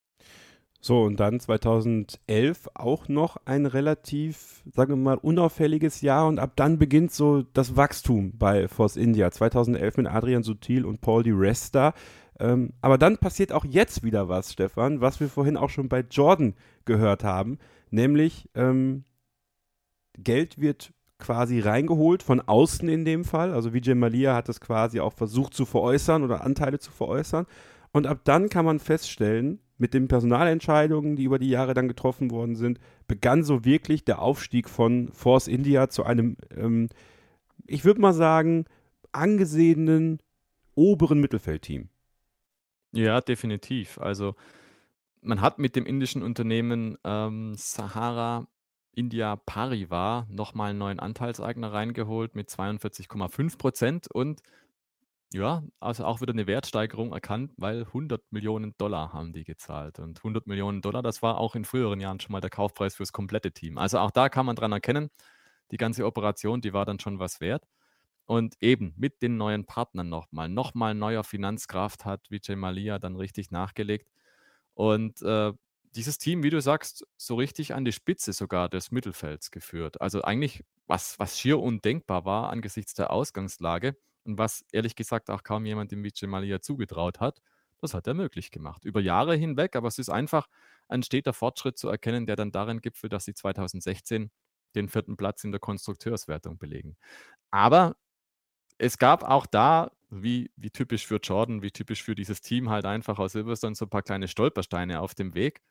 So, 0.82 1.04
und 1.04 1.20
dann 1.20 1.42
2011 1.42 2.70
auch 2.74 3.10
noch 3.10 3.38
ein 3.46 3.66
relativ, 3.66 4.64
sagen 4.72 4.94
wir 4.94 4.98
mal, 4.98 5.18
unauffälliges 5.18 6.00
Jahr 6.02 6.28
und 6.28 6.40
ab 6.40 6.54
dann 6.56 6.78
beginnt 6.78 7.12
so 7.12 7.44
das 7.54 7.76
Wachstum 7.76 8.38
bei 8.38 8.70
Force 8.70 8.96
India. 8.96 9.30
2011 9.30 9.98
mit 9.98 10.08
Adrian 10.08 10.44
Sutil 10.44 10.86
und 10.86 11.02
Paul 11.02 11.24
Di 11.24 11.32
Resta. 11.32 11.94
Ähm, 12.40 12.72
aber 12.82 12.98
dann 12.98 13.18
passiert 13.18 13.52
auch 13.52 13.66
jetzt 13.66 14.04
wieder 14.04 14.30
was, 14.30 14.54
Stefan, 14.54 15.02
was 15.02 15.20
wir 15.20 15.28
vorhin 15.28 15.58
auch 15.58 15.70
schon 15.70 15.90
bei 15.90 16.06
Jordan 16.10 16.56
gehört 16.86 17.26
haben, 17.26 17.58
nämlich 17.90 18.50
ähm, 18.56 19.04
Geld 20.18 20.60
wird 20.60 20.94
quasi 21.18 21.60
reingeholt, 21.60 22.24
von 22.24 22.40
außen 22.40 22.88
in 22.88 23.04
dem 23.04 23.26
Fall. 23.26 23.54
Also 23.54 23.74
Vijay 23.74 23.96
Malia 23.96 24.34
hat 24.34 24.48
das 24.48 24.62
quasi 24.62 25.02
auch 25.02 25.12
versucht 25.12 25.54
zu 25.54 25.66
veräußern 25.66 26.24
oder 26.24 26.46
Anteile 26.46 26.80
zu 26.80 26.92
veräußern. 26.92 27.46
Und 27.92 28.08
ab 28.08 28.22
dann 28.24 28.48
kann 28.48 28.64
man 28.64 28.80
feststellen, 28.80 29.60
mit 29.80 29.94
den 29.94 30.08
Personalentscheidungen, 30.08 31.16
die 31.16 31.24
über 31.24 31.40
die 31.40 31.50
Jahre 31.50 31.74
dann 31.74 31.88
getroffen 31.88 32.30
worden 32.30 32.56
sind, 32.56 32.80
begann 33.08 33.44
so 33.44 33.66
wirklich 33.66 34.04
der 34.04 34.22
Aufstieg 34.22 34.70
von 34.70 35.12
Force 35.14 35.48
India 35.48 35.90
zu 35.90 36.04
einem, 36.04 36.38
ähm, 36.56 36.90
ich 37.66 37.86
würde 37.86 38.02
mal 38.02 38.14
sagen, 38.14 38.66
angesehenen 39.12 40.20
oberen 40.76 41.20
Mittelfeldteam. 41.20 41.90
Ja, 42.92 43.22
definitiv. 43.22 43.98
Also 44.00 44.36
man 45.22 45.42
hat 45.42 45.60
mit 45.60 45.76
dem 45.76 45.86
indischen 45.86 46.24
Unternehmen 46.24 46.98
ähm, 47.04 47.54
Sahara 47.56 48.48
India 48.94 49.38
Parivar 49.38 50.28
nochmal 50.30 50.72
einen 50.72 50.80
neuen 50.80 51.00
Anteilseigner 51.00 51.72
reingeholt 51.72 52.36
mit 52.36 52.50
42,5 52.50 53.58
Prozent 53.58 54.08
und 54.12 54.42
ja, 55.32 55.64
also 55.80 56.06
auch 56.06 56.22
wieder 56.22 56.34
eine 56.34 56.48
Wertsteigerung 56.48 57.14
erkannt, 57.14 57.52
weil 57.58 57.82
100 57.86 58.32
Millionen 58.32 58.76
Dollar 58.78 59.14
haben 59.14 59.32
die 59.32 59.44
gezahlt. 59.44 60.00
Und 60.00 60.20
100 60.20 60.48
Millionen 60.48 60.82
Dollar, 60.82 61.04
das 61.04 61.22
war 61.22 61.38
auch 61.38 61.56
in 61.56 61.66
früheren 61.66 62.00
Jahren 62.02 62.20
schon 62.20 62.32
mal 62.32 62.42
der 62.42 62.50
Kaufpreis 62.50 62.96
fürs 62.96 63.14
komplette 63.14 63.52
Team. 63.52 63.78
Also 63.78 64.00
auch 64.00 64.10
da 64.12 64.30
kann 64.30 64.46
man 64.48 64.56
dran 64.56 64.72
erkennen, 64.72 65.10
die 65.72 65.78
ganze 65.78 66.06
Operation, 66.06 66.62
die 66.62 66.74
war 66.74 66.86
dann 66.86 67.00
schon 67.00 67.20
was 67.20 67.42
wert. 67.42 67.66
und 68.28 68.56
eben 68.62 68.94
mit 68.98 69.22
den 69.24 69.38
neuen 69.38 69.66
Partnern 69.66 70.10
nochmal, 70.10 70.50
nochmal 70.50 70.96
neuer 70.96 71.24
Finanzkraft 71.26 72.06
hat 72.06 72.32
Vijay 72.32 72.56
Malia 72.58 73.00
dann 73.00 73.16
richtig 73.18 73.52
nachgelegt. 73.52 74.10
Und 74.76 75.22
äh, 75.24 75.54
dieses 75.96 76.18
Team, 76.20 76.44
wie 76.44 76.50
du 76.52 76.62
sagst, 76.62 77.06
so 77.18 77.36
richtig 77.36 77.74
an 77.76 77.86
die 77.86 77.92
Spitze 77.94 78.34
sogar 78.34 78.70
des 78.70 78.92
Mittelfelds 78.92 79.52
geführt. 79.52 80.02
Also 80.02 80.22
eigentlich, 80.24 80.64
was, 80.88 81.20
was 81.20 81.40
schier 81.40 81.60
undenkbar 81.60 82.26
war 82.26 82.50
angesichts 82.52 82.94
der 82.96 83.12
Ausgangslage 83.12 83.98
und 84.30 84.38
was 84.38 84.64
ehrlich 84.72 84.96
gesagt 84.96 85.30
auch 85.32 85.44
kaum 85.44 85.66
jemand 85.66 85.92
dem 85.92 86.04
Vijay 86.04 86.28
Malia 86.28 86.62
zugetraut 86.62 87.20
hat, 87.20 87.42
das 87.80 87.94
hat 87.94 88.06
er 88.08 88.14
möglich 88.14 88.52
gemacht. 88.52 88.86
Über 88.86 89.02
Jahre 89.02 89.36
hinweg, 89.36 89.76
aber 89.76 89.88
es 89.88 89.98
ist 89.98 90.10
einfach 90.10 90.48
ein 90.88 91.02
steter 91.02 91.34
Fortschritt 91.34 91.78
zu 91.78 91.90
erkennen, 91.90 92.28
der 92.28 92.36
dann 92.36 92.52
darin 92.52 92.82
gipfelt, 92.82 93.12
dass 93.12 93.26
sie 93.26 93.34
2016 93.34 94.30
den 94.76 94.88
vierten 94.88 95.18
Platz 95.18 95.44
in 95.44 95.52
der 95.52 95.60
Konstrukteurswertung 95.60 96.60
belegen. 96.60 96.96
Aber 97.50 97.96
es 98.78 99.00
gab 99.00 99.24
auch 99.24 99.48
da, 99.48 99.92
wie, 100.10 100.52
wie 100.56 100.70
typisch 100.70 101.08
für 101.08 101.18
Jordan, 101.18 101.62
wie 101.64 101.72
typisch 101.72 102.04
für 102.04 102.14
dieses 102.14 102.42
Team, 102.42 102.70
halt 102.70 102.86
einfach 102.86 103.18
aus 103.18 103.32
Silverstone 103.32 103.76
so 103.76 103.86
ein 103.86 103.90
paar 103.90 104.04
kleine 104.04 104.28
Stolpersteine 104.28 105.02
auf 105.02 105.16
dem 105.16 105.34
Weg. 105.34 105.62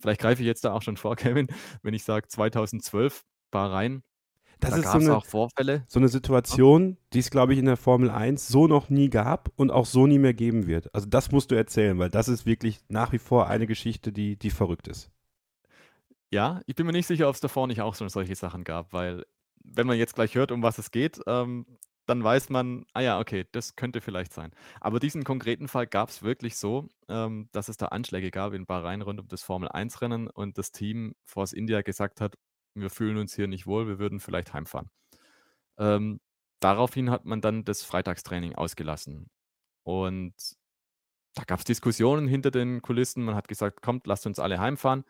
Vielleicht 0.00 0.20
greife 0.20 0.42
ich 0.42 0.46
jetzt 0.46 0.64
da 0.64 0.72
auch 0.72 0.82
schon 0.82 0.96
vor, 0.98 1.16
Kevin, 1.16 1.48
wenn 1.82 1.94
ich 1.94 2.04
sage 2.04 2.28
2012 2.28 3.24
Bahrain. 3.50 4.02
Das 4.60 4.70
da 4.70 4.76
ist 4.76 4.92
so 4.92 4.98
eine, 4.98 5.16
auch 5.16 5.24
Vorfälle. 5.24 5.84
so 5.88 5.98
eine 5.98 6.08
Situation, 6.08 6.96
die 7.12 7.18
es, 7.18 7.30
glaube 7.30 7.52
ich, 7.52 7.58
in 7.58 7.66
der 7.66 7.76
Formel 7.76 8.10
1 8.10 8.48
so 8.48 8.66
noch 8.66 8.88
nie 8.88 9.10
gab 9.10 9.50
und 9.56 9.70
auch 9.70 9.86
so 9.86 10.06
nie 10.06 10.18
mehr 10.18 10.34
geben 10.34 10.66
wird. 10.66 10.94
Also 10.94 11.06
das 11.08 11.30
musst 11.32 11.50
du 11.50 11.54
erzählen, 11.54 11.98
weil 11.98 12.10
das 12.10 12.28
ist 12.28 12.46
wirklich 12.46 12.80
nach 12.88 13.12
wie 13.12 13.18
vor 13.18 13.48
eine 13.48 13.66
Geschichte, 13.66 14.12
die, 14.12 14.36
die 14.36 14.50
verrückt 14.50 14.88
ist. 14.88 15.10
Ja, 16.30 16.60
ich 16.66 16.74
bin 16.74 16.86
mir 16.86 16.92
nicht 16.92 17.06
sicher, 17.06 17.28
ob 17.28 17.34
es 17.34 17.40
davor 17.40 17.66
nicht 17.66 17.80
auch 17.80 17.94
schon 17.94 18.08
solche 18.08 18.34
Sachen 18.34 18.64
gab, 18.64 18.92
weil 18.92 19.24
wenn 19.62 19.86
man 19.86 19.98
jetzt 19.98 20.14
gleich 20.14 20.34
hört, 20.34 20.52
um 20.52 20.62
was 20.62 20.78
es 20.78 20.90
geht, 20.90 21.20
ähm, 21.26 21.66
dann 22.06 22.22
weiß 22.22 22.50
man, 22.50 22.84
ah 22.92 23.00
ja, 23.00 23.18
okay, 23.18 23.46
das 23.52 23.76
könnte 23.76 24.00
vielleicht 24.00 24.32
sein. 24.32 24.50
Aber 24.80 25.00
diesen 25.00 25.24
konkreten 25.24 25.68
Fall 25.68 25.86
gab 25.86 26.10
es 26.10 26.22
wirklich 26.22 26.56
so, 26.56 26.88
ähm, 27.08 27.48
dass 27.52 27.68
es 27.68 27.76
da 27.76 27.86
Anschläge 27.86 28.30
gab 28.30 28.52
in 28.52 28.66
Bahrain 28.66 29.02
rund 29.02 29.20
um 29.20 29.28
das 29.28 29.42
Formel-1-Rennen 29.42 30.28
und 30.28 30.58
das 30.58 30.72
Team 30.72 31.14
Force 31.24 31.52
India 31.52 31.82
gesagt 31.82 32.20
hat, 32.20 32.36
wir 32.74 32.90
fühlen 32.90 33.16
uns 33.16 33.34
hier 33.34 33.46
nicht 33.48 33.66
wohl, 33.66 33.86
wir 33.86 33.98
würden 33.98 34.20
vielleicht 34.20 34.52
heimfahren. 34.52 34.90
Ähm, 35.78 36.20
daraufhin 36.60 37.10
hat 37.10 37.24
man 37.24 37.40
dann 37.40 37.64
das 37.64 37.82
Freitagstraining 37.82 38.54
ausgelassen. 38.54 39.30
Und 39.84 40.34
da 41.34 41.44
gab 41.44 41.58
es 41.60 41.64
Diskussionen 41.64 42.28
hinter 42.28 42.50
den 42.50 42.80
Kulissen. 42.82 43.24
Man 43.24 43.34
hat 43.34 43.48
gesagt, 43.48 43.82
kommt, 43.82 44.06
lasst 44.06 44.26
uns 44.26 44.38
alle 44.38 44.58
heimfahren. 44.60 45.04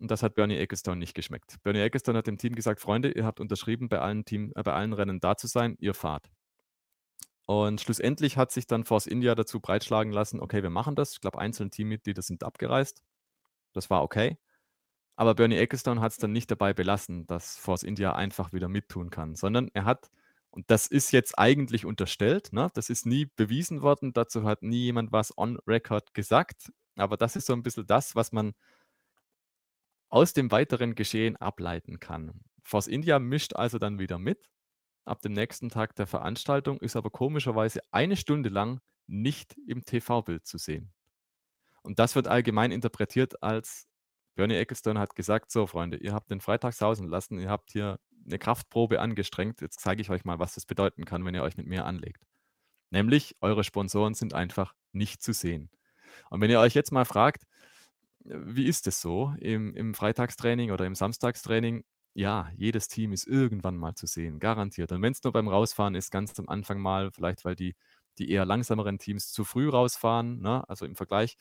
Und 0.00 0.10
das 0.10 0.22
hat 0.22 0.34
Bernie 0.34 0.56
Ecclestone 0.56 0.98
nicht 0.98 1.14
geschmeckt. 1.14 1.62
Bernie 1.62 1.80
Ecclestone 1.80 2.18
hat 2.18 2.26
dem 2.26 2.38
Team 2.38 2.54
gesagt, 2.54 2.80
Freunde, 2.80 3.12
ihr 3.12 3.24
habt 3.24 3.40
unterschrieben, 3.40 3.88
bei 3.88 4.00
allen, 4.00 4.24
Team, 4.24 4.52
äh, 4.56 4.62
bei 4.62 4.72
allen 4.72 4.92
Rennen 4.92 5.20
da 5.20 5.36
zu 5.36 5.46
sein, 5.46 5.76
ihr 5.78 5.94
fahrt. 5.94 6.30
Und 7.46 7.80
schlussendlich 7.80 8.36
hat 8.36 8.52
sich 8.52 8.66
dann 8.66 8.84
Force 8.84 9.06
India 9.06 9.34
dazu 9.34 9.60
breitschlagen 9.60 10.12
lassen, 10.12 10.40
okay, 10.40 10.62
wir 10.62 10.70
machen 10.70 10.96
das. 10.96 11.12
Ich 11.12 11.20
glaube, 11.20 11.38
einzelne 11.38 11.70
Teammitglieder 11.70 12.22
sind 12.22 12.42
abgereist. 12.42 13.02
Das 13.72 13.90
war 13.90 14.02
okay. 14.02 14.38
Aber 15.16 15.34
Bernie 15.34 15.56
Ecclestone 15.56 16.00
hat 16.00 16.12
es 16.12 16.18
dann 16.18 16.32
nicht 16.32 16.50
dabei 16.50 16.72
belassen, 16.74 17.26
dass 17.26 17.56
Force 17.56 17.84
India 17.84 18.14
einfach 18.14 18.52
wieder 18.52 18.68
mittun 18.68 19.10
kann, 19.10 19.34
sondern 19.36 19.70
er 19.72 19.84
hat, 19.84 20.10
und 20.50 20.70
das 20.70 20.86
ist 20.86 21.12
jetzt 21.12 21.38
eigentlich 21.38 21.86
unterstellt, 21.86 22.52
ne, 22.52 22.70
das 22.74 22.90
ist 22.90 23.06
nie 23.06 23.26
bewiesen 23.36 23.82
worden, 23.82 24.12
dazu 24.12 24.44
hat 24.44 24.62
nie 24.62 24.82
jemand 24.82 25.12
was 25.12 25.36
on 25.38 25.58
record 25.66 26.14
gesagt, 26.14 26.72
aber 26.96 27.16
das 27.16 27.36
ist 27.36 27.46
so 27.46 27.52
ein 27.52 27.62
bisschen 27.62 27.86
das, 27.86 28.16
was 28.16 28.32
man 28.32 28.54
aus 30.08 30.32
dem 30.32 30.50
weiteren 30.50 30.94
Geschehen 30.94 31.36
ableiten 31.36 32.00
kann. 32.00 32.40
Force 32.62 32.86
India 32.86 33.18
mischt 33.18 33.54
also 33.54 33.78
dann 33.78 33.98
wieder 33.98 34.18
mit. 34.18 34.48
Ab 35.04 35.20
dem 35.22 35.32
nächsten 35.32 35.68
Tag 35.68 35.96
der 35.96 36.06
Veranstaltung 36.06 36.78
ist 36.78 36.96
aber 36.96 37.10
komischerweise 37.10 37.80
eine 37.90 38.16
Stunde 38.16 38.48
lang 38.48 38.80
nicht 39.06 39.56
im 39.66 39.84
TV-Bild 39.84 40.46
zu 40.46 40.56
sehen. 40.56 40.92
Und 41.82 41.98
das 41.98 42.14
wird 42.14 42.26
allgemein 42.26 42.70
interpretiert 42.70 43.42
als 43.42 43.86
Bernie 44.34 44.54
Ecclestone 44.54 44.98
hat 44.98 45.14
gesagt: 45.14 45.50
So, 45.50 45.66
Freunde, 45.66 45.96
ihr 45.98 46.12
habt 46.12 46.30
den 46.30 46.40
Freitag 46.40 46.74
sausen 46.74 47.08
lassen, 47.08 47.38
ihr 47.38 47.50
habt 47.50 47.70
hier 47.70 47.98
eine 48.26 48.38
Kraftprobe 48.38 49.00
angestrengt. 49.00 49.60
Jetzt 49.60 49.80
zeige 49.80 50.02
ich 50.02 50.10
euch 50.10 50.24
mal, 50.24 50.38
was 50.38 50.54
das 50.54 50.66
bedeuten 50.66 51.04
kann, 51.04 51.24
wenn 51.24 51.34
ihr 51.34 51.42
euch 51.42 51.56
mit 51.56 51.66
mir 51.66 51.84
anlegt. 51.84 52.26
Nämlich, 52.90 53.36
eure 53.40 53.64
Sponsoren 53.64 54.14
sind 54.14 54.34
einfach 54.34 54.74
nicht 54.92 55.22
zu 55.22 55.32
sehen. 55.32 55.70
Und 56.30 56.40
wenn 56.40 56.50
ihr 56.50 56.60
euch 56.60 56.74
jetzt 56.74 56.92
mal 56.92 57.04
fragt, 57.04 57.44
wie 58.24 58.66
ist 58.66 58.86
es 58.86 59.00
so 59.00 59.34
im, 59.38 59.74
im 59.74 59.94
Freitagstraining 59.94 60.70
oder 60.70 60.86
im 60.86 60.94
Samstagstraining? 60.94 61.84
Ja, 62.14 62.50
jedes 62.56 62.88
Team 62.88 63.12
ist 63.12 63.26
irgendwann 63.26 63.76
mal 63.76 63.94
zu 63.94 64.06
sehen, 64.06 64.38
garantiert. 64.38 64.92
Und 64.92 65.02
wenn 65.02 65.12
es 65.12 65.22
nur 65.22 65.32
beim 65.32 65.48
Rausfahren 65.48 65.94
ist, 65.94 66.10
ganz 66.10 66.38
am 66.38 66.48
Anfang 66.48 66.78
mal, 66.80 67.10
vielleicht 67.10 67.44
weil 67.44 67.56
die, 67.56 67.74
die 68.18 68.30
eher 68.30 68.46
langsameren 68.46 68.98
Teams 68.98 69.32
zu 69.32 69.44
früh 69.44 69.68
rausfahren, 69.68 70.40
ne? 70.40 70.66
also 70.68 70.86
im 70.86 70.94
Vergleich, 70.94 71.36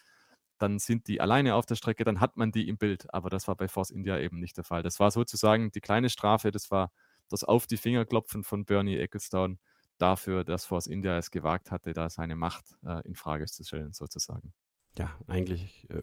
dann 0.64 0.80
sind 0.80 1.08
die 1.08 1.20
alleine 1.20 1.56
auf 1.56 1.66
der 1.66 1.76
Strecke, 1.76 2.06
dann 2.06 2.22
hat 2.22 2.38
man 2.38 2.52
die 2.52 2.70
im 2.70 2.78
Bild. 2.78 3.14
Aber 3.14 3.30
das 3.30 3.48
war 3.48 3.56
bei 3.56 3.68
Force 3.68 3.92
India 3.92 4.18
eben 4.18 4.40
nicht 4.40 4.56
der 4.56 4.64
Fall. 4.64 4.82
Das 4.82 5.00
war 5.00 5.12
sozusagen 5.12 5.72
die 5.72 5.82
kleine 5.82 6.10
Strafe, 6.10 6.52
das 6.52 6.72
war 6.72 6.92
das 7.30 7.44
Auf 7.44 7.68
die 7.68 7.78
Finger 7.78 8.06
klopfen 8.06 8.44
von 8.44 8.66
Bernie 8.66 8.98
Ecclestone 8.98 9.58
dafür, 9.98 10.44
dass 10.44 10.66
Force 10.66 10.88
India 10.88 11.18
es 11.18 11.32
gewagt 11.32 11.72
hatte, 11.72 11.94
da 11.94 12.10
seine 12.10 12.36
Macht 12.36 12.76
äh, 12.86 13.06
in 13.06 13.16
Frage 13.16 13.46
zu 13.46 13.64
stellen, 13.64 13.94
sozusagen. 13.94 14.54
Ja, 14.98 15.12
eigentlich, 15.28 15.88
äh, 15.90 16.02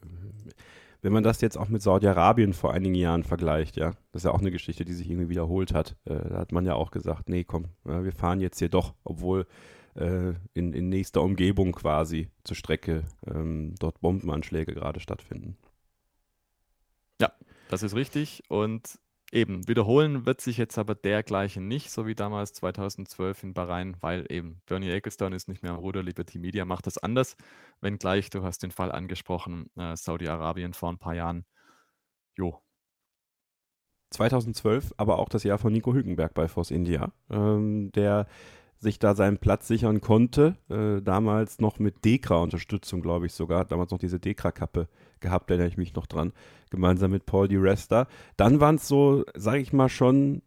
wenn 1.01 1.13
man 1.13 1.23
das 1.23 1.41
jetzt 1.41 1.57
auch 1.57 1.69
mit 1.69 1.83
Saudi-Arabien 1.83 2.53
vor 2.53 2.73
einigen 2.73 2.95
Jahren 2.95 3.25
vergleicht, 3.25 3.77
ja, 3.77 3.93
das 4.13 4.23
ist 4.23 4.25
ja 4.25 4.33
auch 4.33 4.41
eine 4.41 4.51
Geschichte, 4.51 4.85
die 4.85 4.93
sich 4.93 5.09
irgendwie 5.09 5.29
wiederholt 5.29 5.73
hat. 5.73 5.97
Äh, 6.05 6.29
da 6.29 6.39
hat 6.39 6.53
man 6.53 6.67
ja 6.67 6.75
auch 6.75 6.91
gesagt, 6.91 7.29
nee, 7.29 7.45
komm, 7.45 7.67
ja, 7.87 8.05
wir 8.05 8.13
fahren 8.13 8.41
jetzt 8.41 8.59
hier 8.59 8.69
doch, 8.69 8.95
obwohl 9.05 9.47
äh, 9.95 10.34
in, 10.55 10.72
in 10.72 10.88
nächster 10.88 11.22
Umgebung 11.22 11.72
quasi 11.72 12.28
zur 12.45 12.57
Strecke 12.57 13.05
ähm, 13.26 13.74
dort 13.78 14.01
Bombenanschläge 14.01 14.74
gerade 14.74 15.01
stattfinden. 15.01 15.57
Ja, 17.20 17.32
das 17.68 17.82
ist 17.82 17.95
richtig. 17.95 18.43
Und 18.49 18.99
Eben, 19.32 19.68
wiederholen 19.68 20.26
wird 20.26 20.41
sich 20.41 20.57
jetzt 20.57 20.76
aber 20.76 20.97
dergleichen 20.97 21.68
nicht, 21.68 21.93
so 21.93 22.05
wie 22.05 22.16
damals 22.16 22.53
2012 22.55 23.45
in 23.45 23.55
Bahrain, 23.55 23.97
weil 24.01 24.26
eben 24.28 24.61
Bernie 24.66 24.91
Ecclestone 24.91 25.36
ist 25.36 25.49
nicht 25.49 25.62
mehr 25.62 25.72
am 25.72 25.78
Ruder, 25.78 26.03
Liberty 26.03 26.38
Media 26.41 26.64
macht 26.64 26.86
das 26.88 26.99
anders, 26.99 27.36
wenngleich, 27.80 28.30
du 28.30 28.43
hast 28.43 28.64
den 28.64 28.72
Fall 28.72 28.91
angesprochen, 28.91 29.70
äh, 29.76 29.97
Saudi-Arabien 29.97 30.74
vor 30.74 30.91
ein 30.91 30.99
paar 30.99 31.14
Jahren. 31.14 31.45
Jo. 32.36 32.61
2012, 34.11 34.95
aber 34.97 35.20
auch 35.20 35.28
das 35.28 35.45
Jahr 35.45 35.59
von 35.59 35.72
Nico 35.72 35.95
Hülkenberg 35.95 36.34
bei 36.34 36.49
Force 36.49 36.72
India, 36.72 37.12
ähm, 37.30 37.93
der 37.93 38.26
sich 38.81 38.99
da 38.99 39.14
seinen 39.14 39.39
Platz 39.39 39.68
sichern 39.68 40.01
konnte. 40.01 40.57
Äh, 40.70 41.03
damals 41.03 41.61
noch 41.61 41.78
mit 41.78 42.05
Dekra-Unterstützung, 42.05 43.03
glaube 43.03 43.26
ich 43.26 43.35
sogar. 43.35 43.64
Damals 43.66 43.91
noch 43.91 43.99
diese 43.99 44.18
Dekra-Kappe 44.18 44.89
gehabt, 45.20 45.51
erinnere 45.51 45.68
ich 45.68 45.76
mich 45.76 45.95
noch 45.95 46.07
dran. 46.07 46.33
Gemeinsam 46.70 47.11
mit 47.11 47.26
Paul 47.26 47.47
Di 47.47 47.57
Resta. 47.57 48.09
Dann 48.37 48.59
waren 48.61 48.76
es 48.76 48.89
so, 48.89 49.24
sage 49.35 49.61
ich 49.61 49.72
mal, 49.74 49.91
schon 49.91 50.43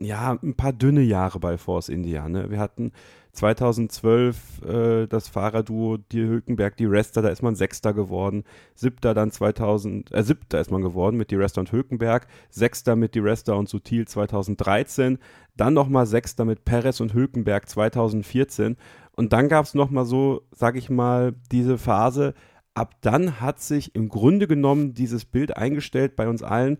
ja, 0.00 0.38
ein 0.42 0.54
paar 0.54 0.72
dünne 0.72 1.02
Jahre 1.02 1.40
bei 1.40 1.58
Force 1.58 1.88
India. 1.88 2.28
Ne? 2.28 2.50
Wir 2.50 2.58
hatten 2.58 2.92
2012 3.32 4.62
äh, 4.62 5.06
das 5.06 5.28
Fahrerduo 5.28 5.96
die 5.96 6.22
Hülkenberg, 6.22 6.76
die 6.76 6.86
Rester, 6.86 7.22
da 7.22 7.28
ist 7.28 7.42
man 7.42 7.54
Sechster 7.54 7.92
geworden. 7.92 8.44
Siebter 8.74 9.14
dann 9.14 9.30
2000, 9.30 10.14
äh, 10.14 10.22
Siebter 10.22 10.60
ist 10.60 10.70
man 10.70 10.82
geworden 10.82 11.16
mit 11.16 11.30
die 11.30 11.36
Rester 11.36 11.60
und 11.60 11.72
Hülkenberg. 11.72 12.26
Sechster 12.50 12.96
mit 12.96 13.14
die 13.14 13.20
Rester 13.20 13.56
und 13.56 13.68
Sutil 13.68 14.06
2013. 14.06 15.18
Dann 15.56 15.74
nochmal 15.74 16.06
Sechster 16.06 16.44
mit 16.44 16.64
Perez 16.64 17.00
und 17.00 17.14
Hülkenberg 17.14 17.68
2014. 17.68 18.76
Und 19.16 19.32
dann 19.32 19.48
gab 19.48 19.64
es 19.64 19.74
nochmal 19.74 20.04
so, 20.04 20.42
sag 20.52 20.76
ich 20.76 20.90
mal, 20.90 21.34
diese 21.52 21.78
Phase. 21.78 22.34
Ab 22.74 22.94
dann 23.00 23.40
hat 23.40 23.60
sich 23.60 23.94
im 23.94 24.08
Grunde 24.08 24.46
genommen 24.46 24.94
dieses 24.94 25.24
Bild 25.24 25.56
eingestellt 25.56 26.16
bei 26.16 26.28
uns 26.28 26.42
allen. 26.42 26.78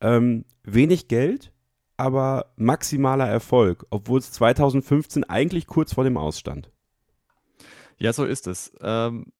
Ähm, 0.00 0.44
wenig 0.62 1.08
Geld, 1.08 1.52
aber 1.98 2.52
maximaler 2.56 3.28
Erfolg, 3.28 3.84
obwohl 3.90 4.20
es 4.20 4.32
2015 4.32 5.24
eigentlich 5.24 5.66
kurz 5.66 5.94
vor 5.94 6.04
dem 6.04 6.16
Ausstand. 6.16 6.70
Ja, 7.98 8.12
so 8.12 8.24
ist 8.24 8.46
es. 8.46 8.72
Ähm, 8.80 9.32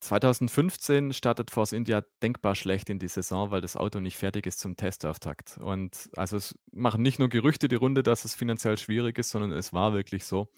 2015 0.00 1.12
startet 1.12 1.50
Force 1.50 1.72
India 1.72 2.02
denkbar 2.22 2.54
schlecht 2.54 2.88
in 2.88 2.98
die 2.98 3.08
Saison, 3.08 3.50
weil 3.50 3.60
das 3.60 3.76
Auto 3.76 4.00
nicht 4.00 4.16
fertig 4.16 4.46
ist 4.46 4.58
zum 4.58 4.76
Testauftakt. 4.76 5.58
Und 5.58 6.10
also 6.16 6.36
es 6.38 6.58
machen 6.72 7.02
nicht 7.02 7.18
nur 7.18 7.28
Gerüchte 7.28 7.68
die 7.68 7.74
Runde, 7.76 8.02
dass 8.02 8.24
es 8.24 8.34
finanziell 8.34 8.78
schwierig 8.78 9.18
ist, 9.18 9.30
sondern 9.30 9.52
es 9.52 9.72
war 9.72 9.92
wirklich 9.92 10.24
so, 10.24 10.48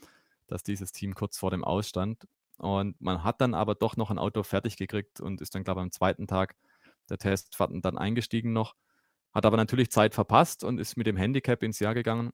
dass 0.46 0.62
dieses 0.62 0.92
Team 0.92 1.14
kurz 1.14 1.38
vor 1.38 1.50
dem 1.50 1.64
Ausstand. 1.64 2.28
Und 2.58 3.00
man 3.00 3.24
hat 3.24 3.40
dann 3.40 3.54
aber 3.54 3.74
doch 3.74 3.96
noch 3.96 4.10
ein 4.10 4.18
Auto 4.18 4.42
fertig 4.42 4.76
gekriegt 4.76 5.20
und 5.20 5.40
ist 5.40 5.54
dann, 5.54 5.64
glaube 5.64 5.80
ich, 5.80 5.84
am 5.84 5.92
zweiten 5.92 6.26
Tag 6.26 6.54
der 7.08 7.18
Testfahrten 7.18 7.82
dann 7.82 7.98
eingestiegen 7.98 8.52
noch. 8.52 8.74
Hat 9.34 9.46
aber 9.46 9.56
natürlich 9.56 9.90
Zeit 9.90 10.14
verpasst 10.14 10.64
und 10.64 10.78
ist 10.78 10.96
mit 10.96 11.06
dem 11.06 11.16
Handicap 11.16 11.62
ins 11.62 11.78
Jahr 11.80 11.94
gegangen, 11.94 12.32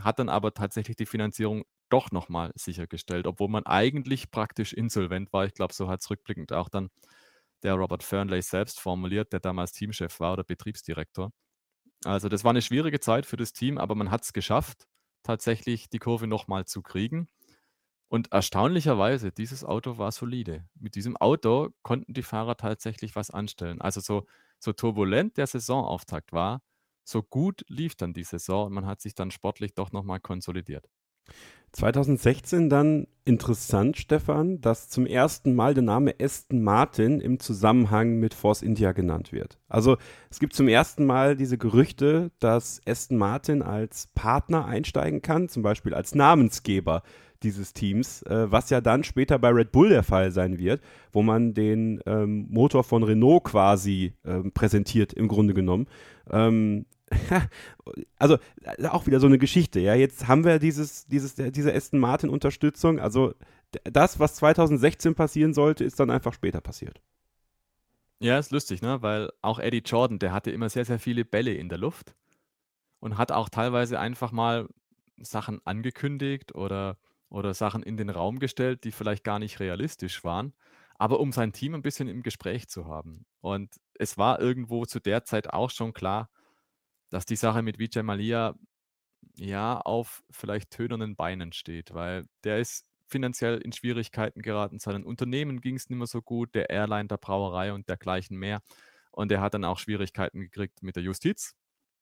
hat 0.00 0.18
dann 0.18 0.28
aber 0.28 0.54
tatsächlich 0.54 0.96
die 0.96 1.06
Finanzierung 1.06 1.64
doch 1.90 2.12
nochmal 2.12 2.52
sichergestellt, 2.54 3.26
obwohl 3.26 3.48
man 3.48 3.66
eigentlich 3.66 4.30
praktisch 4.30 4.72
insolvent 4.74 5.32
war. 5.32 5.46
Ich 5.46 5.54
glaube, 5.54 5.74
so 5.74 5.88
hat 5.88 6.00
es 6.00 6.10
rückblickend 6.10 6.52
auch 6.52 6.68
dann 6.68 6.90
der 7.62 7.74
Robert 7.74 8.02
Fernley 8.02 8.42
selbst 8.42 8.80
formuliert, 8.80 9.32
der 9.32 9.40
damals 9.40 9.72
Teamchef 9.72 10.20
war 10.20 10.34
oder 10.34 10.44
Betriebsdirektor. 10.44 11.32
Also 12.04 12.28
das 12.28 12.44
war 12.44 12.50
eine 12.50 12.62
schwierige 12.62 13.00
Zeit 13.00 13.26
für 13.26 13.36
das 13.36 13.52
Team, 13.52 13.78
aber 13.78 13.94
man 13.94 14.10
hat 14.10 14.24
es 14.24 14.32
geschafft. 14.32 14.86
tatsächlich 15.24 15.90
die 15.90 15.98
Kurve 16.00 16.26
nochmal 16.28 16.66
zu 16.66 16.82
kriegen. 16.82 17.28
Und 18.08 18.32
erstaunlicherweise, 18.32 19.32
dieses 19.32 19.64
Auto 19.64 19.98
war 19.98 20.12
solide. 20.12 20.64
Mit 20.74 20.94
diesem 20.94 21.16
Auto 21.16 21.68
konnten 21.82 22.14
die 22.14 22.22
Fahrer 22.22 22.56
tatsächlich 22.56 23.14
was 23.14 23.30
anstellen. 23.30 23.80
Also 23.80 24.00
so, 24.00 24.26
so 24.58 24.72
turbulent 24.72 25.36
der 25.36 25.46
Saisonauftakt 25.46 26.32
war, 26.32 26.62
so 27.04 27.22
gut 27.22 27.64
lief 27.68 27.96
dann 27.96 28.14
die 28.14 28.24
Saison 28.24 28.66
und 28.66 28.72
man 28.72 28.86
hat 28.86 29.00
sich 29.00 29.14
dann 29.14 29.30
sportlich 29.30 29.74
doch 29.74 29.92
nochmal 29.92 30.20
konsolidiert. 30.20 30.88
2016 31.72 32.70
dann 32.70 33.06
interessant, 33.26 33.98
Stefan, 33.98 34.60
dass 34.62 34.88
zum 34.88 35.04
ersten 35.04 35.54
Mal 35.54 35.74
der 35.74 35.82
Name 35.82 36.14
Aston 36.18 36.62
Martin 36.62 37.20
im 37.20 37.40
Zusammenhang 37.40 38.18
mit 38.18 38.32
Force 38.32 38.62
India 38.62 38.92
genannt 38.92 39.32
wird. 39.32 39.58
Also 39.68 39.98
es 40.30 40.40
gibt 40.40 40.54
zum 40.54 40.66
ersten 40.66 41.04
Mal 41.04 41.36
diese 41.36 41.58
Gerüchte, 41.58 42.30
dass 42.38 42.80
Aston 42.86 43.18
Martin 43.18 43.60
als 43.60 44.08
Partner 44.14 44.64
einsteigen 44.64 45.20
kann, 45.20 45.50
zum 45.50 45.62
Beispiel 45.62 45.92
als 45.92 46.14
Namensgeber 46.14 47.02
dieses 47.42 47.72
Teams, 47.72 48.22
äh, 48.22 48.50
was 48.50 48.70
ja 48.70 48.80
dann 48.80 49.04
später 49.04 49.38
bei 49.38 49.50
Red 49.50 49.72
Bull 49.72 49.88
der 49.88 50.02
Fall 50.02 50.30
sein 50.32 50.58
wird, 50.58 50.82
wo 51.12 51.22
man 51.22 51.54
den 51.54 52.00
ähm, 52.06 52.46
Motor 52.50 52.84
von 52.84 53.02
Renault 53.02 53.44
quasi 53.44 54.14
ähm, 54.24 54.52
präsentiert, 54.52 55.12
im 55.12 55.28
Grunde 55.28 55.54
genommen. 55.54 55.86
Ähm, 56.30 56.86
also 58.18 58.38
auch 58.90 59.06
wieder 59.06 59.20
so 59.20 59.26
eine 59.26 59.38
Geschichte, 59.38 59.80
ja. 59.80 59.94
Jetzt 59.94 60.28
haben 60.28 60.44
wir 60.44 60.58
dieses, 60.58 61.06
dieses, 61.06 61.34
diese 61.34 61.74
Aston 61.74 62.00
Martin-Unterstützung. 62.00 62.98
Also 62.98 63.34
das, 63.84 64.18
was 64.18 64.34
2016 64.36 65.14
passieren 65.14 65.54
sollte, 65.54 65.84
ist 65.84 66.00
dann 66.00 66.10
einfach 66.10 66.34
später 66.34 66.60
passiert. 66.60 67.00
Ja, 68.20 68.38
ist 68.38 68.50
lustig, 68.50 68.82
ne? 68.82 69.00
Weil 69.00 69.30
auch 69.42 69.58
Eddie 69.58 69.82
Jordan, 69.84 70.18
der 70.18 70.32
hatte 70.32 70.50
immer 70.50 70.68
sehr, 70.68 70.84
sehr 70.84 70.98
viele 70.98 71.24
Bälle 71.24 71.54
in 71.54 71.68
der 71.68 71.78
Luft 71.78 72.14
und 73.00 73.16
hat 73.16 73.30
auch 73.30 73.48
teilweise 73.48 74.00
einfach 74.00 74.32
mal 74.32 74.68
Sachen 75.20 75.60
angekündigt 75.64 76.54
oder, 76.54 76.96
oder 77.30 77.54
Sachen 77.54 77.82
in 77.82 77.96
den 77.96 78.10
Raum 78.10 78.38
gestellt, 78.38 78.84
die 78.84 78.92
vielleicht 78.92 79.24
gar 79.24 79.38
nicht 79.38 79.60
realistisch 79.60 80.24
waren, 80.24 80.54
aber 80.96 81.20
um 81.20 81.32
sein 81.32 81.52
Team 81.52 81.74
ein 81.74 81.82
bisschen 81.82 82.08
im 82.08 82.22
Gespräch 82.22 82.68
zu 82.68 82.86
haben. 82.86 83.26
Und 83.40 83.76
es 83.94 84.18
war 84.18 84.40
irgendwo 84.40 84.86
zu 84.86 85.00
der 85.00 85.24
Zeit 85.24 85.50
auch 85.50 85.70
schon 85.70 85.92
klar, 85.92 86.30
dass 87.10 87.26
die 87.26 87.36
Sache 87.36 87.62
mit 87.62 87.78
Vijay 87.78 88.02
Malia 88.02 88.54
ja 89.36 89.80
auf 89.80 90.24
vielleicht 90.30 90.70
tönernen 90.70 91.16
Beinen 91.16 91.52
steht, 91.52 91.94
weil 91.94 92.26
der 92.44 92.58
ist 92.60 92.86
finanziell 93.08 93.58
in 93.58 93.72
Schwierigkeiten 93.72 94.42
geraten. 94.42 94.78
Seinen 94.78 95.04
Unternehmen 95.04 95.60
ging 95.60 95.76
es 95.76 95.88
nicht 95.88 95.98
mehr 95.98 96.06
so 96.06 96.22
gut, 96.22 96.54
der 96.54 96.70
Airline, 96.70 97.08
der 97.08 97.16
Brauerei 97.18 97.72
und 97.72 97.88
dergleichen 97.88 98.38
mehr. 98.38 98.60
Und 99.12 99.32
er 99.32 99.40
hat 99.40 99.54
dann 99.54 99.64
auch 99.64 99.78
Schwierigkeiten 99.78 100.40
gekriegt 100.40 100.82
mit 100.82 100.96
der 100.96 101.02
Justiz. 101.02 101.54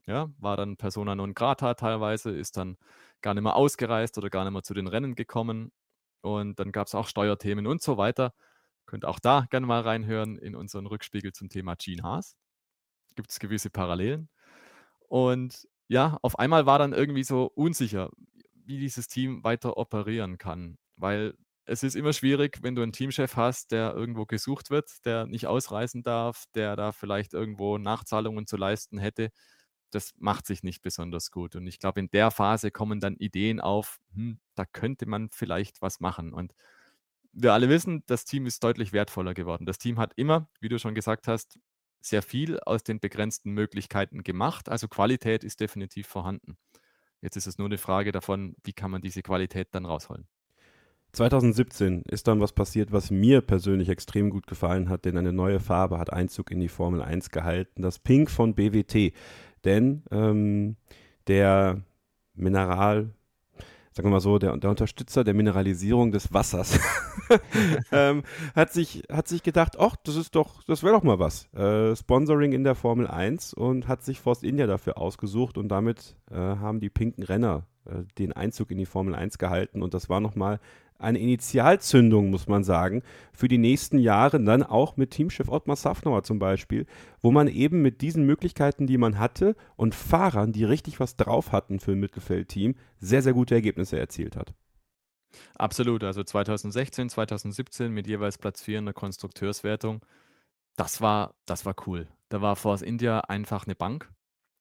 Ja, 0.06 0.30
war 0.38 0.56
dann 0.56 0.76
persona 0.76 1.14
non 1.16 1.34
grata 1.34 1.74
teilweise, 1.74 2.30
ist 2.30 2.56
dann 2.56 2.76
gar 3.22 3.34
nicht 3.34 3.42
mehr 3.42 3.56
ausgereist 3.56 4.16
oder 4.18 4.30
gar 4.30 4.44
nicht 4.44 4.52
mehr 4.52 4.62
zu 4.62 4.74
den 4.74 4.86
Rennen 4.86 5.14
gekommen. 5.16 5.72
Und 6.22 6.58
dann 6.60 6.72
gab 6.72 6.86
es 6.86 6.94
auch 6.94 7.08
Steuerthemen 7.08 7.66
und 7.66 7.82
so 7.82 7.96
weiter. 7.96 8.32
Könnt 8.86 9.04
auch 9.04 9.18
da 9.20 9.46
gerne 9.50 9.66
mal 9.66 9.80
reinhören 9.82 10.38
in 10.38 10.54
unseren 10.54 10.86
Rückspiegel 10.86 11.32
zum 11.32 11.48
Thema 11.48 11.74
Gene 11.76 12.02
Haas. 12.04 12.36
Gibt 13.16 13.32
es 13.32 13.40
gewisse 13.40 13.70
Parallelen. 13.70 14.28
Und 15.08 15.68
ja, 15.88 16.18
auf 16.22 16.38
einmal 16.38 16.66
war 16.66 16.78
dann 16.78 16.92
irgendwie 16.92 17.24
so 17.24 17.46
unsicher, 17.54 18.10
wie 18.54 18.78
dieses 18.78 19.08
Team 19.08 19.44
weiter 19.44 19.76
operieren 19.76 20.38
kann, 20.38 20.78
weil 20.96 21.34
es 21.66 21.82
ist 21.82 21.96
immer 21.96 22.12
schwierig, 22.12 22.58
wenn 22.62 22.74
du 22.76 22.82
einen 22.82 22.92
Teamchef 22.92 23.36
hast, 23.36 23.72
der 23.72 23.94
irgendwo 23.94 24.26
gesucht 24.26 24.70
wird, 24.70 25.04
der 25.04 25.26
nicht 25.26 25.46
ausreisen 25.48 26.02
darf, 26.02 26.44
der 26.54 26.76
da 26.76 26.92
vielleicht 26.92 27.34
irgendwo 27.34 27.78
Nachzahlungen 27.78 28.46
zu 28.46 28.56
leisten 28.56 28.98
hätte. 28.98 29.30
Das 29.90 30.14
macht 30.18 30.46
sich 30.46 30.62
nicht 30.62 30.82
besonders 30.82 31.30
gut. 31.30 31.56
Und 31.56 31.66
ich 31.66 31.78
glaube, 31.78 32.00
in 32.00 32.10
der 32.10 32.30
Phase 32.30 32.70
kommen 32.70 33.00
dann 33.00 33.16
Ideen 33.16 33.60
auf, 33.60 33.98
hm, 34.14 34.38
da 34.54 34.64
könnte 34.64 35.06
man 35.06 35.30
vielleicht 35.30 35.82
was 35.82 36.00
machen. 36.00 36.32
Und 36.32 36.54
wir 37.32 37.52
alle 37.52 37.68
wissen, 37.68 38.02
das 38.06 38.24
Team 38.24 38.46
ist 38.46 38.64
deutlich 38.64 38.92
wertvoller 38.92 39.34
geworden. 39.34 39.66
Das 39.66 39.78
Team 39.78 39.98
hat 39.98 40.12
immer, 40.16 40.48
wie 40.60 40.68
du 40.68 40.78
schon 40.78 40.94
gesagt 40.94 41.28
hast, 41.28 41.58
sehr 42.00 42.22
viel 42.22 42.58
aus 42.60 42.82
den 42.82 43.00
begrenzten 43.00 43.52
Möglichkeiten 43.52 44.22
gemacht. 44.22 44.68
Also 44.68 44.88
Qualität 44.88 45.44
ist 45.44 45.60
definitiv 45.60 46.06
vorhanden. 46.06 46.56
Jetzt 47.20 47.36
ist 47.36 47.46
es 47.46 47.58
nur 47.58 47.66
eine 47.66 47.78
Frage 47.78 48.12
davon, 48.12 48.56
wie 48.64 48.72
kann 48.72 48.90
man 48.90 49.02
diese 49.02 49.22
Qualität 49.22 49.68
dann 49.72 49.86
rausholen. 49.86 50.26
2017 51.12 52.02
ist 52.02 52.28
dann 52.28 52.40
was 52.40 52.52
passiert, 52.52 52.92
was 52.92 53.10
mir 53.10 53.40
persönlich 53.40 53.88
extrem 53.88 54.28
gut 54.28 54.46
gefallen 54.46 54.90
hat, 54.90 55.06
denn 55.06 55.16
eine 55.16 55.32
neue 55.32 55.60
Farbe 55.60 55.98
hat 55.98 56.12
Einzug 56.12 56.50
in 56.50 56.60
die 56.60 56.68
Formel 56.68 57.00
1 57.00 57.30
gehalten, 57.30 57.80
das 57.80 57.98
Pink 57.98 58.30
von 58.30 58.54
BWT. 58.54 59.14
Denn 59.64 60.02
ähm, 60.10 60.76
der 61.26 61.82
Mineral, 62.34 63.10
sagen 63.92 64.08
wir 64.08 64.12
mal 64.12 64.20
so, 64.20 64.38
der, 64.38 64.56
der 64.56 64.70
Unterstützer 64.70 65.24
der 65.24 65.34
Mineralisierung 65.34 66.12
des 66.12 66.32
Wassers 66.32 66.78
ähm, 67.92 68.22
hat, 68.54 68.72
sich, 68.72 69.02
hat 69.10 69.26
sich 69.26 69.42
gedacht, 69.42 69.76
ach, 69.78 69.96
das 70.04 70.16
ist 70.16 70.34
doch, 70.34 70.62
das 70.64 70.82
wäre 70.82 70.94
doch 70.94 71.02
mal 71.02 71.18
was. 71.18 71.52
Äh, 71.54 71.96
Sponsoring 71.96 72.52
in 72.52 72.64
der 72.64 72.74
Formel 72.74 73.06
1 73.06 73.54
und 73.54 73.88
hat 73.88 74.04
sich 74.04 74.20
Force 74.20 74.42
India 74.42 74.66
dafür 74.66 74.98
ausgesucht 74.98 75.58
und 75.58 75.68
damit 75.68 76.16
äh, 76.30 76.34
haben 76.34 76.80
die 76.80 76.90
pinken 76.90 77.24
Renner 77.24 77.66
äh, 77.86 78.04
den 78.18 78.32
Einzug 78.32 78.70
in 78.70 78.78
die 78.78 78.86
Formel 78.86 79.14
1 79.14 79.38
gehalten 79.38 79.82
und 79.82 79.94
das 79.94 80.08
war 80.08 80.20
nochmal 80.20 80.60
eine 80.98 81.18
Initialzündung, 81.18 82.30
muss 82.30 82.46
man 82.46 82.64
sagen, 82.64 83.02
für 83.32 83.48
die 83.48 83.58
nächsten 83.58 83.98
Jahre, 83.98 84.42
dann 84.42 84.62
auch 84.62 84.96
mit 84.96 85.10
Teamchef 85.10 85.48
Ottmar 85.48 85.76
Safnauer 85.76 86.22
zum 86.22 86.38
Beispiel, 86.38 86.86
wo 87.20 87.30
man 87.30 87.48
eben 87.48 87.82
mit 87.82 88.00
diesen 88.00 88.24
Möglichkeiten, 88.24 88.86
die 88.86 88.98
man 88.98 89.18
hatte 89.18 89.56
und 89.76 89.94
Fahrern, 89.94 90.52
die 90.52 90.64
richtig 90.64 91.00
was 91.00 91.16
drauf 91.16 91.52
hatten 91.52 91.80
für 91.80 91.92
ein 91.92 92.00
Mittelfeldteam, 92.00 92.74
sehr, 92.98 93.22
sehr 93.22 93.32
gute 93.32 93.54
Ergebnisse 93.54 93.98
erzielt 93.98 94.36
hat. 94.36 94.54
Absolut, 95.56 96.02
also 96.04 96.22
2016, 96.22 97.10
2017 97.10 97.92
mit 97.92 98.06
jeweils 98.06 98.38
Platz 98.38 98.62
4 98.62 98.78
in 98.78 98.84
der 98.86 98.94
Konstrukteurswertung, 98.94 100.00
das 100.76 101.00
war, 101.00 101.34
das 101.46 101.64
war 101.64 101.74
cool. 101.86 102.06
Da 102.28 102.42
war 102.42 102.56
Force 102.56 102.82
India 102.82 103.20
einfach 103.20 103.66
eine 103.66 103.74
Bank 103.74 104.10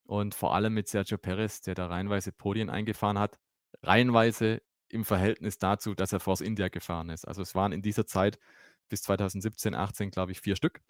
und 0.06 0.36
vor 0.36 0.56
allem 0.56 0.74
mit 0.74 0.88
Sergio 0.88 1.18
Perez, 1.18 1.62
der 1.62 1.76
da 1.76 1.88
reihenweise 1.88 2.32
Podien 2.32 2.70
eingefahren 2.70 3.20
hat, 3.20 3.38
reihenweise 3.84 4.62
im 4.90 5.06
Verhältnis 5.06 5.58
dazu, 5.58 5.96
dass 5.96 6.14
er 6.14 6.20
Force 6.20 6.42
India 6.42 6.68
gefahren 6.70 7.10
ist. 7.10 7.28
Also 7.28 7.42
es 7.42 7.56
waren 7.56 7.72
in 7.72 7.82
dieser 7.82 8.06
Zeit 8.06 8.40
bis 8.90 9.02
2017, 9.04 9.76
18, 9.76 10.12
glaube 10.12 10.32
ich, 10.32 10.42
vier 10.42 10.56
Stück. 10.56 10.82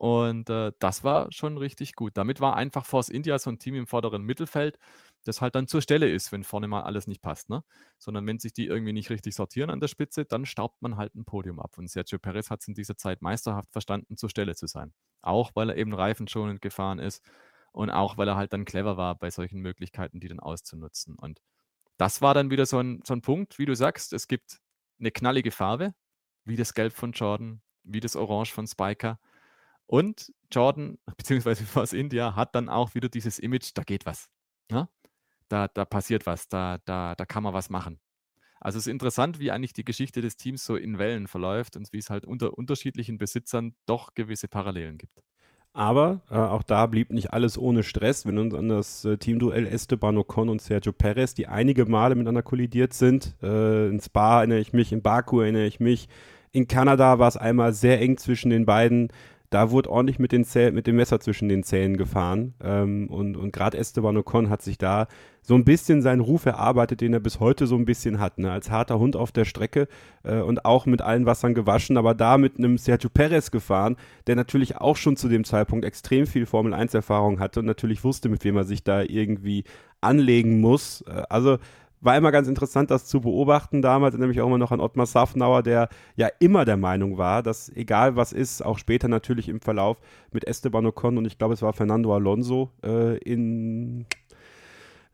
Und 0.00 0.48
äh, 0.48 0.72
das 0.78 1.04
war 1.04 1.30
schon 1.30 1.58
richtig 1.58 1.94
gut. 1.94 2.16
Damit 2.16 2.40
war 2.40 2.56
einfach 2.56 2.86
Force 2.86 3.10
India 3.10 3.38
so 3.38 3.50
ein 3.50 3.58
Team 3.58 3.74
im 3.74 3.86
vorderen 3.86 4.22
Mittelfeld, 4.22 4.78
das 5.24 5.42
halt 5.42 5.54
dann 5.54 5.68
zur 5.68 5.82
Stelle 5.82 6.08
ist, 6.08 6.32
wenn 6.32 6.42
vorne 6.42 6.68
mal 6.68 6.84
alles 6.84 7.06
nicht 7.06 7.20
passt. 7.20 7.50
Ne? 7.50 7.62
Sondern 7.98 8.26
wenn 8.26 8.38
sich 8.38 8.54
die 8.54 8.66
irgendwie 8.66 8.94
nicht 8.94 9.10
richtig 9.10 9.34
sortieren 9.34 9.68
an 9.68 9.78
der 9.78 9.88
Spitze, 9.88 10.24
dann 10.24 10.46
staubt 10.46 10.80
man 10.80 10.96
halt 10.96 11.14
ein 11.14 11.26
Podium 11.26 11.60
ab. 11.60 11.76
Und 11.76 11.90
Sergio 11.90 12.18
Perez 12.18 12.48
hat 12.48 12.62
es 12.62 12.68
in 12.68 12.74
dieser 12.74 12.96
Zeit 12.96 13.20
meisterhaft 13.20 13.70
verstanden, 13.72 14.16
zur 14.16 14.30
Stelle 14.30 14.54
zu 14.54 14.66
sein. 14.66 14.94
Auch 15.20 15.50
weil 15.54 15.68
er 15.68 15.76
eben 15.76 15.92
reifenschonend 15.92 16.62
gefahren 16.62 16.98
ist 16.98 17.22
und 17.72 17.90
auch 17.90 18.16
weil 18.16 18.28
er 18.28 18.36
halt 18.36 18.54
dann 18.54 18.64
clever 18.64 18.96
war, 18.96 19.16
bei 19.16 19.30
solchen 19.30 19.60
Möglichkeiten 19.60 20.18
die 20.18 20.28
dann 20.28 20.40
auszunutzen. 20.40 21.14
Und 21.16 21.42
das 22.00 22.22
war 22.22 22.32
dann 22.32 22.50
wieder 22.50 22.64
so 22.64 22.78
ein, 22.78 23.02
so 23.04 23.12
ein 23.12 23.20
Punkt, 23.20 23.58
wie 23.58 23.66
du 23.66 23.76
sagst, 23.76 24.14
es 24.14 24.26
gibt 24.26 24.58
eine 24.98 25.10
knallige 25.10 25.50
Farbe, 25.50 25.94
wie 26.46 26.56
das 26.56 26.72
Gelb 26.72 26.94
von 26.94 27.12
Jordan, 27.12 27.60
wie 27.82 28.00
das 28.00 28.16
Orange 28.16 28.54
von 28.54 28.66
Spiker. 28.66 29.20
Und 29.84 30.32
Jordan, 30.50 30.96
beziehungsweise 31.18 31.64
aus 31.78 31.92
India, 31.92 32.34
hat 32.36 32.54
dann 32.54 32.70
auch 32.70 32.94
wieder 32.94 33.10
dieses 33.10 33.38
Image, 33.38 33.72
da 33.74 33.82
geht 33.82 34.06
was. 34.06 34.30
Ja? 34.70 34.82
Ne? 34.82 34.88
Da, 35.48 35.68
da 35.68 35.84
passiert 35.84 36.24
was, 36.24 36.48
da, 36.48 36.78
da, 36.86 37.14
da 37.16 37.26
kann 37.26 37.42
man 37.42 37.52
was 37.52 37.68
machen. 37.68 38.00
Also 38.60 38.78
es 38.78 38.86
ist 38.86 38.92
interessant, 38.92 39.38
wie 39.38 39.50
eigentlich 39.50 39.72
die 39.74 39.84
Geschichte 39.84 40.22
des 40.22 40.36
Teams 40.36 40.64
so 40.64 40.76
in 40.76 40.98
Wellen 40.98 41.26
verläuft 41.26 41.76
und 41.76 41.92
wie 41.92 41.98
es 41.98 42.08
halt 42.08 42.24
unter 42.24 42.56
unterschiedlichen 42.56 43.18
Besitzern 43.18 43.74
doch 43.84 44.14
gewisse 44.14 44.48
Parallelen 44.48 44.96
gibt. 44.96 45.20
Aber 45.72 46.20
äh, 46.30 46.34
auch 46.34 46.64
da 46.64 46.86
blieb 46.86 47.12
nicht 47.12 47.32
alles 47.32 47.56
ohne 47.56 47.82
Stress. 47.82 48.26
Wenn 48.26 48.38
uns 48.38 48.54
an 48.54 48.68
das 48.68 49.04
äh, 49.04 49.16
Teamduell 49.18 49.66
Esteban 49.66 50.18
Ocon 50.18 50.48
und 50.48 50.60
Sergio 50.60 50.92
Perez, 50.92 51.34
die 51.34 51.46
einige 51.46 51.86
Male 51.86 52.16
miteinander 52.16 52.42
kollidiert 52.42 52.92
sind. 52.92 53.36
Äh, 53.42 53.88
in 53.88 54.00
Spa 54.00 54.38
erinnere 54.38 54.58
ich 54.58 54.72
mich, 54.72 54.92
in 54.92 55.02
Baku 55.02 55.40
erinnere 55.40 55.66
ich 55.66 55.78
mich. 55.78 56.08
In 56.52 56.66
Kanada 56.66 57.20
war 57.20 57.28
es 57.28 57.36
einmal 57.36 57.72
sehr 57.72 58.00
eng 58.00 58.16
zwischen 58.16 58.50
den 58.50 58.66
beiden 58.66 59.12
da 59.50 59.72
wurde 59.72 59.90
ordentlich 59.90 60.20
mit, 60.20 60.32
den 60.32 60.44
Zäh 60.44 60.70
mit 60.70 60.86
dem 60.86 60.96
Messer 60.96 61.18
zwischen 61.20 61.48
den 61.48 61.64
Zähnen 61.64 61.96
gefahren. 61.96 62.54
Ähm, 62.62 63.08
und 63.08 63.36
und 63.36 63.52
gerade 63.52 63.76
Esteban 63.76 64.16
Ocon 64.16 64.48
hat 64.48 64.62
sich 64.62 64.78
da 64.78 65.08
so 65.42 65.54
ein 65.54 65.64
bisschen 65.64 66.02
seinen 66.02 66.20
Ruf 66.20 66.46
erarbeitet, 66.46 67.00
den 67.00 67.12
er 67.12 67.20
bis 67.20 67.40
heute 67.40 67.66
so 67.66 67.74
ein 67.74 67.84
bisschen 67.84 68.20
hat. 68.20 68.38
Ne? 68.38 68.52
Als 68.52 68.70
harter 68.70 68.98
Hund 69.00 69.16
auf 69.16 69.32
der 69.32 69.44
Strecke 69.44 69.88
äh, 70.22 70.40
und 70.40 70.64
auch 70.64 70.86
mit 70.86 71.02
allen 71.02 71.26
Wassern 71.26 71.54
gewaschen, 71.54 71.96
aber 71.96 72.14
da 72.14 72.38
mit 72.38 72.58
einem 72.58 72.78
Sergio 72.78 73.10
Perez 73.10 73.50
gefahren, 73.50 73.96
der 74.26 74.36
natürlich 74.36 74.76
auch 74.76 74.96
schon 74.96 75.16
zu 75.16 75.28
dem 75.28 75.44
Zeitpunkt 75.44 75.84
extrem 75.84 76.26
viel 76.26 76.46
Formel-1-Erfahrung 76.46 77.40
hatte 77.40 77.60
und 77.60 77.66
natürlich 77.66 78.04
wusste, 78.04 78.28
mit 78.28 78.44
wem 78.44 78.56
er 78.56 78.64
sich 78.64 78.84
da 78.84 79.02
irgendwie 79.02 79.64
anlegen 80.00 80.60
muss. 80.60 81.02
Äh, 81.02 81.22
also 81.28 81.58
war 82.00 82.16
immer 82.16 82.32
ganz 82.32 82.48
interessant, 82.48 82.90
das 82.90 83.06
zu 83.06 83.20
beobachten 83.20 83.82
damals, 83.82 84.16
nämlich 84.16 84.40
auch 84.40 84.46
immer 84.46 84.58
noch 84.58 84.72
an 84.72 84.80
Ottmar 84.80 85.06
Safnauer, 85.06 85.62
der 85.62 85.88
ja 86.16 86.28
immer 86.38 86.64
der 86.64 86.76
Meinung 86.76 87.18
war, 87.18 87.42
dass 87.42 87.68
egal 87.70 88.16
was 88.16 88.32
ist, 88.32 88.64
auch 88.64 88.78
später 88.78 89.08
natürlich 89.08 89.48
im 89.48 89.60
Verlauf 89.60 90.00
mit 90.32 90.46
Esteban 90.46 90.86
Ocon 90.86 91.18
und 91.18 91.26
ich 91.26 91.38
glaube, 91.38 91.54
es 91.54 91.62
war 91.62 91.72
Fernando 91.72 92.14
Alonso 92.14 92.70
äh, 92.82 93.18
in 93.18 94.06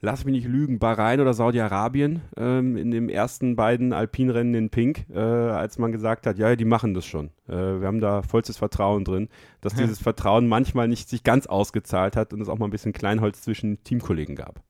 lass 0.01 0.25
mich 0.25 0.33
nicht 0.33 0.49
lügen, 0.49 0.79
Bahrain 0.79 1.21
oder 1.21 1.35
Saudi-Arabien 1.35 2.21
ähm, 2.37 2.77
in 2.77 2.91
den 2.91 3.09
ersten 3.09 3.57
beiden 3.57 3.93
Alpinrennen 3.93 4.55
in 4.55 4.71
Pink, 4.71 5.07
äh, 5.11 5.19
als 5.19 5.79
man 5.79 5.93
gesagt 5.93 6.27
hat, 6.27 6.39
ja, 6.39 6.55
die 6.55 6.65
machen 6.65 6.95
das 6.95 7.07
schon. 7.07 7.31
Äh, 7.49 7.81
wir 7.81 7.87
haben 7.87 8.01
da 8.01 8.23
vollstes 8.23 8.59
Vertrauen 8.59 9.05
drin, 9.05 9.29
dass 9.61 9.75
dieses 9.75 9.99
Vertrauen 9.99 10.49
manchmal 10.49 10.89
nicht 10.89 11.09
sich 11.09 11.25
ganz 11.25 11.47
ausgezahlt 11.47 12.17
hat 12.17 12.33
und 12.33 12.41
es 12.41 12.49
auch 12.49 12.59
mal 12.59 12.67
ein 12.67 12.71
bisschen 12.71 12.93
Kleinholz 12.93 13.43
zwischen 13.43 13.83
Teamkollegen 13.85 14.37
gab. 14.37 14.63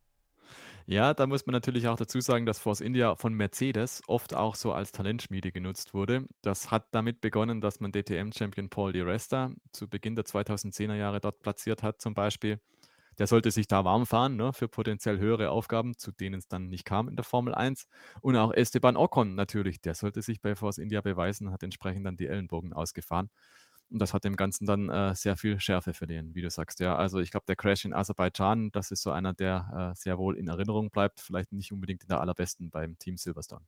Ja, 0.88 1.14
da 1.14 1.26
muss 1.26 1.46
man 1.46 1.52
natürlich 1.52 1.88
auch 1.88 1.96
dazu 1.96 2.20
sagen, 2.20 2.46
dass 2.46 2.60
Force 2.60 2.80
India 2.80 3.16
von 3.16 3.34
Mercedes 3.34 4.02
oft 4.06 4.34
auch 4.34 4.54
so 4.54 4.72
als 4.72 4.92
Talentschmiede 4.92 5.50
genutzt 5.50 5.94
wurde. 5.94 6.26
Das 6.42 6.70
hat 6.70 6.86
damit 6.92 7.20
begonnen, 7.20 7.60
dass 7.60 7.80
man 7.80 7.90
DTM-Champion 7.92 8.68
Paul 8.70 8.92
Di 8.92 9.00
Resta 9.00 9.50
zu 9.72 9.88
Beginn 9.88 10.14
der 10.14 10.24
2010er 10.24 10.94
Jahre 10.94 11.20
dort 11.20 11.40
platziert 11.42 11.82
hat, 11.82 12.00
zum 12.00 12.14
Beispiel. 12.14 12.60
Der 13.18 13.26
sollte 13.26 13.50
sich 13.50 13.66
da 13.66 13.84
warm 13.84 14.06
fahren 14.06 14.36
ne, 14.36 14.52
für 14.52 14.68
potenziell 14.68 15.18
höhere 15.18 15.50
Aufgaben, 15.50 15.96
zu 15.98 16.12
denen 16.12 16.38
es 16.38 16.48
dann 16.48 16.68
nicht 16.68 16.84
kam 16.84 17.08
in 17.08 17.16
der 17.16 17.24
Formel 17.24 17.54
1. 17.54 17.86
Und 18.20 18.36
auch 18.36 18.52
Esteban 18.52 18.96
Ocon 18.96 19.34
natürlich, 19.34 19.80
der 19.80 19.94
sollte 19.94 20.22
sich 20.22 20.40
bei 20.42 20.54
Force 20.56 20.78
India 20.78 21.00
beweisen, 21.00 21.50
hat 21.50 21.62
entsprechend 21.64 22.06
dann 22.06 22.16
die 22.18 22.26
Ellenbogen 22.28 22.72
ausgefahren. 22.74 23.30
Und 23.90 24.00
das 24.00 24.12
hat 24.12 24.24
dem 24.24 24.36
Ganzen 24.36 24.66
dann 24.66 24.88
äh, 24.88 25.14
sehr 25.14 25.36
viel 25.36 25.60
Schärfe 25.60 25.94
verliehen, 25.94 26.34
wie 26.34 26.42
du 26.42 26.50
sagst. 26.50 26.80
Ja, 26.80 26.96
also 26.96 27.20
ich 27.20 27.30
glaube, 27.30 27.46
der 27.46 27.56
Crash 27.56 27.84
in 27.84 27.94
Aserbaidschan, 27.94 28.70
das 28.72 28.90
ist 28.90 29.02
so 29.02 29.10
einer, 29.12 29.32
der 29.32 29.92
äh, 29.92 29.96
sehr 29.96 30.18
wohl 30.18 30.36
in 30.36 30.48
Erinnerung 30.48 30.90
bleibt. 30.90 31.20
Vielleicht 31.20 31.52
nicht 31.52 31.72
unbedingt 31.72 32.02
in 32.02 32.08
der 32.08 32.20
allerbesten 32.20 32.70
beim 32.70 32.98
Team 32.98 33.16
Silverstone. 33.16 33.64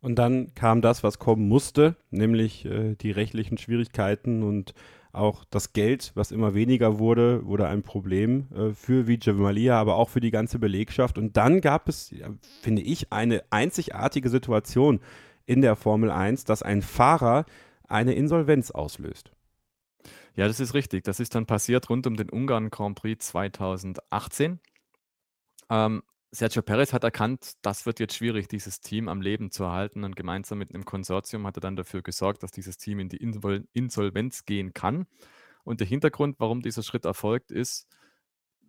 Und 0.00 0.18
dann 0.18 0.54
kam 0.54 0.80
das, 0.80 1.02
was 1.02 1.18
kommen 1.18 1.46
musste, 1.46 1.96
nämlich 2.10 2.64
äh, 2.64 2.94
die 2.96 3.10
rechtlichen 3.10 3.58
Schwierigkeiten 3.58 4.42
und 4.42 4.74
auch 5.12 5.44
das 5.50 5.72
Geld, 5.72 6.12
was 6.14 6.30
immer 6.30 6.54
weniger 6.54 6.98
wurde, 6.98 7.44
wurde 7.44 7.66
ein 7.66 7.82
Problem 7.82 8.46
äh, 8.54 8.72
für 8.72 9.06
Vijay 9.06 9.34
Malia, 9.34 9.78
aber 9.78 9.96
auch 9.96 10.08
für 10.08 10.20
die 10.20 10.30
ganze 10.30 10.58
Belegschaft. 10.58 11.18
Und 11.18 11.36
dann 11.36 11.60
gab 11.60 11.88
es, 11.88 12.10
ja, 12.10 12.28
finde 12.62 12.82
ich, 12.82 13.12
eine 13.12 13.42
einzigartige 13.50 14.28
Situation 14.28 15.00
in 15.46 15.62
der 15.62 15.76
Formel 15.76 16.10
1, 16.10 16.44
dass 16.44 16.62
ein 16.62 16.80
Fahrer 16.80 17.44
eine 17.90 18.14
Insolvenz 18.14 18.70
auslöst. 18.70 19.32
Ja, 20.34 20.46
das 20.46 20.60
ist 20.60 20.74
richtig. 20.74 21.04
Das 21.04 21.20
ist 21.20 21.34
dann 21.34 21.46
passiert 21.46 21.90
rund 21.90 22.06
um 22.06 22.16
den 22.16 22.30
Ungarn 22.30 22.70
Grand 22.70 22.98
Prix 22.98 23.26
2018. 23.28 24.60
Ähm, 25.68 26.02
Sergio 26.32 26.62
Perez 26.62 26.92
hat 26.92 27.02
erkannt, 27.02 27.54
das 27.62 27.86
wird 27.86 27.98
jetzt 27.98 28.14
schwierig, 28.14 28.46
dieses 28.46 28.80
Team 28.80 29.08
am 29.08 29.20
Leben 29.20 29.50
zu 29.50 29.64
erhalten. 29.64 30.04
Und 30.04 30.14
gemeinsam 30.14 30.58
mit 30.58 30.72
einem 30.72 30.84
Konsortium 30.84 31.46
hat 31.46 31.56
er 31.56 31.60
dann 31.60 31.76
dafür 31.76 32.02
gesorgt, 32.02 32.42
dass 32.42 32.52
dieses 32.52 32.78
Team 32.78 33.00
in 33.00 33.08
die 33.08 33.16
Insolvenz 33.72 34.44
gehen 34.44 34.72
kann. 34.72 35.06
Und 35.64 35.80
der 35.80 35.86
Hintergrund, 35.86 36.36
warum 36.38 36.62
dieser 36.62 36.82
Schritt 36.82 37.04
erfolgt, 37.04 37.50
ist, 37.50 37.88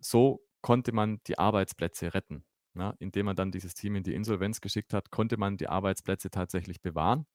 so 0.00 0.44
konnte 0.60 0.92
man 0.92 1.20
die 1.26 1.38
Arbeitsplätze 1.38 2.14
retten. 2.14 2.44
Ja, 2.74 2.94
indem 2.98 3.26
man 3.26 3.36
dann 3.36 3.52
dieses 3.52 3.74
Team 3.74 3.96
in 3.96 4.02
die 4.02 4.14
Insolvenz 4.14 4.60
geschickt 4.60 4.94
hat, 4.94 5.10
konnte 5.10 5.36
man 5.36 5.58
die 5.58 5.68
Arbeitsplätze 5.68 6.30
tatsächlich 6.30 6.80
bewahren. 6.80 7.26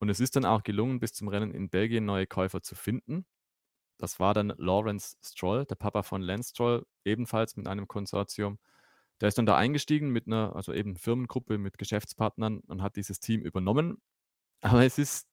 Und 0.00 0.08
es 0.08 0.18
ist 0.18 0.34
dann 0.34 0.46
auch 0.46 0.62
gelungen, 0.62 0.98
bis 0.98 1.12
zum 1.12 1.28
Rennen 1.28 1.52
in 1.52 1.68
Belgien 1.68 2.06
neue 2.06 2.26
Käufer 2.26 2.62
zu 2.62 2.74
finden. 2.74 3.26
Das 3.98 4.18
war 4.18 4.32
dann 4.34 4.52
Lawrence 4.56 5.16
Stroll, 5.22 5.66
der 5.66 5.74
Papa 5.74 6.02
von 6.02 6.22
Lance 6.22 6.50
Stroll, 6.50 6.86
ebenfalls 7.04 7.56
mit 7.56 7.68
einem 7.68 7.86
Konsortium. 7.86 8.58
Der 9.20 9.28
ist 9.28 9.36
dann 9.36 9.46
da 9.46 9.56
eingestiegen 9.56 10.08
mit 10.10 10.26
einer, 10.26 10.56
also 10.56 10.72
eben 10.72 10.96
Firmengruppe 10.96 11.58
mit 11.58 11.76
Geschäftspartnern 11.76 12.60
und 12.60 12.82
hat 12.82 12.96
dieses 12.96 13.20
Team 13.20 13.42
übernommen. 13.42 14.00
Aber 14.62 14.84
es 14.84 14.98
ist, 14.98 15.28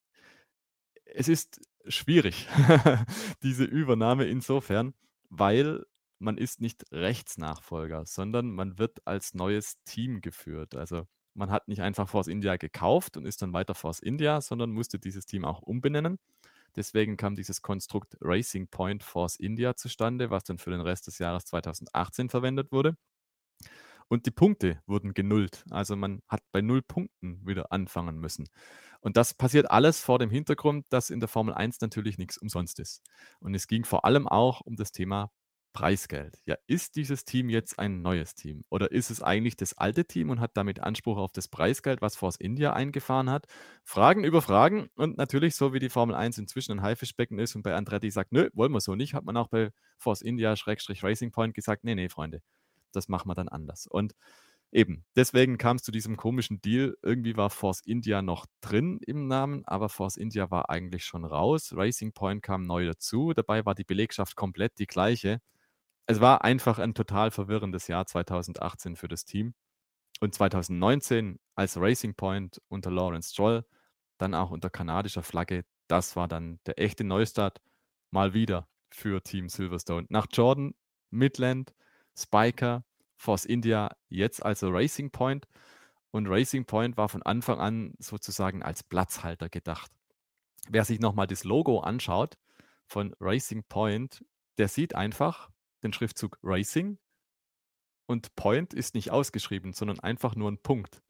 es 1.06 1.30
ist 1.30 1.61
schwierig, 1.88 2.48
diese 3.44 3.64
Übernahme 3.64 4.26
insofern, 4.26 4.94
weil 5.30 5.85
man 6.19 6.38
ist 6.38 6.60
nicht 6.60 6.91
Rechtsnachfolger, 6.91 8.06
sondern 8.06 8.52
man 8.52 8.77
wird 8.77 9.06
als 9.07 9.34
neues 9.34 9.81
Team 9.85 10.19
geführt. 10.19 10.76
Also 10.76 11.07
man 11.38 11.51
hat 11.51 11.68
nicht 11.68 11.81
einfach 11.81 12.09
Force 12.09 12.27
India 12.27 12.57
gekauft 12.57 13.18
und 13.18 13.26
ist 13.26 13.41
dann 13.41 13.53
weiter 13.53 13.76
Force 13.76 13.99
India, 13.99 14.41
sondern 14.41 14.72
musste 14.72 14.99
dieses 14.99 15.26
Team 15.26 15.45
auch 15.45 15.61
umbenennen. 15.61 16.19
Deswegen 16.76 17.18
kam 17.18 17.35
dieses 17.35 17.61
Konstrukt 17.61 18.18
Racing 18.22 18.68
Point 18.68 19.03
Force 19.03 19.38
India 19.38 19.76
zustande, 19.76 20.30
was 20.30 20.43
dann 20.43 20.57
für 20.57 20.72
den 20.72 20.81
Rest 20.81 21.07
des 21.07 21.19
Jahres 21.19 21.45
2018 21.45 22.30
verwendet 22.30 22.72
wurde. 22.72 22.95
Und 24.09 24.26
die 24.26 24.31
Punkte 24.31 24.81
wurden 24.85 25.14
genullt. 25.14 25.65
Also 25.69 25.95
man 25.95 26.22
hat 26.27 26.41
bei 26.51 26.61
null 26.61 26.81
Punkten 26.81 27.45
wieder 27.45 27.72
anfangen 27.72 28.19
müssen. 28.19 28.47
Und 29.01 29.18
das 29.18 29.34
passiert 29.34 29.69
alles 29.69 29.99
vor 30.01 30.18
dem 30.19 30.30
Hintergrund, 30.30 30.85
dass 30.89 31.09
in 31.09 31.19
der 31.19 31.27
Formel 31.27 31.53
1 31.53 31.81
natürlich 31.81 32.18
nichts 32.18 32.38
umsonst 32.38 32.80
ist. 32.80 33.01
Und 33.39 33.53
es 33.53 33.68
ging 33.68 33.84
vor 33.84 34.05
allem 34.05 34.27
auch 34.27 34.61
um 34.61 34.76
das 34.76 34.91
Thema 34.91 35.31
Preisgeld. 35.77 36.39
Ja, 36.45 36.55
ist 36.65 36.95
dieses 36.95 37.23
Team 37.23 37.49
jetzt 37.49 37.77
ein 37.77 38.01
neues 38.01 38.33
Team 38.33 38.63
oder 38.69 38.91
ist 38.91 39.11
es 39.11 39.21
eigentlich 39.21 39.57
das 39.57 39.77
alte 39.77 40.05
Team 40.05 40.31
und 40.31 40.39
hat 40.39 40.57
damit 40.57 40.79
Anspruch 40.79 41.17
auf 41.17 41.31
das 41.31 41.47
Preisgeld, 41.47 42.01
was 42.01 42.15
Force 42.15 42.37
India 42.37 42.73
eingefahren 42.73 43.29
hat? 43.29 43.45
Fragen 43.83 44.23
über 44.23 44.41
Fragen 44.41 44.89
und 44.95 45.19
natürlich, 45.19 45.55
so 45.55 45.73
wie 45.73 45.79
die 45.79 45.89
Formel 45.89 46.15
1 46.15 46.39
inzwischen 46.39 46.71
ein 46.71 46.81
Haifischbecken 46.81 47.37
ist 47.37 47.55
und 47.55 47.61
bei 47.61 47.75
Andretti 47.75 48.09
sagt, 48.09 48.31
nö, 48.31 48.49
wollen 48.55 48.71
wir 48.71 48.81
so 48.81 48.95
nicht, 48.95 49.13
hat 49.13 49.23
man 49.23 49.37
auch 49.37 49.49
bei 49.49 49.69
Force 49.99 50.23
India 50.23 50.55
Racing 50.57 51.31
Point 51.31 51.53
gesagt, 51.53 51.83
nee, 51.83 51.93
nee, 51.93 52.09
Freunde, 52.09 52.41
das 52.91 53.07
machen 53.07 53.29
wir 53.29 53.35
dann 53.35 53.47
anders. 53.47 53.85
Und 53.85 54.15
eben, 54.71 55.05
deswegen 55.15 55.59
kam 55.59 55.75
es 55.75 55.83
zu 55.83 55.91
diesem 55.91 56.17
komischen 56.17 56.59
Deal. 56.59 56.97
Irgendwie 57.03 57.37
war 57.37 57.51
Force 57.51 57.81
India 57.81 58.23
noch 58.23 58.47
drin 58.61 58.99
im 59.05 59.27
Namen, 59.27 59.63
aber 59.65 59.89
Force 59.89 60.17
India 60.17 60.49
war 60.49 60.71
eigentlich 60.71 61.05
schon 61.05 61.23
raus. 61.23 61.71
Racing 61.77 62.13
Point 62.13 62.41
kam 62.41 62.63
neu 62.63 62.87
dazu. 62.87 63.33
Dabei 63.35 63.63
war 63.63 63.75
die 63.75 63.83
Belegschaft 63.83 64.35
komplett 64.35 64.79
die 64.79 64.87
gleiche 64.87 65.39
es 66.07 66.21
war 66.21 66.43
einfach 66.43 66.79
ein 66.79 66.93
total 66.93 67.31
verwirrendes 67.31 67.88
Jahr 67.88 68.05
2018 68.05 68.95
für 68.95 69.09
das 69.09 69.25
Team. 69.25 69.53
Und 70.21 70.34
2019 70.34 71.39
als 71.53 71.77
Racing 71.77 72.15
Point 72.15 72.61
unter 72.69 72.89
Lawrence 72.89 73.34
Stroll, 73.34 73.65
dann 74.17 74.34
auch 74.34 74.49
unter 74.49 74.69
kanadischer 74.69 75.21
Flagge, 75.21 75.65
das 75.88 76.15
war 76.15 76.27
dann 76.27 76.59
der 76.65 76.79
echte 76.79 77.03
Neustart 77.03 77.61
mal 78.09 78.34
wieder 78.34 78.67
für 78.89 79.21
Team 79.21 79.49
Silverstone. 79.49 80.07
Nach 80.09 80.27
Jordan, 80.31 80.73
Midland, 81.11 81.75
Spiker, 82.17 82.84
Force 83.17 83.45
India, 83.45 83.95
jetzt 84.07 84.43
also 84.43 84.69
Racing 84.69 85.11
Point. 85.11 85.45
Und 86.11 86.27
Racing 86.27 86.65
Point 86.65 86.95
war 86.97 87.09
von 87.09 87.21
Anfang 87.21 87.59
an 87.59 87.93
sozusagen 87.99 88.63
als 88.63 88.81
Platzhalter 88.81 89.49
gedacht. 89.49 89.91
Wer 90.69 90.85
sich 90.85 90.99
nochmal 90.99 91.27
das 91.27 91.43
Logo 91.43 91.81
anschaut 91.81 92.38
von 92.85 93.13
Racing 93.19 93.65
Point, 93.65 94.25
der 94.57 94.69
sieht 94.69 94.95
einfach, 94.95 95.49
den 95.83 95.93
Schriftzug 95.93 96.37
Racing 96.43 96.97
und 98.07 98.35
Point 98.35 98.73
ist 98.73 98.95
nicht 98.95 99.11
ausgeschrieben, 99.11 99.73
sondern 99.73 99.99
einfach 99.99 100.35
nur 100.35 100.51
ein 100.51 100.59
Punkt. 100.59 101.01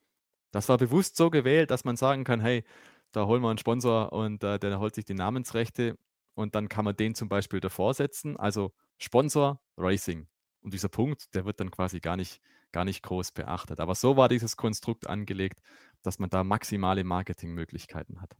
Das 0.52 0.70
war 0.70 0.78
bewusst 0.78 1.16
so 1.16 1.30
gewählt, 1.30 1.72
dass 1.72 1.86
man 1.86 1.96
sagen 1.96 2.24
kann, 2.24 2.40
hey, 2.42 2.64
da 3.12 3.26
holen 3.26 3.42
wir 3.42 3.50
einen 3.50 3.58
Sponsor 3.58 4.12
und 4.12 4.44
äh, 4.44 4.60
der 4.60 4.80
holt 4.80 4.96
sich 4.96 5.06
die 5.06 5.14
Namensrechte 5.14 5.98
und 6.36 6.56
dann 6.56 6.70
kann 6.70 6.86
man 6.86 6.96
den 6.96 7.16
zum 7.16 7.30
Beispiel 7.30 7.60
davor 7.60 7.94
setzen. 7.94 8.38
Also 8.38 8.74
Sponsor 8.98 9.62
Racing. 9.78 10.28
Und 10.62 10.74
dieser 10.74 10.90
Punkt, 10.90 11.34
der 11.36 11.46
wird 11.46 11.60
dann 11.60 11.72
quasi 11.72 12.00
gar 12.00 12.18
nicht, 12.18 12.42
gar 12.72 12.86
nicht 12.86 13.04
groß 13.04 13.32
beachtet. 13.32 13.80
Aber 13.80 13.96
so 13.96 14.18
war 14.18 14.30
dieses 14.30 14.58
Konstrukt 14.58 15.08
angelegt, 15.08 15.62
dass 16.02 16.20
man 16.20 16.30
da 16.30 16.44
maximale 16.44 17.04
Marketingmöglichkeiten 17.04 18.22
hat. 18.22 18.36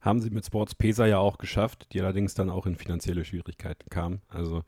Haben 0.00 0.20
sie 0.20 0.30
mit 0.30 0.44
Sports 0.44 0.74
Pesa 0.74 1.06
ja 1.06 1.18
auch 1.18 1.38
geschafft, 1.38 1.88
die 1.92 2.00
allerdings 2.00 2.34
dann 2.34 2.50
auch 2.50 2.66
in 2.66 2.76
finanzielle 2.76 3.24
Schwierigkeiten 3.24 3.88
kamen. 3.88 4.22
Also 4.28 4.64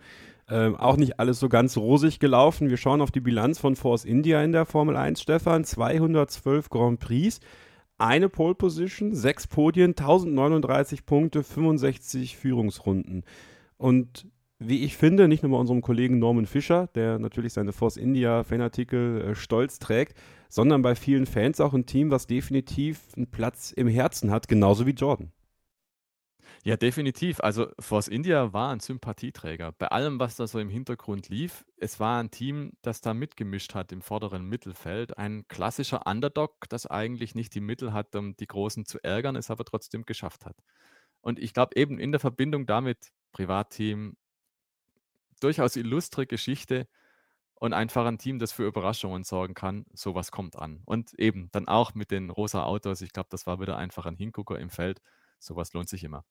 ähm, 0.49 0.77
auch 0.77 0.97
nicht 0.97 1.19
alles 1.19 1.41
so 1.41 1.49
ganz 1.49 1.77
rosig 1.77 2.19
gelaufen. 2.19 2.69
Wir 2.69 2.77
schauen 2.77 3.01
auf 3.01 3.11
die 3.11 3.21
Bilanz 3.21 3.59
von 3.59 3.77
Force 3.77 4.05
India 4.05 4.43
in 4.43 4.53
der 4.53 4.67
Formel 4.67 4.97
1, 4.97 5.21
Stefan. 5.21 5.65
212 5.65 6.69
Grand 6.69 7.01
Prix, 7.01 7.41
eine 7.99 8.29
Pole 8.29 8.55
Position, 8.55 9.15
sechs 9.15 9.47
Podien, 9.47 9.91
1039 9.91 11.07
Punkte, 11.07 11.43
65 11.43 12.37
Führungsrunden. 12.37 13.25
Und 13.77 14.27
wie 14.59 14.85
ich 14.85 14.97
finde, 14.97 15.29
nicht 15.29 15.43
nur 15.43 15.53
bei 15.53 15.59
unserem 15.59 15.83
Kollegen 15.83 16.19
Norman 16.19 16.47
Fischer, 16.47 16.89
der 16.95 17.19
natürlich 17.19 17.53
seine 17.53 17.73
Force 17.73 17.97
India 17.97 18.45
Fanartikel 18.45 19.21
äh, 19.21 19.35
stolz 19.35 19.79
trägt, 19.79 20.17
sondern 20.49 20.83
bei 20.83 20.95
vielen 20.95 21.27
Fans 21.27 21.61
auch 21.61 21.75
ein 21.75 21.87
Team, 21.87 22.11
was 22.11 22.27
definitiv 22.27 23.01
einen 23.17 23.31
Platz 23.31 23.73
im 23.73 23.89
Herzen 23.89 24.31
hat, 24.31 24.49
genauso 24.49 24.87
wie 24.87 24.93
Jordan. 24.93 25.33
Ja, 26.67 26.79
definitiv. 26.79 27.41
Also 27.41 27.69
Force 27.79 28.09
India 28.09 28.55
war 28.55 28.71
ein 28.73 28.81
Sympathieträger. 28.81 29.73
Bei 29.73 29.89
allem, 29.89 30.19
was 30.19 30.37
da 30.37 30.47
so 30.47 30.59
im 30.59 30.71
Hintergrund 30.71 31.29
lief, 31.29 31.67
es 31.77 32.01
war 32.01 32.19
ein 32.23 32.31
Team, 32.31 32.73
das 32.81 33.03
da 33.03 33.13
mitgemischt 33.13 33.75
hat 33.75 33.93
im 33.93 34.01
vorderen 34.01 34.47
Mittelfeld. 34.49 35.19
Ein 35.19 35.47
klassischer 35.49 36.07
Underdog, 36.07 36.55
das 36.71 36.87
eigentlich 36.87 37.35
nicht 37.35 37.55
die 37.55 37.61
Mittel 37.61 37.93
hat, 37.93 38.17
um 38.17 38.35
die 38.37 38.47
Großen 38.47 38.87
zu 38.87 38.99
ärgern, 39.05 39.37
es 39.37 39.51
aber 39.51 39.65
trotzdem 39.67 40.07
geschafft 40.07 40.47
hat. 40.47 40.57
Und 41.21 41.39
ich 41.39 41.53
glaube 41.53 41.77
eben 41.77 41.99
in 41.99 42.13
der 42.13 42.21
Verbindung 42.21 42.65
damit, 42.67 43.13
Privatteam, 43.33 44.17
durchaus 45.41 45.77
illustre 45.77 46.27
Geschichte 46.27 46.89
und 47.57 47.73
einfach 47.75 48.07
ein 48.07 48.19
Team, 48.19 48.39
das 48.39 48.53
für 48.53 48.67
Überraschungen 48.67 49.25
sorgen 49.25 49.55
kann, 49.55 49.87
sowas 49.95 50.33
kommt 50.33 50.57
an. 50.57 50.83
Und 50.87 51.15
eben 51.19 51.51
dann 51.53 51.69
auch 51.69 51.95
mit 51.95 52.11
den 52.11 52.31
rosa 52.31 52.65
Autos, 52.65 53.03
ich 53.03 53.13
glaube, 53.13 53.29
das 53.31 53.47
war 53.47 53.61
wieder 53.61 53.77
einfach 53.79 54.07
ein 54.07 54.17
Hingucker 54.17 54.59
im 54.59 54.71
Feld. 54.71 55.03
Sowas 55.41 55.73
lohnt 55.75 55.89
sich 55.91 56.05
immer. 56.05 56.25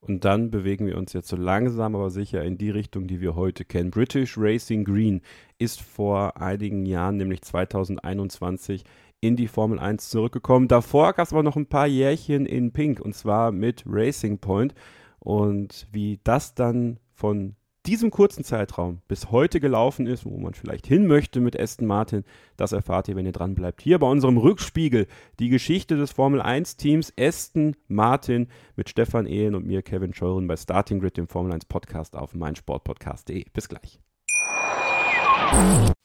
Und 0.00 0.24
dann 0.24 0.50
bewegen 0.50 0.86
wir 0.86 0.96
uns 0.96 1.12
jetzt 1.12 1.28
so 1.28 1.36
langsam, 1.36 1.94
aber 1.94 2.10
sicher 2.10 2.42
in 2.42 2.56
die 2.56 2.70
Richtung, 2.70 3.06
die 3.06 3.20
wir 3.20 3.34
heute 3.34 3.64
kennen. 3.64 3.90
British 3.90 4.38
Racing 4.38 4.84
Green 4.84 5.20
ist 5.58 5.82
vor 5.82 6.40
einigen 6.40 6.86
Jahren, 6.86 7.18
nämlich 7.18 7.42
2021, 7.42 8.84
in 9.20 9.36
die 9.36 9.48
Formel 9.48 9.78
1 9.78 10.08
zurückgekommen. 10.08 10.68
Davor 10.68 11.12
gab 11.12 11.26
es 11.26 11.32
aber 11.32 11.42
noch 11.42 11.56
ein 11.56 11.66
paar 11.66 11.86
Jährchen 11.86 12.46
in 12.46 12.72
Pink 12.72 13.00
und 13.00 13.14
zwar 13.14 13.52
mit 13.52 13.84
Racing 13.86 14.38
Point. 14.38 14.74
Und 15.18 15.86
wie 15.92 16.18
das 16.24 16.54
dann 16.54 16.98
von 17.12 17.56
diesem 17.86 18.10
kurzen 18.10 18.44
Zeitraum 18.44 19.00
bis 19.08 19.30
heute 19.30 19.60
gelaufen 19.60 20.06
ist, 20.06 20.24
wo 20.24 20.36
man 20.38 20.54
vielleicht 20.54 20.86
hin 20.86 21.06
möchte 21.06 21.40
mit 21.40 21.58
Aston 21.58 21.86
Martin, 21.86 22.24
das 22.56 22.72
erfahrt 22.72 23.08
ihr, 23.08 23.16
wenn 23.16 23.26
ihr 23.26 23.32
dran 23.32 23.54
bleibt. 23.54 23.80
Hier 23.80 23.98
bei 23.98 24.06
unserem 24.06 24.36
Rückspiegel 24.36 25.06
die 25.38 25.48
Geschichte 25.48 25.96
des 25.96 26.10
Formel 26.10 26.40
1 26.40 26.76
Teams 26.76 27.12
Aston 27.18 27.76
Martin 27.88 28.48
mit 28.76 28.88
Stefan 28.88 29.26
Ehlen 29.26 29.54
und 29.54 29.66
mir, 29.66 29.82
Kevin 29.82 30.14
Scheuren, 30.14 30.46
bei 30.46 30.56
Starting 30.56 31.00
Grid, 31.00 31.16
dem 31.16 31.28
Formel 31.28 31.52
1 31.52 31.64
Podcast 31.66 32.16
auf 32.16 32.34
meinsportpodcast.de. 32.34 33.46
Bis 33.52 33.68
gleich. 33.68 34.00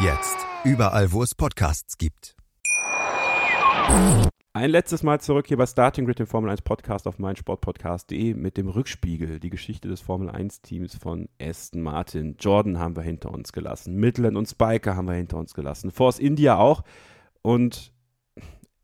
Jetzt. 0.00 0.46
Überall, 0.62 1.10
wo 1.10 1.24
es 1.24 1.34
Podcasts 1.34 1.98
gibt. 1.98 2.36
Ein 4.52 4.70
letztes 4.70 5.02
Mal 5.02 5.20
zurück 5.20 5.48
hier 5.48 5.56
bei 5.56 5.66
Starting 5.66 6.04
Grid, 6.04 6.20
dem 6.20 6.28
Formel 6.28 6.50
1 6.50 6.62
Podcast 6.62 7.08
auf 7.08 7.18
meinsportpodcast.de 7.18 8.34
mit 8.34 8.56
dem 8.56 8.68
Rückspiegel, 8.68 9.40
die 9.40 9.50
Geschichte 9.50 9.88
des 9.88 10.00
Formel 10.00 10.30
1 10.30 10.62
Teams 10.62 10.94
von 10.94 11.28
Aston 11.42 11.82
Martin. 11.82 12.36
Jordan 12.38 12.78
haben 12.78 12.94
wir 12.94 13.02
hinter 13.02 13.32
uns 13.32 13.52
gelassen, 13.52 13.96
Midland 13.96 14.36
und 14.36 14.48
Spiker 14.48 14.94
haben 14.94 15.08
wir 15.08 15.14
hinter 15.14 15.36
uns 15.36 15.52
gelassen, 15.52 15.90
Force 15.90 16.20
India 16.20 16.56
auch. 16.56 16.84
Und 17.42 17.92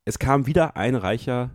es 0.04 0.18
kam 0.18 0.48
wieder 0.48 0.76
ein 0.76 0.96
reicher 0.96 1.50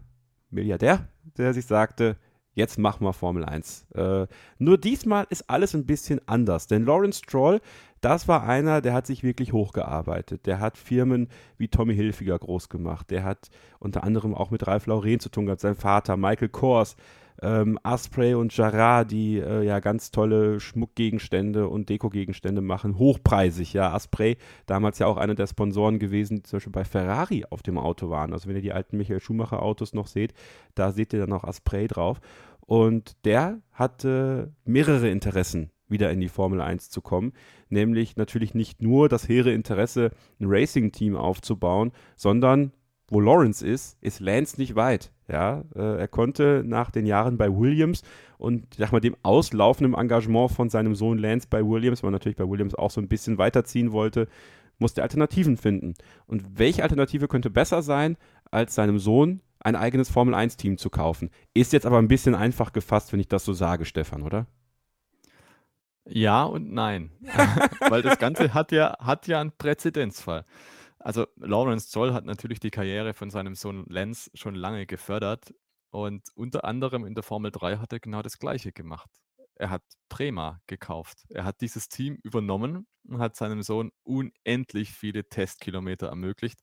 Milliardär, 0.49 1.09
der 1.37 1.53
sich 1.53 1.65
sagte, 1.65 2.15
jetzt 2.53 2.77
machen 2.77 3.05
wir 3.05 3.13
Formel 3.13 3.43
1. 3.43 3.87
Äh, 3.93 4.27
nur 4.57 4.77
diesmal 4.77 5.27
ist 5.29 5.49
alles 5.49 5.73
ein 5.73 5.85
bisschen 5.85 6.21
anders, 6.27 6.67
denn 6.67 6.85
Lawrence 6.85 7.19
Stroll, 7.19 7.61
das 8.01 8.27
war 8.27 8.43
einer, 8.43 8.81
der 8.81 8.93
hat 8.93 9.07
sich 9.07 9.23
wirklich 9.23 9.53
hochgearbeitet. 9.53 10.45
Der 10.45 10.59
hat 10.59 10.77
Firmen 10.77 11.27
wie 11.57 11.67
Tommy 11.67 11.95
Hilfiger 11.95 12.37
groß 12.37 12.69
gemacht. 12.69 13.11
Der 13.11 13.23
hat 13.23 13.49
unter 13.79 14.03
anderem 14.03 14.33
auch 14.33 14.51
mit 14.51 14.67
Ralf 14.67 14.85
Lauren 14.85 15.19
zu 15.19 15.29
tun 15.29 15.45
gehabt, 15.45 15.61
sein 15.61 15.75
Vater, 15.75 16.17
Michael 16.17 16.49
Kors 16.49 16.95
ähm, 17.41 17.79
Asprey 17.83 18.33
und 18.33 18.55
Jarrah, 18.55 19.03
die 19.03 19.37
äh, 19.37 19.63
ja 19.63 19.79
ganz 19.79 20.11
tolle 20.11 20.59
Schmuckgegenstände 20.59 21.67
und 21.67 21.89
Dekogegenstände 21.89 22.61
machen, 22.61 22.97
hochpreisig. 22.97 23.73
Ja, 23.73 23.93
Asprey, 23.93 24.37
damals 24.65 24.99
ja 24.99 25.07
auch 25.07 25.17
einer 25.17 25.35
der 25.35 25.47
Sponsoren 25.47 25.99
gewesen, 25.99 26.37
die 26.37 26.43
zum 26.43 26.57
Beispiel 26.57 26.73
bei 26.73 26.83
Ferrari 26.83 27.45
auf 27.49 27.61
dem 27.61 27.77
Auto 27.77 28.09
waren. 28.09 28.33
Also 28.33 28.47
wenn 28.49 28.55
ihr 28.55 28.61
die 28.61 28.73
alten 28.73 28.97
Michael 28.97 29.21
Schumacher 29.21 29.61
Autos 29.61 29.93
noch 29.93 30.07
seht, 30.07 30.33
da 30.75 30.91
seht 30.91 31.13
ihr 31.13 31.19
dann 31.19 31.33
auch 31.33 31.43
Asprey 31.43 31.87
drauf. 31.87 32.19
Und 32.59 33.13
der 33.25 33.61
hatte 33.71 34.53
mehrere 34.65 35.09
Interessen 35.09 35.71
wieder 35.89 36.11
in 36.11 36.19
die 36.19 36.29
Formel 36.29 36.61
1 36.61 36.89
zu 36.89 37.01
kommen, 37.01 37.33
nämlich 37.69 38.15
natürlich 38.15 38.53
nicht 38.53 38.81
nur 38.81 39.09
das 39.09 39.27
hehre 39.27 39.51
Interesse, 39.51 40.11
ein 40.39 40.45
Racing-Team 40.47 41.15
aufzubauen, 41.15 41.91
sondern 42.15 42.71
wo 43.09 43.19
Lawrence 43.19 43.65
ist, 43.65 43.97
ist 44.01 44.19
Lance 44.19 44.59
nicht 44.59 44.75
weit. 44.75 45.11
Ja, 45.27 45.63
äh, 45.75 45.99
er 45.99 46.07
konnte 46.07 46.63
nach 46.65 46.91
den 46.91 47.05
Jahren 47.05 47.37
bei 47.37 47.49
Williams 47.49 48.03
und 48.37 48.65
sag 48.75 48.91
mal 48.91 48.99
dem 48.99 49.15
auslaufenden 49.23 49.93
Engagement 49.93 50.51
von 50.51 50.69
seinem 50.69 50.95
Sohn 50.95 51.17
Lance 51.17 51.47
bei 51.49 51.63
Williams, 51.65 52.03
weil 52.03 52.11
natürlich 52.11 52.37
bei 52.37 52.47
Williams 52.47 52.75
auch 52.75 52.91
so 52.91 53.01
ein 53.01 53.07
bisschen 53.07 53.37
weiterziehen 53.37 53.91
wollte, 53.91 54.27
musste 54.79 55.03
Alternativen 55.03 55.57
finden. 55.57 55.93
Und 56.25 56.57
welche 56.57 56.83
Alternative 56.83 57.27
könnte 57.27 57.49
besser 57.49 57.81
sein, 57.81 58.17
als 58.49 58.75
seinem 58.75 58.97
Sohn 58.97 59.41
ein 59.59 59.75
eigenes 59.75 60.09
Formel 60.09 60.33
1 60.33 60.57
Team 60.57 60.77
zu 60.77 60.89
kaufen? 60.89 61.29
Ist 61.53 61.73
jetzt 61.73 61.85
aber 61.85 61.99
ein 61.99 62.07
bisschen 62.07 62.33
einfach 62.33 62.71
gefasst, 62.71 63.11
wenn 63.11 63.19
ich 63.19 63.27
das 63.27 63.45
so 63.45 63.53
sage, 63.53 63.85
Stefan, 63.85 64.23
oder? 64.23 64.47
Ja 66.09 66.43
und 66.43 66.71
nein. 66.71 67.11
Weil 67.89 68.01
das 68.01 68.17
Ganze 68.19 68.53
hat 68.53 68.71
ja, 68.71 68.97
hat 68.99 69.27
ja 69.27 69.39
einen 69.39 69.51
Präzedenzfall. 69.51 70.45
Also 70.99 71.27
Lawrence 71.37 71.89
Zoll 71.89 72.13
hat 72.13 72.25
natürlich 72.25 72.59
die 72.59 72.71
Karriere 72.71 73.13
von 73.13 73.29
seinem 73.29 73.55
Sohn 73.55 73.85
Lenz 73.87 74.29
schon 74.33 74.55
lange 74.55 74.85
gefördert 74.85 75.53
und 75.91 76.29
unter 76.35 76.65
anderem 76.65 77.05
in 77.05 77.15
der 77.15 77.23
Formel 77.23 77.51
3 77.51 77.77
hat 77.77 77.93
er 77.93 77.99
genau 77.99 78.21
das 78.21 78.37
Gleiche 78.37 78.71
gemacht. 78.71 79.09
Er 79.55 79.69
hat 79.69 79.83
Prema 80.07 80.61
gekauft. 80.67 81.25
Er 81.29 81.45
hat 81.45 81.61
dieses 81.61 81.89
Team 81.89 82.15
übernommen 82.23 82.87
und 83.07 83.19
hat 83.19 83.35
seinem 83.35 83.61
Sohn 83.61 83.91
unendlich 84.03 84.91
viele 84.91 85.27
Testkilometer 85.27 86.07
ermöglicht. 86.07 86.59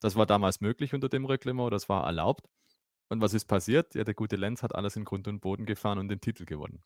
Das 0.00 0.16
war 0.16 0.26
damals 0.26 0.60
möglich 0.60 0.92
unter 0.94 1.08
dem 1.08 1.24
Reglement, 1.24 1.72
das 1.72 1.88
war 1.88 2.04
erlaubt. 2.04 2.46
Und 3.08 3.20
was 3.20 3.34
ist 3.34 3.46
passiert? 3.46 3.94
Ja, 3.94 4.04
der 4.04 4.14
gute 4.14 4.36
Lenz 4.36 4.62
hat 4.62 4.74
alles 4.74 4.96
in 4.96 5.04
Grund 5.04 5.28
und 5.28 5.40
Boden 5.40 5.66
gefahren 5.66 5.98
und 5.98 6.08
den 6.08 6.20
Titel 6.20 6.44
gewonnen. 6.44 6.82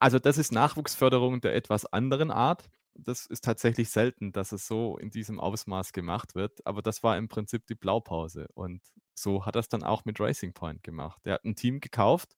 Also 0.00 0.18
das 0.18 0.38
ist 0.38 0.50
Nachwuchsförderung 0.52 1.40
der 1.40 1.54
etwas 1.54 1.86
anderen 1.86 2.32
Art 2.32 2.68
das 2.94 3.26
ist 3.26 3.44
tatsächlich 3.44 3.90
selten, 3.90 4.32
dass 4.32 4.52
es 4.52 4.66
so 4.66 4.98
in 4.98 5.10
diesem 5.10 5.40
Ausmaß 5.40 5.92
gemacht 5.92 6.34
wird. 6.34 6.66
Aber 6.66 6.82
das 6.82 7.02
war 7.02 7.16
im 7.16 7.28
Prinzip 7.28 7.66
die 7.66 7.74
Blaupause. 7.74 8.48
Und 8.54 8.82
so 9.14 9.46
hat 9.46 9.56
er 9.56 9.60
es 9.60 9.68
dann 9.68 9.82
auch 9.82 10.04
mit 10.04 10.20
Racing 10.20 10.52
Point 10.52 10.82
gemacht. 10.82 11.20
Er 11.24 11.34
hat 11.34 11.44
ein 11.44 11.56
Team 11.56 11.80
gekauft, 11.80 12.36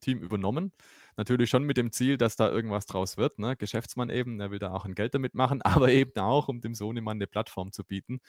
Team 0.00 0.20
übernommen. 0.20 0.72
Natürlich 1.16 1.50
schon 1.50 1.64
mit 1.64 1.76
dem 1.76 1.92
Ziel, 1.92 2.18
dass 2.18 2.36
da 2.36 2.48
irgendwas 2.50 2.86
draus 2.86 3.16
wird. 3.16 3.38
Ne? 3.38 3.56
Geschäftsmann 3.56 4.10
eben, 4.10 4.40
er 4.40 4.50
will 4.50 4.58
da 4.58 4.72
auch 4.72 4.84
ein 4.84 4.94
Geld 4.94 5.14
damit 5.14 5.34
machen, 5.34 5.62
aber 5.62 5.90
eben 5.90 6.18
auch, 6.20 6.48
um 6.48 6.60
dem 6.60 6.74
Sohnemann 6.74 7.18
eine 7.18 7.26
Plattform 7.26 7.72
zu 7.72 7.84
bieten, 7.84 8.20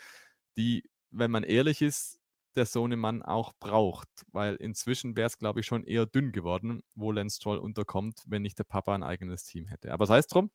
die, 0.58 0.84
wenn 1.12 1.32
man 1.32 1.44
ehrlich 1.44 1.82
ist, 1.82 2.19
der 2.60 2.66
Sohnemann 2.66 3.24
auch 3.24 3.54
braucht. 3.60 4.10
Weil 4.32 4.56
inzwischen 4.56 5.16
wäre 5.16 5.28
es, 5.28 5.38
glaube 5.38 5.62
ich, 5.62 5.66
schon 5.66 5.86
eher 5.86 6.06
dünn 6.06 6.34
geworden, 6.34 6.84
wo 6.94 7.12
Lance 7.12 7.38
Stroll 7.38 7.58
unterkommt, 7.58 8.22
wenn 8.28 8.42
nicht 8.42 8.60
der 8.60 8.66
Papa 8.66 8.94
ein 8.94 9.04
eigenes 9.04 9.46
Team 9.46 9.68
hätte. 9.68 9.94
Aber 9.94 10.06
sei 10.06 10.18
es 10.18 10.28
drum, 10.28 10.52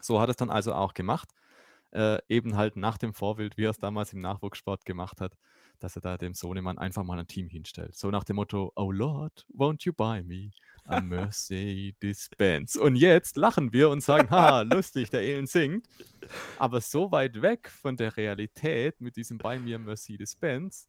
so 0.00 0.20
hat 0.20 0.30
es 0.30 0.36
dann 0.36 0.50
also 0.50 0.72
auch 0.72 0.94
gemacht. 0.94 1.28
Äh, 1.90 2.18
eben 2.28 2.56
halt 2.56 2.76
nach 2.76 2.96
dem 2.96 3.12
Vorbild, 3.12 3.58
wie 3.58 3.64
er 3.64 3.70
es 3.70 3.78
damals 3.78 4.12
im 4.14 4.20
Nachwuchssport 4.20 4.86
gemacht 4.86 5.20
hat, 5.20 5.36
dass 5.78 5.96
er 5.96 6.00
da 6.00 6.16
dem 6.16 6.32
Sohnemann 6.32 6.78
einfach 6.78 7.02
mal 7.02 7.18
ein 7.18 7.26
Team 7.26 7.48
hinstellt. 7.48 7.96
So 7.96 8.10
nach 8.10 8.24
dem 8.24 8.36
Motto, 8.36 8.72
oh 8.76 8.92
Lord, 8.92 9.44
won't 9.52 9.84
you 9.84 9.92
buy 9.92 10.22
me 10.22 10.52
a 10.84 11.00
Mercedes-Benz? 11.00 12.76
Und 12.76 12.96
jetzt 12.96 13.36
lachen 13.36 13.72
wir 13.72 13.90
und 13.90 14.00
sagen, 14.00 14.30
ha, 14.30 14.62
lustig, 14.62 15.10
der 15.10 15.22
Elen 15.22 15.46
singt. 15.46 15.86
Aber 16.58 16.80
so 16.80 17.10
weit 17.12 17.42
weg 17.42 17.68
von 17.68 17.96
der 17.96 18.16
Realität 18.16 19.00
mit 19.00 19.16
diesem 19.16 19.36
Buy 19.36 19.58
me 19.58 19.74
a 19.74 19.78
Mercedes-Benz 19.78 20.88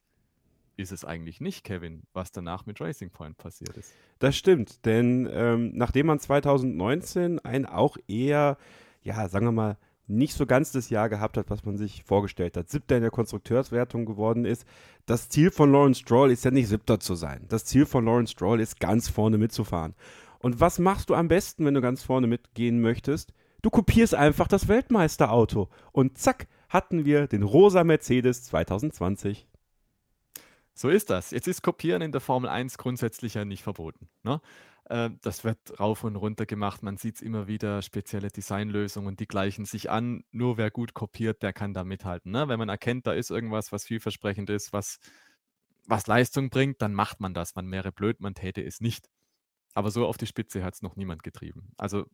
ist 0.76 0.92
es 0.92 1.06
eigentlich 1.06 1.42
nicht, 1.42 1.64
Kevin, 1.64 2.04
was 2.14 2.32
danach 2.32 2.66
mit 2.66 2.82
Racing 2.82 3.10
Point 3.10 3.38
passiert 3.38 3.78
ist. 3.78 3.94
Das 4.20 4.36
stimmt, 4.36 4.86
denn 4.86 5.30
ähm, 5.32 5.72
nachdem 5.76 6.08
man 6.08 6.20
2019 6.20 7.40
ein 7.40 7.66
auch 7.66 7.98
eher 8.08 8.58
ja, 9.04 9.28
sagen 9.28 9.46
wir 9.46 9.52
mal, 9.52 9.78
nicht 10.08 10.34
so 10.34 10.46
ganz 10.46 10.72
das 10.72 10.90
Jahr 10.90 11.08
gehabt 11.08 11.38
hat, 11.38 11.50
was 11.50 11.64
man 11.64 11.78
sich 11.78 12.04
vorgestellt 12.04 12.58
hat. 12.58 12.70
Siebter 12.70 12.98
in 12.98 13.04
der 13.04 13.12
Konstrukteurswertung 13.12 14.06
geworden 14.06 14.46
ist. 14.46 14.66
Das 15.06 15.30
Ziel 15.30 15.50
von 15.50 15.72
Lawrence 15.72 16.02
Stroll 16.02 16.32
ist 16.32 16.44
ja 16.44 16.52
nicht 16.52 16.68
Siebter 16.68 17.00
zu 17.00 17.16
sein. 17.16 17.46
Das 17.48 17.66
Ziel 17.66 17.86
von 17.86 18.06
Lawrence 18.06 18.34
Stroll 18.34 18.60
ist, 18.60 18.80
ganz 18.80 19.08
vorne 19.08 19.38
mitzufahren. 19.38 19.94
Und 20.40 20.60
was 20.60 20.78
machst 20.78 21.10
du 21.10 21.16
am 21.16 21.30
besten, 21.30 21.66
wenn 21.66 21.74
du 21.74 21.82
ganz 21.82 22.04
vorne 22.04 22.28
mitgehen 22.28 22.82
möchtest? 22.82 23.34
Du 23.62 23.70
kopierst 23.70 24.14
einfach 24.14 24.50
das 24.50 24.68
Weltmeisterauto. 24.68 25.70
Und 25.94 26.18
zack, 26.18 26.48
hatten 26.68 27.06
wir 27.06 27.28
den 27.28 27.44
rosa 27.44 27.86
Mercedes 27.86 28.44
2020. 28.44 29.48
So 30.76 30.90
ist 30.90 31.10
das. 31.10 31.32
Jetzt 31.32 31.48
ist 31.48 31.62
Kopieren 31.62 32.02
in 32.02 32.12
der 32.12 32.22
Formel 32.22 32.50
1 32.50 32.78
grundsätzlich 32.78 33.36
ja 33.36 33.46
nicht 33.46 33.64
verboten. 33.64 34.10
Ne? 34.24 34.42
Äh, 34.86 35.12
das 35.22 35.44
wird 35.44 35.80
rauf 35.80 36.04
und 36.04 36.16
runter 36.16 36.46
gemacht. 36.46 36.82
Man 36.84 36.98
sieht 36.98 37.16
es 37.16 37.22
immer 37.22 37.48
wieder, 37.48 37.82
spezielle 37.82 38.30
Designlösungen, 38.30 39.16
die 39.16 39.28
gleichen 39.28 39.66
sich 39.66 39.90
an. 39.92 40.24
Nur 40.32 40.58
wer 40.58 40.72
gut 40.72 40.94
kopiert, 40.94 41.44
der 41.44 41.54
kann 41.54 41.74
da 41.74 41.84
mithalten. 41.84 42.32
Ne? 42.32 42.48
Wenn 42.48 42.60
man 42.60 42.70
erkennt, 42.70 43.06
da 43.08 43.14
ist 43.14 43.30
irgendwas, 43.30 43.72
was 43.72 43.86
vielversprechend 43.86 44.50
ist, 44.50 44.74
was, 44.74 45.00
was 45.86 46.08
Leistung 46.08 46.50
bringt, 46.50 46.82
dann 46.82 46.94
macht 46.94 47.20
man 47.20 47.34
das. 47.34 47.56
Man 47.56 47.72
wäre 47.72 47.92
blöd, 47.92 48.20
man 48.20 48.34
täte 48.34 48.64
es 48.64 48.82
nicht. 48.82 49.10
Aber 49.76 49.92
so 49.92 50.08
auf 50.08 50.18
die 50.18 50.28
Spitze 50.28 50.64
hat 50.64 50.76
es 50.76 50.82
noch 50.82 50.96
niemand 50.96 51.24
getrieben. 51.24 51.72
Also 51.78 52.06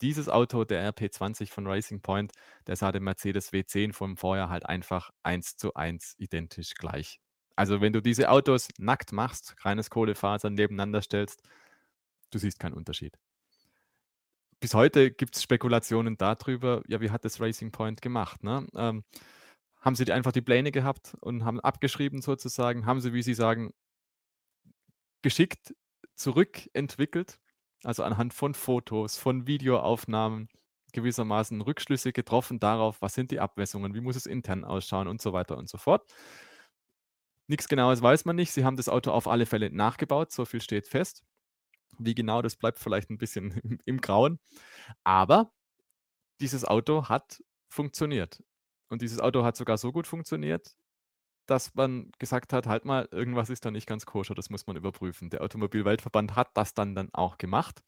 dieses 0.00 0.28
Auto, 0.28 0.64
der 0.64 0.92
RP20 0.92 1.50
von 1.50 1.66
Racing 1.66 2.02
Point, 2.02 2.32
der 2.66 2.76
sah 2.76 2.92
dem 2.92 3.04
Mercedes 3.04 3.52
W10 3.52 3.92
vom 3.92 4.16
Vorjahr 4.16 4.48
halt 4.48 4.66
einfach 4.66 5.10
eins 5.22 5.56
zu 5.56 5.74
eins 5.74 6.14
identisch 6.18 6.74
gleich 6.74 7.20
Also 7.56 7.80
wenn 7.80 7.92
du 7.92 8.00
diese 8.02 8.30
Autos 8.30 8.68
nackt 8.78 9.12
machst, 9.12 9.56
reines 9.64 9.90
Kohlefasern 9.90 10.54
nebeneinander 10.54 11.02
stellst, 11.02 11.42
du 12.30 12.38
siehst 12.38 12.60
keinen 12.60 12.74
Unterschied. 12.74 13.18
Bis 14.60 14.74
heute 14.74 15.10
gibt 15.10 15.36
es 15.36 15.42
Spekulationen 15.42 16.16
darüber, 16.16 16.82
ja, 16.88 17.00
wie 17.00 17.10
hat 17.10 17.24
das 17.24 17.40
Racing 17.40 17.72
Point 17.72 18.02
gemacht? 18.02 18.42
Ne? 18.42 18.66
Ähm, 18.74 19.04
haben 19.80 19.94
sie 19.94 20.10
einfach 20.12 20.32
die 20.32 20.42
Pläne 20.42 20.72
gehabt 20.72 21.14
und 21.20 21.44
haben 21.44 21.60
abgeschrieben 21.60 22.22
sozusagen? 22.22 22.86
Haben 22.86 23.00
sie, 23.00 23.12
wie 23.12 23.22
sie 23.22 23.34
sagen, 23.34 23.72
geschickt 25.22 25.74
zurückentwickelt, 26.14 27.38
also 27.84 28.02
anhand 28.02 28.34
von 28.34 28.54
Fotos, 28.54 29.18
von 29.18 29.46
Videoaufnahmen 29.46 30.48
gewissermaßen 30.92 31.60
Rückschlüsse 31.60 32.12
getroffen 32.12 32.58
darauf, 32.58 33.02
was 33.02 33.14
sind 33.14 33.30
die 33.30 33.40
Abmessungen, 33.40 33.94
wie 33.94 34.00
muss 34.00 34.16
es 34.16 34.26
intern 34.26 34.64
ausschauen 34.64 35.08
und 35.08 35.20
so 35.20 35.32
weiter 35.32 35.58
und 35.58 35.68
so 35.68 35.78
fort. 35.78 36.10
Nichts 37.48 37.68
Genaues 37.68 38.02
weiß 38.02 38.24
man 38.24 38.36
nicht. 38.36 38.52
Sie 38.52 38.64
haben 38.64 38.76
das 38.76 38.88
Auto 38.88 39.10
auf 39.12 39.28
alle 39.28 39.46
Fälle 39.46 39.70
nachgebaut, 39.70 40.32
so 40.32 40.44
viel 40.44 40.60
steht 40.60 40.88
fest. 40.88 41.22
Wie 41.98 42.14
genau, 42.14 42.42
das 42.42 42.56
bleibt 42.56 42.78
vielleicht 42.78 43.10
ein 43.10 43.18
bisschen 43.18 43.80
im, 43.84 44.00
Grauen. 44.00 44.38
Aber 45.04 45.52
dieses 46.40 46.64
Auto 46.64 47.08
hat 47.08 47.42
funktioniert. 47.68 48.42
Und 48.88 49.02
dieses 49.02 49.20
Auto 49.20 49.44
hat 49.44 49.56
sogar 49.56 49.78
so 49.78 49.92
gut 49.92 50.06
funktioniert, 50.06 50.76
dass 51.46 51.74
man 51.74 52.10
gesagt 52.18 52.52
hat, 52.52 52.66
halt 52.66 52.84
mal, 52.84 53.08
irgendwas 53.10 53.50
ist 53.50 53.64
da 53.64 53.70
nicht 53.70 53.86
ganz 53.86 54.06
koscher, 54.06 54.34
das 54.34 54.50
muss 54.50 54.66
man 54.66 54.76
überprüfen. 54.76 55.30
Der 55.30 55.42
Automobilweltverband 55.42 56.36
hat 56.36 56.50
das 56.54 56.74
dann, 56.74 56.94
dann 56.94 57.10
auch 57.12 57.38
gemacht, 57.38 57.82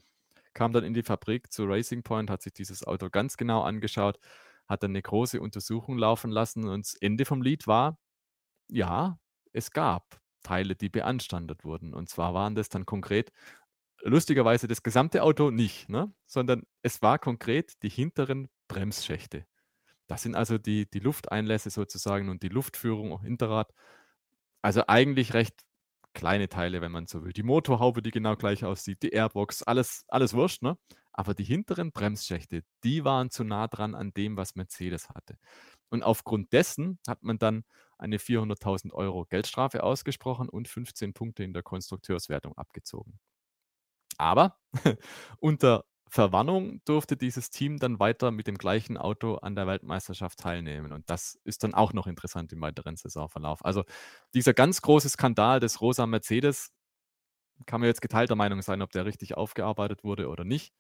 kam 0.55 0.73
dann 0.73 0.85
in 0.85 0.95
die 0.95 1.03
Fabrik 1.03 1.53
zu 1.53 1.65
Racing 1.65 2.03
Point, 2.03 2.31
hat 2.31 2.43
sich 2.43 2.53
dieses 2.53 2.85
Auto 2.87 3.11
ganz 3.11 3.37
genau 3.37 3.63
angeschaut, 3.63 4.19
hat 4.69 4.83
dann 4.83 4.93
eine 4.93 5.03
große 5.03 5.41
Untersuchung 5.41 5.99
laufen 5.99 6.31
lassen 6.31 6.69
und 6.69 6.87
das 6.87 6.95
Ende 6.95 7.25
vom 7.25 7.43
Lied 7.43 7.67
war, 7.67 7.99
ja, 8.69 9.19
es 9.59 9.71
gab 9.73 10.21
Teile, 10.43 10.77
die 10.77 10.89
beanstandet 10.89 11.65
wurden. 11.65 11.95
Und 11.95 12.09
zwar 12.09 12.33
waren 12.35 12.55
das 12.55 12.69
dann 12.69 12.87
konkret, 12.87 13.33
lustigerweise 14.03 14.69
das 14.69 14.83
gesamte 14.83 15.23
Auto 15.23 15.51
nicht, 15.51 15.89
ne? 15.89 16.13
sondern 16.27 16.63
es 16.83 17.03
war 17.03 17.19
konkret 17.19 17.83
die 17.83 17.89
hinteren 17.91 18.49
Bremsschächte. 18.69 19.47
Das 20.07 20.23
sind 20.23 20.35
also 20.35 20.57
die, 20.57 20.89
die 20.91 21.01
Lufteinlässe 21.01 21.71
sozusagen 21.71 22.29
und 22.31 22.43
die 22.43 22.49
Luftführung 22.49 23.21
Hinterrad. 23.21 23.73
Also 24.63 24.85
eigentlich 24.87 25.35
recht 25.35 25.55
kleine 26.15 26.49
Teile, 26.49 26.81
wenn 26.81 26.93
man 26.93 27.07
so 27.07 27.23
will. 27.25 27.33
Die 27.33 27.43
Motorhaube, 27.43 28.03
die 28.03 28.11
genau 28.11 28.35
gleich 28.37 28.65
aussieht, 28.65 29.03
die 29.03 29.11
Airbox, 29.11 29.63
alles, 29.63 30.05
alles 30.09 30.35
wurscht, 30.35 30.63
ne? 30.63 30.79
Aber 31.13 31.35
die 31.35 31.45
hinteren 31.45 31.93
Bremsschächte, 31.93 32.63
die 32.85 33.05
waren 33.05 33.31
zu 33.31 33.45
nah 33.45 33.69
dran 33.69 33.95
an 33.95 34.13
dem, 34.15 34.37
was 34.37 34.55
Mercedes 34.55 35.09
hatte. 35.11 35.37
Und 35.91 36.03
aufgrund 36.03 36.53
dessen 36.53 36.99
hat 37.07 37.23
man 37.23 37.39
dann 37.39 37.65
eine 37.99 38.19
400.000 38.19 38.93
Euro 38.93 39.25
Geldstrafe 39.27 39.83
ausgesprochen 39.83 40.49
und 40.49 40.69
15 40.69 41.13
Punkte 41.15 41.45
in 41.45 41.53
der 41.53 41.63
Konstrukteurswertung 41.63 42.57
abgezogen. 42.57 43.19
Aber 44.19 44.57
unter 45.41 45.85
Verwarnung 46.11 46.81
durfte 46.87 47.17
dieses 47.17 47.51
Team 47.51 47.79
dann 47.79 48.01
weiter 48.01 48.31
mit 48.31 48.47
dem 48.47 48.57
gleichen 48.57 48.97
Auto 48.97 49.35
an 49.37 49.55
der 49.55 49.67
Weltmeisterschaft 49.67 50.39
teilnehmen. 50.39 50.93
Und 50.93 51.11
das 51.11 51.39
ist 51.45 51.65
dann 51.65 51.75
auch 51.75 51.93
noch 51.93 52.07
interessant 52.07 52.53
im 52.53 52.61
weiteren 52.63 52.97
Saisonverlauf. 52.97 53.65
Also 53.65 53.85
dieser 54.35 54.55
ganz 54.55 54.81
große 54.81 55.11
Skandal 55.11 55.61
des 55.61 55.81
rosa 55.83 56.07
Mercedes, 56.07 56.73
kann 57.67 57.81
man 57.81 57.89
jetzt 57.89 58.03
geteilter 58.03 58.37
Meinung 58.37 58.63
sein, 58.63 58.83
ob 58.83 58.91
der 58.93 59.05
richtig 59.05 59.37
aufgearbeitet 59.37 60.05
wurde 60.05 60.29
oder 60.29 60.45
nicht. 60.45 60.73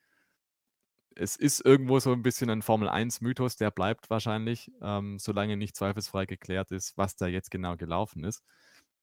Es 1.15 1.37
ist 1.37 1.65
irgendwo 1.65 1.99
so 1.99 2.13
ein 2.13 2.23
bisschen 2.23 2.51
ein 2.51 2.63
Formel-1-Mythos, 2.63 3.57
der 3.57 3.71
bleibt 3.71 4.11
wahrscheinlich, 4.11 4.71
ähm, 4.81 5.19
solange 5.19 5.57
nicht 5.57 5.77
zweifelsfrei 5.77 6.27
geklärt 6.27 6.71
ist, 6.71 6.97
was 6.97 7.17
da 7.17 7.27
jetzt 7.27 7.51
genau 7.51 7.77
gelaufen 7.77 8.25
ist. 8.25 8.45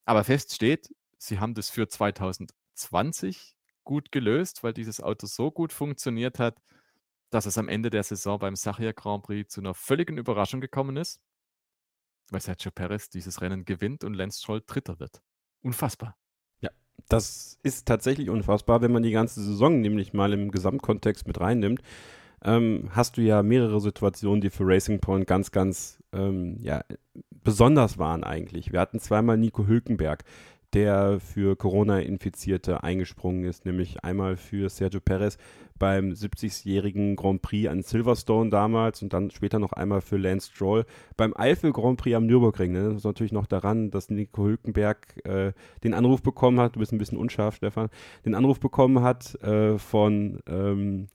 Aber 0.06 0.24
fest 0.24 0.54
steht, 0.54 0.94
sie 1.18 1.40
haben 1.40 1.54
das 1.56 1.70
für 1.70 1.88
2020 1.88 3.56
gut 3.84 4.12
gelöst, 4.12 4.64
weil 4.64 4.74
dieses 4.74 5.02
Auto 5.02 5.28
so 5.28 5.52
gut 5.52 5.74
funktioniert 5.74 6.40
hat, 6.40 6.62
dass 7.30 7.46
es 7.46 7.58
am 7.58 7.70
Ende 7.70 7.90
der 7.90 8.04
Saison 8.04 8.40
beim 8.40 8.56
Sachia 8.56 8.92
Grand 8.92 9.24
Prix 9.24 9.54
zu 9.54 9.62
einer 9.62 9.74
völligen 9.74 10.18
Überraschung 10.18 10.62
gekommen 10.62 10.98
ist, 10.98 11.22
weil 12.30 12.42
Sergio 12.42 12.72
Perez 12.72 13.10
dieses 13.10 13.42
Rennen 13.42 13.66
gewinnt 13.66 14.04
und 14.04 14.14
Lance 14.14 14.40
Stroll 14.40 14.64
Dritter 14.66 15.00
wird. 15.00 15.22
Unfassbar. 15.62 16.18
Das 17.10 17.60
ist 17.64 17.88
tatsächlich 17.88 18.30
unfassbar, 18.30 18.82
wenn 18.82 18.92
man 18.92 19.04
die 19.04 19.12
ganze 19.12 19.44
Saison 19.44 19.82
nämlich 19.82 20.14
mal 20.14 20.34
im 20.34 20.52
Gesamtkontext 20.52 21.28
mit 21.28 21.40
reinnimmt. 21.40 21.82
Ähm, 22.44 22.90
hast 22.92 23.18
du 23.18 23.22
ja 23.22 23.44
mehrere 23.44 23.80
Situationen, 23.82 24.42
die 24.42 24.50
für 24.50 24.68
Racing 24.68 25.00
Point 25.00 25.26
ganz, 25.28 25.52
ganz 25.52 26.00
ähm, 26.14 26.58
ja, 26.62 26.84
besonders 27.32 27.98
waren 27.98 28.24
eigentlich. 28.24 28.72
Wir 28.72 28.80
hatten 28.80 29.00
zweimal 29.00 29.38
Nico 29.38 29.66
Hülkenberg, 29.66 30.24
der 30.76 31.22
für 31.22 31.56
Corona-Infizierte 31.56 32.84
eingesprungen 32.84 33.46
ist, 33.46 33.66
nämlich 33.66 34.04
einmal 34.04 34.36
für 34.36 34.70
Sergio 34.70 35.00
Perez 35.00 35.38
beim 35.80 36.10
70-jährigen 36.10 37.16
Grand 37.16 37.42
Prix 37.42 37.70
an 37.70 37.82
Silverstone 37.82 38.50
damals 38.50 39.02
und 39.02 39.14
dann 39.14 39.32
später 39.32 39.58
noch 39.58 39.72
einmal 39.72 40.02
für 40.02 40.18
Lance 40.18 40.52
Stroll 40.52 40.86
beim 41.16 41.34
Eifel 41.36 41.72
Grand 41.72 41.98
Prix 41.98 42.16
am 42.18 42.26
Nürburgring. 42.26 42.74
Ne? 42.74 42.90
Das 42.90 42.98
ist 42.98 43.04
natürlich 43.06 43.32
noch 43.32 43.48
daran, 43.48 43.90
dass 43.90 44.10
Nico 44.10 44.44
Hülkenberg 44.44 45.26
äh, 45.26 45.54
den 45.86 45.94
Anruf 45.94 46.22
bekommen 46.22 46.60
hat, 46.60 46.76
du 46.76 46.80
bist 46.80 46.92
ein 46.92 46.98
bisschen 46.98 47.18
unscharf, 47.18 47.56
Stefan, 47.56 47.90
den 48.26 48.36
Anruf 48.36 48.60
bekommen 48.60 49.02
hat 49.02 49.42
äh, 49.44 49.78
von 49.78 50.42
ähm, 50.46 51.08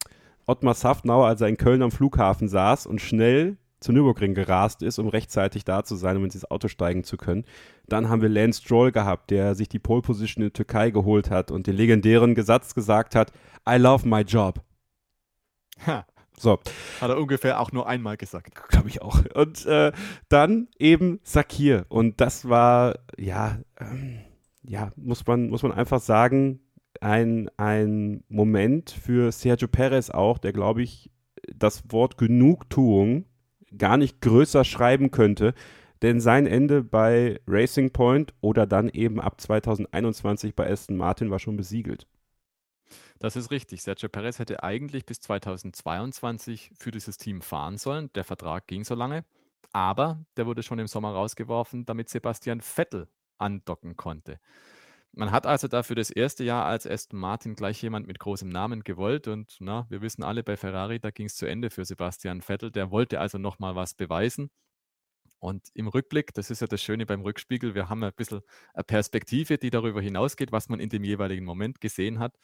Ottmar 0.47 0.73
Saftnauer, 0.73 1.27
als 1.27 1.41
er 1.41 1.49
in 1.49 1.57
Köln 1.57 1.83
am 1.83 1.91
Flughafen 1.91 2.47
saß 2.47 2.87
und 2.87 2.99
schnell 2.99 3.57
zu 3.81 3.91
Nürburgring 3.91 4.33
gerast 4.33 4.83
ist, 4.83 4.99
um 4.99 5.09
rechtzeitig 5.09 5.65
da 5.65 5.83
zu 5.83 5.95
sein, 5.95 6.15
um 6.15 6.23
ins 6.23 6.49
Auto 6.49 6.69
steigen 6.69 7.03
zu 7.03 7.17
können. 7.17 7.43
Dann 7.87 8.07
haben 8.07 8.21
wir 8.21 8.29
Lance 8.29 8.61
Stroll 8.61 8.91
gehabt, 8.91 9.31
der 9.31 9.55
sich 9.55 9.67
die 9.67 9.79
Pole 9.79 10.01
Position 10.01 10.43
in 10.43 10.49
der 10.49 10.53
Türkei 10.53 10.91
geholt 10.91 11.29
hat 11.29 11.51
und 11.51 11.67
den 11.67 11.75
legendären 11.75 12.35
Gesatz 12.35 12.75
gesagt 12.75 13.15
hat: 13.15 13.33
I 13.67 13.75
love 13.75 14.07
my 14.07 14.21
job. 14.21 14.61
Ha. 15.85 16.05
So. 16.37 16.59
Hat 16.99 17.09
er 17.09 17.19
ungefähr 17.19 17.59
auch 17.59 17.71
nur 17.71 17.87
einmal 17.87 18.17
gesagt. 18.17 18.55
Glaube 18.69 18.89
ich 18.89 19.01
auch. 19.01 19.19
Und 19.35 19.65
äh, 19.65 19.91
dann 20.29 20.69
eben 20.79 21.19
Sakir. 21.23 21.85
Und 21.89 22.19
das 22.19 22.49
war, 22.49 22.95
ja, 23.17 23.59
ähm, 23.79 24.19
ja, 24.63 24.91
muss 24.95 25.25
man, 25.27 25.49
muss 25.49 25.61
man 25.61 25.71
einfach 25.71 25.99
sagen, 25.99 26.61
ein, 26.99 27.49
ein 27.57 28.23
Moment 28.27 28.89
für 28.89 29.31
Sergio 29.31 29.67
Perez 29.67 30.09
auch, 30.09 30.39
der, 30.39 30.53
glaube 30.53 30.81
ich, 30.81 31.11
das 31.53 31.83
Wort 31.91 32.17
Genugtuung 32.17 33.25
gar 33.77 33.97
nicht 33.97 34.21
größer 34.21 34.63
schreiben 34.63 35.11
könnte. 35.11 35.53
Denn 36.01 36.19
sein 36.19 36.47
Ende 36.47 36.83
bei 36.83 37.39
Racing 37.47 37.91
Point 37.91 38.33
oder 38.41 38.65
dann 38.65 38.89
eben 38.89 39.21
ab 39.21 39.39
2021 39.39 40.55
bei 40.55 40.69
Aston 40.69 40.97
Martin 40.97 41.29
war 41.29 41.39
schon 41.39 41.57
besiegelt. 41.57 42.07
Das 43.19 43.35
ist 43.35 43.51
richtig. 43.51 43.83
Sergio 43.83 44.09
Perez 44.09 44.39
hätte 44.39 44.63
eigentlich 44.63 45.05
bis 45.05 45.19
2022 45.21 46.71
für 46.73 46.89
dieses 46.89 47.17
Team 47.17 47.41
fahren 47.41 47.77
sollen. 47.77 48.11
Der 48.15 48.23
Vertrag 48.23 48.65
ging 48.65 48.83
so 48.83 48.95
lange. 48.95 49.23
Aber 49.73 50.25
der 50.37 50.47
wurde 50.47 50.63
schon 50.63 50.79
im 50.79 50.87
Sommer 50.87 51.11
rausgeworfen, 51.11 51.85
damit 51.85 52.09
Sebastian 52.09 52.61
Vettel 52.61 53.07
andocken 53.37 53.95
konnte. 53.95 54.39
Man 55.13 55.31
hat 55.31 55.45
also 55.45 55.67
dafür 55.67 55.97
das 55.97 56.09
erste 56.09 56.43
Jahr 56.45 56.65
als 56.65 56.87
Aston 56.87 57.19
Martin 57.19 57.55
gleich 57.55 57.81
jemand 57.81 58.07
mit 58.07 58.19
großem 58.19 58.47
Namen 58.47 58.83
gewollt 58.83 59.27
und 59.27 59.57
na, 59.59 59.85
wir 59.89 60.01
wissen 60.01 60.23
alle 60.23 60.41
bei 60.41 60.55
Ferrari, 60.55 60.99
da 61.01 61.11
ging 61.11 61.25
es 61.25 61.35
zu 61.35 61.45
Ende 61.45 61.69
für 61.69 61.83
Sebastian 61.83 62.41
Vettel. 62.41 62.71
Der 62.71 62.91
wollte 62.91 63.19
also 63.19 63.37
nochmal 63.37 63.75
was 63.75 63.93
beweisen. 63.93 64.49
Und 65.39 65.69
im 65.73 65.87
Rückblick, 65.87 66.33
das 66.33 66.51
ist 66.51 66.61
ja 66.61 66.67
das 66.67 66.83
Schöne 66.83 67.05
beim 67.05 67.21
Rückspiegel, 67.21 67.75
wir 67.75 67.89
haben 67.89 68.03
ein 68.03 68.13
bisschen 68.15 68.41
eine 68.73 68.83
Perspektive, 68.83 69.57
die 69.57 69.71
darüber 69.71 70.01
hinausgeht, 70.01 70.51
was 70.51 70.69
man 70.69 70.79
in 70.79 70.89
dem 70.89 71.03
jeweiligen 71.03 71.45
Moment 71.45 71.81
gesehen 71.81 72.19
hat. 72.19 72.37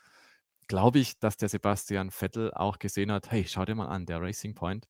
Glaube 0.67 0.99
ich, 0.99 1.19
dass 1.19 1.37
der 1.37 1.49
Sebastian 1.49 2.11
Vettel 2.11 2.53
auch 2.53 2.79
gesehen 2.79 3.11
hat, 3.11 3.31
hey, 3.31 3.45
schau 3.47 3.65
dir 3.65 3.75
mal 3.75 3.87
an, 3.87 4.05
der 4.07 4.21
Racing 4.21 4.55
Point, 4.55 4.87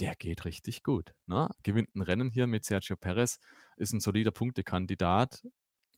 der 0.00 0.14
geht 0.16 0.44
richtig 0.44 0.82
gut. 0.84 1.14
Ne? 1.26 1.48
Gewinnt 1.64 1.94
ein 1.96 2.02
Rennen 2.02 2.30
hier 2.30 2.46
mit 2.46 2.64
Sergio 2.64 2.96
Perez, 2.96 3.38
ist 3.76 3.92
ein 3.92 4.00
solider 4.00 4.30
Punktekandidat. 4.30 5.42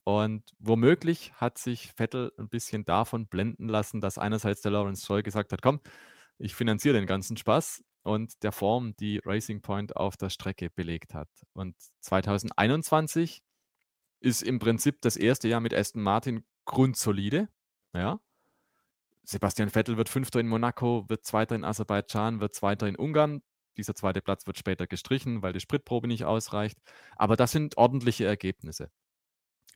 Und 0.03 0.43
womöglich 0.59 1.33
hat 1.33 1.57
sich 1.57 1.91
Vettel 1.93 2.31
ein 2.37 2.49
bisschen 2.49 2.85
davon 2.85 3.27
blenden 3.27 3.67
lassen, 3.67 4.01
dass 4.01 4.17
einerseits 4.17 4.61
der 4.61 4.71
Lawrence 4.71 5.03
Stroll 5.03 5.23
gesagt 5.23 5.53
hat, 5.53 5.61
komm, 5.61 5.79
ich 6.39 6.55
finanziere 6.55 6.95
den 6.95 7.05
ganzen 7.05 7.37
Spaß 7.37 7.83
und 8.03 8.41
der 8.43 8.51
Form, 8.51 8.95
die 8.99 9.21
Racing 9.23 9.61
Point 9.61 9.95
auf 9.95 10.17
der 10.17 10.29
Strecke 10.29 10.69
belegt 10.71 11.13
hat. 11.13 11.29
Und 11.53 11.75
2021 12.01 13.43
ist 14.21 14.41
im 14.41 14.59
Prinzip 14.59 15.01
das 15.01 15.17
erste 15.17 15.47
Jahr 15.47 15.61
mit 15.61 15.73
Aston 15.73 16.01
Martin 16.01 16.45
grundsolide. 16.65 17.49
Ja. 17.93 18.19
Sebastian 19.23 19.69
Vettel 19.69 19.97
wird 19.97 20.09
Fünfter 20.09 20.39
in 20.39 20.47
Monaco, 20.47 21.05
wird 21.09 21.25
Zweiter 21.25 21.55
in 21.55 21.63
Aserbaidschan, 21.63 22.39
wird 22.39 22.55
Zweiter 22.55 22.87
in 22.87 22.95
Ungarn. 22.95 23.43
Dieser 23.77 23.95
zweite 23.95 24.21
Platz 24.21 24.47
wird 24.47 24.57
später 24.57 24.87
gestrichen, 24.87 25.41
weil 25.41 25.53
die 25.53 25.59
Spritprobe 25.59 26.07
nicht 26.07 26.25
ausreicht. 26.25 26.77
Aber 27.15 27.37
das 27.37 27.51
sind 27.51 27.77
ordentliche 27.77 28.25
Ergebnisse. 28.25 28.91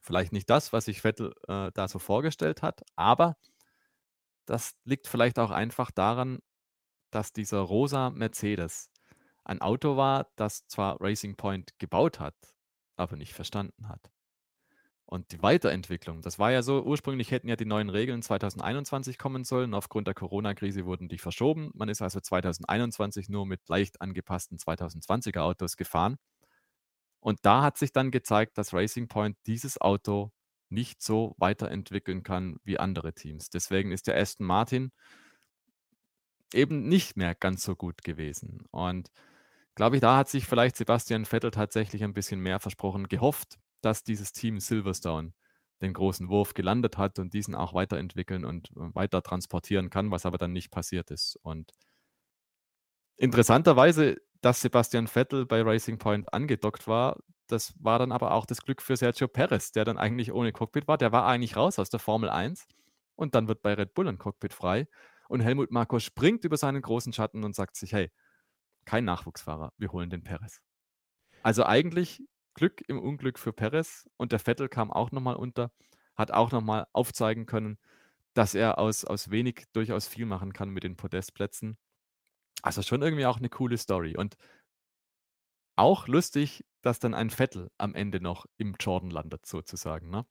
Vielleicht 0.06 0.34
nicht 0.34 0.50
das, 0.52 0.72
was 0.72 0.86
sich 0.86 1.02
Vettel 1.02 1.34
äh, 1.48 1.72
da 1.74 1.88
so 1.88 1.98
vorgestellt 1.98 2.62
hat, 2.62 2.84
aber 2.96 3.38
das 4.46 4.76
liegt 4.84 5.08
vielleicht 5.08 5.40
auch 5.40 5.50
einfach 5.50 5.90
daran, 5.90 6.40
dass 7.10 7.34
dieser 7.34 7.60
rosa 7.60 8.12
Mercedes 8.12 8.92
ein 9.44 9.62
Auto 9.62 9.98
war, 9.98 10.28
das 10.36 10.68
zwar 10.68 11.02
Racing 11.02 11.38
Point 11.38 11.80
gebaut 11.80 12.20
hat, 12.20 12.36
aber 12.98 13.16
nicht 13.16 13.34
verstanden 13.34 13.90
hat. 13.90 14.12
Und 15.08 15.32
die 15.32 15.42
Weiterentwicklung, 15.42 16.22
das 16.22 16.38
war 16.38 16.52
ja 16.52 16.62
so, 16.62 16.84
ursprünglich 16.84 17.32
hätten 17.32 17.48
ja 17.48 17.56
die 17.56 17.66
neuen 17.66 17.90
Regeln 17.90 18.22
2021 18.22 19.18
kommen 19.18 19.44
sollen. 19.44 19.74
Aufgrund 19.74 20.06
der 20.08 20.14
Corona-Krise 20.14 20.86
wurden 20.86 21.10
die 21.10 21.18
verschoben. 21.18 21.72
Man 21.74 21.90
ist 21.90 22.04
also 22.04 22.20
2021 22.20 23.30
nur 23.30 23.48
mit 23.48 23.68
leicht 23.70 24.02
angepassten 24.02 24.60
2020er 24.60 25.40
Autos 25.42 25.78
gefahren. 25.78 26.18
Und 27.20 27.40
da 27.44 27.64
hat 27.64 27.78
sich 27.78 27.92
dann 27.92 28.12
gezeigt, 28.12 28.58
dass 28.58 28.74
Racing 28.74 29.08
Point 29.08 29.38
dieses 29.48 29.80
Auto 29.82 30.32
nicht 30.70 31.02
so 31.02 31.36
weiterentwickeln 31.38 32.24
kann 32.24 32.58
wie 32.64 32.80
andere 32.80 33.14
Teams. 33.14 33.50
Deswegen 33.50 33.92
ist 33.92 34.08
der 34.08 34.18
Aston 34.18 34.46
Martin 34.46 34.92
eben 36.54 36.88
nicht 36.88 37.18
mehr 37.18 37.36
ganz 37.36 37.64
so 37.64 37.76
gut 37.76 38.04
gewesen. 38.04 38.66
Und 38.72 39.12
glaube 39.76 39.98
ich, 39.98 40.02
da 40.02 40.18
hat 40.18 40.30
sich 40.30 40.46
vielleicht 40.46 40.78
Sebastian 40.78 41.26
Vettel 41.26 41.52
tatsächlich 41.52 42.04
ein 42.04 42.14
bisschen 42.14 42.40
mehr 42.40 42.60
versprochen, 42.60 43.08
gehofft, 43.08 43.58
dass 43.82 44.04
dieses 44.04 44.32
Team 44.32 44.60
Silverstone 44.60 45.34
den 45.82 45.94
großen 45.94 46.30
Wurf 46.30 46.54
gelandet 46.54 46.98
hat 46.98 47.20
und 47.20 47.34
diesen 47.34 47.54
auch 47.56 47.74
weiterentwickeln 47.74 48.46
und 48.46 48.70
äh, 48.72 48.96
weiter 48.96 49.22
transportieren 49.22 49.90
kann, 49.90 50.12
was 50.12 50.26
aber 50.26 50.38
dann 50.38 50.54
nicht 50.54 50.72
passiert 50.72 51.12
ist. 51.12 51.38
Und 51.44 51.72
interessanterweise, 53.18 54.18
dass 54.42 54.62
Sebastian 54.62 55.08
Vettel 55.08 55.46
bei 55.46 55.62
Racing 55.62 55.98
Point 55.98 56.34
angedockt 56.34 56.88
war, 56.88 57.18
das 57.48 57.74
war 57.80 58.00
dann 58.00 58.12
aber 58.12 58.32
auch 58.32 58.46
das 58.46 58.62
Glück 58.62 58.82
für 58.82 58.98
Sergio 58.98 59.28
Perez, 59.28 59.72
der 59.72 59.86
dann 59.86 59.98
eigentlich 59.98 60.32
ohne 60.32 60.52
Cockpit 60.52 60.88
war. 60.88 60.98
Der 60.98 61.12
war 61.12 61.26
eigentlich 61.28 61.56
raus 61.56 61.80
aus 61.80 61.90
der 61.90 62.00
Formel 62.00 62.30
1 62.30 62.68
und 63.16 63.36
dann 63.36 63.48
wird 63.48 63.62
bei 63.62 63.74
Red 63.74 63.94
Bull 63.94 64.08
ein 64.08 64.18
Cockpit 64.18 64.54
frei 64.54 64.88
und 65.30 65.42
Helmut 65.42 65.72
Marko 65.72 66.00
springt 66.00 66.44
über 66.44 66.58
seinen 66.58 66.82
großen 66.82 67.14
Schatten 67.14 67.44
und 67.44 67.56
sagt 67.56 67.76
sich, 67.76 67.94
hey, 67.94 68.12
kein 68.86 69.06
Nachwuchsfahrer, 69.06 69.74
wir 69.78 69.92
holen 69.92 70.10
den 70.10 70.24
Perez. 70.24 70.62
Also 71.44 71.66
eigentlich 71.66 72.24
Glück 72.56 72.84
im 72.88 73.00
Unglück 73.00 73.38
für 73.40 73.54
Perez 73.54 74.08
und 74.18 74.32
der 74.32 74.40
Vettel 74.40 74.70
kam 74.70 74.92
auch 74.92 75.12
nochmal 75.12 75.36
unter, 75.36 75.72
hat 76.16 76.32
auch 76.32 76.52
nochmal 76.52 76.88
aufzeigen 76.94 77.46
können, 77.46 77.78
dass 78.34 78.56
er 78.56 78.80
aus, 78.80 79.06
aus 79.06 79.32
wenig 79.32 79.66
durchaus 79.74 80.08
viel 80.08 80.26
machen 80.26 80.54
kann 80.54 80.70
mit 80.70 80.84
den 80.84 80.98
Podestplätzen. 80.98 81.78
Also 82.66 82.82
schon 82.82 83.04
irgendwie 83.04 83.28
auch 83.28 83.38
eine 83.38 83.50
coole 83.50 83.78
Story. 83.78 84.18
Und 84.18 84.38
auch 85.76 86.08
lustig, 86.08 86.66
dass 86.82 87.00
dann 87.00 87.14
ein 87.14 87.30
Vettel 87.30 87.70
am 87.78 87.94
Ende 87.94 88.20
noch 88.20 88.48
im 88.58 88.76
Jordan 88.80 89.12
landet, 89.12 89.46
sozusagen. 89.46 90.10
Ne? 90.10 90.26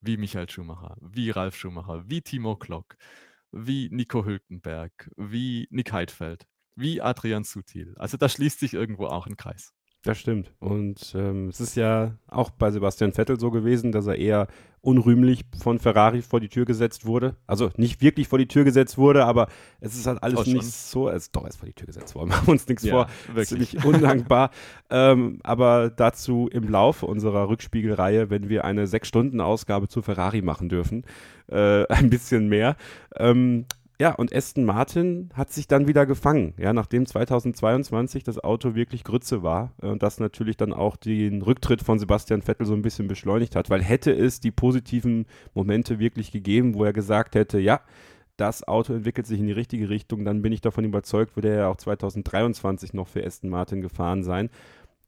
Wie 0.00 0.16
Michael 0.16 0.50
Schumacher, 0.50 0.96
wie 1.00 1.30
Ralf 1.30 1.56
Schumacher, 1.56 2.02
wie 2.10 2.22
Timo 2.22 2.56
Klock, 2.56 2.96
wie 3.52 3.88
Nico 3.90 4.24
Hülkenberg, 4.24 5.10
wie 5.16 5.68
Nick 5.70 5.92
Heidfeld, 5.92 6.46
wie 6.74 7.00
Adrian 7.00 7.44
Sutil. 7.44 7.94
Also 7.98 8.16
da 8.16 8.28
schließt 8.28 8.58
sich 8.58 8.74
irgendwo 8.74 9.06
auch 9.06 9.28
ein 9.28 9.36
Kreis. 9.36 9.72
Das 10.06 10.18
stimmt. 10.18 10.52
Und 10.60 11.14
ähm, 11.16 11.48
es 11.48 11.60
ist 11.60 11.74
ja 11.74 12.12
auch 12.28 12.50
bei 12.50 12.70
Sebastian 12.70 13.12
Vettel 13.12 13.40
so 13.40 13.50
gewesen, 13.50 13.90
dass 13.90 14.06
er 14.06 14.14
eher 14.16 14.46
unrühmlich 14.80 15.44
von 15.58 15.80
Ferrari 15.80 16.22
vor 16.22 16.38
die 16.38 16.48
Tür 16.48 16.64
gesetzt 16.64 17.06
wurde. 17.06 17.34
Also 17.48 17.70
nicht 17.76 18.00
wirklich 18.02 18.28
vor 18.28 18.38
die 18.38 18.46
Tür 18.46 18.62
gesetzt 18.62 18.98
wurde, 18.98 19.24
aber 19.24 19.48
es 19.80 19.96
ist 19.96 20.06
halt 20.06 20.22
alles 20.22 20.38
oh, 20.38 20.48
nicht 20.48 20.62
so. 20.62 21.08
Es 21.08 21.24
ist 21.24 21.34
doch 21.34 21.44
erst 21.44 21.58
vor 21.58 21.66
die 21.66 21.72
Tür 21.72 21.88
gesetzt 21.88 22.14
worden. 22.14 22.28
Machen 22.30 22.46
wir 22.46 22.52
uns 22.52 22.68
nichts 22.68 22.84
ja, 22.84 22.92
vor. 22.92 23.06
Wirklich. 23.26 23.48
Ziemlich 23.70 23.84
undankbar. 23.84 24.50
ähm, 24.90 25.40
aber 25.42 25.90
dazu 25.90 26.48
im 26.52 26.68
Laufe 26.68 27.06
unserer 27.06 27.48
Rückspiegelreihe, 27.48 28.30
wenn 28.30 28.48
wir 28.48 28.64
eine 28.64 28.86
Sechs-Stunden-Ausgabe 28.86 29.88
zu 29.88 30.02
Ferrari 30.02 30.40
machen 30.40 30.68
dürfen, 30.68 31.02
äh, 31.48 31.84
ein 31.88 32.08
bisschen 32.08 32.48
mehr. 32.48 32.76
Ähm, 33.16 33.64
ja, 33.98 34.14
und 34.14 34.34
Aston 34.34 34.64
Martin 34.64 35.30
hat 35.32 35.50
sich 35.50 35.68
dann 35.68 35.88
wieder 35.88 36.04
gefangen, 36.04 36.52
ja, 36.58 36.74
nachdem 36.74 37.06
2022 37.06 38.24
das 38.24 38.38
Auto 38.38 38.74
wirklich 38.74 39.04
Grütze 39.04 39.42
war 39.42 39.72
äh, 39.80 39.86
und 39.86 40.02
das 40.02 40.20
natürlich 40.20 40.56
dann 40.58 40.74
auch 40.74 40.96
den 40.96 41.40
Rücktritt 41.40 41.82
von 41.82 41.98
Sebastian 41.98 42.42
Vettel 42.42 42.66
so 42.66 42.74
ein 42.74 42.82
bisschen 42.82 43.08
beschleunigt 43.08 43.56
hat, 43.56 43.70
weil 43.70 43.82
hätte 43.82 44.12
es 44.12 44.40
die 44.40 44.50
positiven 44.50 45.26
Momente 45.54 45.98
wirklich 45.98 46.30
gegeben, 46.30 46.74
wo 46.74 46.84
er 46.84 46.92
gesagt 46.92 47.34
hätte, 47.34 47.58
ja, 47.58 47.80
das 48.36 48.68
Auto 48.68 48.92
entwickelt 48.92 49.26
sich 49.26 49.40
in 49.40 49.46
die 49.46 49.52
richtige 49.52 49.88
Richtung, 49.88 50.26
dann 50.26 50.42
bin 50.42 50.52
ich 50.52 50.60
davon 50.60 50.84
überzeugt, 50.84 51.36
würde 51.36 51.48
er 51.48 51.56
ja 51.56 51.68
auch 51.68 51.76
2023 51.76 52.92
noch 52.92 53.08
für 53.08 53.24
Aston 53.24 53.48
Martin 53.48 53.80
gefahren 53.80 54.22
sein 54.22 54.50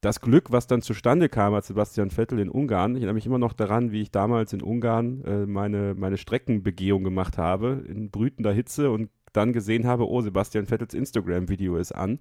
das 0.00 0.20
Glück, 0.20 0.52
was 0.52 0.66
dann 0.66 0.82
zustande 0.82 1.28
kam 1.28 1.54
als 1.54 1.66
Sebastian 1.66 2.10
Vettel 2.10 2.38
in 2.38 2.48
Ungarn, 2.48 2.92
ich 2.92 2.98
erinnere 2.98 3.14
mich 3.14 3.26
immer 3.26 3.38
noch 3.38 3.52
daran, 3.52 3.90
wie 3.90 4.02
ich 4.02 4.10
damals 4.10 4.52
in 4.52 4.62
Ungarn 4.62 5.24
äh, 5.24 5.46
meine, 5.46 5.94
meine 5.94 6.16
Streckenbegehung 6.16 7.02
gemacht 7.02 7.36
habe, 7.38 7.84
in 7.88 8.10
brütender 8.10 8.52
Hitze 8.52 8.90
und 8.90 9.10
dann 9.32 9.52
gesehen 9.52 9.86
habe, 9.86 10.08
oh, 10.08 10.20
Sebastian 10.20 10.66
Vettels 10.66 10.94
Instagram-Video 10.94 11.76
ist 11.76 11.92
an, 11.92 12.20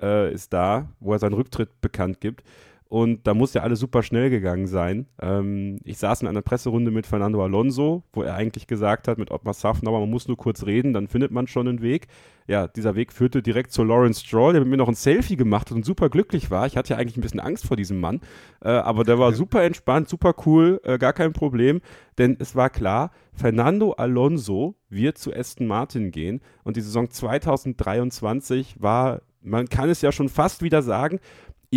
äh, 0.00 0.32
ist 0.32 0.52
da, 0.52 0.88
wo 1.00 1.12
er 1.12 1.18
seinen 1.18 1.34
Rücktritt 1.34 1.80
bekannt 1.80 2.20
gibt. 2.20 2.44
Und 2.88 3.26
da 3.26 3.34
muss 3.34 3.52
ja 3.52 3.62
alles 3.62 3.80
super 3.80 4.04
schnell 4.04 4.30
gegangen 4.30 4.68
sein. 4.68 5.06
Ähm, 5.20 5.80
ich 5.82 5.98
saß 5.98 6.22
in 6.22 6.28
einer 6.28 6.42
Presserunde 6.42 6.92
mit 6.92 7.06
Fernando 7.06 7.42
Alonso, 7.42 8.04
wo 8.12 8.22
er 8.22 8.34
eigentlich 8.34 8.68
gesagt 8.68 9.08
hat, 9.08 9.18
mit 9.18 9.32
Ottmar 9.32 9.54
Safnauer, 9.54 10.00
man 10.00 10.10
muss 10.10 10.28
nur 10.28 10.36
kurz 10.36 10.64
reden, 10.66 10.92
dann 10.92 11.08
findet 11.08 11.32
man 11.32 11.48
schon 11.48 11.66
einen 11.66 11.82
Weg. 11.82 12.06
Ja, 12.46 12.68
dieser 12.68 12.94
Weg 12.94 13.12
führte 13.12 13.42
direkt 13.42 13.72
zu 13.72 13.82
Lawrence 13.82 14.24
Stroll, 14.24 14.52
der 14.52 14.62
mit 14.62 14.70
mir 14.70 14.76
noch 14.76 14.88
ein 14.88 14.94
Selfie 14.94 15.36
gemacht 15.36 15.68
hat 15.68 15.76
und 15.76 15.84
super 15.84 16.08
glücklich 16.08 16.52
war. 16.52 16.66
Ich 16.66 16.76
hatte 16.76 16.90
ja 16.90 16.96
eigentlich 16.96 17.16
ein 17.16 17.22
bisschen 17.22 17.40
Angst 17.40 17.66
vor 17.66 17.76
diesem 17.76 17.98
Mann, 17.98 18.20
äh, 18.62 18.68
aber 18.68 19.02
der 19.02 19.18
war 19.18 19.32
super 19.32 19.64
entspannt, 19.64 20.08
super 20.08 20.34
cool, 20.46 20.80
äh, 20.84 20.96
gar 20.96 21.12
kein 21.12 21.32
Problem, 21.32 21.80
denn 22.18 22.36
es 22.38 22.54
war 22.54 22.70
klar, 22.70 23.10
Fernando 23.32 23.92
Alonso 23.94 24.76
wird 24.88 25.18
zu 25.18 25.34
Aston 25.34 25.66
Martin 25.66 26.12
gehen 26.12 26.40
und 26.62 26.76
die 26.76 26.82
Saison 26.82 27.10
2023 27.10 28.76
war 28.78 29.22
man 29.46 29.68
kann 29.68 29.88
es 29.88 30.02
ja 30.02 30.12
schon 30.12 30.28
fast 30.28 30.62
wieder 30.62 30.82
sagen, 30.82 31.20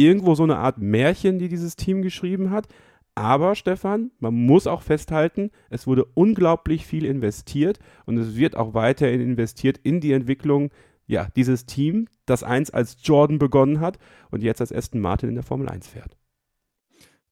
irgendwo 0.03 0.35
so 0.35 0.43
eine 0.43 0.57
Art 0.57 0.77
Märchen, 0.77 1.39
die 1.39 1.49
dieses 1.49 1.75
Team 1.75 2.01
geschrieben 2.01 2.51
hat. 2.51 2.67
Aber 3.15 3.55
Stefan, 3.55 4.11
man 4.19 4.33
muss 4.33 4.65
auch 4.65 4.81
festhalten, 4.81 5.51
es 5.69 5.87
wurde 5.87 6.05
unglaublich 6.05 6.85
viel 6.85 7.05
investiert 7.05 7.79
und 8.05 8.17
es 8.17 8.35
wird 8.35 8.55
auch 8.55 8.73
weiterhin 8.73 9.19
investiert 9.19 9.77
in 9.77 9.99
die 9.99 10.13
Entwicklung 10.13 10.71
ja, 11.05 11.27
dieses 11.35 11.65
Team, 11.65 12.07
das 12.27 12.43
einst 12.43 12.73
als 12.73 12.97
Jordan 13.01 13.39
begonnen 13.39 13.79
hat 13.79 13.97
und 14.29 14.43
jetzt 14.43 14.61
als 14.61 14.71
Aston 14.71 15.01
Martin 15.01 15.29
in 15.29 15.35
der 15.35 15.43
Formel 15.43 15.67
1 15.67 15.87
fährt. 15.87 16.15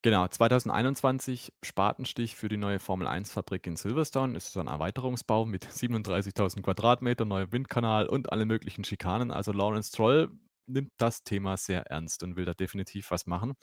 Genau, 0.01 0.27
2021 0.27 1.53
Spatenstich 1.63 2.35
für 2.35 2.49
die 2.49 2.57
neue 2.57 2.79
Formel 2.79 3.07
1 3.07 3.31
Fabrik 3.31 3.67
in 3.67 3.75
Silverstone. 3.75 4.35
Es 4.35 4.47
ist 4.47 4.57
ein 4.57 4.67
Erweiterungsbau 4.67 5.45
mit 5.45 5.65
37.000 5.65 6.61
Quadratmeter, 6.61 7.25
neuer 7.25 7.51
Windkanal 7.51 8.07
und 8.07 8.31
alle 8.31 8.45
möglichen 8.45 8.83
Schikanen. 8.83 9.31
Also 9.31 9.51
Lawrence 9.51 9.91
Troll 9.91 10.31
nimmt 10.67 10.91
das 10.97 11.23
Thema 11.23 11.57
sehr 11.57 11.87
ernst 11.87 12.23
und 12.23 12.35
will 12.35 12.45
da 12.45 12.53
definitiv 12.53 13.11
was 13.11 13.25
machen. 13.25 13.55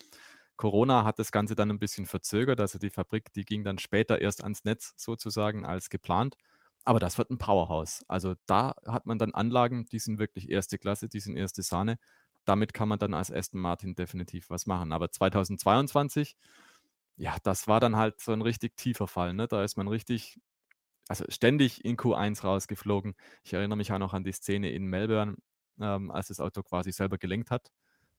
Corona 0.56 1.04
hat 1.04 1.18
das 1.18 1.32
Ganze 1.32 1.54
dann 1.54 1.70
ein 1.70 1.78
bisschen 1.78 2.06
verzögert, 2.06 2.60
also 2.60 2.78
die 2.78 2.90
Fabrik, 2.90 3.32
die 3.32 3.44
ging 3.44 3.64
dann 3.64 3.78
später 3.78 4.20
erst 4.20 4.42
ans 4.44 4.64
Netz 4.64 4.94
sozusagen 4.96 5.64
als 5.64 5.90
geplant. 5.90 6.36
Aber 6.84 7.00
das 7.00 7.18
wird 7.18 7.30
ein 7.30 7.38
Powerhouse. 7.38 8.04
Also 8.08 8.34
da 8.46 8.74
hat 8.86 9.06
man 9.06 9.18
dann 9.18 9.32
Anlagen, 9.34 9.86
die 9.86 9.98
sind 9.98 10.18
wirklich 10.18 10.50
erste 10.50 10.78
Klasse, 10.78 11.08
die 11.08 11.20
sind 11.20 11.36
erste 11.36 11.62
Sahne. 11.62 11.98
Damit 12.44 12.74
kann 12.74 12.88
man 12.88 12.98
dann 12.98 13.14
als 13.14 13.32
Aston 13.32 13.60
Martin 13.60 13.94
definitiv 13.94 14.50
was 14.50 14.66
machen. 14.66 14.92
Aber 14.92 15.10
2022, 15.10 16.36
ja, 17.16 17.36
das 17.42 17.68
war 17.68 17.80
dann 17.80 17.96
halt 17.96 18.20
so 18.20 18.32
ein 18.32 18.42
richtig 18.42 18.76
tiefer 18.76 19.08
Fall. 19.08 19.34
Ne? 19.34 19.48
Da 19.48 19.64
ist 19.64 19.76
man 19.76 19.88
richtig, 19.88 20.38
also 21.08 21.24
ständig 21.28 21.84
in 21.84 21.96
Q1 21.96 22.42
rausgeflogen. 22.42 23.14
Ich 23.44 23.54
erinnere 23.54 23.78
mich 23.78 23.92
auch 23.92 23.98
noch 23.98 24.12
an 24.14 24.24
die 24.24 24.32
Szene 24.32 24.70
in 24.70 24.86
Melbourne, 24.86 25.36
ähm, 25.80 26.10
als 26.10 26.28
das 26.28 26.40
Auto 26.40 26.62
quasi 26.62 26.92
selber 26.92 27.18
gelenkt 27.18 27.50
hat. 27.50 27.70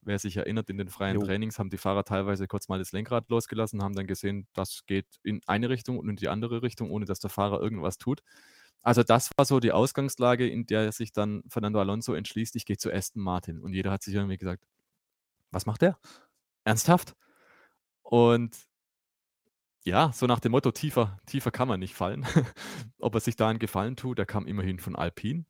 Wer 0.02 0.18
sich 0.18 0.36
erinnert, 0.36 0.70
in 0.70 0.78
den 0.78 0.88
freien 0.88 1.16
jo. 1.16 1.26
Trainings 1.26 1.58
haben 1.58 1.70
die 1.70 1.78
Fahrer 1.78 2.04
teilweise 2.04 2.46
kurz 2.46 2.68
mal 2.68 2.78
das 2.78 2.92
Lenkrad 2.92 3.28
losgelassen, 3.28 3.82
haben 3.82 3.94
dann 3.94 4.06
gesehen, 4.06 4.46
das 4.52 4.84
geht 4.86 5.06
in 5.24 5.40
eine 5.46 5.68
Richtung 5.68 5.98
und 5.98 6.08
in 6.08 6.16
die 6.16 6.28
andere 6.28 6.62
Richtung, 6.62 6.90
ohne 6.90 7.06
dass 7.06 7.18
der 7.18 7.30
Fahrer 7.30 7.60
irgendwas 7.60 7.98
tut. 7.98 8.22
Also 8.82 9.02
das 9.02 9.30
war 9.36 9.44
so 9.44 9.58
die 9.58 9.72
Ausgangslage, 9.72 10.48
in 10.48 10.64
der 10.66 10.92
sich 10.92 11.12
dann 11.12 11.42
Fernando 11.48 11.80
Alonso 11.80 12.14
entschließt, 12.14 12.54
ich 12.54 12.66
gehe 12.66 12.76
zu 12.76 12.92
Aston 12.92 13.20
Martin. 13.20 13.58
Und 13.60 13.72
jeder 13.72 13.90
hat 13.90 14.04
sich 14.04 14.14
irgendwie 14.14 14.38
gesagt, 14.38 14.64
was 15.50 15.66
macht 15.66 15.82
der? 15.82 15.98
Ernsthaft? 16.62 17.16
Und 18.02 18.56
ja, 19.84 20.12
so 20.12 20.26
nach 20.26 20.38
dem 20.38 20.52
Motto, 20.52 20.70
tiefer, 20.70 21.18
tiefer 21.26 21.50
kann 21.50 21.66
man 21.66 21.80
nicht 21.80 21.94
fallen. 21.94 22.24
Ob 23.00 23.14
er 23.14 23.20
sich 23.20 23.34
da 23.34 23.48
einen 23.48 23.58
Gefallen 23.58 23.96
tut, 23.96 24.18
der 24.18 24.26
kam 24.26 24.46
immerhin 24.46 24.78
von 24.78 24.94
Alpine 24.94 25.46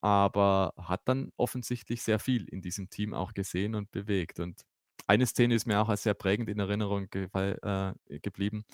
aber 0.00 0.74
hat 0.76 1.02
dann 1.06 1.32
offensichtlich 1.36 2.02
sehr 2.02 2.18
viel 2.18 2.44
in 2.48 2.62
diesem 2.62 2.90
Team 2.90 3.14
auch 3.14 3.34
gesehen 3.34 3.74
und 3.74 3.90
bewegt. 3.90 4.40
Und 4.40 4.62
eine 5.06 5.26
Szene 5.26 5.54
ist 5.54 5.66
mir 5.66 5.80
auch 5.80 5.88
als 5.88 6.02
sehr 6.02 6.14
prägend 6.14 6.48
in 6.48 6.58
Erinnerung 6.58 7.08
ge 7.10 7.28
äh, 7.32 7.92
geblieben. 8.20 8.64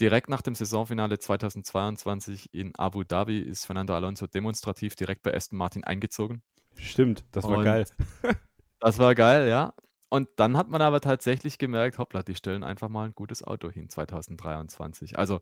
Direkt 0.00 0.28
nach 0.28 0.42
dem 0.42 0.54
Saisonfinale 0.54 1.18
2022 1.18 2.52
in 2.52 2.74
Abu 2.76 3.04
Dhabi 3.04 3.38
ist 3.38 3.64
Fernando 3.64 3.94
Alonso 3.94 4.26
demonstrativ 4.26 4.96
direkt 4.96 5.22
bei 5.22 5.34
Aston 5.34 5.56
Martin 5.56 5.84
eingezogen. 5.84 6.42
Stimmt, 6.76 7.24
das 7.30 7.44
war 7.44 7.58
und 7.58 7.64
geil. 7.64 7.84
das 8.80 8.98
war 8.98 9.14
geil, 9.14 9.48
ja. 9.48 9.72
Und 10.08 10.28
dann 10.36 10.56
hat 10.56 10.68
man 10.68 10.82
aber 10.82 11.00
tatsächlich 11.00 11.58
gemerkt, 11.58 11.98
hoppla, 11.98 12.22
die 12.22 12.34
stellen 12.34 12.64
einfach 12.64 12.88
mal 12.88 13.06
ein 13.06 13.14
gutes 13.14 13.42
Auto 13.42 13.70
hin 13.70 13.88
2023. 13.88 15.18
Also 15.18 15.40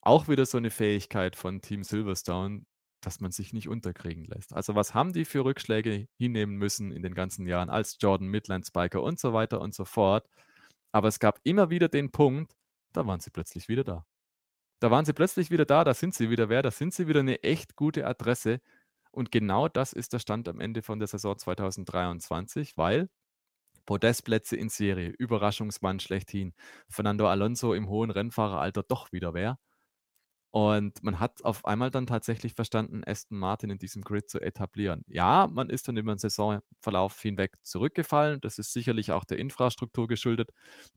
auch 0.00 0.28
wieder 0.28 0.46
so 0.46 0.58
eine 0.58 0.70
Fähigkeit 0.70 1.36
von 1.36 1.60
Team 1.60 1.84
Silverstone, 1.84 2.64
dass 3.02 3.20
man 3.20 3.32
sich 3.32 3.52
nicht 3.52 3.68
unterkriegen 3.68 4.24
lässt. 4.24 4.54
Also 4.54 4.74
was 4.74 4.94
haben 4.94 5.12
die 5.12 5.24
für 5.24 5.44
Rückschläge 5.44 6.08
hinnehmen 6.18 6.56
müssen 6.56 6.92
in 6.92 7.02
den 7.02 7.14
ganzen 7.14 7.46
Jahren 7.46 7.68
als 7.68 7.98
Jordan 8.00 8.28
Midland 8.28 8.66
Spiker 8.66 9.02
und 9.02 9.18
so 9.18 9.32
weiter 9.32 9.60
und 9.60 9.74
so 9.74 9.84
fort. 9.84 10.28
Aber 10.92 11.08
es 11.08 11.18
gab 11.18 11.40
immer 11.42 11.70
wieder 11.70 11.88
den 11.88 12.10
Punkt, 12.10 12.56
da 12.92 13.06
waren 13.06 13.20
sie 13.20 13.30
plötzlich 13.30 13.68
wieder 13.68 13.84
da. 13.84 14.06
Da 14.80 14.90
waren 14.90 15.04
sie 15.04 15.12
plötzlich 15.12 15.50
wieder 15.50 15.64
da, 15.64 15.84
da 15.84 15.94
sind 15.94 16.14
sie 16.14 16.30
wieder 16.30 16.48
wer, 16.48 16.62
da 16.62 16.70
sind 16.70 16.94
sie 16.94 17.08
wieder 17.08 17.20
eine 17.20 17.42
echt 17.42 17.76
gute 17.76 18.06
Adresse. 18.06 18.60
Und 19.10 19.30
genau 19.30 19.68
das 19.68 19.92
ist 19.92 20.12
der 20.12 20.18
Stand 20.18 20.48
am 20.48 20.60
Ende 20.60 20.82
von 20.82 20.98
der 20.98 21.08
Saison 21.08 21.38
2023, 21.38 22.76
weil 22.76 23.08
Podestplätze 23.86 24.56
in 24.56 24.68
Serie, 24.68 25.10
Überraschungsmann 25.10 26.00
schlechthin, 26.00 26.54
Fernando 26.88 27.28
Alonso 27.28 27.74
im 27.74 27.88
hohen 27.88 28.10
Rennfahreralter 28.10 28.82
doch 28.82 29.12
wieder 29.12 29.34
wer. 29.34 29.58
Und 30.52 31.02
man 31.02 31.18
hat 31.18 31.44
auf 31.44 31.64
einmal 31.64 31.90
dann 31.90 32.06
tatsächlich 32.06 32.54
verstanden, 32.54 33.02
Aston 33.06 33.38
Martin 33.38 33.70
in 33.70 33.78
diesem 33.78 34.02
Grid 34.02 34.28
zu 34.30 34.38
etablieren. 34.40 35.02
Ja, 35.08 35.48
man 35.50 35.70
ist 35.70 35.88
dann 35.88 35.96
über 35.96 36.14
den 36.14 36.18
Saisonverlauf 36.18 37.20
hinweg 37.20 37.56
zurückgefallen. 37.62 38.40
Das 38.42 38.58
ist 38.58 38.72
sicherlich 38.74 39.12
auch 39.12 39.24
der 39.24 39.38
Infrastruktur 39.38 40.08
geschuldet, 40.08 40.50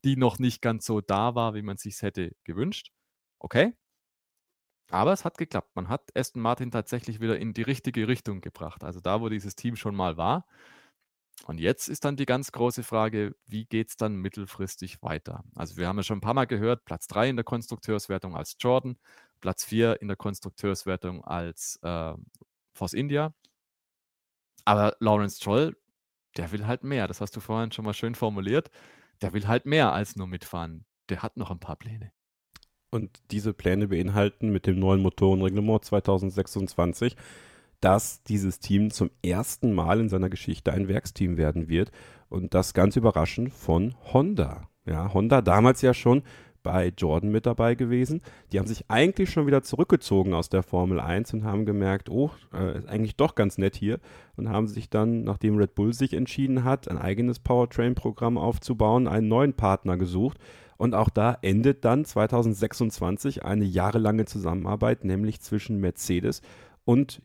die 0.03 0.17
noch 0.17 0.39
nicht 0.39 0.61
ganz 0.61 0.85
so 0.85 0.99
da 1.01 1.35
war, 1.35 1.55
wie 1.55 1.61
man 1.61 1.77
sich 1.77 2.01
hätte 2.01 2.31
gewünscht. 2.43 2.91
Okay. 3.39 3.73
Aber 4.91 5.13
es 5.13 5.25
hat 5.25 5.37
geklappt. 5.37 5.75
Man 5.75 5.89
hat 5.89 6.15
Aston 6.15 6.41
Martin 6.41 6.71
tatsächlich 6.71 7.19
wieder 7.19 7.37
in 7.39 7.53
die 7.53 7.63
richtige 7.63 8.07
Richtung 8.07 8.41
gebracht. 8.41 8.83
Also 8.83 8.99
da, 8.99 9.21
wo 9.21 9.29
dieses 9.29 9.55
Team 9.55 9.75
schon 9.75 9.95
mal 9.95 10.17
war. 10.17 10.45
Und 11.45 11.59
jetzt 11.59 11.89
ist 11.89 12.05
dann 12.05 12.15
die 12.15 12.25
ganz 12.25 12.51
große 12.51 12.83
Frage, 12.83 13.35
wie 13.45 13.65
geht 13.65 13.89
es 13.89 13.97
dann 13.97 14.15
mittelfristig 14.15 15.01
weiter? 15.01 15.43
Also 15.55 15.77
wir 15.77 15.87
haben 15.87 15.97
ja 15.97 16.03
schon 16.03 16.17
ein 16.17 16.21
paar 16.21 16.33
Mal 16.33 16.45
gehört, 16.45 16.85
Platz 16.85 17.07
3 17.07 17.29
in 17.29 17.35
der 17.35 17.45
Konstrukteurswertung 17.45 18.35
als 18.35 18.55
Jordan, 18.59 18.97
Platz 19.41 19.65
4 19.65 20.01
in 20.01 20.07
der 20.07 20.17
Konstrukteurswertung 20.17 21.23
als 21.23 21.77
äh, 21.83 22.13
Force 22.73 22.93
India. 22.93 23.33
Aber 24.63 24.95
Lawrence 24.99 25.39
Troll, 25.39 25.77
der 26.37 26.51
will 26.51 26.65
halt 26.65 26.83
mehr. 26.83 27.07
Das 27.07 27.21
hast 27.21 27.35
du 27.35 27.39
vorhin 27.39 27.71
schon 27.71 27.85
mal 27.85 27.93
schön 27.93 28.15
formuliert. 28.15 28.71
Der 29.21 29.33
will 29.33 29.47
halt 29.47 29.65
mehr 29.65 29.93
als 29.93 30.15
nur 30.15 30.27
mitfahren. 30.27 30.85
Der 31.09 31.21
hat 31.21 31.37
noch 31.37 31.51
ein 31.51 31.59
paar 31.59 31.75
Pläne. 31.75 32.11
Und 32.89 33.19
diese 33.31 33.53
Pläne 33.53 33.89
beinhalten 33.89 34.51
mit 34.51 34.65
dem 34.65 34.79
neuen 34.79 35.01
Motorenreglement 35.01 35.85
2026 35.85 37.15
dass 37.85 38.23
dieses 38.23 38.57
Team 38.57 38.89
zum 38.89 39.11
ersten 39.23 39.71
Mal 39.71 39.99
in 39.99 40.09
seiner 40.09 40.31
Geschichte 40.31 40.73
ein 40.73 40.87
Werksteam 40.87 41.37
werden 41.37 41.69
wird. 41.69 41.91
Und 42.29 42.55
das 42.55 42.73
ganz 42.73 42.95
überraschend 42.95 43.53
von 43.53 43.93
Honda. 44.11 44.69
Ja, 44.87 45.13
Honda 45.13 45.43
damals 45.43 45.83
ja 45.83 45.93
schon 45.93 46.23
bei 46.63 46.91
Jordan 46.97 47.29
mit 47.29 47.45
dabei 47.45 47.75
gewesen. 47.75 48.23
Die 48.51 48.57
haben 48.57 48.65
sich 48.65 48.85
eigentlich 48.87 49.29
schon 49.29 49.45
wieder 49.45 49.61
zurückgezogen 49.61 50.33
aus 50.33 50.49
der 50.49 50.63
Formel 50.63 50.99
1 50.99 51.35
und 51.35 51.43
haben 51.43 51.67
gemerkt, 51.67 52.09
oh, 52.09 52.31
äh, 52.55 52.79
ist 52.79 52.89
eigentlich 52.89 53.17
doch 53.17 53.35
ganz 53.35 53.59
nett 53.59 53.75
hier 53.75 53.99
und 54.35 54.49
haben 54.49 54.65
sich 54.65 54.89
dann, 54.89 55.23
nachdem 55.23 55.55
Red 55.57 55.75
Bull 55.75 55.93
sich 55.93 56.15
entschieden 56.15 56.63
hat, 56.63 56.89
ein 56.89 56.97
eigenes 56.97 57.37
Powertrain-Programm 57.37 58.39
aufzubauen, 58.39 59.07
einen 59.07 59.27
neuen 59.27 59.53
Partner 59.53 59.95
gesucht. 59.95 60.39
Und 60.77 60.95
auch 60.95 61.09
da 61.09 61.37
endet 61.41 61.85
dann 61.85 62.03
2026 62.03 63.45
eine 63.45 63.63
jahrelange 63.63 64.25
Zusammenarbeit, 64.25 65.05
nämlich 65.05 65.39
zwischen 65.39 65.79
Mercedes 65.79 66.39
und 66.39 66.45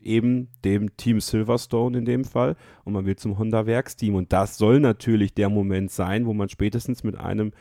eben 0.01 0.49
dem 0.63 0.97
Team 0.97 1.19
Silverstone 1.19 1.97
in 1.97 2.05
dem 2.05 2.25
Fall. 2.25 2.55
Und 2.83 2.93
man 2.93 3.05
will 3.05 3.15
zum 3.15 3.37
Honda 3.37 3.65
Werksteam. 3.65 4.15
Und 4.15 4.33
das 4.33 4.57
soll 4.57 4.79
natürlich 4.79 5.33
der 5.33 5.49
Moment 5.49 5.91
sein, 5.91 6.25
wo 6.25 6.33
man 6.33 6.49
spätestens 6.49 7.03
mit 7.03 7.17
einem 7.17 7.51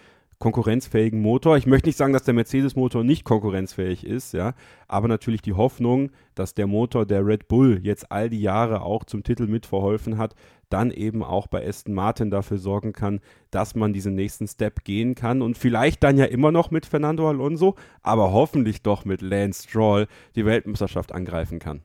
konkurrenzfähigen 0.41 1.21
Motor. 1.21 1.59
Ich 1.59 1.67
möchte 1.67 1.89
nicht 1.89 1.99
sagen, 1.99 2.15
dass 2.15 2.25
der 2.25 2.33
Mercedes-Motor 2.33 3.05
nicht 3.05 3.25
konkurrenzfähig 3.25 4.05
ist, 4.05 4.33
ja, 4.33 4.55
aber 4.89 5.07
natürlich 5.07 5.43
die 5.43 5.53
Hoffnung, 5.53 6.11
dass 6.35 6.55
der 6.55 6.67
Motor 6.67 7.05
der 7.05 7.25
Red 7.27 7.47
Bull 7.47 7.79
jetzt 7.83 8.11
all 8.11 8.31
die 8.31 8.41
Jahre 8.41 8.81
auch 8.81 9.05
zum 9.05 9.23
Titel 9.23 9.47
mitverholfen 9.47 10.17
hat, 10.17 10.35
dann 10.71 10.91
eben 10.93 11.23
auch 11.23 11.47
bei 11.47 11.67
Aston 11.69 11.93
Martin 11.93 12.31
dafür 12.31 12.57
sorgen 12.57 12.95
kann, 12.95 13.21
dass 13.51 13.75
man 13.75 13.93
diesen 13.93 14.15
nächsten 14.15 14.49
Step 14.49 14.83
gehen 14.83 15.15
kann 15.15 15.43
und 15.43 15.59
vielleicht 15.59 16.03
dann 16.03 16.17
ja 16.17 16.25
immer 16.25 16.53
noch 16.53 16.71
mit 16.71 16.87
Fernando 16.87 17.29
Alonso, 17.29 17.75
aber 18.03 18.33
hoffentlich 18.33 18.83
doch 18.83 19.05
mit 19.05 19.21
Lance 19.21 19.69
Stroll 19.69 20.07
die 20.37 20.47
Weltmeisterschaft 20.47 21.13
angreifen 21.13 21.59
kann. 21.59 21.83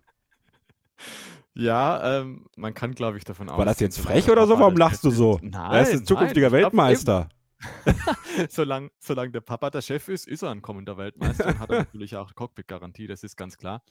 Ja, 1.54 2.20
ähm, 2.20 2.48
man 2.58 2.74
kann, 2.74 2.94
glaube 2.94 3.18
ich, 3.18 3.24
davon 3.24 3.48
ausgehen. 3.48 3.60
War 3.60 3.66
das 3.66 3.80
jetzt 3.80 4.00
frech 4.00 4.30
oder 4.30 4.46
so? 4.46 4.60
Warum 4.60 4.76
lachst 4.76 5.04
du 5.06 5.10
so? 5.10 5.40
Nein, 5.42 5.72
er 5.72 5.82
ist 5.82 5.94
ein 5.94 6.06
zukünftiger 6.06 6.50
nein, 6.50 6.64
Weltmeister. 6.64 7.30
solange, 8.50 8.92
solange 9.00 9.32
der 9.32 9.42
Papa 9.42 9.70
der 9.70 9.82
Chef 9.82 10.08
ist, 10.10 10.28
ist 10.28 10.42
er 10.42 10.52
ein 10.52 10.62
kommender 10.62 10.98
Weltmeister 10.98 11.48
und 11.48 11.60
hat 11.60 11.70
er 11.70 11.80
natürlich 11.80 12.16
auch 12.18 12.36
Cockpit-Garantie, 12.36 13.08
das 13.08 13.24
ist 13.24 13.38
ganz 13.38 13.58
klar. 13.58 13.84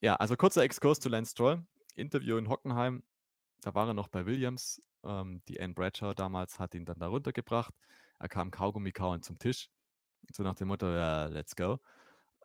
Ja, 0.00 0.16
also 0.16 0.36
kurzer 0.36 0.62
Exkurs 0.62 0.98
zu 0.98 1.08
Lance 1.08 1.30
Stroll. 1.32 1.64
Interview 1.94 2.38
in 2.38 2.48
Hockenheim, 2.48 3.02
da 3.62 3.74
war 3.74 3.86
er 3.86 3.94
noch 3.94 4.08
bei 4.08 4.26
Williams. 4.26 4.80
Ähm, 5.04 5.42
die 5.48 5.60
Anne 5.60 5.74
Bradshaw 5.74 6.14
damals 6.14 6.58
hat 6.58 6.74
ihn 6.74 6.84
dann 6.84 6.98
da 6.98 7.08
runtergebracht. 7.08 7.74
Er 8.18 8.28
kam 8.28 8.50
Kaugummi 8.50 8.92
kauen 8.92 9.22
zum 9.22 9.38
Tisch. 9.38 9.68
So 10.32 10.42
nach 10.42 10.54
dem 10.54 10.68
Motto, 10.68 10.86
ja, 10.86 11.26
let's 11.26 11.54
go. 11.54 11.78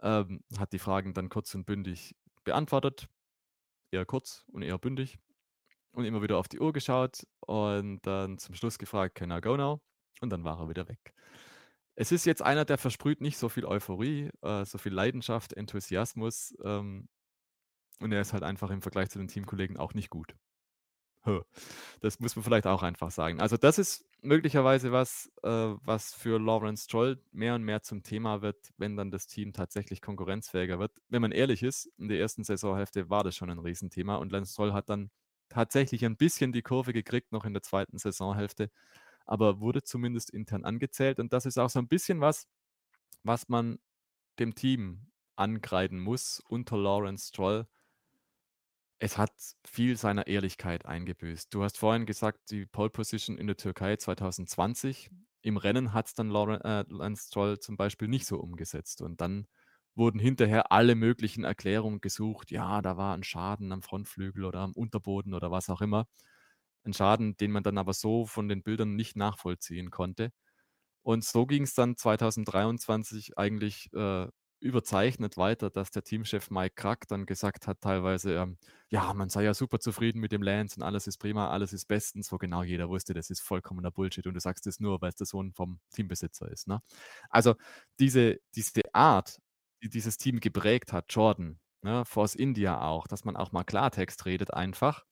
Ähm, 0.01 0.43
hat 0.57 0.73
die 0.73 0.79
Fragen 0.79 1.13
dann 1.13 1.29
kurz 1.29 1.55
und 1.55 1.65
bündig 1.65 2.15
beantwortet. 2.45 3.09
Eher 3.91 4.05
kurz 4.05 4.45
und 4.47 4.61
eher 4.61 4.77
bündig. 4.77 5.17
Und 5.91 6.05
immer 6.05 6.21
wieder 6.21 6.37
auf 6.37 6.47
die 6.47 6.59
Uhr 6.59 6.73
geschaut 6.73 7.25
und 7.41 8.01
dann 8.05 8.37
zum 8.37 8.55
Schluss 8.55 8.77
gefragt, 8.77 9.15
can 9.15 9.31
I 9.31 9.41
go 9.41 9.55
now? 9.55 9.81
Und 10.21 10.29
dann 10.29 10.43
war 10.43 10.59
er 10.59 10.69
wieder 10.69 10.87
weg. 10.87 11.13
Es 11.95 12.11
ist 12.11 12.25
jetzt 12.25 12.41
einer, 12.41 12.65
der 12.65 12.77
versprüht 12.77 13.21
nicht 13.21 13.37
so 13.37 13.47
viel 13.47 13.65
Euphorie, 13.65 14.29
äh, 14.41 14.65
so 14.65 14.77
viel 14.77 14.93
Leidenschaft, 14.93 15.53
Enthusiasmus. 15.53 16.53
Ähm, 16.63 17.07
und 17.99 18.11
er 18.11 18.21
ist 18.21 18.33
halt 18.33 18.43
einfach 18.43 18.69
im 18.69 18.81
Vergleich 18.81 19.09
zu 19.09 19.19
den 19.19 19.29
Teamkollegen 19.29 19.77
auch 19.77 19.93
nicht 19.93 20.09
gut. 20.09 20.35
Das 22.01 22.19
muss 22.19 22.35
man 22.35 22.43
vielleicht 22.43 22.67
auch 22.67 22.83
einfach 22.83 23.11
sagen. 23.11 23.39
Also 23.41 23.57
das 23.57 23.79
ist 23.79 24.05
möglicherweise 24.21 24.91
was, 24.91 25.31
äh, 25.43 25.49
was 25.49 26.13
für 26.13 26.39
Lawrence 26.39 26.85
Stroll 26.85 27.21
mehr 27.31 27.55
und 27.55 27.63
mehr 27.63 27.81
zum 27.83 28.03
Thema 28.03 28.41
wird, 28.41 28.73
wenn 28.77 28.95
dann 28.97 29.11
das 29.11 29.27
Team 29.27 29.53
tatsächlich 29.53 30.01
konkurrenzfähiger 30.01 30.79
wird. 30.79 30.91
Wenn 31.09 31.21
man 31.21 31.31
ehrlich 31.31 31.63
ist, 31.63 31.87
in 31.97 32.07
der 32.09 32.19
ersten 32.19 32.43
Saisonhälfte 32.43 33.09
war 33.09 33.23
das 33.23 33.35
schon 33.35 33.49
ein 33.49 33.59
Riesenthema 33.59 34.15
und 34.17 34.31
Lance 34.31 34.53
Stroll 34.53 34.73
hat 34.73 34.89
dann 34.89 35.11
tatsächlich 35.49 36.05
ein 36.05 36.17
bisschen 36.17 36.51
die 36.51 36.63
Kurve 36.63 36.93
gekriegt, 36.93 37.31
noch 37.31 37.45
in 37.45 37.53
der 37.53 37.61
zweiten 37.61 37.97
Saisonhälfte, 37.97 38.71
aber 39.25 39.59
wurde 39.59 39.83
zumindest 39.83 40.31
intern 40.31 40.65
angezählt 40.65 41.19
und 41.19 41.33
das 41.33 41.45
ist 41.45 41.57
auch 41.59 41.69
so 41.69 41.79
ein 41.79 41.87
bisschen 41.87 42.21
was, 42.21 42.47
was 43.23 43.49
man 43.49 43.79
dem 44.39 44.55
Team 44.55 45.11
angreifen 45.35 45.99
muss 45.99 46.41
unter 46.47 46.77
Lawrence 46.77 47.29
Stroll, 47.29 47.67
es 48.99 49.17
hat 49.17 49.33
viel 49.65 49.97
seiner 49.97 50.27
Ehrlichkeit 50.27 50.85
eingebüßt. 50.85 51.53
Du 51.53 51.63
hast 51.63 51.77
vorhin 51.77 52.05
gesagt, 52.05 52.49
die 52.51 52.65
Pole 52.65 52.89
Position 52.89 53.37
in 53.37 53.47
der 53.47 53.57
Türkei 53.57 53.97
2020. 53.97 55.09
Im 55.41 55.57
Rennen 55.57 55.93
hat 55.93 56.07
es 56.07 56.13
dann 56.15 56.29
Lauren, 56.29 56.61
äh, 56.61 56.85
Lance 56.89 57.27
Stroll 57.27 57.59
zum 57.59 57.77
Beispiel 57.77 58.07
nicht 58.07 58.25
so 58.25 58.39
umgesetzt. 58.39 59.01
Und 59.01 59.21
dann 59.21 59.47
wurden 59.95 60.19
hinterher 60.19 60.71
alle 60.71 60.95
möglichen 60.95 61.43
Erklärungen 61.43 62.01
gesucht. 62.01 62.51
Ja, 62.51 62.81
da 62.81 62.97
war 62.97 63.15
ein 63.15 63.23
Schaden 63.23 63.71
am 63.71 63.81
Frontflügel 63.81 64.45
oder 64.45 64.59
am 64.61 64.73
Unterboden 64.73 65.33
oder 65.33 65.51
was 65.51 65.69
auch 65.69 65.81
immer. 65.81 66.07
Ein 66.83 66.93
Schaden, 66.93 67.37
den 67.37 67.51
man 67.51 67.63
dann 67.63 67.77
aber 67.77 67.93
so 67.93 68.25
von 68.25 68.47
den 68.47 68.63
Bildern 68.63 68.95
nicht 68.95 69.15
nachvollziehen 69.15 69.91
konnte. 69.91 70.31
Und 71.03 71.23
so 71.25 71.45
ging 71.45 71.63
es 71.63 71.73
dann 71.75 71.97
2023 71.97 73.37
eigentlich 73.37 73.93
äh, 73.93 74.27
überzeichnet 74.59 75.37
weiter, 75.37 75.69
dass 75.69 75.91
der 75.91 76.03
Teamchef 76.03 76.49
Mike 76.49 76.75
Krack 76.75 77.07
dann 77.07 77.25
gesagt 77.25 77.67
hat, 77.67 77.81
teilweise, 77.81 78.35
ähm, 78.35 78.57
ja, 78.89 79.13
man 79.13 79.29
sei 79.29 79.43
ja 79.43 79.53
super 79.53 79.79
zufrieden 79.79 80.19
mit 80.19 80.31
dem 80.31 80.41
Lance 80.41 80.77
und 80.77 80.83
alles 80.83 81.07
ist 81.07 81.17
prima, 81.17 81.49
alles 81.49 81.73
ist 81.73 81.85
bestens, 81.85 82.31
wo 82.31 82.37
genau 82.37 82.63
jeder 82.63 82.89
wusste, 82.89 83.13
das 83.13 83.29
ist 83.29 83.41
vollkommener 83.41 83.91
Bullshit 83.91 84.25
und 84.27 84.33
du 84.33 84.39
sagst 84.39 84.65
es 84.67 84.79
nur, 84.79 85.01
weil 85.01 85.09
es 85.09 85.15
der 85.15 85.27
Sohn 85.27 85.53
vom 85.53 85.79
Teambesitzer 85.91 86.49
ist. 86.51 86.67
Ne? 86.67 86.81
Also 87.29 87.55
diese, 87.99 88.39
diese 88.55 88.81
Art, 88.93 89.39
die 89.83 89.89
dieses 89.89 90.17
Team 90.17 90.39
geprägt 90.39 90.93
hat, 90.93 91.05
Jordan, 91.09 91.59
ne, 91.81 92.05
Force 92.05 92.35
India 92.35 92.81
auch, 92.81 93.07
dass 93.07 93.25
man 93.25 93.35
auch 93.37 93.51
mal 93.51 93.63
Klartext 93.63 94.25
redet 94.25 94.53
einfach, 94.53 95.05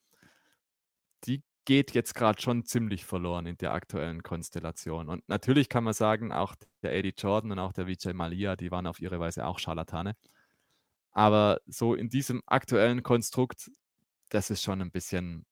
die 1.25 1.43
geht 1.65 1.91
jetzt 1.93 2.13
gerade 2.15 2.41
schon 2.41 2.65
ziemlich 2.65 3.05
verloren 3.05 3.45
in 3.45 3.57
der 3.57 3.73
aktuellen 3.73 4.23
Konstellation. 4.23 5.09
Und 5.09 5.27
natürlich 5.29 5.69
kann 5.69 5.83
man 5.83 5.93
sagen, 5.93 6.31
auch 6.31 6.55
der 6.81 6.93
Eddie 6.93 7.13
Jordan 7.17 7.51
und 7.51 7.59
auch 7.59 7.73
der 7.73 7.87
Vijay 7.87 8.13
Malia, 8.13 8.55
die 8.55 8.71
waren 8.71 8.87
auf 8.87 8.99
ihre 8.99 9.19
Weise 9.19 9.45
auch 9.45 9.59
Scharlatane. 9.59 10.15
Aber 11.11 11.61
so 11.65 11.93
in 11.93 12.09
diesem 12.09 12.41
aktuellen 12.47 13.03
Konstrukt, 13.03 13.71
das 14.29 14.49
ist 14.49 14.63
schon 14.63 14.81
ein 14.81 14.91
bisschen 14.91 15.45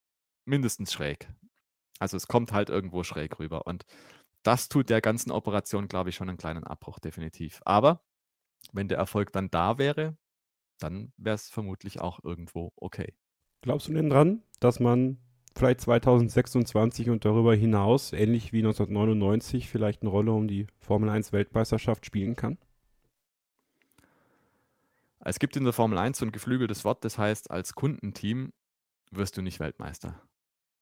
mindestens 0.46 0.92
schräg. 0.92 1.30
Also 2.00 2.18
es 2.18 2.28
kommt 2.28 2.52
halt 2.52 2.70
irgendwo 2.70 3.04
schräg 3.04 3.40
rüber. 3.40 3.68
Und 3.68 3.86
das 4.44 4.70
tut 4.70 4.90
der 4.90 5.02
ganzen 5.02 5.32
Operation, 5.32 5.88
glaube 5.88 6.10
ich, 6.10 6.16
schon 6.16 6.30
einen 6.30 6.38
kleinen 6.38 6.64
Abbruch, 6.64 7.00
definitiv. 7.00 7.62
Aber 7.64 8.04
wenn 8.74 8.88
der 8.88 8.98
Erfolg 8.98 9.32
dann 9.32 9.50
da 9.52 9.78
wäre, 9.78 10.18
dann 10.80 11.14
wäre 11.18 11.36
es 11.36 11.50
vermutlich 11.50 12.02
auch 12.02 12.24
irgendwo 12.24 12.74
okay. 12.76 13.14
Glaubst 13.62 13.88
du 13.88 13.94
denn 13.94 14.10
dran, 14.10 14.44
dass 14.60 14.80
man 14.80 15.20
vielleicht 15.56 15.82
2026 15.82 17.10
und 17.10 17.26
darüber 17.26 17.56
hinaus, 17.56 18.14
ähnlich 18.14 18.54
wie 18.54 18.60
1999, 18.60 19.70
vielleicht 19.70 20.02
eine 20.02 20.12
Rolle 20.12 20.32
um 20.32 20.48
die 20.48 20.68
Formel 20.80 21.10
1 21.10 21.34
Weltmeisterschaft 21.34 22.06
spielen 22.06 22.36
kann? 22.36 22.58
Es 25.20 25.38
gibt 25.38 25.56
in 25.56 25.64
der 25.64 25.74
Formel 25.74 25.98
1 25.98 26.18
so 26.18 26.26
ein 26.26 26.32
geflügeltes 26.32 26.84
Wort, 26.84 27.06
das 27.06 27.18
heißt, 27.18 27.52
als 27.52 27.76
Kundenteam 27.76 28.54
wirst 29.12 29.38
du 29.38 29.42
nicht 29.42 29.60
Weltmeister. 29.60 30.20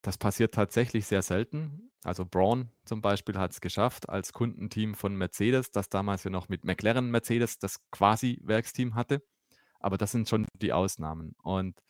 Das 0.01 0.17
passiert 0.17 0.53
tatsächlich 0.53 1.07
sehr 1.07 1.21
selten. 1.21 1.91
Also 2.03 2.25
Braun 2.25 2.71
zum 2.85 3.01
Beispiel 3.01 3.37
hat 3.37 3.51
es 3.51 3.59
geschafft 3.59 4.07
als 4.07 4.31
Kundenteam 4.31 4.95
von 4.95 5.15
Mercedes, 5.15 5.71
das 5.71 5.89
damals 5.89 6.23
ja 6.23 6.29
noch 6.29 6.47
mit 6.47 6.63
McLaren 6.63 7.11
Mercedes 7.11 7.59
das 7.59 7.81
quasi 7.91 8.39
Werksteam 8.43 8.95
hatte. 8.95 9.21
Aber 9.81 9.97
das 9.97 10.11
sind 10.11 10.29
schon 10.29 10.47
die 10.53 10.71
Ausnahmen. 10.71 11.35
Und 11.43 11.81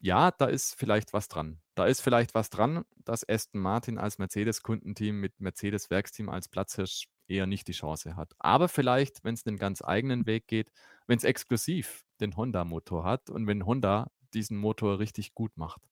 ja, 0.00 0.30
da 0.30 0.46
ist 0.46 0.74
vielleicht 0.78 1.12
was 1.12 1.28
dran. 1.28 1.60
Da 1.74 1.86
ist 1.86 2.00
vielleicht 2.00 2.34
was 2.34 2.50
dran, 2.50 2.84
dass 3.04 3.28
Aston 3.28 3.60
Martin 3.60 3.98
als 3.98 4.18
Mercedes-Kundenteam 4.18 5.20
mit 5.20 5.40
Mercedes-Werksteam 5.40 6.28
als 6.28 6.48
Platzhirsch 6.48 7.08
eher 7.28 7.46
nicht 7.46 7.68
die 7.68 7.72
Chance 7.72 8.16
hat. 8.16 8.34
Aber 8.38 8.68
vielleicht, 8.68 9.24
wenn 9.24 9.34
es 9.34 9.46
einen 9.46 9.58
ganz 9.58 9.82
eigenen 9.82 10.26
Weg 10.26 10.48
geht, 10.48 10.70
wenn 11.06 11.18
es 11.18 11.24
exklusiv 11.24 12.04
den 12.20 12.36
Honda-Motor 12.36 13.04
hat 13.04 13.30
und 13.30 13.46
wenn 13.46 13.66
Honda 13.66 14.10
diesen 14.34 14.56
Motor 14.56 14.98
richtig 14.98 15.34
gut 15.34 15.56
macht, 15.56 15.82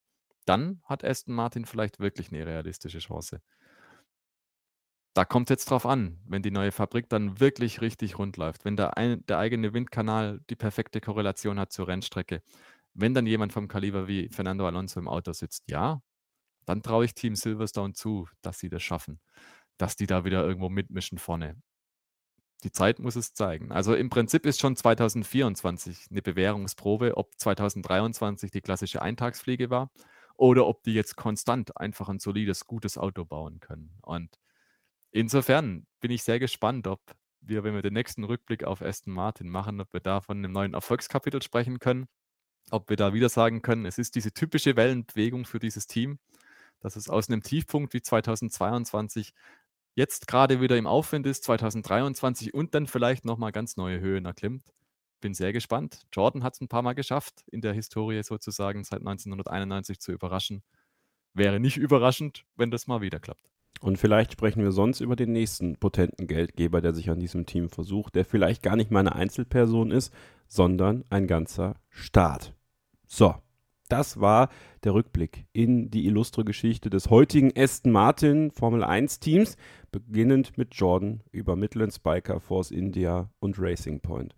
dann 0.47 0.80
hat 0.85 1.05
Aston 1.05 1.35
Martin 1.35 1.66
vielleicht 1.66 2.01
wirklich 2.01 2.32
eine 2.32 2.47
realistische 2.47 2.98
Chance. 2.98 3.40
Da 5.14 5.24
kommt 5.24 5.51
jetzt 5.51 5.70
drauf 5.70 5.85
an, 5.85 6.20
wenn 6.26 6.43
die 6.43 6.51
neue 6.51 6.70
Fabrik 6.70 7.09
dann 7.09 7.40
wirklich 7.40 7.80
richtig 7.80 8.18
rund 8.18 8.36
läuft, 8.36 8.64
wenn 8.64 8.76
der, 8.76 8.97
ein, 8.97 9.26
der 9.26 9.39
eigene 9.39 9.74
Windkanal 9.74 10.40
die 10.48 10.55
perfekte 10.55 11.01
Korrelation 11.01 11.59
hat 11.59 11.72
zur 11.72 11.89
Rennstrecke, 11.89 12.40
wenn 12.99 13.15
dann 13.15 13.27
jemand 13.27 13.53
vom 13.53 13.69
Kaliber 13.69 14.09
wie 14.09 14.29
Fernando 14.29 14.66
Alonso 14.66 14.99
im 14.99 15.09
Auto 15.09 15.33
sitzt, 15.33 15.70
ja, 15.70 16.03
dann 16.66 16.83
traue 16.83 17.05
ich 17.05 17.15
Team 17.15 17.37
Silverstone 17.37 17.95
zu, 17.95 18.29
dass 18.43 18.59
sie 18.59 18.69
das 18.69 18.83
schaffen, 18.83 19.20
dass 19.79 19.95
die 19.97 20.07
da 20.07 20.25
wieder 20.25 20.45
irgendwo 20.45 20.69
mitmischen 20.69 21.19
vorne. 21.19 21.57
Die 22.65 22.73
Zeit 22.73 22.99
muss 22.99 23.15
es 23.15 23.35
zeigen. 23.35 23.70
Also 23.70 23.95
im 23.95 24.11
Prinzip 24.11 24.45
ist 24.45 24.61
schon 24.61 24.75
2024 24.75 26.09
eine 26.11 26.23
Bewährungsprobe, 26.23 27.16
ob 27.16 27.31
2023 27.39 28.51
die 28.51 28.61
klassische 28.61 29.01
Eintagsfliege 29.01 29.70
war 29.70 29.93
oder 30.35 30.66
ob 30.66 30.83
die 30.83 30.93
jetzt 30.93 31.15
konstant 31.15 31.77
einfach 31.77 32.09
ein 32.09 32.19
solides, 32.19 32.66
gutes 32.66 32.99
Auto 32.99 33.25
bauen 33.25 33.61
können. 33.61 33.97
Und 34.03 34.41
insofern 35.12 35.87
bin 36.01 36.11
ich 36.11 36.25
sehr 36.25 36.41
gespannt, 36.41 36.89
ob 36.89 37.01
wir, 37.41 37.62
wenn 37.62 37.75
wir 37.75 37.83
den 37.83 37.95
nächsten 37.95 38.25
Rückblick 38.25 38.65
auf 38.65 38.83
Aston 38.83 39.12
Martin 39.12 39.49
machen, 39.49 39.81
ob 39.81 39.93
wir 39.93 40.01
da 40.01 40.20
von 40.20 40.39
einem 40.39 40.51
neuen 40.51 40.75
Erfolgskapitel 40.75 41.41
sprechen 41.41 41.79
können 41.79 42.09
ob 42.70 42.90
wir 42.90 42.97
da 42.97 43.12
wieder 43.12 43.28
sagen 43.28 43.62
können, 43.62 43.86
es 43.86 43.99
ist 43.99 44.15
diese 44.15 44.32
typische 44.32 44.77
Wellenbewegung 44.77 45.45
für 45.45 45.59
dieses 45.59 45.86
Team, 45.86 46.19
dass 46.81 46.97
es 46.97 47.09
aus 47.09 47.28
einem 47.28 47.43
Tiefpunkt 47.43 47.95
wie 47.95 48.03
2022 48.03 49.32
jetzt 49.95 50.28
gerade 50.28 50.61
wieder 50.61 50.77
im 50.77 50.86
Aufwind 50.86 51.27
ist, 51.27 51.45
2023 51.45 52.55
und 52.55 52.74
dann 52.74 52.86
vielleicht 52.86 53.24
nochmal 53.24 53.53
ganz 53.53 53.77
neue 53.77 54.01
Höhen 54.01 54.27
erklimmt. 54.27 54.62
Bin 55.20 55.35
sehr 55.35 55.53
gespannt. 55.53 56.07
Jordan 56.12 56.45
hat 56.45 56.55
es 56.55 56.61
ein 56.61 56.69
paar 56.69 56.82
Mal 56.82 56.95
geschafft, 56.95 57.43
in 57.51 57.61
der 57.61 57.73
Historie 57.73 58.23
sozusagen 58.23 58.85
seit 58.85 59.01
1991 59.01 59.99
zu 59.99 60.12
überraschen. 60.12 60.62
Wäre 61.35 61.59
nicht 61.59 61.77
überraschend, 61.77 62.45
wenn 62.57 62.70
das 62.70 62.86
mal 62.86 63.01
wieder 63.01 63.19
klappt. 63.19 63.51
Und 63.81 63.99
vielleicht 63.99 64.32
sprechen 64.32 64.62
wir 64.62 64.73
sonst 64.73 65.01
über 65.01 65.16
den 65.16 65.32
nächsten 65.32 65.77
potenten 65.77 66.27
Geldgeber, 66.27 66.81
der 66.81 66.95
sich 66.95 67.11
an 67.11 67.20
diesem 67.20 67.47
Team 67.47 67.69
versucht, 67.69 68.15
der 68.15 68.24
vielleicht 68.24 68.62
gar 68.62 68.77
nicht 68.77 68.90
mal 68.90 69.01
eine 69.01 69.15
Einzelperson 69.15 69.90
ist, 69.90 70.12
sondern 70.47 71.05
ein 71.11 71.27
ganzer 71.27 71.77
Staat. 71.90 72.55
So, 73.09 73.35
das 73.89 74.20
war 74.20 74.51
der 74.85 74.93
Rückblick 74.93 75.47
in 75.52 75.90
die 75.90 76.06
illustre 76.06 76.44
Geschichte 76.44 76.90
des 76.90 77.09
heutigen 77.09 77.52
Aston 77.56 77.90
Martin 77.90 78.51
Formel 78.51 78.85
1 78.85 79.18
Teams, 79.18 79.56
beginnend 79.90 80.59
mit 80.59 80.74
Jordan 80.74 81.22
über 81.32 81.56
Midland 81.56 81.94
Spiker, 81.94 82.39
Force 82.39 82.70
India 82.70 83.30
und 83.40 83.59
Racing 83.59 84.01
Point. 84.01 84.35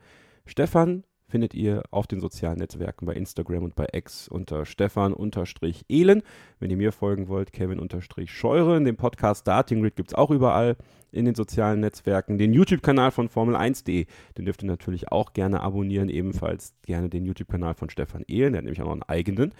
Stefan 0.46 1.04
findet 1.30 1.54
ihr 1.54 1.82
auf 1.90 2.06
den 2.06 2.20
sozialen 2.20 2.58
Netzwerken 2.58 3.06
bei 3.06 3.14
Instagram 3.14 3.64
und 3.64 3.74
bei 3.74 3.86
X 3.92 4.28
unter 4.28 4.66
Stefan-Ehlen. 4.66 6.22
Wenn 6.58 6.70
ihr 6.70 6.76
mir 6.76 6.92
folgen 6.92 7.28
wollt, 7.28 7.52
Kevin-Scheuren. 7.52 8.84
Den 8.84 8.96
Podcast 8.96 9.42
Starting 9.42 9.80
Grid 9.80 9.96
gibt 9.96 10.10
es 10.10 10.14
auch 10.14 10.30
überall 10.30 10.76
in 11.12 11.24
den 11.24 11.34
sozialen 11.34 11.80
Netzwerken. 11.80 12.38
Den 12.38 12.52
YouTube-Kanal 12.52 13.10
von 13.10 13.28
Formel1.de, 13.28 14.06
den 14.36 14.44
dürft 14.44 14.62
ihr 14.62 14.68
natürlich 14.68 15.10
auch 15.10 15.32
gerne 15.32 15.60
abonnieren. 15.60 16.08
Ebenfalls 16.08 16.74
gerne 16.82 17.08
den 17.08 17.24
YouTube-Kanal 17.24 17.74
von 17.74 17.90
Stefan 17.90 18.24
Ehlen, 18.28 18.52
der 18.52 18.58
hat 18.58 18.64
nämlich 18.64 18.82
auch 18.82 18.86
noch 18.86 18.92
einen 18.92 19.02
eigenen. 19.02 19.54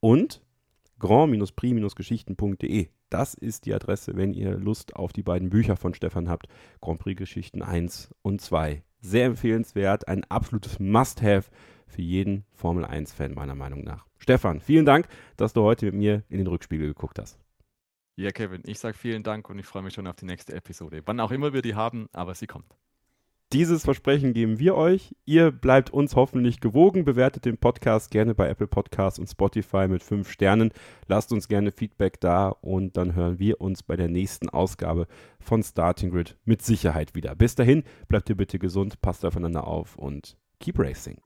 Und 0.00 0.42
grand-prix-geschichten.de. 0.98 2.88
Das 3.10 3.34
ist 3.34 3.66
die 3.66 3.74
Adresse, 3.74 4.16
wenn 4.16 4.32
ihr 4.32 4.56
Lust 4.56 4.96
auf 4.96 5.12
die 5.12 5.22
beiden 5.22 5.50
Bücher 5.50 5.76
von 5.76 5.94
Stefan 5.94 6.28
habt. 6.28 6.48
Grand 6.80 6.98
Prix 6.98 7.18
Geschichten 7.18 7.62
1 7.62 8.14
und 8.22 8.40
2 8.40 8.82
sehr 9.04 9.26
empfehlenswert, 9.26 10.08
ein 10.08 10.24
absolutes 10.24 10.80
Must-Have 10.80 11.50
für 11.86 12.02
jeden 12.02 12.44
Formel 12.52 12.84
1-Fan 12.84 13.34
meiner 13.34 13.54
Meinung 13.54 13.84
nach. 13.84 14.06
Stefan, 14.18 14.60
vielen 14.60 14.86
Dank, 14.86 15.06
dass 15.36 15.52
du 15.52 15.62
heute 15.62 15.86
mit 15.86 15.94
mir 15.94 16.22
in 16.28 16.38
den 16.38 16.46
Rückspiegel 16.46 16.88
geguckt 16.88 17.18
hast. 17.18 17.38
Ja, 18.16 18.30
Kevin, 18.30 18.62
ich 18.64 18.78
sage 18.78 18.96
vielen 18.96 19.22
Dank 19.22 19.50
und 19.50 19.58
ich 19.58 19.66
freue 19.66 19.82
mich 19.82 19.94
schon 19.94 20.06
auf 20.06 20.16
die 20.16 20.24
nächste 20.24 20.54
Episode. 20.54 21.02
Wann 21.04 21.20
auch 21.20 21.30
immer 21.30 21.52
wir 21.52 21.62
die 21.62 21.74
haben, 21.74 22.08
aber 22.12 22.34
sie 22.34 22.46
kommt. 22.46 22.76
Dieses 23.54 23.84
Versprechen 23.84 24.34
geben 24.34 24.58
wir 24.58 24.74
euch. 24.74 25.14
Ihr 25.26 25.52
bleibt 25.52 25.90
uns 25.90 26.16
hoffentlich 26.16 26.58
gewogen. 26.58 27.04
Bewertet 27.04 27.44
den 27.44 27.56
Podcast 27.56 28.10
gerne 28.10 28.34
bei 28.34 28.48
Apple 28.48 28.66
Podcasts 28.66 29.20
und 29.20 29.28
Spotify 29.28 29.86
mit 29.86 30.02
fünf 30.02 30.28
Sternen. 30.28 30.72
Lasst 31.06 31.32
uns 31.32 31.46
gerne 31.46 31.70
Feedback 31.70 32.18
da 32.18 32.48
und 32.48 32.96
dann 32.96 33.14
hören 33.14 33.38
wir 33.38 33.60
uns 33.60 33.84
bei 33.84 33.94
der 33.94 34.08
nächsten 34.08 34.48
Ausgabe 34.48 35.06
von 35.38 35.62
Starting 35.62 36.10
Grid 36.10 36.36
mit 36.44 36.62
Sicherheit 36.62 37.14
wieder. 37.14 37.36
Bis 37.36 37.54
dahin, 37.54 37.84
bleibt 38.08 38.28
ihr 38.28 38.36
bitte 38.36 38.58
gesund, 38.58 39.00
passt 39.00 39.24
aufeinander 39.24 39.68
auf 39.68 39.94
und 39.94 40.36
keep 40.58 40.76
racing. 40.76 41.20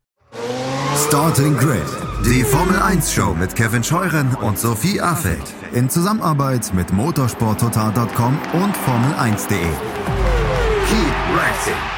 Starting 1.09 1.57
Grid, 1.57 1.81
die 2.27 2.45
Formel 2.45 2.77
1 2.77 3.11
Show 3.11 3.33
mit 3.33 3.57
Kevin 3.57 3.83
Scheuren 3.83 4.35
und 4.43 4.59
Sophie 4.59 5.01
Affeld 5.01 5.55
in 5.73 5.89
Zusammenarbeit 5.89 6.75
mit 6.75 6.93
motorsporttotal.com 6.93 8.39
und 8.53 8.77
Formel1.de. 8.77 9.71
Keep 10.91 11.35
racing 11.35 11.98